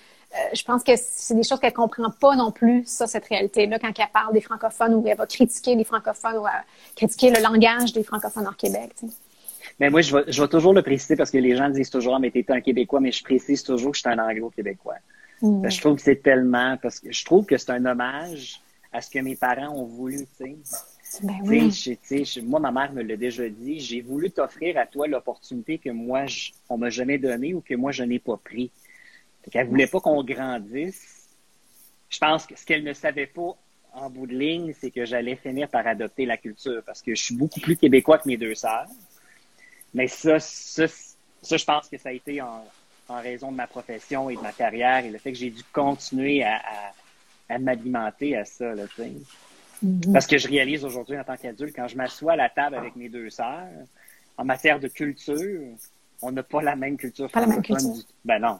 je 0.55 0.62
pense 0.64 0.83
que 0.83 0.93
c'est 0.97 1.35
des 1.35 1.43
choses 1.43 1.61
qu'elle 1.61 1.72
comprend 1.72 2.11
pas 2.11 2.37
non 2.37 2.51
plus, 2.51 2.85
ça, 2.87 3.07
cette 3.07 3.26
réalité-là, 3.26 3.78
quand 3.78 3.93
elle 3.99 4.07
parle 4.12 4.33
des 4.33 4.41
francophones 4.41 4.95
ou 4.95 5.05
elle 5.07 5.16
va 5.16 5.26
critiquer 5.26 5.74
les 5.74 5.85
francophones 5.85 6.37
ou 6.37 6.45
critiquer 6.97 7.30
le 7.30 7.43
langage 7.43 7.93
des 7.93 8.03
francophones 8.03 8.47
en 8.47 8.53
Québec. 8.53 8.93
Mais 9.80 9.91
moi, 9.91 10.01
je 10.01 10.16
vais, 10.16 10.49
toujours 10.49 10.74
le 10.74 10.83
préciser 10.83 11.16
parce 11.16 11.30
que 11.30 11.39
les 11.39 11.57
gens 11.57 11.68
disent 11.68 11.91
toujours, 11.91 12.14
ah, 12.14 12.18
mais 12.18 12.30
t'es 12.30 12.45
un 12.49 12.61
Québécois, 12.61 13.01
mais 13.01 13.12
je 13.12 13.22
précise 13.22 13.62
toujours 13.62 13.93
que 13.93 13.97
je 13.97 14.03
suis 14.03 14.11
un 14.11 14.18
anglo-québécois. 14.18 14.97
Mm. 15.41 15.68
Je 15.68 15.80
trouve 15.80 15.97
que 15.97 16.03
c'est 16.03 16.22
tellement, 16.22 16.76
parce 16.80 17.01
que 17.01 17.12
je 17.12 17.24
trouve 17.24 17.47
que 17.47 17.57
c'est 17.57 17.70
un 17.70 17.85
hommage 17.85 18.61
à 18.93 19.01
ce 19.01 19.11
que 19.11 19.18
mes 19.18 19.37
parents 19.37 19.74
ont 19.74 19.87
voulu, 19.87 20.26
tu 20.39 20.45
sais. 20.45 20.57
Ben 21.22 21.41
oui. 21.45 21.70
moi, 22.43 22.59
ma 22.59 22.72
mère 22.72 22.93
me 22.93 23.03
l'a 23.03 23.16
déjà 23.16 23.47
dit, 23.47 23.80
j'ai 23.80 24.01
voulu 24.01 24.30
t'offrir 24.30 24.78
à 24.78 24.87
toi 24.87 25.07
l'opportunité 25.07 25.76
que 25.76 25.91
moi, 25.91 26.24
je, 26.24 26.53
on 26.70 26.78
m'a 26.78 26.89
jamais 26.89 27.18
donnée 27.18 27.53
ou 27.53 27.61
que 27.61 27.74
moi, 27.74 27.93
je 27.93 28.03
n'ai 28.03 28.18
pas 28.18 28.39
pris. 28.43 28.70
Elle 29.53 29.64
ne 29.64 29.70
voulait 29.70 29.86
pas 29.86 30.01
qu'on 30.01 30.22
grandisse. 30.22 31.28
Je 32.09 32.18
pense 32.18 32.47
que 32.47 32.59
ce 32.59 32.64
qu'elle 32.64 32.84
ne 32.84 32.93
savait 32.93 33.26
pas 33.26 33.57
en 33.95 34.11
bout 34.11 34.26
de 34.26 34.34
ligne, 34.34 34.74
c'est 34.78 34.90
que 34.90 35.05
j'allais 35.05 35.36
finir 35.36 35.68
par 35.68 35.86
adopter 35.86 36.24
la 36.24 36.36
culture 36.36 36.82
parce 36.84 37.03
que 37.03 37.14
je 37.14 37.22
suis 37.22 37.34
beaucoup 37.34 37.61
plus 37.61 37.76
québécois 37.76 38.18
que 38.18 38.28
mes 38.28 38.36
deux 38.36 38.55
sœurs. 38.55 38.88
Mais 39.95 40.09
ça, 40.09 40.40
ça, 40.40 40.86
je 40.86 41.64
pense 41.64 41.88
que 41.88 41.99
ça 41.99 42.09
a 42.09 42.12
été 42.12 42.40
en, 42.40 42.64
raison 43.09 43.51
de 43.51 43.57
ma 43.57 43.66
profession 43.66 44.30
et 44.30 44.36
de 44.36 44.40
ma 44.40 44.53
carrière 44.53 45.05
et 45.05 45.11
le 45.11 45.18
fait 45.18 45.32
que 45.32 45.38
j'ai 45.38 45.51
dû 45.51 45.62
continuer 45.70 46.43
à, 46.43 47.59
m'alimenter 47.59 48.34
à 48.38 48.47
ça. 48.47 48.74
Là, 48.74 48.84
mm-hmm. 48.86 50.12
Parce 50.14 50.26
que 50.26 50.38
je 50.38 50.49
réalise 50.49 50.82
aujourd'hui 50.82 51.18
en 51.18 51.24
tant 51.24 51.36
qu'adulte, 51.36 51.76
quand 51.76 51.88
je 51.88 51.97
m'assois 51.97 52.32
à 52.32 52.36
la 52.36 52.49
table 52.49 52.76
avec 52.76 52.97
mes 52.97 53.11
deux 53.11 53.28
sœurs, 53.28 53.68
en 54.38 54.47
matière 54.47 54.80
de 54.80 54.88
culture, 54.88 55.61
on 56.22 56.32
n'a 56.32 56.43
pas 56.43 56.62
la 56.62 56.74
même 56.74 56.97
culture. 56.97 57.30
Pas 57.30 57.40
la 57.40 57.49
même 57.49 57.62
culture. 57.62 57.93
Ben 58.24 58.38
non, 58.38 58.59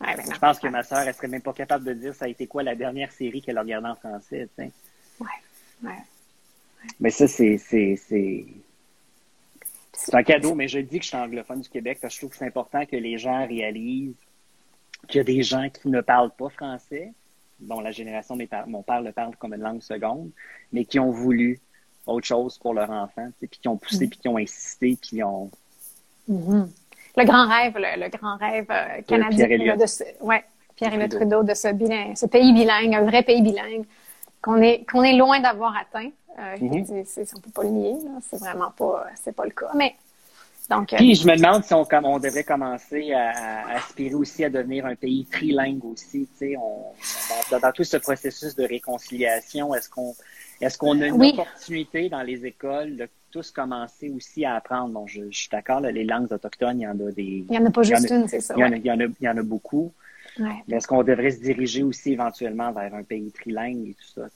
ben 0.00 0.16
je 0.32 0.38
pense 0.38 0.58
que 0.58 0.68
ma 0.68 0.82
sœur, 0.82 1.00
elle 1.00 1.14
serait 1.14 1.28
même 1.28 1.42
pas 1.42 1.52
capable 1.52 1.84
de 1.84 1.94
dire 1.94 2.14
ça 2.14 2.26
a 2.26 2.28
été 2.28 2.46
quoi 2.46 2.62
la 2.62 2.74
dernière 2.74 3.10
série 3.12 3.40
qu'elle 3.40 3.58
a 3.58 3.62
regardée 3.62 3.88
en 3.88 3.94
français, 3.94 4.48
tu 4.56 4.64
sais. 4.64 4.72
Ouais, 5.20 5.88
ouais. 5.88 5.98
Mais 7.00 7.10
ça, 7.10 7.26
c'est, 7.26 7.56
c'est, 7.56 7.96
c'est, 7.96 8.46
c'est 9.92 10.14
un 10.14 10.22
cadeau, 10.22 10.54
mais 10.54 10.68
je 10.68 10.78
dis 10.78 10.98
que 10.98 11.04
je 11.04 11.08
suis 11.08 11.16
anglophone 11.16 11.62
du 11.62 11.68
Québec 11.68 11.98
parce 12.00 12.14
que 12.14 12.16
je 12.16 12.20
trouve 12.20 12.30
que 12.30 12.36
c'est 12.36 12.46
important 12.46 12.84
que 12.84 12.96
les 12.96 13.16
gens 13.16 13.46
réalisent 13.46 14.14
qu'il 15.08 15.18
y 15.18 15.20
a 15.20 15.24
des 15.24 15.42
gens 15.42 15.68
qui 15.70 15.88
ne 15.88 16.00
parlent 16.00 16.34
pas 16.36 16.50
français, 16.50 17.12
dont 17.58 17.80
la 17.80 17.90
génération 17.90 18.36
de 18.36 18.46
mon 18.66 18.82
père 18.82 19.00
le 19.00 19.12
parle 19.12 19.34
comme 19.36 19.54
une 19.54 19.62
langue 19.62 19.82
seconde, 19.82 20.30
mais 20.72 20.84
qui 20.84 20.98
ont 20.98 21.10
voulu 21.10 21.58
autre 22.06 22.26
chose 22.26 22.58
pour 22.58 22.74
leur 22.74 22.90
enfant, 22.90 23.30
puis 23.38 23.48
qui 23.48 23.68
ont 23.68 23.78
poussé, 23.78 24.06
mm. 24.06 24.10
puis 24.10 24.18
qui 24.18 24.28
ont 24.28 24.36
insisté, 24.36 24.96
puis 25.00 25.08
qui 25.08 25.22
ont... 25.22 25.50
Mm-hmm 26.30 26.68
le 27.16 27.24
grand 27.24 27.48
rêve, 27.48 27.74
le, 27.76 28.08
grand 28.16 28.36
rêve 28.36 28.66
euh, 28.70 29.02
canadien 29.06 29.76
de 29.76 29.86
ce, 29.86 30.04
ouais, 30.20 30.44
Pierre 30.76 31.08
Trudeau 31.08 31.42
de 31.42 31.54
ce, 31.54 31.72
bilingue, 31.72 32.16
ce 32.16 32.26
pays 32.26 32.52
bilingue, 32.52 32.94
un 32.94 33.04
vrai 33.04 33.22
pays 33.22 33.42
bilingue 33.42 33.84
qu'on 34.42 34.60
est 34.60 34.84
qu'on 34.90 35.02
est 35.02 35.14
loin 35.16 35.40
d'avoir 35.40 35.74
atteint. 35.76 36.10
Euh, 36.38 36.56
mm 36.60 36.84
-hmm. 36.84 37.34
on 37.36 37.40
peut 37.40 37.50
pas 37.50 37.62
le 37.62 37.70
nier, 37.70 37.96
c'est 38.28 38.38
vraiment 38.38 38.70
pas 38.80 39.06
c'est 39.22 39.34
pas 39.34 39.44
le 39.44 39.54
cas. 39.60 39.72
Mais 39.74 39.94
donc. 40.68 40.92
Euh, 40.92 40.96
Puis 40.96 41.14
je 41.14 41.26
me 41.26 41.36
demande 41.36 41.64
si 41.64 41.72
on, 41.74 41.86
on 42.14 42.18
devrait 42.18 42.44
commencer 42.44 43.12
à, 43.12 43.76
aspirer 43.78 44.14
aussi 44.14 44.44
à 44.44 44.50
devenir 44.50 44.84
un 44.86 44.96
pays 44.96 45.24
trilingue 45.24 45.84
aussi. 45.84 46.28
Tu 46.38 46.56
dans, 47.50 47.58
dans, 47.58 47.72
tout 47.72 47.84
ce 47.84 47.98
processus 48.08 48.54
de 48.56 48.64
réconciliation, 48.64 49.74
est-ce 49.74 49.88
qu'on 49.88 50.12
est-ce 50.60 50.76
qu'on 50.78 51.00
a 51.00 51.06
une 51.06 51.22
opportunité 51.32 52.08
dans 52.08 52.22
les 52.22 52.44
écoles 52.46 52.96
de 52.96 53.08
tous 53.36 53.50
commencer 53.50 54.08
aussi 54.08 54.46
à 54.46 54.54
apprendre? 54.54 54.94
Bon, 54.94 55.06
je, 55.06 55.30
suis 55.30 55.50
d'accord, 55.50 55.80
les 55.80 56.04
langues 56.04 56.32
autochtones, 56.32 56.80
il 56.80 56.84
y 56.84 56.86
en 56.86 56.92
a 56.92 57.12
des... 57.12 57.22
Il 57.22 57.50
n'y 57.50 57.58
en 57.58 57.66
a 57.66 57.70
pas 57.70 57.82
juste 57.82 58.08
une, 58.10 58.26
c'est 58.28 58.40
ça. 58.40 58.54
Il 58.56 58.60
y, 58.60 58.64
en 58.64 58.72
a, 58.72 58.76
il, 58.76 59.14
y 59.20 59.28
en 59.28 59.36
a, 59.36 59.42
beaucoup. 59.42 59.92
Mais 60.38 60.76
est-ce 60.76 60.86
qu'on 60.86 61.02
devrait 61.02 61.30
se 61.30 61.40
diriger 61.40 61.82
aussi 61.82 62.12
éventuellement 62.12 62.72
vers 62.72 62.94
un 62.94 63.02
pays 63.02 63.30
trilingue 63.30 63.88
et 63.88 63.94
tout 63.94 64.08
ça? 64.20 64.28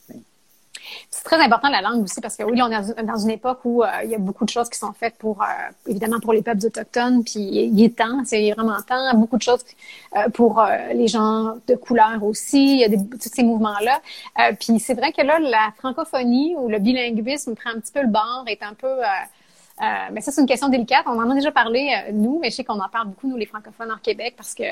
C'est 1.11 1.25
très 1.25 1.41
important 1.41 1.69
la 1.69 1.81
langue 1.81 2.03
aussi 2.03 2.21
parce 2.21 2.37
que 2.37 2.43
oui, 2.43 2.61
on 2.63 2.71
est 2.71 3.03
dans 3.03 3.19
une 3.19 3.31
époque 3.31 3.61
où 3.65 3.83
euh, 3.83 3.89
il 4.05 4.11
y 4.11 4.15
a 4.15 4.19
beaucoup 4.19 4.45
de 4.45 4.51
choses 4.51 4.69
qui 4.69 4.79
sont 4.79 4.93
faites 4.93 5.17
pour, 5.17 5.43
euh, 5.43 5.47
évidemment, 5.87 6.21
pour 6.21 6.33
les 6.33 6.43
peuples 6.43 6.67
autochtones, 6.67 7.25
puis 7.25 7.41
il 7.41 7.85
est 7.85 7.97
temps, 7.97 8.23
c'est 8.25 8.51
vraiment 8.53 8.81
temps. 8.83 9.15
Beaucoup 9.15 9.37
de 9.37 9.43
choses 9.43 9.65
euh, 10.17 10.29
pour 10.31 10.65
les 10.93 11.09
gens 11.09 11.57
de 11.67 11.75
couleur 11.75 12.23
aussi. 12.23 12.75
Il 12.75 12.79
y 12.81 12.85
a 12.85 12.89
tous 12.89 13.31
ces 13.33 13.43
mouvements-là. 13.43 14.01
puis 14.59 14.79
c'est 14.79 14.95
vrai 14.95 15.13
que 15.13 15.23
là, 15.23 15.39
la 15.39 15.73
francophonie 15.79 16.55
ou 16.57 16.69
le 16.69 16.79
bilinguisme 16.79 17.55
prend 17.55 17.71
un 17.71 17.81
petit 17.81 17.93
peu 17.93 18.03
le 18.03 18.09
bord, 18.09 18.45
est 18.47 18.63
un 18.63 18.75
peu 18.75 18.97
mais 20.13 20.21
ça, 20.21 20.31
c'est 20.31 20.43
une 20.43 20.47
question 20.47 20.69
délicate. 20.69 21.07
On 21.07 21.19
en 21.19 21.31
a 21.31 21.35
déjà 21.35 21.51
parlé, 21.51 21.91
nous, 22.13 22.39
mais 22.41 22.51
je 22.51 22.57
sais 22.57 22.65
qu'on 22.65 22.79
en 22.79 22.89
parle 22.89 23.09
beaucoup, 23.09 23.29
nous, 23.29 23.37
les 23.37 23.47
francophones 23.47 23.91
en 23.91 23.97
Québec, 23.97 24.35
parce 24.37 24.55
que 24.55 24.65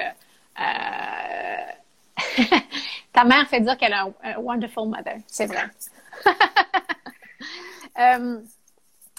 ta 3.12 3.24
mère 3.24 3.48
fait 3.48 3.60
dire 3.60 3.76
qu'elle 3.76 3.94
a 3.94 4.06
un 4.22 4.36
wonderful 4.38 4.88
mother, 4.88 5.18
c'est 5.26 5.46
vrai. 5.46 5.64
Euh, 7.98 8.38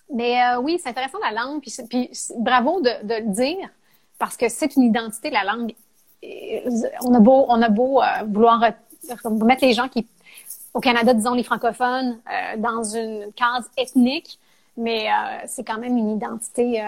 mais 0.09 0.41
euh, 0.41 0.61
oui, 0.61 0.79
c'est 0.81 0.87
intéressant 0.87 1.17
la 1.19 1.33
langue, 1.33 1.61
puis, 1.61 2.09
bravo 2.37 2.79
de, 2.79 3.05
de, 3.05 3.15
le 3.15 3.33
dire, 3.33 3.69
parce 4.17 4.37
que 4.37 4.47
c'est 4.47 4.73
une 4.77 4.83
identité, 4.83 5.29
la 5.29 5.43
langue. 5.43 5.75
On 7.03 7.13
a 7.13 7.19
beau, 7.19 7.45
on 7.49 7.61
a 7.61 7.67
beau 7.67 8.01
euh, 8.01 8.05
vouloir 8.25 8.61
mettre 9.41 9.65
les 9.65 9.73
gens 9.73 9.89
qui, 9.89 10.07
au 10.73 10.79
Canada, 10.79 11.13
disons 11.13 11.33
les 11.33 11.43
francophones, 11.43 12.21
dans 12.59 12.85
une 12.85 13.33
case 13.33 13.69
ethnique, 13.75 14.39
mais 14.77 15.09
c'est 15.45 15.65
quand 15.65 15.77
même 15.77 15.97
une 15.97 16.11
identité 16.11 16.81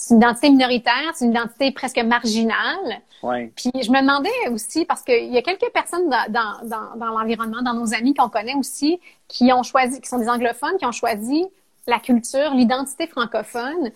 c'est 0.00 0.14
une 0.14 0.20
identité 0.20 0.48
minoritaire, 0.48 1.12
c'est 1.14 1.26
une 1.26 1.32
identité 1.32 1.72
presque 1.72 1.98
marginale. 1.98 3.02
Ouais. 3.22 3.52
Puis 3.54 3.70
je 3.82 3.90
me 3.90 4.00
demandais 4.00 4.30
aussi, 4.50 4.86
parce 4.86 5.02
qu'il 5.02 5.30
y 5.30 5.36
a 5.36 5.42
quelques 5.42 5.70
personnes 5.74 6.08
dans, 6.08 6.32
dans, 6.32 6.66
dans, 6.66 6.96
dans 6.96 7.18
l'environnement, 7.18 7.60
dans 7.60 7.74
nos 7.74 7.92
amis 7.92 8.14
qu'on 8.14 8.30
connaît 8.30 8.54
aussi, 8.54 8.98
qui 9.28 9.52
ont 9.52 9.62
choisi, 9.62 10.00
qui 10.00 10.08
sont 10.08 10.18
des 10.18 10.30
anglophones, 10.30 10.78
qui 10.78 10.86
ont 10.86 10.92
choisi 10.92 11.44
la 11.86 11.98
culture, 11.98 12.54
l'identité 12.54 13.06
francophone. 13.06 13.90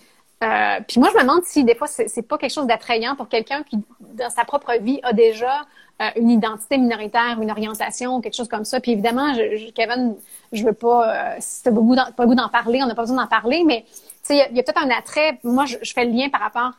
Euh, 0.44 0.80
puis 0.86 1.00
moi, 1.00 1.08
je 1.12 1.16
me 1.16 1.22
demande 1.22 1.44
si 1.44 1.64
des 1.64 1.74
fois, 1.74 1.86
c'est 1.86 2.22
pas 2.22 2.36
quelque 2.36 2.52
chose 2.52 2.66
d'attrayant 2.66 3.16
pour 3.16 3.28
quelqu'un 3.28 3.62
qui, 3.62 3.78
dans 4.00 4.30
sa 4.30 4.44
propre 4.44 4.74
vie, 4.80 5.00
a 5.02 5.12
déjà 5.12 5.62
euh, 6.02 6.08
une 6.16 6.30
identité 6.30 6.76
minoritaire, 6.76 7.38
une 7.40 7.50
orientation, 7.50 8.20
quelque 8.20 8.36
chose 8.36 8.48
comme 8.48 8.64
ça. 8.64 8.80
Puis 8.80 8.92
évidemment, 8.92 9.32
Kevin, 9.74 10.16
je 10.52 10.64
veux 10.64 10.72
pas, 10.72 11.08
euh, 11.08 11.36
si 11.38 11.62
t'as 11.62 11.70
pas 11.70 11.76
le 11.76 12.26
goût 12.26 12.34
d'en 12.34 12.48
parler, 12.48 12.82
on 12.82 12.86
n'a 12.86 12.94
pas 12.94 13.02
besoin 13.02 13.22
d'en 13.22 13.28
parler, 13.28 13.62
mais 13.64 13.84
il 14.28 14.36
y 14.36 14.40
a, 14.40 14.48
peut-être 14.48 14.82
un 14.82 14.90
attrait. 14.90 15.38
Moi, 15.44 15.64
je, 15.66 15.92
fais 15.92 16.04
le 16.04 16.12
lien 16.12 16.28
par 16.28 16.40
rapport, 16.40 16.72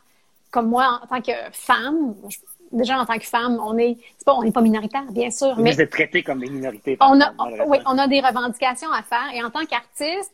comme 0.50 0.68
moi, 0.68 1.00
en 1.02 1.06
tant 1.06 1.20
que 1.20 1.32
femme. 1.52 2.14
Déjà, 2.76 2.98
en 2.98 3.06
tant 3.06 3.18
que 3.18 3.24
femme, 3.24 3.60
on 3.64 3.76
est, 3.78 3.96
pas, 4.24 4.34
on 4.34 4.42
n'est 4.42 4.52
pas 4.52 4.60
minoritaire, 4.60 5.04
bien 5.10 5.30
sûr. 5.30 5.54
mais 5.58 5.72
vous 5.72 5.80
êtes 5.80 5.90
traité 5.90 6.22
comme 6.22 6.40
des 6.40 6.50
minorités. 6.50 6.96
On 7.00 7.20
a, 7.20 7.32
oui, 7.66 7.78
on 7.86 7.98
a 7.98 8.06
des 8.08 8.20
revendications 8.20 8.90
à 8.92 9.02
faire. 9.02 9.32
Et 9.34 9.42
en 9.42 9.50
tant 9.50 9.64
qu'artiste, 9.64 10.32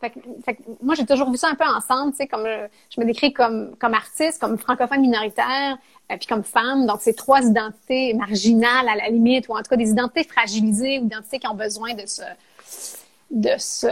moi, 0.83 0.95
j'ai 0.95 1.07
toujours 1.07 1.31
vu 1.31 1.37
ça 1.37 1.49
un 1.49 1.55
peu 1.55 1.65
ensemble, 1.65 2.13
tu 2.13 2.19
sais, 2.19 2.27
comme 2.27 2.47
je 2.47 3.01
me 3.01 3.07
décris 3.07 3.33
comme, 3.33 3.75
comme 3.77 3.95
artiste, 3.95 4.41
comme 4.41 4.59
francophone 4.59 5.01
minoritaire, 5.01 5.79
euh, 6.11 6.17
puis 6.17 6.27
comme 6.27 6.45
femme. 6.45 6.87
Donc, 6.87 6.99
c'est 7.01 7.15
trois 7.15 7.43
identités 7.43 8.15
marginales 8.15 8.89
à 8.89 8.97
la 8.97 9.09
limite, 9.09 9.49
ou 9.49 9.53
en 9.53 9.59
tout 9.59 9.71
cas 9.71 9.77
des 9.77 9.91
identités 9.91 10.25
fragilisées 10.25 10.99
ou 10.99 11.07
identités 11.07 11.39
qui 11.39 11.47
ont 11.47 11.55
besoin 11.55 11.95
de 11.95 12.07
se, 12.07 12.23
de 13.31 13.55
se, 13.59 13.87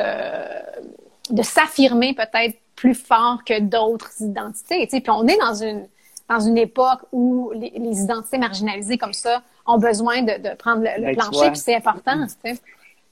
de 1.31 1.43
s'affirmer 1.43 2.15
peut-être 2.15 2.59
plus 2.75 2.95
fort 2.95 3.45
que 3.45 3.61
d'autres 3.61 4.11
identités. 4.21 4.87
Tu 4.87 4.97
sais. 4.97 5.01
Puis 5.01 5.11
on 5.11 5.27
est 5.27 5.39
dans 5.39 5.55
une 5.55 5.87
dans 6.31 6.39
une 6.39 6.59
époque 6.59 7.01
où 7.11 7.51
les, 7.55 8.03
identités 8.03 8.39
marginalisées 8.39 8.97
comme 8.97 9.13
ça 9.13 9.43
ont 9.67 9.79
besoin 9.79 10.23
de, 10.23 10.55
prendre 10.55 10.83
le, 10.83 11.03
ben, 11.03 11.17
plancher, 11.17 11.51
puis 11.51 11.59
c'est 11.59 11.75
important. 11.75 12.25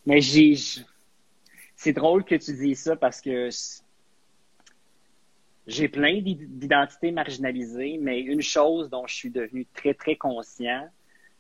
Mais 0.07 0.21
j'ai 0.21 0.57
c'est 1.77 1.93
drôle 1.93 2.25
que 2.25 2.37
tu 2.37 2.55
dis 2.55 2.75
ça 2.75 2.97
parce 2.97 3.21
que 3.21 3.51
j'ai 5.67 5.89
plein 5.89 6.21
d'identités 6.23 7.11
marginalisées, 7.11 7.99
mais 8.01 8.21
une 8.21 8.41
chose 8.41 8.89
dont 8.89 9.07
je 9.07 9.15
suis 9.15 9.31
devenu 9.31 9.67
très, 9.75 9.95
très 9.95 10.17
conscient, 10.17 10.89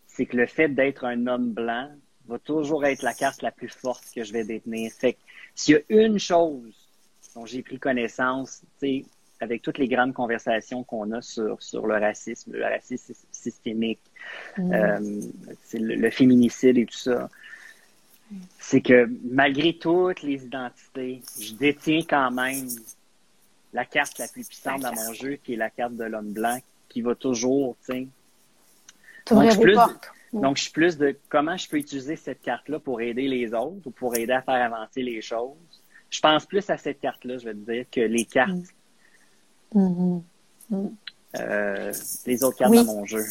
c'est 0.07 0.27
que 0.27 0.37
le 0.37 0.47
fait 0.47 0.69
d'être 0.69 1.05
un 1.05 1.27
homme 1.27 1.53
blanc 1.53 1.91
va 2.27 2.39
toujours 2.39 2.85
être 2.85 3.03
la 3.03 3.15
carte 3.15 3.41
la 3.43 3.51
plus 3.53 3.69
forte 3.69 4.05
que 4.15 4.23
je 4.23 4.33
vais 4.33 4.45
détenir. 4.45 4.93
Fait 4.93 5.15
que 5.15 5.19
s'il 5.55 5.75
y 5.75 5.79
a 5.79 6.05
une 6.07 6.19
chose 6.19 6.75
dont 7.35 7.47
j'ai 7.47 7.63
pris 7.63 7.79
connaissance, 7.79 8.63
tu 8.81 9.03
sais, 9.03 9.05
avec 9.41 9.63
toutes 9.63 9.79
les 9.79 9.89
grandes 9.89 10.13
conversations 10.13 10.83
qu'on 10.85 11.13
a 11.13 11.23
sur, 11.23 11.63
sur 11.63 11.87
le 11.87 11.95
racisme, 11.95 12.53
le 12.53 12.65
racisme 12.65 13.15
systémique, 13.31 14.01
mm. 14.57 14.73
euh, 14.73 15.21
le, 15.75 15.95
le, 15.95 16.11
féminicide 16.11 16.79
et 16.79 16.87
tout 16.87 16.97
ça, 16.97 17.29
c'est 18.59 18.81
que 18.81 19.09
malgré 19.25 19.75
toutes 19.75 20.23
les 20.23 20.45
identités, 20.45 21.23
je 21.41 21.55
détiens 21.55 22.01
quand 22.09 22.31
même 22.31 22.69
la 23.73 23.85
carte 23.85 24.19
la 24.19 24.29
plus 24.29 24.47
puissante 24.47 24.83
dans 24.83 24.95
mon 24.95 25.13
jeu, 25.13 25.37
qui 25.37 25.55
est 25.55 25.57
la 25.57 25.71
carte 25.71 25.95
de 25.95 26.05
l'homme 26.05 26.33
blanc, 26.33 26.59
qui 26.89 27.03
va 27.03 27.15
toujours, 27.15 27.77
tu. 27.89 28.09
Donc, 29.31 29.51
je 29.51 29.59
plus, 29.59 29.79
donc, 30.33 30.57
je 30.57 30.63
suis 30.63 30.73
plus 30.73 30.97
de 30.97 31.17
comment 31.29 31.57
je 31.57 31.69
peux 31.69 31.77
utiliser 31.77 32.17
cette 32.17 32.41
carte-là 32.41 32.79
pour 32.79 33.01
aider 33.01 33.29
les 33.29 33.53
autres 33.53 33.87
ou 33.87 33.91
pour 33.91 34.17
aider 34.17 34.33
à 34.33 34.43
faire 34.43 34.73
avancer 34.73 35.03
les 35.03 35.21
choses. 35.21 35.57
Je 36.11 36.21
pense 36.21 36.47
plus 36.47 36.69
à 36.71 36.79
cette 36.79 37.01
carte-là, 37.01 37.37
je 37.39 37.45
vais 37.45 37.55
te 37.55 37.71
dire, 37.71 37.85
que 37.91 38.01
les 38.01 38.25
cartes. 38.25 38.69
Mm. 39.75 39.81
Mm-hmm. 39.81 40.23
Mm. 40.71 40.89
Euh, 41.37 41.93
les 42.27 42.45
autres 42.45 42.57
cartes 42.57 42.75
dans 42.75 42.85
mon 42.85 43.05
jeu. 43.05 43.25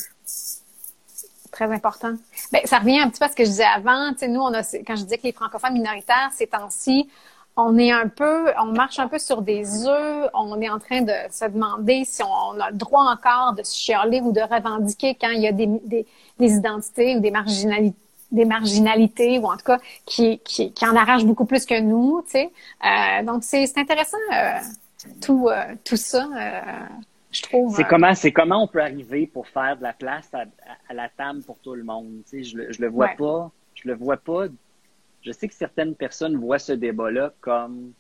Très 1.52 1.72
important. 1.72 2.14
Ben, 2.52 2.62
ça 2.66 2.80
revient 2.80 3.00
un 3.00 3.10
petit 3.10 3.20
peu 3.20 3.26
à 3.26 3.30
ce 3.30 3.36
que 3.36 3.44
je 3.44 3.50
disais 3.50 3.64
avant. 3.64 4.12
Tu 4.12 4.20
sais, 4.20 4.28
nous, 4.28 4.42
on 4.42 4.54
a, 4.54 4.62
quand 4.86 4.96
je 4.96 5.04
disais 5.04 5.18
que 5.18 5.24
les 5.24 5.32
francophones 5.32 5.74
minoritaires, 5.74 6.30
ces 6.34 6.48
temps-ci, 6.48 7.10
on 7.56 7.78
est 7.80 7.92
un 7.92 8.08
peu, 8.08 8.52
on 8.60 8.66
marche 8.66 9.00
un 9.00 9.08
peu 9.08 9.18
sur 9.18 9.42
des 9.42 9.88
œufs. 9.88 10.30
On 10.36 10.62
est 10.62 10.70
en 10.70 10.78
train 10.78 11.02
de 11.02 11.14
se 11.32 11.46
demander 11.46 12.04
si 12.06 12.22
on, 12.22 12.60
a 12.60 12.70
le 12.70 12.78
droit 12.78 13.04
encore 13.12 13.54
de 13.54 13.64
se 13.64 13.76
chialer 13.76 14.22
ou 14.22 14.32
de 14.32 14.42
revendiquer 14.42 15.16
quand 15.20 15.32
il 15.32 15.42
y 15.42 15.48
a 15.48 15.52
des, 15.52 15.66
des, 15.66 16.06
des 16.38 16.54
identités 16.54 17.18
ou 17.18 17.20
des 17.20 17.32
marginalités 17.32 17.98
des 18.30 18.44
marginalités 18.46 19.40
ou 19.40 19.46
en 19.46 19.56
tout 19.56 19.64
cas 19.66 19.80
qui, 20.06 20.40
qui, 20.40 20.74
qui 20.74 20.86
en 20.86 20.96
arrachent 20.98 21.24
beaucoup 21.24 21.46
plus 21.46 21.66
que 21.66 21.80
nous, 21.80 22.22
tu 22.26 22.32
sais. 22.32 22.52
Euh, 22.84 23.24
donc 23.24 23.44
c'est 23.44 23.78
intéressant 23.78 24.18
euh, 24.34 24.60
tout 25.22 25.50
euh, 25.50 25.76
tout 25.84 25.98
ça. 25.98 26.30
Euh, 26.36 26.86
je 27.32 27.42
trouve. 27.42 27.76
C'est 27.76 27.84
comment 27.84 28.14
c'est 28.16 28.32
comment 28.32 28.64
on 28.64 28.68
peut 28.68 28.82
arriver 28.82 29.28
pour 29.28 29.48
faire 29.48 29.78
de 29.78 29.84
la 29.84 29.94
place 29.94 30.30
à, 30.34 30.46
à, 30.90 30.94
la 30.94 31.10
table 31.10 31.44
pour 31.44 31.60
tout 31.60 31.76
le 31.76 31.84
monde. 31.84 32.22
Tu 32.30 32.44
sais, 32.44 32.44
je 32.44 32.58
le 32.58 32.72
je 32.72 32.82
le 32.82 32.88
vois 32.88 33.10
pas, 33.18 33.52
je 33.76 33.88
le 33.88 33.96
vois 33.96 34.18
pas 34.18 34.48
je 35.28 35.32
sais 35.32 35.48
que 35.48 35.54
certaines 35.54 35.96
personnes 35.96 36.38
voient 36.38 36.60
ce 36.60 36.74
débat-là 36.74 37.34
comme 37.42 37.92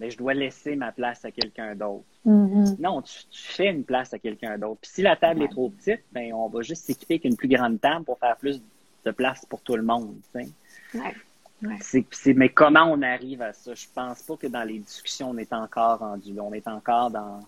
mais 0.00 0.10
je 0.10 0.16
dois 0.16 0.34
laisser 0.34 0.74
ma 0.74 0.90
place 0.90 1.24
à 1.24 1.30
quelqu'un 1.30 1.76
d'autre. 1.76 2.04
Mm-hmm. 2.26 2.80
Non, 2.80 3.02
tu, 3.02 3.12
fais 3.30 3.68
une 3.68 3.84
place 3.84 4.12
à 4.12 4.18
quelqu'un 4.18 4.58
d'autre. 4.58 4.80
Puis 4.80 4.90
si 4.94 5.02
la 5.02 5.14
table 5.14 5.42
est 5.42 5.48
trop 5.48 5.68
petite, 5.68 6.00
ben 6.10 6.32
on 6.32 6.48
va 6.48 6.62
juste 6.62 6.84
s'équiper 6.86 7.14
avec 7.14 7.24
une 7.24 7.36
plus 7.36 7.46
grande 7.46 7.80
table 7.80 8.04
pour 8.04 8.18
faire 8.18 8.36
plus 8.36 8.60
de 9.04 9.10
place 9.12 9.46
pour 9.46 9.60
tout 9.60 9.76
le 9.76 9.82
monde. 9.82 10.16
C'est, 11.80 12.34
mais 12.34 12.48
comment 12.48 12.84
on 12.84 13.02
arrive 13.02 13.42
à 13.42 13.52
ça? 13.52 13.74
Je 13.74 13.86
pense 13.94 14.22
pas 14.22 14.36
que 14.36 14.46
dans 14.48 14.64
les 14.64 14.78
discussions, 14.78 15.30
on 15.30 15.38
est 15.38 15.52
encore 15.52 16.00
rendu 16.00 16.38
On 16.40 16.52
est 16.52 16.66
encore 16.66 17.10
dans, 17.10 17.40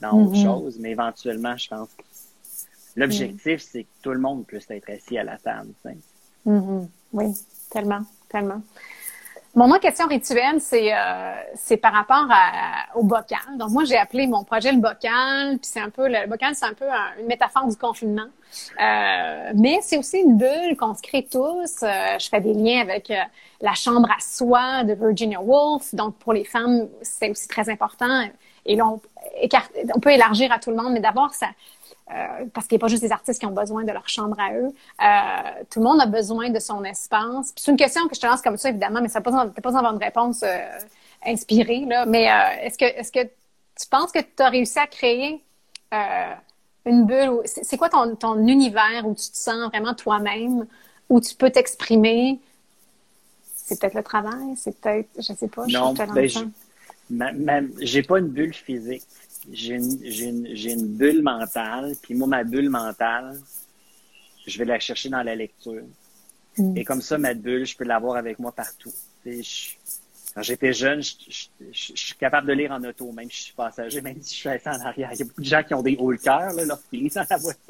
dans 0.00 0.12
autre 0.12 0.34
mm-hmm. 0.34 0.42
chose, 0.42 0.78
mais 0.78 0.92
éventuellement, 0.92 1.56
je 1.56 1.68
pense 1.68 1.88
que 1.90 2.02
l'objectif, 2.96 3.62
mm. 3.62 3.66
c'est 3.70 3.82
que 3.84 3.88
tout 4.02 4.12
le 4.12 4.20
monde 4.20 4.46
puisse 4.46 4.70
être 4.70 4.90
assis 4.90 5.18
à 5.18 5.24
la 5.24 5.36
table. 5.36 5.72
Mm-hmm. 6.46 6.88
Oui, 7.12 7.34
tellement 7.70 8.04
tellement. 8.28 8.62
Mon 9.54 9.70
autre 9.70 9.80
question 9.80 10.06
rituelle, 10.06 10.60
c'est 10.60 10.94
euh, 10.94 11.32
c'est 11.54 11.78
par 11.78 11.92
rapport 11.92 12.26
au 12.94 13.02
bocal. 13.02 13.38
Donc 13.56 13.70
moi, 13.70 13.84
j'ai 13.84 13.96
appelé 13.96 14.26
mon 14.26 14.44
projet 14.44 14.72
le 14.72 14.78
bocal, 14.78 15.58
puis 15.58 15.70
c'est 15.72 15.80
un 15.80 15.90
peu 15.90 16.06
le, 16.06 16.28
bocal, 16.28 16.54
c'est 16.54 16.66
un 16.66 16.74
peu 16.74 16.86
une 17.18 17.26
métaphore 17.26 17.66
du 17.66 17.76
confinement. 17.76 18.26
Euh, 18.80 19.52
mais 19.54 19.78
c'est 19.82 19.98
aussi 19.98 20.18
une 20.18 20.36
bulle 20.36 20.76
qu'on 20.78 20.94
se 20.94 21.02
crée 21.02 21.26
tous. 21.30 21.82
Euh, 21.82 22.18
je 22.18 22.28
fais 22.28 22.40
des 22.40 22.54
liens 22.54 22.82
avec 22.82 23.12
la 23.60 23.74
chambre 23.74 24.08
à 24.10 24.20
soie 24.20 24.84
de 24.84 24.92
Virginia 24.92 25.40
Woolf. 25.40 25.94
Donc 25.94 26.16
pour 26.16 26.34
les 26.34 26.44
femmes, 26.44 26.86
c'est 27.02 27.30
aussi 27.30 27.48
très 27.48 27.70
important. 27.70 28.28
Et 28.66 28.76
là, 28.76 28.86
on, 28.86 29.00
on 29.94 30.00
peut 30.00 30.12
élargir 30.12 30.52
à 30.52 30.58
tout 30.58 30.70
le 30.70 30.76
monde, 30.76 30.92
mais 30.92 31.00
d'abord, 31.00 31.32
ça, 31.32 31.46
euh, 32.10 32.46
parce 32.54 32.66
qu'il 32.66 32.76
n'y 32.76 32.80
a 32.80 32.84
pas 32.84 32.88
juste 32.88 33.02
des 33.02 33.12
artistes 33.12 33.38
qui 33.38 33.46
ont 33.46 33.52
besoin 33.52 33.84
de 33.84 33.92
leur 33.92 34.08
chambre 34.08 34.36
à 34.38 34.54
eux. 34.54 34.72
Euh, 35.02 35.64
tout 35.70 35.80
le 35.80 35.84
monde 35.84 36.00
a 36.00 36.06
besoin 36.06 36.48
de 36.48 36.58
son 36.58 36.82
espace. 36.84 37.52
C'est 37.54 37.70
une 37.70 37.76
question 37.76 38.06
que 38.08 38.14
je 38.14 38.20
te 38.20 38.26
lance 38.26 38.40
comme 38.40 38.56
ça, 38.56 38.70
évidemment, 38.70 39.00
mais 39.02 39.08
ça 39.08 39.20
n'a 39.20 39.22
pas 39.22 39.30
besoin 39.30 39.72
d'avoir 39.72 39.92
une 39.92 40.02
réponse 40.02 40.42
euh, 40.42 40.58
inspirée. 41.26 41.84
Là. 41.86 42.06
Mais 42.06 42.24
est-ce 42.62 42.78
que, 42.78 42.84
est-ce 42.84 43.12
que 43.12 43.24
tu 43.24 43.88
penses 43.90 44.12
que 44.12 44.20
tu 44.20 44.42
as 44.42 44.48
réussi 44.48 44.78
à 44.78 44.86
créer 44.86 45.42
une 46.86 47.04
bulle? 47.04 47.40
C'est 47.44 47.76
quoi 47.76 47.90
ton, 47.90 48.16
ton 48.16 48.46
univers 48.46 49.02
où 49.04 49.14
tu 49.14 49.30
te 49.30 49.36
sens 49.36 49.68
vraiment 49.68 49.94
toi-même, 49.94 50.66
où 51.10 51.20
tu 51.20 51.34
peux 51.34 51.50
t'exprimer? 51.50 52.40
C'est 53.42 53.78
peut-être 53.78 53.94
le 53.94 54.02
travail, 54.02 54.56
c'est 54.56 54.80
peut-être, 54.80 55.08
je 55.18 55.34
sais 55.34 55.48
pas. 55.48 55.66
Non, 55.66 55.94
je 55.94 56.44
ben, 57.10 57.70
j'ai 57.80 58.02
pas 58.02 58.18
une 58.18 58.28
bulle 58.28 58.54
physique 58.54 59.02
j'ai 59.52 59.74
une, 59.74 60.02
une, 60.02 60.46
une, 60.46 60.86
bulle 60.86 61.22
mentale, 61.22 61.94
puis 62.02 62.14
moi, 62.14 62.26
ma 62.26 62.44
bulle 62.44 62.68
mentale, 62.68 63.38
je 64.46 64.58
vais 64.58 64.64
la 64.64 64.78
chercher 64.78 65.08
dans 65.08 65.22
la 65.22 65.34
lecture. 65.34 65.82
Mm. 66.56 66.76
Et 66.76 66.84
comme 66.84 67.00
ça, 67.00 67.18
ma 67.18 67.34
bulle, 67.34 67.66
je 67.66 67.76
peux 67.76 67.84
l'avoir 67.84 68.16
avec 68.16 68.38
moi 68.38 68.52
partout. 68.52 68.92
quand 69.24 70.42
j'étais 70.42 70.72
jeune, 70.72 71.02
je, 71.02 71.14
je, 71.72 71.92
suis 71.94 72.14
capable 72.14 72.48
de 72.48 72.52
lire 72.52 72.72
en 72.72 72.82
auto, 72.84 73.10
même 73.12 73.30
si 73.30 73.38
je 73.38 73.42
suis 73.44 73.54
passager, 73.54 74.00
même 74.00 74.20
si 74.20 74.34
je 74.34 74.40
suis 74.40 74.48
assis 74.48 74.68
en 74.68 74.80
arrière. 74.80 75.10
Il 75.12 75.18
y 75.18 75.22
a 75.22 75.24
beaucoup 75.24 75.40
de 75.40 75.46
gens 75.46 75.62
qui 75.62 75.74
ont 75.74 75.82
des 75.82 75.96
hauts 75.96 76.10
le 76.10 76.18
cœur 76.18 76.52
lorsqu'ils 76.66 77.02
lisent 77.02 77.14
dans 77.14 77.26
la 77.28 77.36
voiture. 77.36 77.62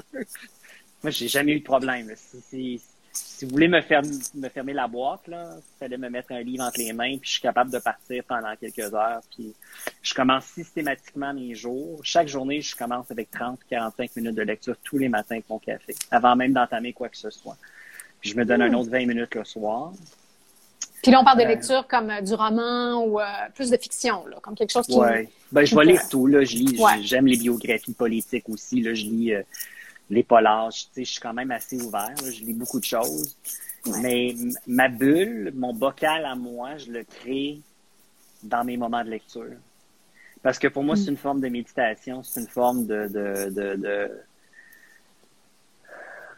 moi, 1.02 1.10
j'ai 1.10 1.28
jamais 1.28 1.52
eu 1.52 1.60
de 1.60 1.64
problème. 1.64 2.12
Si 3.12 3.44
vous 3.44 3.52
voulez 3.52 3.68
me, 3.68 3.80
fermer, 3.80 4.08
me 4.34 4.48
fermer 4.48 4.72
la 4.72 4.86
boîte, 4.86 5.26
là, 5.28 5.54
il 5.56 5.78
fallait 5.78 5.96
me 5.96 6.08
mettre 6.08 6.32
un 6.32 6.40
livre 6.40 6.64
entre 6.64 6.78
les 6.78 6.92
mains, 6.92 7.16
puis 7.18 7.28
je 7.28 7.32
suis 7.32 7.40
capable 7.40 7.70
de 7.70 7.78
partir 7.78 8.22
pendant 8.24 8.54
quelques 8.56 8.92
heures. 8.92 9.20
Puis 9.34 9.54
je 10.02 10.14
commence 10.14 10.44
systématiquement 10.44 11.32
mes 11.32 11.54
jours. 11.54 12.00
Chaque 12.02 12.28
journée, 12.28 12.60
je 12.60 12.74
commence 12.74 13.10
avec 13.10 13.30
30 13.30 13.60
45 13.68 14.16
minutes 14.16 14.34
de 14.34 14.42
lecture 14.42 14.76
tous 14.82 14.98
les 14.98 15.08
matins 15.08 15.36
avec 15.36 15.48
mon 15.48 15.58
café, 15.58 15.94
avant 16.10 16.36
même 16.36 16.52
d'entamer 16.52 16.92
quoi 16.92 17.08
que 17.08 17.16
ce 17.16 17.30
soit. 17.30 17.56
Puis 18.20 18.30
je 18.30 18.36
me 18.36 18.44
donne 18.44 18.62
un 18.62 18.72
autre 18.74 18.90
20 18.90 19.06
minutes 19.06 19.34
le 19.34 19.44
soir. 19.44 19.92
Puis 21.02 21.12
là, 21.12 21.20
on 21.20 21.24
parle 21.24 21.38
de 21.38 21.44
euh, 21.44 21.48
lecture 21.48 21.86
comme 21.86 22.10
euh, 22.10 22.20
du 22.20 22.34
roman 22.34 23.04
ou 23.04 23.20
euh, 23.20 23.24
plus 23.54 23.70
de 23.70 23.76
fiction, 23.76 24.26
là, 24.26 24.38
comme 24.42 24.56
quelque 24.56 24.72
chose 24.72 24.86
qui... 24.86 24.98
Oui, 24.98 25.28
ben, 25.52 25.64
je 25.64 25.76
vais 25.76 25.84
lire 25.84 26.08
tout. 26.08 26.26
Là. 26.26 26.42
Je 26.44 26.56
lis, 26.56 26.76
j'aime 27.02 27.26
les 27.26 27.36
biographies 27.36 27.94
politiques 27.94 28.48
aussi. 28.48 28.80
Là. 28.80 28.94
Je 28.94 29.04
lis 29.04 29.32
les 30.10 30.22
polars. 30.22 30.70
Tu 30.70 30.78
sais, 30.92 31.04
je 31.04 31.12
suis 31.12 31.20
quand 31.20 31.34
même 31.34 31.50
assez 31.50 31.80
ouvert. 31.80 32.14
Je 32.24 32.44
lis 32.44 32.54
beaucoup 32.54 32.80
de 32.80 32.84
choses. 32.84 33.36
Mais 34.00 34.34
ma 34.66 34.88
bulle, 34.88 35.52
mon 35.54 35.72
bocal 35.72 36.24
à 36.24 36.34
moi, 36.34 36.76
je 36.76 36.90
le 36.90 37.04
crée 37.04 37.60
dans 38.42 38.64
mes 38.64 38.76
moments 38.76 39.04
de 39.04 39.10
lecture. 39.10 39.56
Parce 40.42 40.58
que 40.58 40.68
pour 40.68 40.82
moi, 40.82 40.96
c'est 40.96 41.06
mm. 41.06 41.14
une 41.14 41.16
forme 41.16 41.40
de 41.40 41.48
méditation, 41.48 42.22
c'est 42.22 42.40
une 42.40 42.46
forme 42.46 42.86
de, 42.86 43.08
de, 43.08 43.50
de, 43.50 43.76
de... 43.76 44.10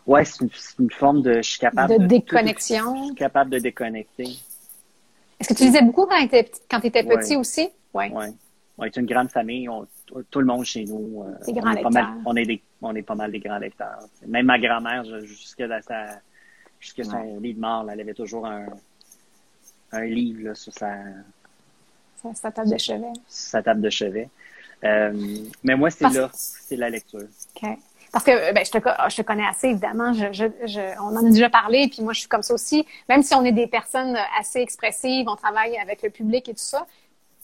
Ouais, 0.07 0.25
c'est 0.25 0.45
une, 0.79 0.91
forme 0.91 1.23
de. 1.23 1.35
Je 1.35 1.43
suis 1.51 1.59
capable 1.59 1.99
de. 1.99 2.07
déconnexion. 2.07 2.97
je 2.97 3.05
suis 3.07 3.15
capable 3.15 3.51
de 3.51 3.59
déconnecter. 3.59 4.29
Est-ce 5.39 5.49
que 5.49 5.55
tu 5.55 5.65
lisais 5.65 5.83
beaucoup 5.83 6.07
quand 6.07 6.81
tu 6.81 6.87
étais, 6.87 7.05
petit 7.05 7.37
aussi? 7.37 7.69
Oui. 7.95 8.09
Ouais. 8.09 8.33
On 8.79 8.85
est 8.85 8.97
une 8.97 9.07
grande 9.07 9.31
famille. 9.31 9.69
tout 10.31 10.41
le 10.41 10.47
monde 10.47 10.65
chez 10.65 10.85
nous. 10.85 11.23
Euh, 11.23 11.35
c'est 11.43 11.53
grand 11.53 11.73
on, 11.73 11.93
est 11.93 12.05
on, 12.25 12.37
est 12.37 12.47
des, 12.47 12.63
on 12.83 12.95
est 12.95 13.03
pas 13.03 13.15
mal 13.15 13.31
des 13.31 13.41
grands 13.41 13.59
lecteurs. 13.59 14.01
Même 14.27 14.47
ma 14.47 14.59
grand-mère, 14.59 15.05
jusqu'à 15.25 15.81
sa, 15.83 16.21
son 16.81 17.39
lit 17.41 17.55
de 17.55 17.61
mort, 17.61 17.89
elle 17.91 18.01
avait 18.01 18.15
toujours 18.15 18.47
un, 18.47 18.67
un 19.93 20.05
livre 20.05 20.49
là, 20.49 20.55
sur 20.55 20.73
sa, 20.73 20.95
sa, 22.35 22.51
table 22.51 22.71
de 22.71 22.79
chevet. 22.79 23.13
Sa 23.27 23.63
table 23.63 23.81
de 23.81 23.91
chevet. 23.91 24.29
Euh, 24.85 25.13
mais 25.63 25.77
moi, 25.77 25.91
c'est 25.91 26.09
là, 26.09 26.31
c'est 26.33 26.77
la 26.77 26.91
lecture. 26.91 27.21
OK. 27.57 27.69
Parce 28.13 28.25
que 28.25 28.53
ben, 28.53 28.65
je, 28.65 28.71
te, 28.73 28.79
je 28.79 29.17
te 29.17 29.23
connais 29.23 29.47
assez, 29.47 29.69
évidemment. 29.69 30.13
Je, 30.13 30.33
je, 30.33 31.01
on 31.01 31.17
en 31.17 31.25
a 31.25 31.31
déjà 31.31 31.49
parlé, 31.49 31.89
puis 31.89 32.03
moi, 32.03 32.13
je 32.13 32.21
suis 32.21 32.29
comme 32.29 32.43
ça 32.43 32.55
aussi. 32.55 32.85
Même 33.09 33.23
si 33.23 33.35
on 33.35 33.45
est 33.45 33.53
des 33.53 33.69
personnes 33.69 34.17
assez 34.39 34.59
expressives, 34.59 35.29
on 35.29 35.37
travaille 35.37 35.79
avec 35.79 36.03
le 36.03 36.11
public 36.11 36.49
et 36.49 36.53
tout 36.53 36.59
ça, 36.59 36.87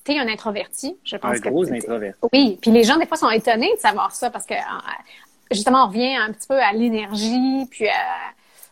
tu 0.06 0.12
es 0.12 0.18
un 0.18 0.28
introverti, 0.28 0.96
je 1.04 1.16
pense. 1.16 1.36
Un 1.36 1.50
gros 1.50 1.70
introverti. 1.70 2.18
Oui, 2.32 2.58
puis 2.60 2.70
les 2.70 2.84
gens, 2.84 2.96
des 2.96 3.06
fois, 3.06 3.16
sont 3.16 3.30
étonnés 3.30 3.74
de 3.74 3.80
savoir 3.80 4.14
ça 4.14 4.30
parce 4.30 4.46
que, 4.46 4.54
justement, 5.50 5.84
on 5.84 5.88
revient 5.88 6.16
un 6.16 6.32
petit 6.32 6.46
peu 6.46 6.58
à 6.58 6.72
l'énergie, 6.72 7.66
puis 7.70 7.88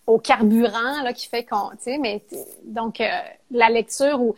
au 0.07 0.19
carburant 0.19 1.03
là, 1.03 1.13
qui 1.13 1.29
fait 1.29 1.45
qu'on... 1.45 1.71
Tu 1.71 1.77
sais, 1.81 1.99
mais 1.99 2.23
donc, 2.65 3.01
euh, 3.01 3.09
la 3.51 3.71
lecture 3.71 4.21
ou 4.21 4.37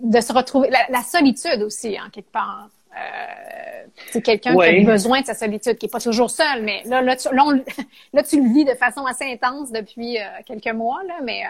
de 0.00 0.20
se 0.20 0.32
retrouver, 0.32 0.70
la, 0.70 1.02
solitude 1.02 1.62
aussi, 1.62 1.98
en 2.00 2.10
quelque 2.10 2.30
part. 2.32 2.68
Euh, 2.96 3.84
c'est 4.12 4.22
quelqu'un 4.22 4.54
qui 4.54 4.62
a 4.62 4.84
besoin 4.84 5.20
de 5.20 5.26
sa 5.26 5.34
solitude, 5.34 5.76
qui 5.76 5.86
est 5.86 5.92
pas 5.92 6.00
toujours 6.00 6.30
seul, 6.30 6.62
mais 6.62 6.82
là, 6.86 7.02
là, 7.02 7.16
tu, 7.16 7.28
là, 7.34 8.22
tu 8.28 8.40
le 8.40 8.54
vis 8.54 8.64
de 8.64 8.74
façon 8.74 9.04
assez 9.04 9.24
intense 9.24 9.72
depuis 9.72 10.18
euh, 10.18 10.22
quelques 10.46 10.74
mois, 10.74 11.02
là, 11.06 11.18
mais... 11.22 11.42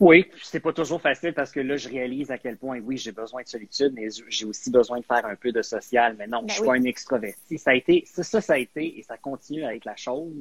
Oui, 0.00 0.26
c'est 0.42 0.60
pas 0.60 0.72
toujours 0.72 1.00
facile 1.00 1.34
parce 1.34 1.52
que 1.52 1.60
là, 1.60 1.76
je 1.76 1.88
réalise 1.88 2.30
à 2.30 2.38
quel 2.38 2.56
point, 2.56 2.80
oui, 2.80 2.96
j'ai 2.96 3.12
besoin 3.12 3.42
de 3.42 3.48
solitude, 3.48 3.92
mais 3.94 4.08
j'ai 4.28 4.46
aussi 4.46 4.70
besoin 4.70 4.98
de 4.98 5.04
faire 5.04 5.26
un 5.26 5.36
peu 5.36 5.52
de 5.52 5.60
social. 5.60 6.16
Mais 6.18 6.26
non, 6.26 6.40
ben 6.40 6.48
je 6.48 6.54
suis 6.54 6.64
pas 6.64 6.74
un 6.74 6.84
extroverti. 6.84 7.58
Ça 7.58 7.72
a 7.72 7.74
été, 7.74 8.04
ça, 8.06 8.22
ça, 8.22 8.40
ça 8.40 8.54
a 8.54 8.58
été, 8.58 8.98
et 8.98 9.02
ça 9.02 9.18
continue 9.18 9.62
à 9.64 9.74
être 9.74 9.84
la 9.84 9.96
chose 9.96 10.32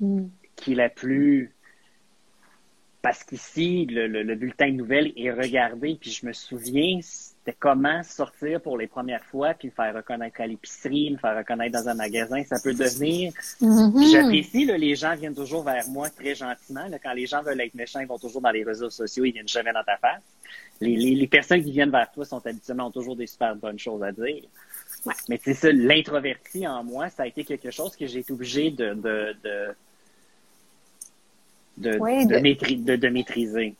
mm. 0.00 0.24
qui 0.56 0.72
est 0.72 0.76
la 0.76 0.88
plus 0.88 1.52
parce 3.06 3.22
qu'ici, 3.22 3.86
le, 3.88 4.34
bulletin 4.34 4.66
de 4.66 4.72
nouvelles 4.72 5.12
est 5.16 5.30
regardé, 5.30 5.96
puis 6.00 6.10
je 6.10 6.26
me 6.26 6.32
souviens, 6.32 6.98
c'était 7.46 7.58
comment 7.60 8.02
sortir 8.02 8.60
pour 8.60 8.76
les 8.76 8.88
premières 8.88 9.24
fois, 9.24 9.54
puis 9.54 9.68
me 9.68 9.72
faire 9.72 9.94
reconnaître 9.94 10.40
à 10.40 10.46
l'épicerie, 10.48 11.12
me 11.12 11.16
faire 11.16 11.36
reconnaître 11.36 11.78
dans 11.78 11.88
un 11.88 11.94
magasin, 11.94 12.42
ça 12.42 12.56
peut 12.62 12.74
devenir. 12.74 13.32
Mm-hmm. 13.60 14.10
J'apprécie, 14.10 14.64
les 14.64 14.96
gens 14.96 15.14
viennent 15.14 15.34
toujours 15.34 15.62
vers 15.62 15.86
moi 15.88 16.10
très 16.10 16.34
gentiment. 16.34 16.86
quand 17.00 17.12
les 17.12 17.26
gens 17.26 17.42
veulent 17.42 17.60
être 17.60 17.74
méchants, 17.74 18.00
ils 18.00 18.08
vont 18.08 18.18
toujours 18.18 18.40
dans 18.40 18.50
les 18.50 18.64
réseaux 18.64 18.90
sociaux, 18.90 19.24
ils 19.24 19.32
viennent 19.32 19.46
jamais 19.46 19.72
dans 19.72 19.84
ta 19.84 19.96
face. 19.96 20.22
les, 20.80 21.26
personnes 21.28 21.62
qui 21.62 21.70
viennent 21.70 21.90
vers 21.90 22.10
toi 22.10 22.24
sont 22.24 22.44
habituellement 22.44 22.88
ont 22.88 22.90
toujours 22.90 23.14
des 23.14 23.28
super 23.28 23.54
bonnes 23.54 23.78
choses 23.78 24.02
à 24.02 24.10
dire. 24.10 24.42
Mais 25.28 25.38
c'est 25.40 25.54
ça, 25.54 25.70
l'introverti 25.70 26.66
en 26.66 26.82
moi, 26.82 27.10
ça 27.10 27.22
a 27.22 27.26
été 27.28 27.44
quelque 27.44 27.70
chose 27.70 27.94
que 27.94 28.08
j'ai 28.08 28.20
été 28.20 28.32
obligé 28.32 28.72
de, 28.72 28.92
de, 28.94 29.36
de, 31.76 32.96
de, 32.96 33.08
maîtriser. 33.08 33.76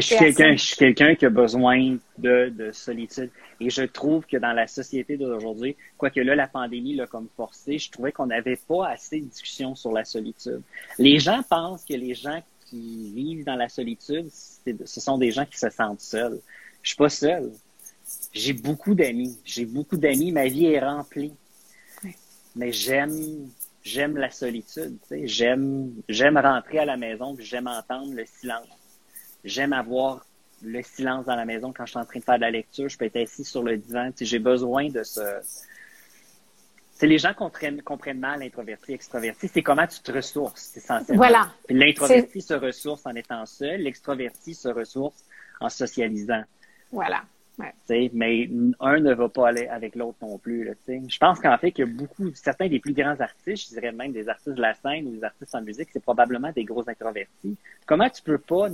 Quelqu'un, 0.00 0.56
je 0.56 0.64
suis 0.64 0.76
quelqu'un 0.76 1.14
qui 1.14 1.26
a 1.26 1.30
besoin 1.30 1.96
de, 2.18 2.48
de 2.48 2.72
solitude. 2.72 3.30
Et 3.60 3.70
je 3.70 3.82
trouve 3.82 4.26
que 4.26 4.36
dans 4.36 4.52
la 4.52 4.66
société 4.66 5.16
d'aujourd'hui, 5.16 5.76
quoique 5.96 6.20
là, 6.20 6.34
la 6.34 6.48
pandémie 6.48 6.94
l'a 6.94 7.06
comme 7.06 7.28
forcé, 7.36 7.78
je 7.78 7.90
trouvais 7.90 8.12
qu'on 8.12 8.26
n'avait 8.26 8.58
pas 8.68 8.88
assez 8.88 9.20
de 9.20 9.26
discussions 9.26 9.74
sur 9.74 9.92
la 9.92 10.04
solitude. 10.04 10.62
Les 10.98 11.18
gens 11.18 11.42
pensent 11.48 11.84
que 11.84 11.94
les 11.94 12.14
gens 12.14 12.42
qui 12.66 13.12
vivent 13.14 13.44
dans 13.44 13.56
la 13.56 13.68
solitude, 13.68 14.28
ce 14.30 15.00
sont 15.00 15.18
des 15.18 15.30
gens 15.30 15.44
qui 15.44 15.58
se 15.58 15.70
sentent 15.70 16.00
seuls. 16.00 16.40
Je 16.82 16.88
suis 16.90 16.96
pas 16.96 17.08
seul. 17.08 17.52
J'ai 18.32 18.52
beaucoup 18.52 18.94
d'amis. 18.94 19.38
J'ai 19.44 19.64
beaucoup 19.64 19.96
d'amis. 19.96 20.32
Ma 20.32 20.46
vie 20.46 20.66
est 20.66 20.80
remplie. 20.80 21.32
Mais 22.56 22.72
j'aime, 22.72 23.48
j'aime 23.82 24.16
la 24.16 24.30
solitude. 24.30 24.98
J'aime, 25.10 25.92
j'aime 26.08 26.36
rentrer 26.36 26.78
à 26.78 26.84
la 26.84 26.96
maison. 26.96 27.36
J'aime 27.38 27.66
entendre 27.66 28.14
le 28.14 28.24
silence. 28.26 28.66
J'aime 29.44 29.72
avoir 29.72 30.24
le 30.62 30.82
silence 30.82 31.26
dans 31.26 31.36
la 31.36 31.44
maison 31.44 31.72
quand 31.72 31.84
je 31.84 31.90
suis 31.90 32.00
en 32.00 32.04
train 32.04 32.18
de 32.18 32.24
faire 32.24 32.36
de 32.36 32.40
la 32.40 32.50
lecture. 32.50 32.88
Je 32.88 32.96
peux 32.96 33.04
être 33.04 33.16
assis 33.16 33.44
sur 33.44 33.62
le 33.62 33.76
divan. 33.76 34.10
J'ai 34.18 34.38
besoin 34.38 34.88
de 34.88 35.02
ce. 35.02 35.20
C'est 36.94 37.06
les 37.08 37.18
gens 37.18 37.34
comprennent, 37.34 37.82
comprennent 37.82 38.20
mal 38.20 38.38
l'introverti, 38.40 38.92
extraverti. 38.92 39.48
C'est 39.48 39.62
comment 39.62 39.86
tu 39.86 40.00
te 40.00 40.12
ressources, 40.12 40.76
essentiellement. 40.76 41.16
Voilà. 41.16 41.52
L'introverti 41.68 42.40
se 42.40 42.54
ressource 42.54 43.04
en 43.04 43.14
étant 43.16 43.44
seul. 43.46 43.80
L'extroverti 43.80 44.54
se 44.54 44.68
ressource 44.68 45.24
en 45.60 45.68
socialisant. 45.68 46.44
Voilà. 46.92 47.24
Mais 47.58 48.48
un 48.80 49.00
ne 49.00 49.12
va 49.12 49.28
pas 49.28 49.48
aller 49.48 49.66
avec 49.66 49.96
l'autre 49.96 50.18
non 50.22 50.38
plus. 50.38 50.64
Là, 50.64 50.72
je 50.86 51.18
pense 51.18 51.40
qu'en 51.40 51.58
fait, 51.58 51.72
que 51.72 51.82
beaucoup, 51.82 52.32
certains 52.34 52.68
des 52.68 52.80
plus 52.80 52.94
grands 52.94 53.18
artistes, 53.20 53.68
je 53.68 53.74
dirais 53.74 53.92
même 53.92 54.12
des 54.12 54.28
artistes 54.28 54.56
de 54.56 54.62
la 54.62 54.74
scène 54.74 55.06
ou 55.06 55.16
des 55.16 55.24
artistes 55.24 55.54
en 55.54 55.62
musique, 55.62 55.88
c'est 55.92 56.02
probablement 56.02 56.52
des 56.52 56.64
gros 56.64 56.88
introvertis. 56.88 57.56
Comment 57.86 58.08
tu 58.08 58.22
peux 58.22 58.38
pas 58.38 58.68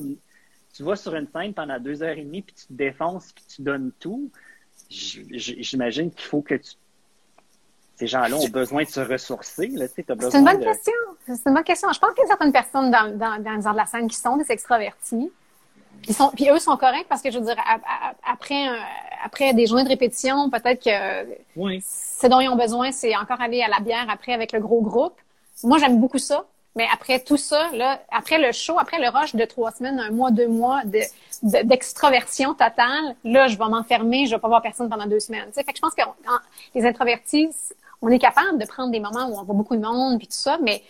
tu 0.74 0.82
vas 0.82 0.96
sur 0.96 1.14
une 1.14 1.26
scène 1.28 1.54
pendant 1.54 1.78
deux 1.78 2.02
heures 2.02 2.16
et 2.16 2.24
demie, 2.24 2.42
puis 2.42 2.54
tu 2.54 2.66
te 2.66 2.72
défonces, 2.72 3.32
puis 3.32 3.44
tu 3.44 3.62
donnes 3.62 3.92
tout, 3.98 4.30
j'imagine 4.88 6.10
qu'il 6.10 6.26
faut 6.26 6.42
que 6.42 6.54
tu... 6.54 6.72
Ces 7.96 8.06
gens-là 8.06 8.36
ont 8.36 8.48
besoin 8.48 8.84
de 8.84 8.88
se 8.88 9.00
ressourcer. 9.00 9.70
C'est 9.94 10.08
une 10.08 10.44
bonne 10.44 10.60
question. 10.60 10.92
C'est 11.26 11.46
une 11.46 11.54
bonne 11.54 11.64
question. 11.64 11.92
Je 11.92 11.98
pense 11.98 12.14
qu'il 12.14 12.22
y 12.22 12.24
a 12.24 12.28
certaines 12.28 12.52
personnes 12.52 12.90
dans, 12.90 13.14
dans, 13.14 13.60
dans, 13.60 13.72
la 13.72 13.84
scène 13.84 14.08
qui 14.08 14.16
sont 14.16 14.38
des 14.38 14.50
extravertis. 14.50 15.30
Puis, 16.02 16.14
sont, 16.14 16.30
puis 16.30 16.48
eux 16.48 16.58
sont 16.58 16.78
corrects 16.78 17.08
parce 17.10 17.20
que 17.20 17.30
je 17.30 17.38
veux 17.38 17.44
dire, 17.44 17.62
après, 18.24 18.68
après 19.22 19.52
des 19.52 19.66
journées 19.66 19.84
de 19.84 19.90
répétition, 19.90 20.48
peut-être 20.48 20.82
que 20.82 21.36
oui. 21.56 21.84
ce 21.86 22.26
dont 22.26 22.40
ils 22.40 22.48
ont 22.48 22.56
besoin, 22.56 22.90
c'est 22.90 23.14
encore 23.14 23.38
aller 23.38 23.60
à 23.60 23.68
la 23.68 23.80
bière 23.80 24.06
après 24.08 24.32
avec 24.32 24.52
le 24.52 24.60
gros 24.60 24.80
groupe. 24.80 25.20
Moi, 25.62 25.76
j'aime 25.76 26.00
beaucoup 26.00 26.16
ça. 26.16 26.46
Mais 26.76 26.86
après 26.92 27.18
tout 27.20 27.36
ça, 27.36 27.68
là, 27.74 28.00
après 28.10 28.38
le 28.38 28.52
show, 28.52 28.78
après 28.78 29.00
le 29.00 29.08
rush 29.08 29.34
de 29.34 29.44
trois 29.44 29.72
semaines, 29.72 29.98
un 29.98 30.10
mois, 30.10 30.30
deux 30.30 30.46
mois 30.46 30.82
de, 30.84 31.00
d'extroversion 31.64 32.54
totale, 32.54 33.16
là, 33.24 33.48
je 33.48 33.58
vais 33.58 33.68
m'enfermer, 33.68 34.26
je 34.26 34.36
vais 34.36 34.40
pas 34.40 34.48
voir 34.48 34.62
personne 34.62 34.88
pendant 34.88 35.06
deux 35.06 35.20
semaines. 35.20 35.50
Fait 35.52 35.64
que 35.64 35.72
je 35.74 35.80
pense 35.80 35.94
que 35.94 36.02
les 36.74 36.86
introvertis, 36.86 37.50
on 38.02 38.08
est 38.08 38.20
capable 38.20 38.58
de 38.58 38.66
prendre 38.66 38.92
des 38.92 39.00
moments 39.00 39.26
où 39.26 39.38
on 39.38 39.42
voit 39.42 39.54
beaucoup 39.54 39.76
de 39.76 39.82
monde 39.82 40.18
puis 40.18 40.28
tout 40.28 40.34
ça, 40.34 40.58
mais 40.62 40.82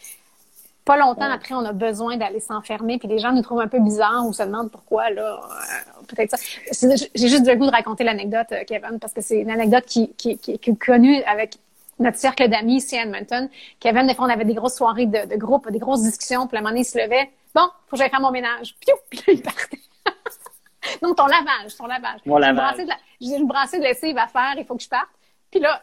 pas 0.84 0.96
longtemps 0.96 1.30
après, 1.30 1.54
on 1.54 1.64
a 1.64 1.72
besoin 1.72 2.16
d'aller 2.16 2.40
s'enfermer, 2.40 2.98
puis 2.98 3.06
les 3.06 3.18
gens 3.18 3.32
nous 3.32 3.42
trouvent 3.42 3.60
un 3.60 3.68
peu 3.68 3.80
bizarres 3.80 4.26
ou 4.26 4.32
se 4.32 4.42
demandent 4.42 4.70
pourquoi, 4.70 5.10
là, 5.10 5.40
euh, 5.40 6.02
peut-être 6.08 6.36
ça. 6.36 6.86
J'ai 7.14 7.28
juste 7.28 7.46
le 7.46 7.54
goût 7.54 7.66
de 7.66 7.70
raconter 7.70 8.02
l'anecdote, 8.02 8.48
euh, 8.52 8.64
Kevin, 8.66 8.98
parce 9.00 9.12
que 9.12 9.20
c'est 9.20 9.40
une 9.40 9.50
anecdote 9.50 9.84
qui, 9.86 10.12
qui, 10.14 10.38
qui, 10.38 10.58
qui 10.58 10.70
est 10.70 10.76
connue 10.76 11.22
avec 11.24 11.58
notre 12.00 12.18
cercle 12.18 12.48
d'amis 12.48 12.76
ici 12.76 12.96
à 12.96 13.02
Edmonton. 13.02 13.48
Kevin, 13.78 14.06
des 14.06 14.14
fois, 14.14 14.26
on 14.26 14.30
avait 14.30 14.44
des 14.44 14.54
grosses 14.54 14.76
soirées 14.76 15.06
de, 15.06 15.26
de 15.26 15.36
groupe, 15.36 15.70
des 15.70 15.78
grosses 15.78 16.02
discussions. 16.02 16.46
Puis 16.46 16.56
à 16.56 16.60
un 16.60 16.62
moment 16.62 16.70
donné, 16.70 16.80
il 16.80 16.84
se 16.84 16.98
levait. 16.98 17.30
Bon, 17.54 17.68
faut 17.86 17.92
que 17.92 17.96
j'aille 17.98 18.10
faire 18.10 18.20
mon 18.20 18.30
ménage. 18.30 18.74
Piou! 18.80 18.96
Puis 19.10 19.22
là, 19.26 19.32
il 19.34 19.42
partait. 19.42 19.80
non, 21.02 21.14
ton 21.14 21.26
lavage, 21.26 21.76
ton 21.76 21.86
lavage. 21.86 22.20
Mon 22.26 22.38
lavage. 22.38 22.76
J'ai 23.20 23.36
une 23.36 23.46
brassée 23.46 23.78
de 23.78 23.84
lessive 23.84 24.16
à 24.18 24.26
faire, 24.26 24.54
il 24.56 24.64
faut 24.64 24.76
que 24.76 24.82
je 24.82 24.88
parte. 24.88 25.08
Puis 25.50 25.60
là, 25.60 25.82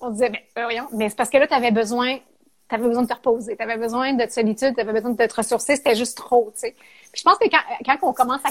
on 0.00 0.10
disait, 0.10 0.28
mais 0.30 0.46
ben, 0.54 0.64
voyons, 0.64 0.88
mais 0.92 1.08
c'est 1.08 1.16
parce 1.16 1.30
que 1.30 1.38
là, 1.38 1.46
tu 1.46 1.54
avais 1.54 1.70
besoin, 1.70 2.18
tu 2.68 2.74
avais 2.74 2.86
besoin 2.86 3.04
de 3.04 3.08
te 3.08 3.14
reposer, 3.14 3.56
tu 3.56 3.62
avais 3.62 3.78
besoin 3.78 4.12
de 4.12 4.28
solitude, 4.28 4.74
tu 4.74 4.80
avais 4.80 4.92
besoin 4.92 5.12
de 5.12 5.26
te 5.26 5.34
ressourcer, 5.34 5.76
c'était 5.76 5.94
juste 5.94 6.18
trop, 6.18 6.50
tu 6.52 6.60
sais. 6.60 6.72
Puis 7.12 7.20
je 7.20 7.22
pense 7.22 7.38
que 7.38 7.48
quand, 7.48 7.62
quand 7.84 8.08
on 8.08 8.12
commence 8.12 8.44
à 8.44 8.50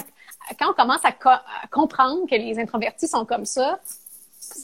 quand 0.58 0.70
on 0.70 0.74
commence 0.74 1.04
à, 1.04 1.08
à 1.08 1.66
comprendre 1.70 2.28
que 2.28 2.34
les 2.34 2.58
introvertis 2.58 3.08
sont 3.08 3.24
comme 3.24 3.44
ça, 3.44 3.80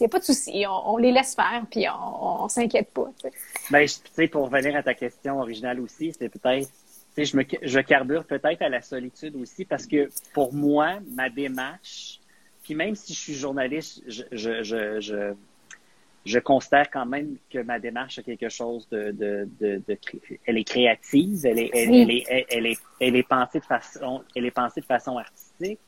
n'y 0.01 0.07
a 0.07 0.09
pas 0.09 0.19
de 0.19 0.25
souci, 0.25 0.65
on, 0.69 0.97
les 0.97 1.13
laisse 1.13 1.35
faire, 1.35 1.65
puis 1.71 1.87
on, 1.89 2.45
ne 2.45 2.49
s'inquiète 2.49 2.91
pas. 2.91 3.11
Ben, 3.71 3.87
tu 3.87 4.01
sais, 4.13 4.29
pour 4.29 4.49
revenir 4.51 4.77
à 4.77 4.83
ta 4.83 4.95
question 4.95 5.39
originale 5.41 5.81
aussi, 5.81 6.13
c'est 6.19 6.29
peut-être, 6.29 6.69
tu 6.69 6.73
sais, 7.15 7.25
je 7.25 7.37
me, 7.37 7.45
je 7.63 7.81
carbure 7.81 8.25
peut-être 8.25 8.63
à 8.63 8.69
la 8.69 8.83
solitude 8.83 9.37
aussi, 9.37 9.65
parce 9.65 9.87
que 9.87 10.09
pour 10.33 10.53
moi, 10.55 10.99
ma 11.15 11.31
démarche, 11.31 12.21
puis 12.63 12.75
même 12.75 12.95
si 12.95 13.15
je 13.15 13.19
suis 13.19 13.35
journaliste, 13.35 14.03
je, 14.07 14.23
je, 14.33 14.63
je, 14.63 15.01
je, 15.01 15.35
je 16.25 16.39
considère 16.39 16.91
quand 16.91 17.07
même 17.07 17.37
que 17.51 17.59
ma 17.59 17.79
démarche 17.79 18.19
a 18.19 18.23
quelque 18.23 18.49
chose 18.49 18.89
de, 18.91 19.11
de, 19.11 19.49
de, 19.61 19.83
de 19.89 19.99
elle 20.47 20.59
est 20.59 20.65
créative, 20.65 21.45
elle 21.45 21.59
est, 21.59 21.71
elle, 21.75 21.95
elle, 21.95 22.11
est, 22.11 22.47
elle, 22.49 22.67
est, 22.67 22.81
elle 23.01 23.17
est 23.17 23.29
pensée 23.29 23.59
de 23.59 23.65
façon, 23.65 24.23
elle 24.37 24.47
est 24.47 24.53
pensée 24.53 24.81
de 24.81 24.87
façon 24.87 25.19
artistique. 25.19 25.81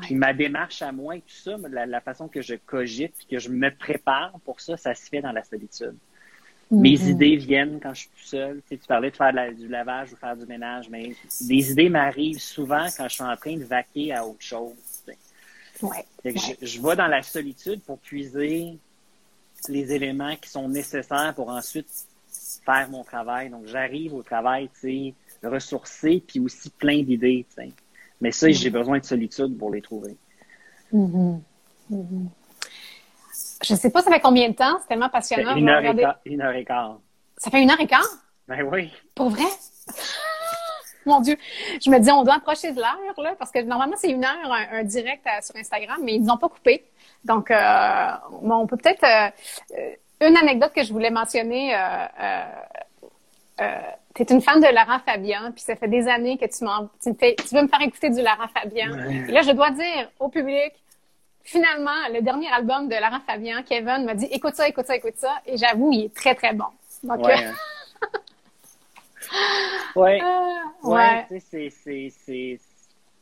Puis 0.00 0.14
ma 0.14 0.32
démarche 0.32 0.80
à 0.82 0.90
moi 0.90 1.16
et 1.16 1.20
tout 1.20 1.34
ça, 1.34 1.56
la, 1.68 2.00
façon 2.00 2.28
que 2.28 2.40
je 2.40 2.54
cogite 2.54 3.14
puis 3.16 3.26
que 3.26 3.38
je 3.38 3.50
me 3.50 3.70
prépare 3.70 4.32
pour 4.44 4.60
ça, 4.60 4.76
ça 4.76 4.94
se 4.94 5.08
fait 5.08 5.20
dans 5.20 5.32
la 5.32 5.44
solitude. 5.44 5.96
Mes 6.70 6.94
mm-hmm. 6.94 7.10
idées 7.10 7.36
viennent 7.36 7.80
quand 7.80 7.92
je 7.92 8.00
suis 8.00 8.08
tout 8.08 8.24
seul. 8.24 8.62
Tu, 8.62 8.68
sais, 8.68 8.78
tu 8.78 8.86
parlais 8.86 9.10
de 9.10 9.16
faire 9.16 9.34
du 9.54 9.68
lavage 9.68 10.12
ou 10.12 10.16
faire 10.16 10.36
du 10.36 10.46
ménage, 10.46 10.88
mais 10.88 11.14
des 11.42 11.70
idées 11.70 11.90
m'arrivent 11.90 12.40
souvent 12.40 12.86
quand 12.96 13.06
je 13.08 13.14
suis 13.14 13.22
en 13.22 13.36
train 13.36 13.56
de 13.56 13.64
vaquer 13.64 14.14
à 14.14 14.26
autre 14.26 14.40
chose. 14.40 14.72
Ouais, 15.82 16.06
Je, 16.24 16.64
je 16.64 16.80
vais 16.80 16.96
dans 16.96 17.08
la 17.08 17.22
solitude 17.22 17.82
pour 17.82 17.98
puiser 17.98 18.78
les 19.68 19.92
éléments 19.92 20.36
qui 20.36 20.48
sont 20.48 20.68
nécessaires 20.68 21.34
pour 21.34 21.48
ensuite 21.48 21.88
faire 22.64 22.88
mon 22.88 23.04
travail. 23.04 23.50
Donc, 23.50 23.66
j'arrive 23.66 24.14
au 24.14 24.22
travail, 24.22 24.70
tu 24.80 24.80
sais, 24.80 25.14
ressourcé, 25.46 26.22
puis 26.26 26.40
aussi 26.40 26.70
plein 26.70 27.02
d'idées. 27.02 27.44
Tu 27.50 27.64
sais. 27.64 27.72
Mais 28.22 28.30
ça, 28.30 28.48
j'ai 28.48 28.70
mm. 28.70 28.72
besoin 28.72 28.98
de 29.00 29.04
solitude 29.04 29.58
pour 29.58 29.72
les 29.72 29.82
trouver. 29.82 30.16
Mm-hmm. 30.94 31.40
Mm-hmm. 31.90 32.26
Je 33.64 33.72
ne 33.74 33.78
sais 33.78 33.90
pas, 33.90 34.00
ça 34.00 34.12
fait 34.12 34.20
combien 34.20 34.48
de 34.48 34.54
temps? 34.54 34.78
C'est 34.80 34.88
tellement 34.88 35.08
passionnant. 35.08 35.56
Une 35.56 35.68
heure, 35.68 35.84
et 35.84 35.96
quart, 35.96 36.18
une 36.24 36.40
heure 36.40 36.54
et 36.54 36.64
quart. 36.64 37.00
Ça 37.36 37.50
fait 37.50 37.60
une 37.60 37.70
heure 37.70 37.80
et 37.80 37.86
quart? 37.86 38.06
Ben 38.46 38.62
oui. 38.62 38.92
Pour 39.16 39.30
vrai? 39.30 39.42
Mon 41.06 41.20
Dieu. 41.20 41.36
Je 41.84 41.90
me 41.90 41.98
dis, 41.98 42.12
on 42.12 42.22
doit 42.22 42.36
approcher 42.36 42.70
de 42.70 42.78
l'heure, 42.78 42.96
là, 43.18 43.34
parce 43.36 43.50
que 43.50 43.60
normalement, 43.60 43.96
c'est 43.96 44.10
une 44.10 44.24
heure, 44.24 44.52
un, 44.70 44.84
direct 44.84 45.26
sur 45.42 45.56
Instagram, 45.56 45.98
mais 46.04 46.14
ils 46.14 46.22
n'ont 46.22 46.36
pas 46.36 46.48
coupé. 46.48 46.84
Donc, 47.24 47.50
euh, 47.50 48.10
on 48.40 48.66
peut 48.68 48.76
peut-être... 48.76 49.04
Euh, 49.04 49.94
une 50.20 50.36
anecdote 50.36 50.72
que 50.72 50.84
je 50.84 50.92
voulais 50.92 51.10
mentionner... 51.10 51.74
Euh, 51.74 52.44
tu 54.14 54.22
es 54.22 54.26
une 54.30 54.42
fan 54.42 54.60
de 54.60 54.66
Lara 54.66 54.98
Fabian, 55.00 55.52
puis 55.52 55.62
ça 55.62 55.76
fait 55.76 55.88
des 55.88 56.08
années 56.08 56.36
que 56.36 56.44
tu, 56.44 56.64
m'en, 56.64 56.88
tu, 57.02 57.14
tu 57.14 57.54
veux 57.54 57.62
me 57.62 57.68
faire 57.68 57.80
écouter 57.82 58.10
du 58.10 58.20
Lara 58.20 58.48
Fabian. 58.48 58.96
Et 59.28 59.32
là, 59.32 59.42
je 59.42 59.52
dois 59.52 59.70
dire 59.70 60.10
au 60.20 60.28
public, 60.28 60.72
finalement, 61.42 62.08
le 62.12 62.20
dernier 62.20 62.48
album 62.48 62.88
de 62.88 62.94
Lara 62.94 63.20
Fabian, 63.26 63.62
Kevin 63.62 64.04
m'a 64.04 64.14
dit 64.14 64.26
écoute 64.30 64.54
ça, 64.54 64.68
écoute 64.68 64.86
ça, 64.86 64.96
écoute 64.96 65.16
ça. 65.16 65.40
Et 65.46 65.56
j'avoue, 65.56 65.90
il 65.92 66.04
est 66.04 66.14
très, 66.14 66.34
très 66.34 66.52
bon. 66.52 66.66
Donc, 67.02 67.24
ouais. 67.24 67.46
Euh... 67.46 68.18
ouais. 70.00 70.22
Euh, 70.22 70.88
ouais. 70.88 71.26
C'est, 71.50 71.70
c'est, 71.70 72.12
c'est, 72.24 72.60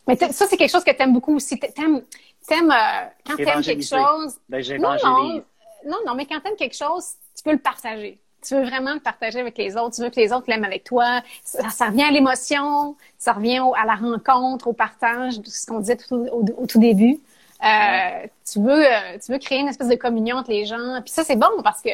Mais 0.07 0.17
ça, 0.17 0.47
c'est 0.47 0.57
quelque 0.57 0.71
chose 0.71 0.85
que 0.85 0.91
tu 0.91 1.03
aimes 1.03 1.13
beaucoup 1.13 1.37
aussi. 1.37 1.59
T'aimes, 1.59 2.03
t'aimes, 2.47 2.71
euh, 2.71 3.07
quand 3.27 3.37
t'aimes 3.37 3.63
quelque 3.63 3.85
chose. 3.85 4.39
Ben, 4.49 4.63
non, 4.79 4.97
non, 5.03 5.45
non, 5.87 5.99
non, 6.07 6.15
mais 6.15 6.27
quand 6.27 6.41
t'aimes 6.41 6.57
quelque 6.57 6.77
chose, 6.77 7.15
tu 7.37 7.43
peux 7.45 7.53
le 7.53 7.59
partager 7.59 8.21
tu 8.43 8.55
veux 8.55 8.63
vraiment 8.63 8.95
le 8.95 9.01
partager 9.01 9.41
avec 9.41 9.57
les 9.59 9.77
autres, 9.77 9.97
tu 9.97 10.03
veux 10.03 10.11
que 10.11 10.21
les 10.21 10.33
autres 10.33 10.47
l'aiment 10.49 10.65
avec 10.65 10.85
toi? 10.85 11.23
Ça, 11.45 11.87
revient 11.87 12.05
à 12.05 12.11
l'émotion, 12.11 12.97
ça 13.19 13.33
revient 13.33 13.61
à 13.77 13.87
la 13.87 13.95
rencontre, 13.95 14.69
au 14.69 14.73
partage, 14.73 15.35
ce 15.45 15.67
qu'on 15.67 15.81
disait 15.81 15.99
au, 16.11 16.67
tout 16.67 16.79
début. 16.79 17.21
Euh, 17.63 18.27
tu 18.51 18.61
veux, 18.61 18.87
euh, 18.87 19.19
tu 19.25 19.33
veux 19.33 19.39
créer 19.39 19.59
une 19.59 19.69
espèce 19.69 19.89
de 19.89 19.97
communion 19.97 20.39
entre 20.39 20.51
les 20.51 20.65
gens. 20.65 21.01
Puis 21.03 21.13
ça, 21.13 21.25
c'est 21.25 21.37
bon 21.37 21.63
parce 21.63 21.83
que 21.83 21.91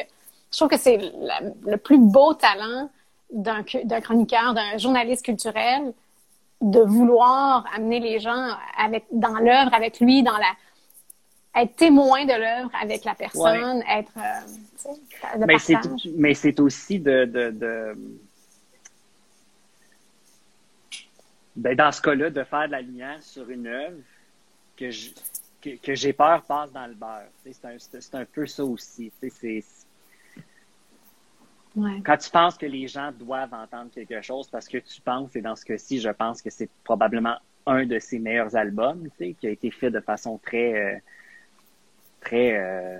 je 0.51 0.57
trouve 0.57 0.69
que 0.69 0.77
c'est 0.77 0.97
le 1.65 1.77
plus 1.77 1.97
beau 1.97 2.33
talent 2.33 2.89
d'un 3.31 3.63
chroniqueur, 4.01 4.53
d'un 4.53 4.77
journaliste 4.77 5.25
culturel, 5.25 5.93
de 6.61 6.79
vouloir 6.79 7.65
amener 7.75 7.99
les 7.99 8.19
gens 8.19 8.55
avec 8.77 9.05
dans 9.11 9.37
l'œuvre 9.37 9.73
avec 9.73 9.99
lui, 9.99 10.23
dans 10.23 10.37
la 10.37 10.51
être 11.61 11.75
témoin 11.75 12.25
de 12.25 12.33
l'œuvre 12.33 12.71
avec 12.81 13.03
la 13.03 13.15
personne, 13.15 13.83
être 13.89 14.11
euh, 14.17 15.37
mais 15.45 15.59
c'est 15.59 15.77
mais 16.15 16.33
c'est 16.33 16.59
aussi 16.59 16.99
de, 16.99 17.25
de, 17.25 17.51
de... 17.51 17.97
Ben, 21.55 21.75
dans 21.75 21.91
ce 21.91 22.01
cas-là, 22.01 22.29
de 22.29 22.43
faire 22.43 22.67
de 22.67 22.71
la 22.71 22.81
lumière 22.81 23.21
sur 23.21 23.49
une 23.49 23.67
œuvre 23.67 23.97
que 24.77 24.89
que, 25.83 25.95
j'ai 25.95 26.13
peur 26.13 26.43
passe 26.43 26.71
dans 26.71 26.87
le 26.87 26.93
beurre. 26.93 27.27
C'est 27.43 27.65
un, 27.65 28.19
un, 28.19 28.25
peu 28.25 28.45
ça 28.45 28.63
aussi. 28.63 29.11
Quand 32.03 32.17
tu 32.17 32.29
penses 32.29 32.57
que 32.57 32.65
les 32.65 32.87
gens 32.87 33.11
doivent 33.11 33.53
entendre 33.53 33.91
quelque 33.91 34.21
chose 34.21 34.47
parce 34.49 34.67
que 34.67 34.77
tu 34.77 35.01
penses, 35.01 35.35
et 35.35 35.41
dans 35.41 35.55
ce 35.55 35.65
cas-ci, 35.65 35.99
je 35.99 36.09
pense 36.09 36.41
que 36.41 36.49
c'est 36.49 36.69
probablement 36.83 37.37
un 37.65 37.85
de 37.85 37.99
ses 37.99 38.19
meilleurs 38.19 38.55
albums, 38.55 39.09
qui 39.17 39.47
a 39.47 39.49
été 39.49 39.71
fait 39.71 39.91
de 39.91 39.99
façon 39.99 40.37
très, 40.37 40.95
euh, 40.95 40.99
très, 42.27 42.57
euh, 42.57 42.99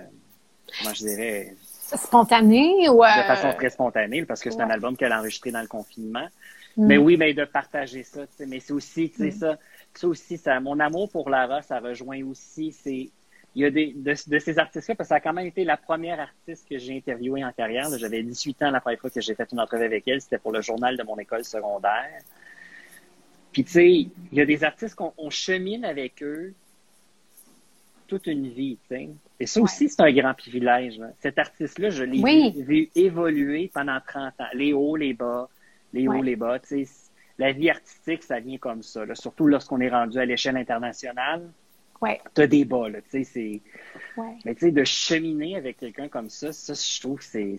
comment 0.78 0.94
je 0.94 1.04
dirais, 1.04 1.54
spontanée 1.96 2.88
ou 2.88 3.02
de 3.02 3.26
façon 3.26 3.52
très 3.54 3.70
spontanée, 3.70 4.24
parce 4.24 4.40
que 4.40 4.50
c'est 4.50 4.60
un 4.60 4.70
album 4.70 4.96
qu'elle 4.96 5.12
a 5.12 5.20
enregistré 5.20 5.50
dans 5.50 5.60
le 5.60 5.68
confinement. 5.68 6.26
Mm. 6.76 6.86
Mais 6.86 6.98
oui, 6.98 7.16
mais 7.16 7.34
de 7.34 7.44
partager 7.44 8.02
ça, 8.02 8.20
mais 8.46 8.60
c'est 8.60 8.72
aussi, 8.72 9.10
tu 9.10 9.16
sais, 9.16 9.28
mm. 9.28 9.40
ça, 9.40 9.58
ça 9.94 10.08
aussi, 10.08 10.38
ça, 10.38 10.60
mon 10.60 10.78
amour 10.80 11.10
pour 11.10 11.30
Lara, 11.30 11.62
ça 11.62 11.80
rejoint 11.80 12.22
aussi, 12.24 12.72
c'est, 12.72 13.10
il 13.54 13.62
y 13.62 13.64
a 13.64 13.70
des, 13.70 13.92
de, 13.94 14.14
ces 14.14 14.58
artistes-là, 14.58 14.94
parce 14.94 15.08
que 15.08 15.14
ça 15.14 15.16
a 15.16 15.20
quand 15.20 15.32
même 15.32 15.46
été 15.46 15.64
la 15.64 15.76
première 15.76 16.20
artiste 16.20 16.68
que 16.68 16.78
j'ai 16.78 16.96
interviewée 16.96 17.44
en 17.44 17.52
carrière. 17.52 17.88
J'avais 17.98 18.22
18 18.22 18.62
ans 18.62 18.70
la 18.70 18.80
première 18.80 19.00
fois 19.00 19.10
que 19.10 19.20
j'ai 19.20 19.34
fait 19.34 19.48
une 19.50 19.60
entrevue 19.60 19.84
avec 19.84 20.06
elle. 20.06 20.20
C'était 20.20 20.38
pour 20.38 20.52
le 20.52 20.60
journal 20.60 20.96
de 20.96 21.02
mon 21.02 21.18
école 21.18 21.44
secondaire. 21.44 22.20
Puis, 23.50 23.64
tu 23.64 23.72
sais, 23.72 23.90
il 23.90 24.10
y 24.32 24.40
a 24.40 24.46
des 24.46 24.62
artistes 24.62 24.94
qu'on 24.94 25.30
chemine 25.30 25.84
avec 25.84 26.22
eux 26.22 26.54
toute 28.08 28.26
une 28.26 28.48
vie, 28.48 28.78
tu 28.88 28.96
sais. 28.96 29.08
Et 29.38 29.46
ça 29.46 29.60
aussi, 29.60 29.88
c'est 29.88 30.00
un 30.00 30.12
grand 30.12 30.34
privilège. 30.34 31.00
Cet 31.20 31.38
artiste-là, 31.38 31.90
je 31.90 32.02
l'ai 32.02 32.50
vu, 32.50 32.88
évoluer 32.96 33.70
pendant 33.72 33.98
30 34.04 34.32
ans. 34.40 34.46
Les 34.54 34.72
hauts, 34.72 34.96
les 34.96 35.14
bas, 35.14 35.48
les 35.92 36.08
hauts, 36.08 36.22
les 36.22 36.34
bas, 36.34 36.58
tu 36.58 36.84
sais. 36.84 36.90
La 37.38 37.52
vie 37.52 37.70
artistique, 37.70 38.24
ça 38.24 38.40
vient 38.40 38.58
comme 38.58 38.82
ça, 38.82 39.02
surtout 39.14 39.46
lorsqu'on 39.46 39.80
est 39.80 39.90
rendu 39.90 40.18
à 40.18 40.24
l'échelle 40.24 40.56
internationale. 40.56 41.48
Ouais. 42.00 42.20
T'as 42.34 42.46
des 42.48 42.64
bas, 42.64 42.88
là, 42.88 43.00
tu 43.02 43.10
sais, 43.10 43.24
c'est... 43.24 43.60
Mais 44.44 44.54
tu 44.54 44.66
sais, 44.66 44.70
de 44.72 44.84
cheminer 44.84 45.56
avec 45.56 45.76
quelqu'un 45.78 46.08
comme 46.08 46.30
ça, 46.30 46.52
ça, 46.52 46.74
je 46.74 47.00
trouve 47.00 47.18
que 47.18 47.24
c'est... 47.24 47.56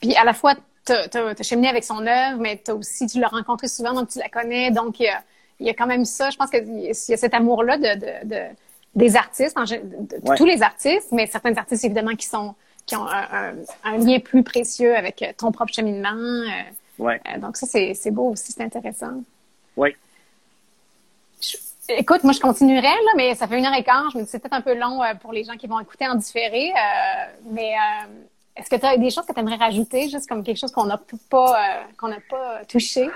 Puis 0.00 0.14
à 0.14 0.24
la 0.24 0.34
fois, 0.34 0.54
t'as 0.84 1.06
as, 1.12 1.42
cheminé 1.42 1.68
avec 1.68 1.84
son 1.84 2.06
œuvre, 2.06 2.38
mais 2.38 2.60
t'as 2.62 2.74
aussi, 2.74 3.06
tu 3.06 3.20
l'as 3.20 3.28
rencontré 3.28 3.68
souvent, 3.68 3.94
donc 3.94 4.08
tu 4.08 4.18
la 4.18 4.28
connais, 4.28 4.70
donc 4.70 5.00
il 5.00 5.04
y 5.04 5.08
a, 5.08 5.22
y 5.60 5.70
a 5.70 5.74
quand 5.74 5.86
même 5.86 6.04
ça. 6.04 6.30
Je 6.30 6.36
pense 6.36 6.50
qu'il 6.50 6.80
y 6.80 6.90
a 6.90 6.94
cet 6.94 7.34
amour-là 7.34 7.78
de, 7.78 8.26
de, 8.26 8.42
des 8.98 9.16
artistes, 9.16 9.56
tous 10.36 10.44
les 10.44 10.62
artistes, 10.62 11.08
mais 11.12 11.26
certains 11.26 11.56
artistes, 11.56 11.84
évidemment, 11.84 12.14
qui 12.14 12.26
sont 12.26 12.54
qui 12.86 12.96
ont 12.96 13.06
un, 13.06 13.52
un, 13.84 13.98
lien 13.98 14.18
plus 14.18 14.42
précieux 14.42 14.96
avec 14.96 15.22
ton 15.36 15.52
propre 15.52 15.74
cheminement. 15.74 16.08
Euh, 16.08 16.48
ouais. 16.98 17.20
Euh, 17.28 17.38
donc 17.38 17.58
ça, 17.58 17.66
c'est 17.66 18.10
beau 18.10 18.30
aussi, 18.30 18.50
c'est 18.52 18.62
intéressant. 18.62 19.12
Oui. 19.76 19.94
Écoute, 21.90 22.22
moi, 22.22 22.32
je 22.34 22.40
continuerai, 22.40 22.82
là, 22.82 23.12
mais 23.16 23.34
ça 23.34 23.46
fait 23.46 23.58
une 23.58 23.64
heure 23.64 23.74
et 23.74 23.82
quart. 23.82 24.10
Je 24.12 24.18
me 24.18 24.22
dis 24.22 24.28
c'est 24.28 24.38
peut-être 24.38 24.52
un 24.52 24.60
peu 24.60 24.74
long 24.74 25.02
euh, 25.02 25.14
pour 25.14 25.32
les 25.32 25.44
gens 25.44 25.56
qui 25.56 25.66
vont 25.66 25.80
écouter 25.80 26.06
en 26.06 26.16
différé. 26.16 26.70
Euh, 26.70 26.74
mais 27.50 27.72
euh, 27.72 28.06
est-ce 28.56 28.68
que 28.68 28.76
tu 28.76 28.84
as 28.84 28.98
des 28.98 29.08
choses 29.08 29.24
que 29.24 29.32
tu 29.32 29.40
aimerais 29.40 29.56
rajouter, 29.56 30.10
juste 30.10 30.28
comme 30.28 30.44
quelque 30.44 30.58
chose 30.58 30.70
qu'on 30.70 30.84
n'a 30.84 31.00
pas, 31.30 31.86
qu'on 31.96 32.08
n'a 32.08 32.20
pas 32.28 32.64
touché? 32.66 33.08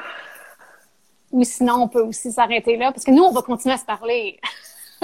Ou 1.33 1.45
sinon, 1.45 1.83
on 1.83 1.89
peut 1.89 2.01
aussi 2.01 2.33
s'arrêter 2.33 2.77
là, 2.77 2.93
parce 2.93 3.05
que 3.05 3.11
nous, 3.11 3.23
on 3.23 3.33
va 3.33 3.43
continuer 3.43 3.75
à 3.75 3.79
se 3.79 3.85
parler. 3.85 4.41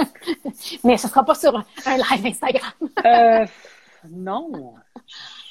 mais 0.83 0.97
ce 0.97 1.07
sera 1.07 1.23
pas 1.23 1.35
sur 1.35 1.55
un 1.55 1.97
live 1.97 2.25
Instagram. 2.25 3.47
non. 4.09 4.75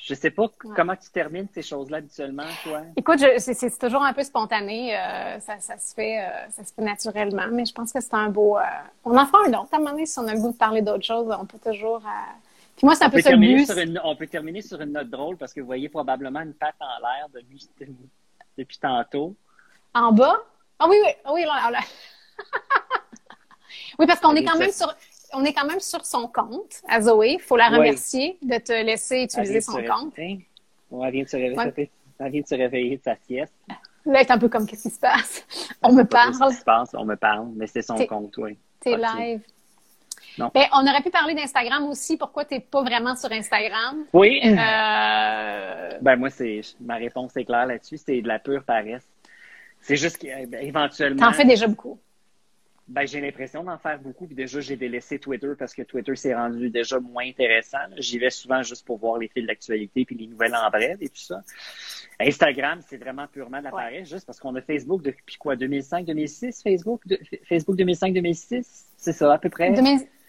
Je 0.09 0.15
sais 0.15 0.31
pas 0.31 0.47
comment 0.75 0.97
tu 0.97 1.11
termines 1.11 1.49
ces 1.53 1.61
choses-là 1.61 1.99
habituellement, 1.99 2.47
toi. 2.65 2.81
Écoute, 2.97 3.19
c'est 3.37 3.79
toujours 3.79 4.03
un 4.03 4.15
peu 4.15 4.23
spontané. 4.23 4.97
Euh, 4.97 5.39
ça, 5.41 5.59
se 5.59 5.95
fait, 5.95 6.21
euh, 6.21 6.49
ça 6.49 6.65
se 6.65 6.73
fait 6.73 6.81
naturellement, 6.81 7.47
mais 7.53 7.67
je 7.67 7.75
pense 7.75 7.93
que 7.93 8.01
c'est 8.01 8.15
un 8.15 8.31
beau. 8.31 8.57
Euh, 8.57 8.63
on 9.05 9.15
en 9.19 9.27
fera 9.27 9.41
un 9.47 9.53
autre. 9.53 9.69
À 9.73 9.77
un 9.77 9.81
moment 9.81 9.91
donné, 9.91 10.07
si 10.07 10.19
on 10.19 10.27
a 10.27 10.33
le 10.33 10.41
goût 10.41 10.53
de 10.53 10.57
parler 10.57 10.81
d'autres 10.81 11.05
choses, 11.05 11.31
on 11.39 11.45
peut 11.45 11.59
toujours. 11.59 12.01
Puis 12.79 12.87
moi, 12.87 12.95
c'est 12.95 13.05
un 13.05 13.11
peu 13.11 13.21
ça 13.21 13.33
le 13.33 13.37
but. 13.37 14.01
on 14.03 14.17
peut 14.17 14.27
terminer 14.27 14.63
sur 14.63 14.81
une 14.81 14.93
note 14.93 15.11
drôle 15.11 15.37
parce 15.37 15.53
que 15.53 15.61
vous 15.61 15.67
voyez 15.67 15.91
probablement 15.91 16.41
une 16.41 16.55
patte 16.55 16.77
en 16.81 17.03
l'air 17.03 17.27
depuis, 17.35 17.69
depuis 18.57 18.79
tantôt. 18.79 19.35
En 19.93 20.11
bas? 20.13 20.39
Ah 20.79 20.87
oui, 20.89 20.97
oui, 21.05 21.11
ah 21.23 21.33
oui, 21.35 21.43
là, 21.43 21.71
là. 21.71 21.81
oui, 23.99 24.07
parce 24.07 24.21
qu'on 24.21 24.35
est 24.35 24.45
quand 24.45 24.59
même 24.59 24.73
sur 24.73 24.95
on 25.33 25.45
est 25.45 25.53
quand 25.53 25.67
même 25.67 25.81
sur 25.81 26.05
son 26.05 26.27
compte 26.27 26.81
à 26.89 27.01
Zoé. 27.01 27.35
Il 27.35 27.41
faut 27.41 27.57
la 27.57 27.69
remercier 27.69 28.39
de 28.43 28.57
te 28.59 28.73
laisser 28.73 29.25
utiliser 29.25 29.61
son 29.61 29.83
compte. 29.83 30.15
elle, 30.17 30.39
vient 30.91 31.23
de 31.23 31.29
se 31.29 31.37
réveiller, 31.37 31.91
elle 32.19 32.33
vient 32.33 32.41
de 32.41 32.47
se 32.47 32.55
réveiller 32.55 32.97
de 32.97 33.03
sa 33.03 33.17
sieste. 33.17 33.53
Là, 34.07 34.21
elle 34.21 34.27
est 34.27 34.31
un 34.31 34.39
peu 34.39 34.49
comme 34.49 34.67
qu'est-ce 34.67 34.89
qui 34.89 34.95
se 34.95 35.01
passe? 35.01 35.45
On 35.83 35.93
me 35.93 36.05
parle. 36.05 36.31
Qu'est-ce 36.39 36.49
qui 36.49 36.61
se 36.61 36.65
passe? 36.65 36.91
On 36.95 37.05
me 37.05 37.17
parle, 37.17 37.49
mais 37.55 37.67
c'est 37.67 37.83
son 37.83 37.97
compte, 38.07 38.37
oui. 38.39 38.57
T'es 38.81 38.97
live. 38.97 39.41
Non. 40.39 40.51
Ben, 40.55 40.67
on 40.73 40.87
aurait 40.87 41.03
pu 41.03 41.11
parler 41.11 41.35
d'Instagram 41.35 41.89
aussi. 41.89 42.17
Pourquoi 42.17 42.45
tu 42.45 42.55
n'es 42.55 42.61
pas 42.61 42.83
vraiment 42.83 43.17
sur 43.17 43.31
Instagram? 43.33 44.05
Oui. 44.13 44.41
Euh... 44.45 45.75
Ben, 46.01 46.15
moi, 46.15 46.31
c'est 46.31 46.61
ma 46.81 46.95
réponse 46.95 47.37
est 47.37 47.45
claire 47.45 47.67
là-dessus. 47.67 47.99
C'est 47.99 48.21
de 48.23 48.29
la 48.29 48.39
pure 48.39 48.63
paresse. 48.63 49.03
C'est 49.81 49.97
juste 49.97 50.19
qu'éventuellement. 50.19 51.27
T'en 51.27 51.33
fais 51.33 51.45
déjà 51.45 51.67
beaucoup. 51.67 51.99
Ben, 52.89 53.07
j'ai 53.07 53.21
l'impression 53.21 53.63
d'en 53.63 53.77
faire 53.77 53.99
beaucoup. 53.99 54.27
Puis 54.27 54.35
déjà, 54.35 54.61
j'ai 54.61 54.77
délaissé 54.77 55.19
Twitter 55.19 55.53
parce 55.59 55.75
que 55.75 55.83
Twitter 55.83 56.17
s'est 56.17 56.35
rendu 56.35 56.71
déjà 56.71 56.99
moins 56.99 57.27
intéressant. 57.27 57.79
J'y 57.99 58.19
vais 58.19 58.31
souvent 58.31 58.63
juste 58.63 58.87
pour 58.87 58.99
voir 58.99 59.19
les 59.19 59.29
fils 59.29 59.47
d'actualité 59.47 60.07
puis 60.07 60.17
les 60.17 60.27
nouvelles 60.27 60.55
en 60.55 60.71
bref 60.71 60.97
et 61.01 61.09
tout 61.09 61.21
ça. 61.21 61.43
Instagram, 62.19 62.81
c'est 62.89 62.97
vraiment 62.97 63.27
purement 63.27 63.61
l'appareil, 63.61 64.07
juste 64.07 64.25
parce 64.25 64.41
qu'on 64.41 64.55
a 64.55 64.63
Facebook 64.63 65.03
depuis 65.03 65.37
quoi, 65.37 65.55
2005, 65.55 66.07
2006, 66.07 66.63
Facebook, 66.63 67.03
Facebook 67.47 67.77
2005, 67.77 68.15
2006, 68.15 68.87
c'est 68.97 69.13
ça 69.13 69.35
à 69.35 69.39
peu 69.39 69.51
près. 69.51 69.73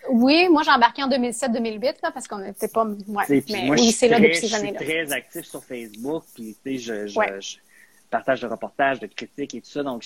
Oui, 0.10 0.48
moi 0.49 0.64
j'ai 0.64 0.72
embarqué 0.72 1.03
en 1.03 1.10
2007-2008 1.10 1.95
parce 2.02 2.27
qu'on 2.27 2.40
n'était 2.40 2.68
pas. 2.68 2.86
Ouais, 2.86 3.44
mais 3.49 3.69
oui, 3.69 3.91
c'est 3.91 4.07
là 4.07 4.19
depuis 4.19 4.36
ces 4.36 4.53
années-là. 4.53 4.80
Je 4.80 4.86
suis 4.86 4.94
très 4.94 5.14
actif 5.14 5.45
sur 5.45 5.64
Facebook, 5.64 6.23
puis 6.34 6.56
tu 6.64 6.77
sais, 6.77 7.07
je, 7.07 7.07
je, 7.07 7.57
partage 8.10 8.41
de 8.41 8.48
reportages, 8.48 8.99
de 8.99 9.07
critiques 9.07 9.56
et 9.56 9.61
tout 9.61 9.69
ça, 9.69 9.84
donc 9.84 10.03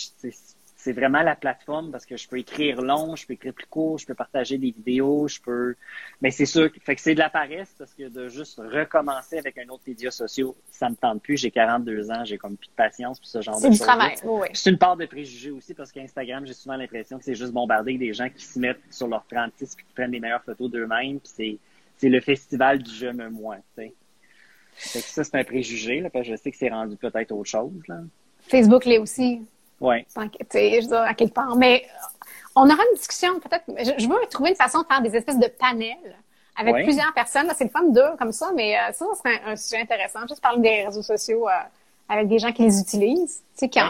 c'est 0.84 0.92
vraiment 0.92 1.22
la 1.22 1.36
plateforme 1.36 1.92
parce 1.92 2.06
que 2.06 2.18
je 2.18 2.28
peux 2.28 2.38
écrire 2.38 2.82
long, 2.82 3.16
je 3.16 3.26
peux 3.26 3.34
écrire 3.34 3.54
plus 3.54 3.68
court, 3.68 3.98
je 3.98 4.06
peux 4.06 4.14
partager 4.14 4.58
des 4.58 4.72
vidéos, 4.72 5.30
je 5.30 5.40
peux. 5.40 5.76
Mais 6.22 6.30
c'est 6.30 6.46
sûr, 6.46 6.70
fait 6.82 6.96
que 6.96 7.02
c'est 7.02 7.14
de 7.14 7.20
la 7.20 7.30
paresse 7.30 7.74
parce 7.78 7.94
que 7.94 8.10
de 8.10 8.28
juste 8.28 8.58
recommencer 8.60 9.38
avec 9.38 9.58
un 9.58 9.70
autre 9.70 9.84
média 9.88 10.12
social, 10.12 10.48
ça 10.70 10.90
me 10.90 10.96
tente 10.96 11.22
plus. 11.22 11.38
J'ai 11.38 11.52
42 11.52 12.12
ans, 12.12 12.26
j'ai 12.26 12.38
comme 12.38 12.58
plus 12.58 12.68
de 12.68 12.74
patience 12.76 13.18
pour 13.18 13.30
ce 13.30 13.42
genre 13.42 13.62
de 13.62 13.68
choses. 13.68 13.78
C'est 13.78 13.78
du 13.78 13.80
travail, 13.80 14.16
oui. 14.26 14.48
C'est 14.52 14.72
une 14.72 14.78
part 14.78 14.98
de 14.98 15.06
préjugés 15.06 15.52
aussi 15.52 15.74
parce 15.74 15.90
qu'Instagram, 15.90 16.46
j'ai 16.46 16.54
souvent 16.54 16.76
l'impression 16.76 17.18
que 17.18 17.24
c'est 17.24 17.36
juste 17.36 17.54
bombarder 17.54 17.98
des 17.98 18.12
gens 18.12 18.28
qui 18.28 18.44
se 18.44 18.60
mettent 18.60 18.82
sur 18.90 19.08
leur 19.08 19.26
36 19.26 19.76
puis 19.76 19.86
qui 19.86 19.94
prennent 19.94 20.12
les 20.12 20.20
meilleures 20.20 20.44
photos 20.44 20.70
d'eux-mêmes. 20.70 21.20
Puis 21.20 21.32
c'est, 21.34 21.58
c'est 21.96 22.10
le 22.10 22.20
festival 22.20 22.84
du 22.84 22.94
je 22.94 23.08
me 23.08 23.30
moi, 23.30 23.56
tu 23.78 23.84
sais. 23.84 23.94
Fait 24.76 25.00
que 25.00 25.06
ça, 25.06 25.24
c'est 25.24 25.38
un 25.38 25.44
préjugé, 25.46 26.02
là, 26.02 26.10
parce 26.10 26.26
que 26.26 26.32
je 26.32 26.36
sais 26.36 26.52
que 26.52 26.58
c'est 26.58 26.70
rendu 26.70 26.98
peut-être 26.98 27.32
autre 27.32 27.50
chose, 27.50 27.72
là. 27.88 28.02
Facebook 28.42 28.84
l'est 28.84 28.98
aussi. 28.98 29.42
Oui. 29.84 30.06
Je 30.16 30.90
veux 30.90 30.98
à 30.98 31.14
quelque 31.14 31.34
part. 31.34 31.56
Mais 31.56 31.86
on 32.56 32.66
aura 32.66 32.84
une 32.92 32.98
discussion, 32.98 33.40
peut-être. 33.40 33.66
Je, 34.00 34.08
veux 34.08 34.16
trouver 34.30 34.52
une 34.52 34.56
façon 34.56 34.82
de 34.82 34.88
faire 34.88 35.02
des 35.02 35.16
espèces 35.16 35.40
de 35.40 35.48
panels 35.48 36.16
avec 36.56 36.84
plusieurs 36.84 37.14
personnes. 37.14 37.48
C'est 37.56 37.66
le 37.66 37.70
fun 37.70 37.84
d'eux 37.84 38.16
comme 38.18 38.32
ça, 38.32 38.52
mais 38.56 38.76
euh, 38.76 38.92
ça, 38.94 39.06
ça 39.06 39.16
serait 39.18 39.42
un, 39.46 39.56
sujet 39.56 39.82
intéressant. 39.82 40.20
Juste 40.28 40.42
parler 40.42 40.62
des 40.62 40.86
réseaux 40.86 41.02
sociaux 41.02 41.48
euh, 41.48 41.52
avec 42.08 42.28
des 42.28 42.40
gens 42.40 42.52
qui 42.52 42.64
les 42.64 42.80
utilisent. 42.80 43.44
Tu 43.58 43.68
sais, 43.68 43.82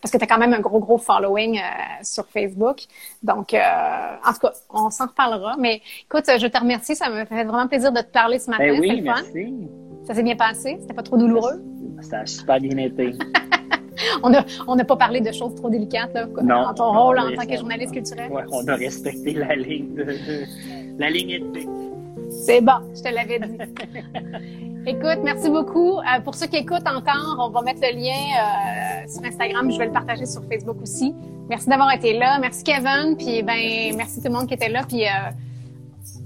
parce 0.00 0.10
que 0.10 0.18
tu 0.18 0.24
as 0.24 0.26
quand 0.26 0.38
même 0.38 0.54
un 0.54 0.60
gros, 0.60 0.78
gros 0.78 0.98
following 0.98 1.58
euh, 1.58 1.62
sur 2.02 2.26
Facebook. 2.26 2.78
Donc, 3.22 3.54
en 3.54 4.32
tout 4.32 4.40
cas, 4.40 4.52
on 4.70 4.90
s'en 4.90 5.06
reparlera. 5.06 5.56
Mais 5.58 5.82
écoute, 6.04 6.24
je 6.26 6.46
te 6.46 6.58
remercie. 6.58 6.96
Ça 6.96 7.10
me 7.10 7.24
fait 7.24 7.44
vraiment 7.44 7.68
plaisir 7.68 7.92
de 7.92 8.00
te 8.00 8.10
parler 8.10 8.38
ce 8.38 8.50
matin. 8.50 8.68
Ben 8.68 8.80
oui, 8.80 9.00
merci. 9.02 9.68
Ça 10.06 10.14
s'est 10.14 10.22
bien 10.22 10.36
passé? 10.36 10.78
C'était 10.80 10.94
pas 10.94 11.02
trop 11.02 11.16
douloureux? 11.16 11.62
Ça 12.00 12.20
a 12.20 12.26
super 12.26 12.58
bien 12.58 12.76
été. 12.78 13.12
on 14.22 14.30
n'a 14.30 14.44
on 14.66 14.76
pas 14.76 14.96
parlé 14.96 15.20
de 15.20 15.32
choses 15.32 15.54
trop 15.54 15.70
délicates 15.70 16.14
là, 16.14 16.26
dans 16.26 16.74
ton 16.74 16.92
rôle 16.92 17.18
en 17.18 17.34
tant 17.34 17.46
que 17.46 17.56
journaliste 17.56 17.92
culturel. 17.92 18.30
Ouais, 18.30 18.42
on 18.50 18.66
a 18.68 18.74
respecté 18.74 19.32
la 19.34 19.54
ligne 19.54 19.94
de, 19.94 20.06
la 20.98 21.10
ligne 21.10 21.30
éthique. 21.30 21.68
C'est 22.30 22.60
bon, 22.60 22.72
je 22.94 23.02
te 23.02 23.14
l'avais 23.14 23.38
dit. 23.38 23.58
Écoute, 24.86 25.20
merci 25.22 25.48
beaucoup. 25.48 25.98
Euh, 25.98 26.20
pour 26.24 26.34
ceux 26.34 26.46
qui 26.46 26.56
écoutent 26.56 26.88
encore, 26.88 27.36
on 27.38 27.50
va 27.50 27.62
mettre 27.62 27.80
le 27.82 27.96
lien 27.96 28.10
euh, 28.10 29.08
sur 29.08 29.24
Instagram. 29.24 29.70
Je 29.70 29.78
vais 29.78 29.86
le 29.86 29.92
partager 29.92 30.26
sur 30.26 30.42
Facebook 30.44 30.76
aussi. 30.82 31.14
Merci 31.48 31.68
d'avoir 31.68 31.92
été 31.92 32.18
là. 32.18 32.38
Merci 32.40 32.64
Kevin. 32.64 33.16
Puis 33.16 33.44
ben, 33.44 33.94
merci 33.96 34.20
tout 34.20 34.28
le 34.28 34.34
monde 34.34 34.48
qui 34.48 34.54
était 34.54 34.68
là. 34.70 34.82
Puis 34.88 35.04
euh, 35.04 35.08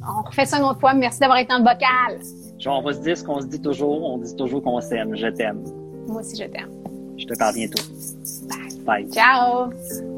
on 0.08 0.22
refait 0.22 0.46
ça 0.46 0.58
une 0.58 0.64
autre 0.64 0.80
fois. 0.80 0.94
Merci 0.94 1.20
d'avoir 1.20 1.38
été 1.38 1.52
le 1.52 1.58
bocal. 1.58 2.18
Genre, 2.58 2.78
on 2.78 2.82
va 2.82 2.94
se 2.94 3.00
dire 3.00 3.18
ce 3.18 3.24
qu'on 3.24 3.40
se 3.40 3.46
dit 3.46 3.60
toujours. 3.60 4.02
On 4.02 4.18
dit 4.18 4.34
toujours 4.36 4.62
qu'on 4.62 4.80
s'aime. 4.80 5.14
Je 5.14 5.26
t'aime. 5.26 5.62
Moi 6.08 6.20
aussi, 6.22 6.36
je 6.36 6.48
t'aime. 6.48 6.70
Je 7.18 7.26
te 7.26 7.34
parle 7.34 7.54
bientôt. 7.54 7.82
Bye. 8.48 9.02
Bye. 9.04 9.10
Ciao. 9.12 10.15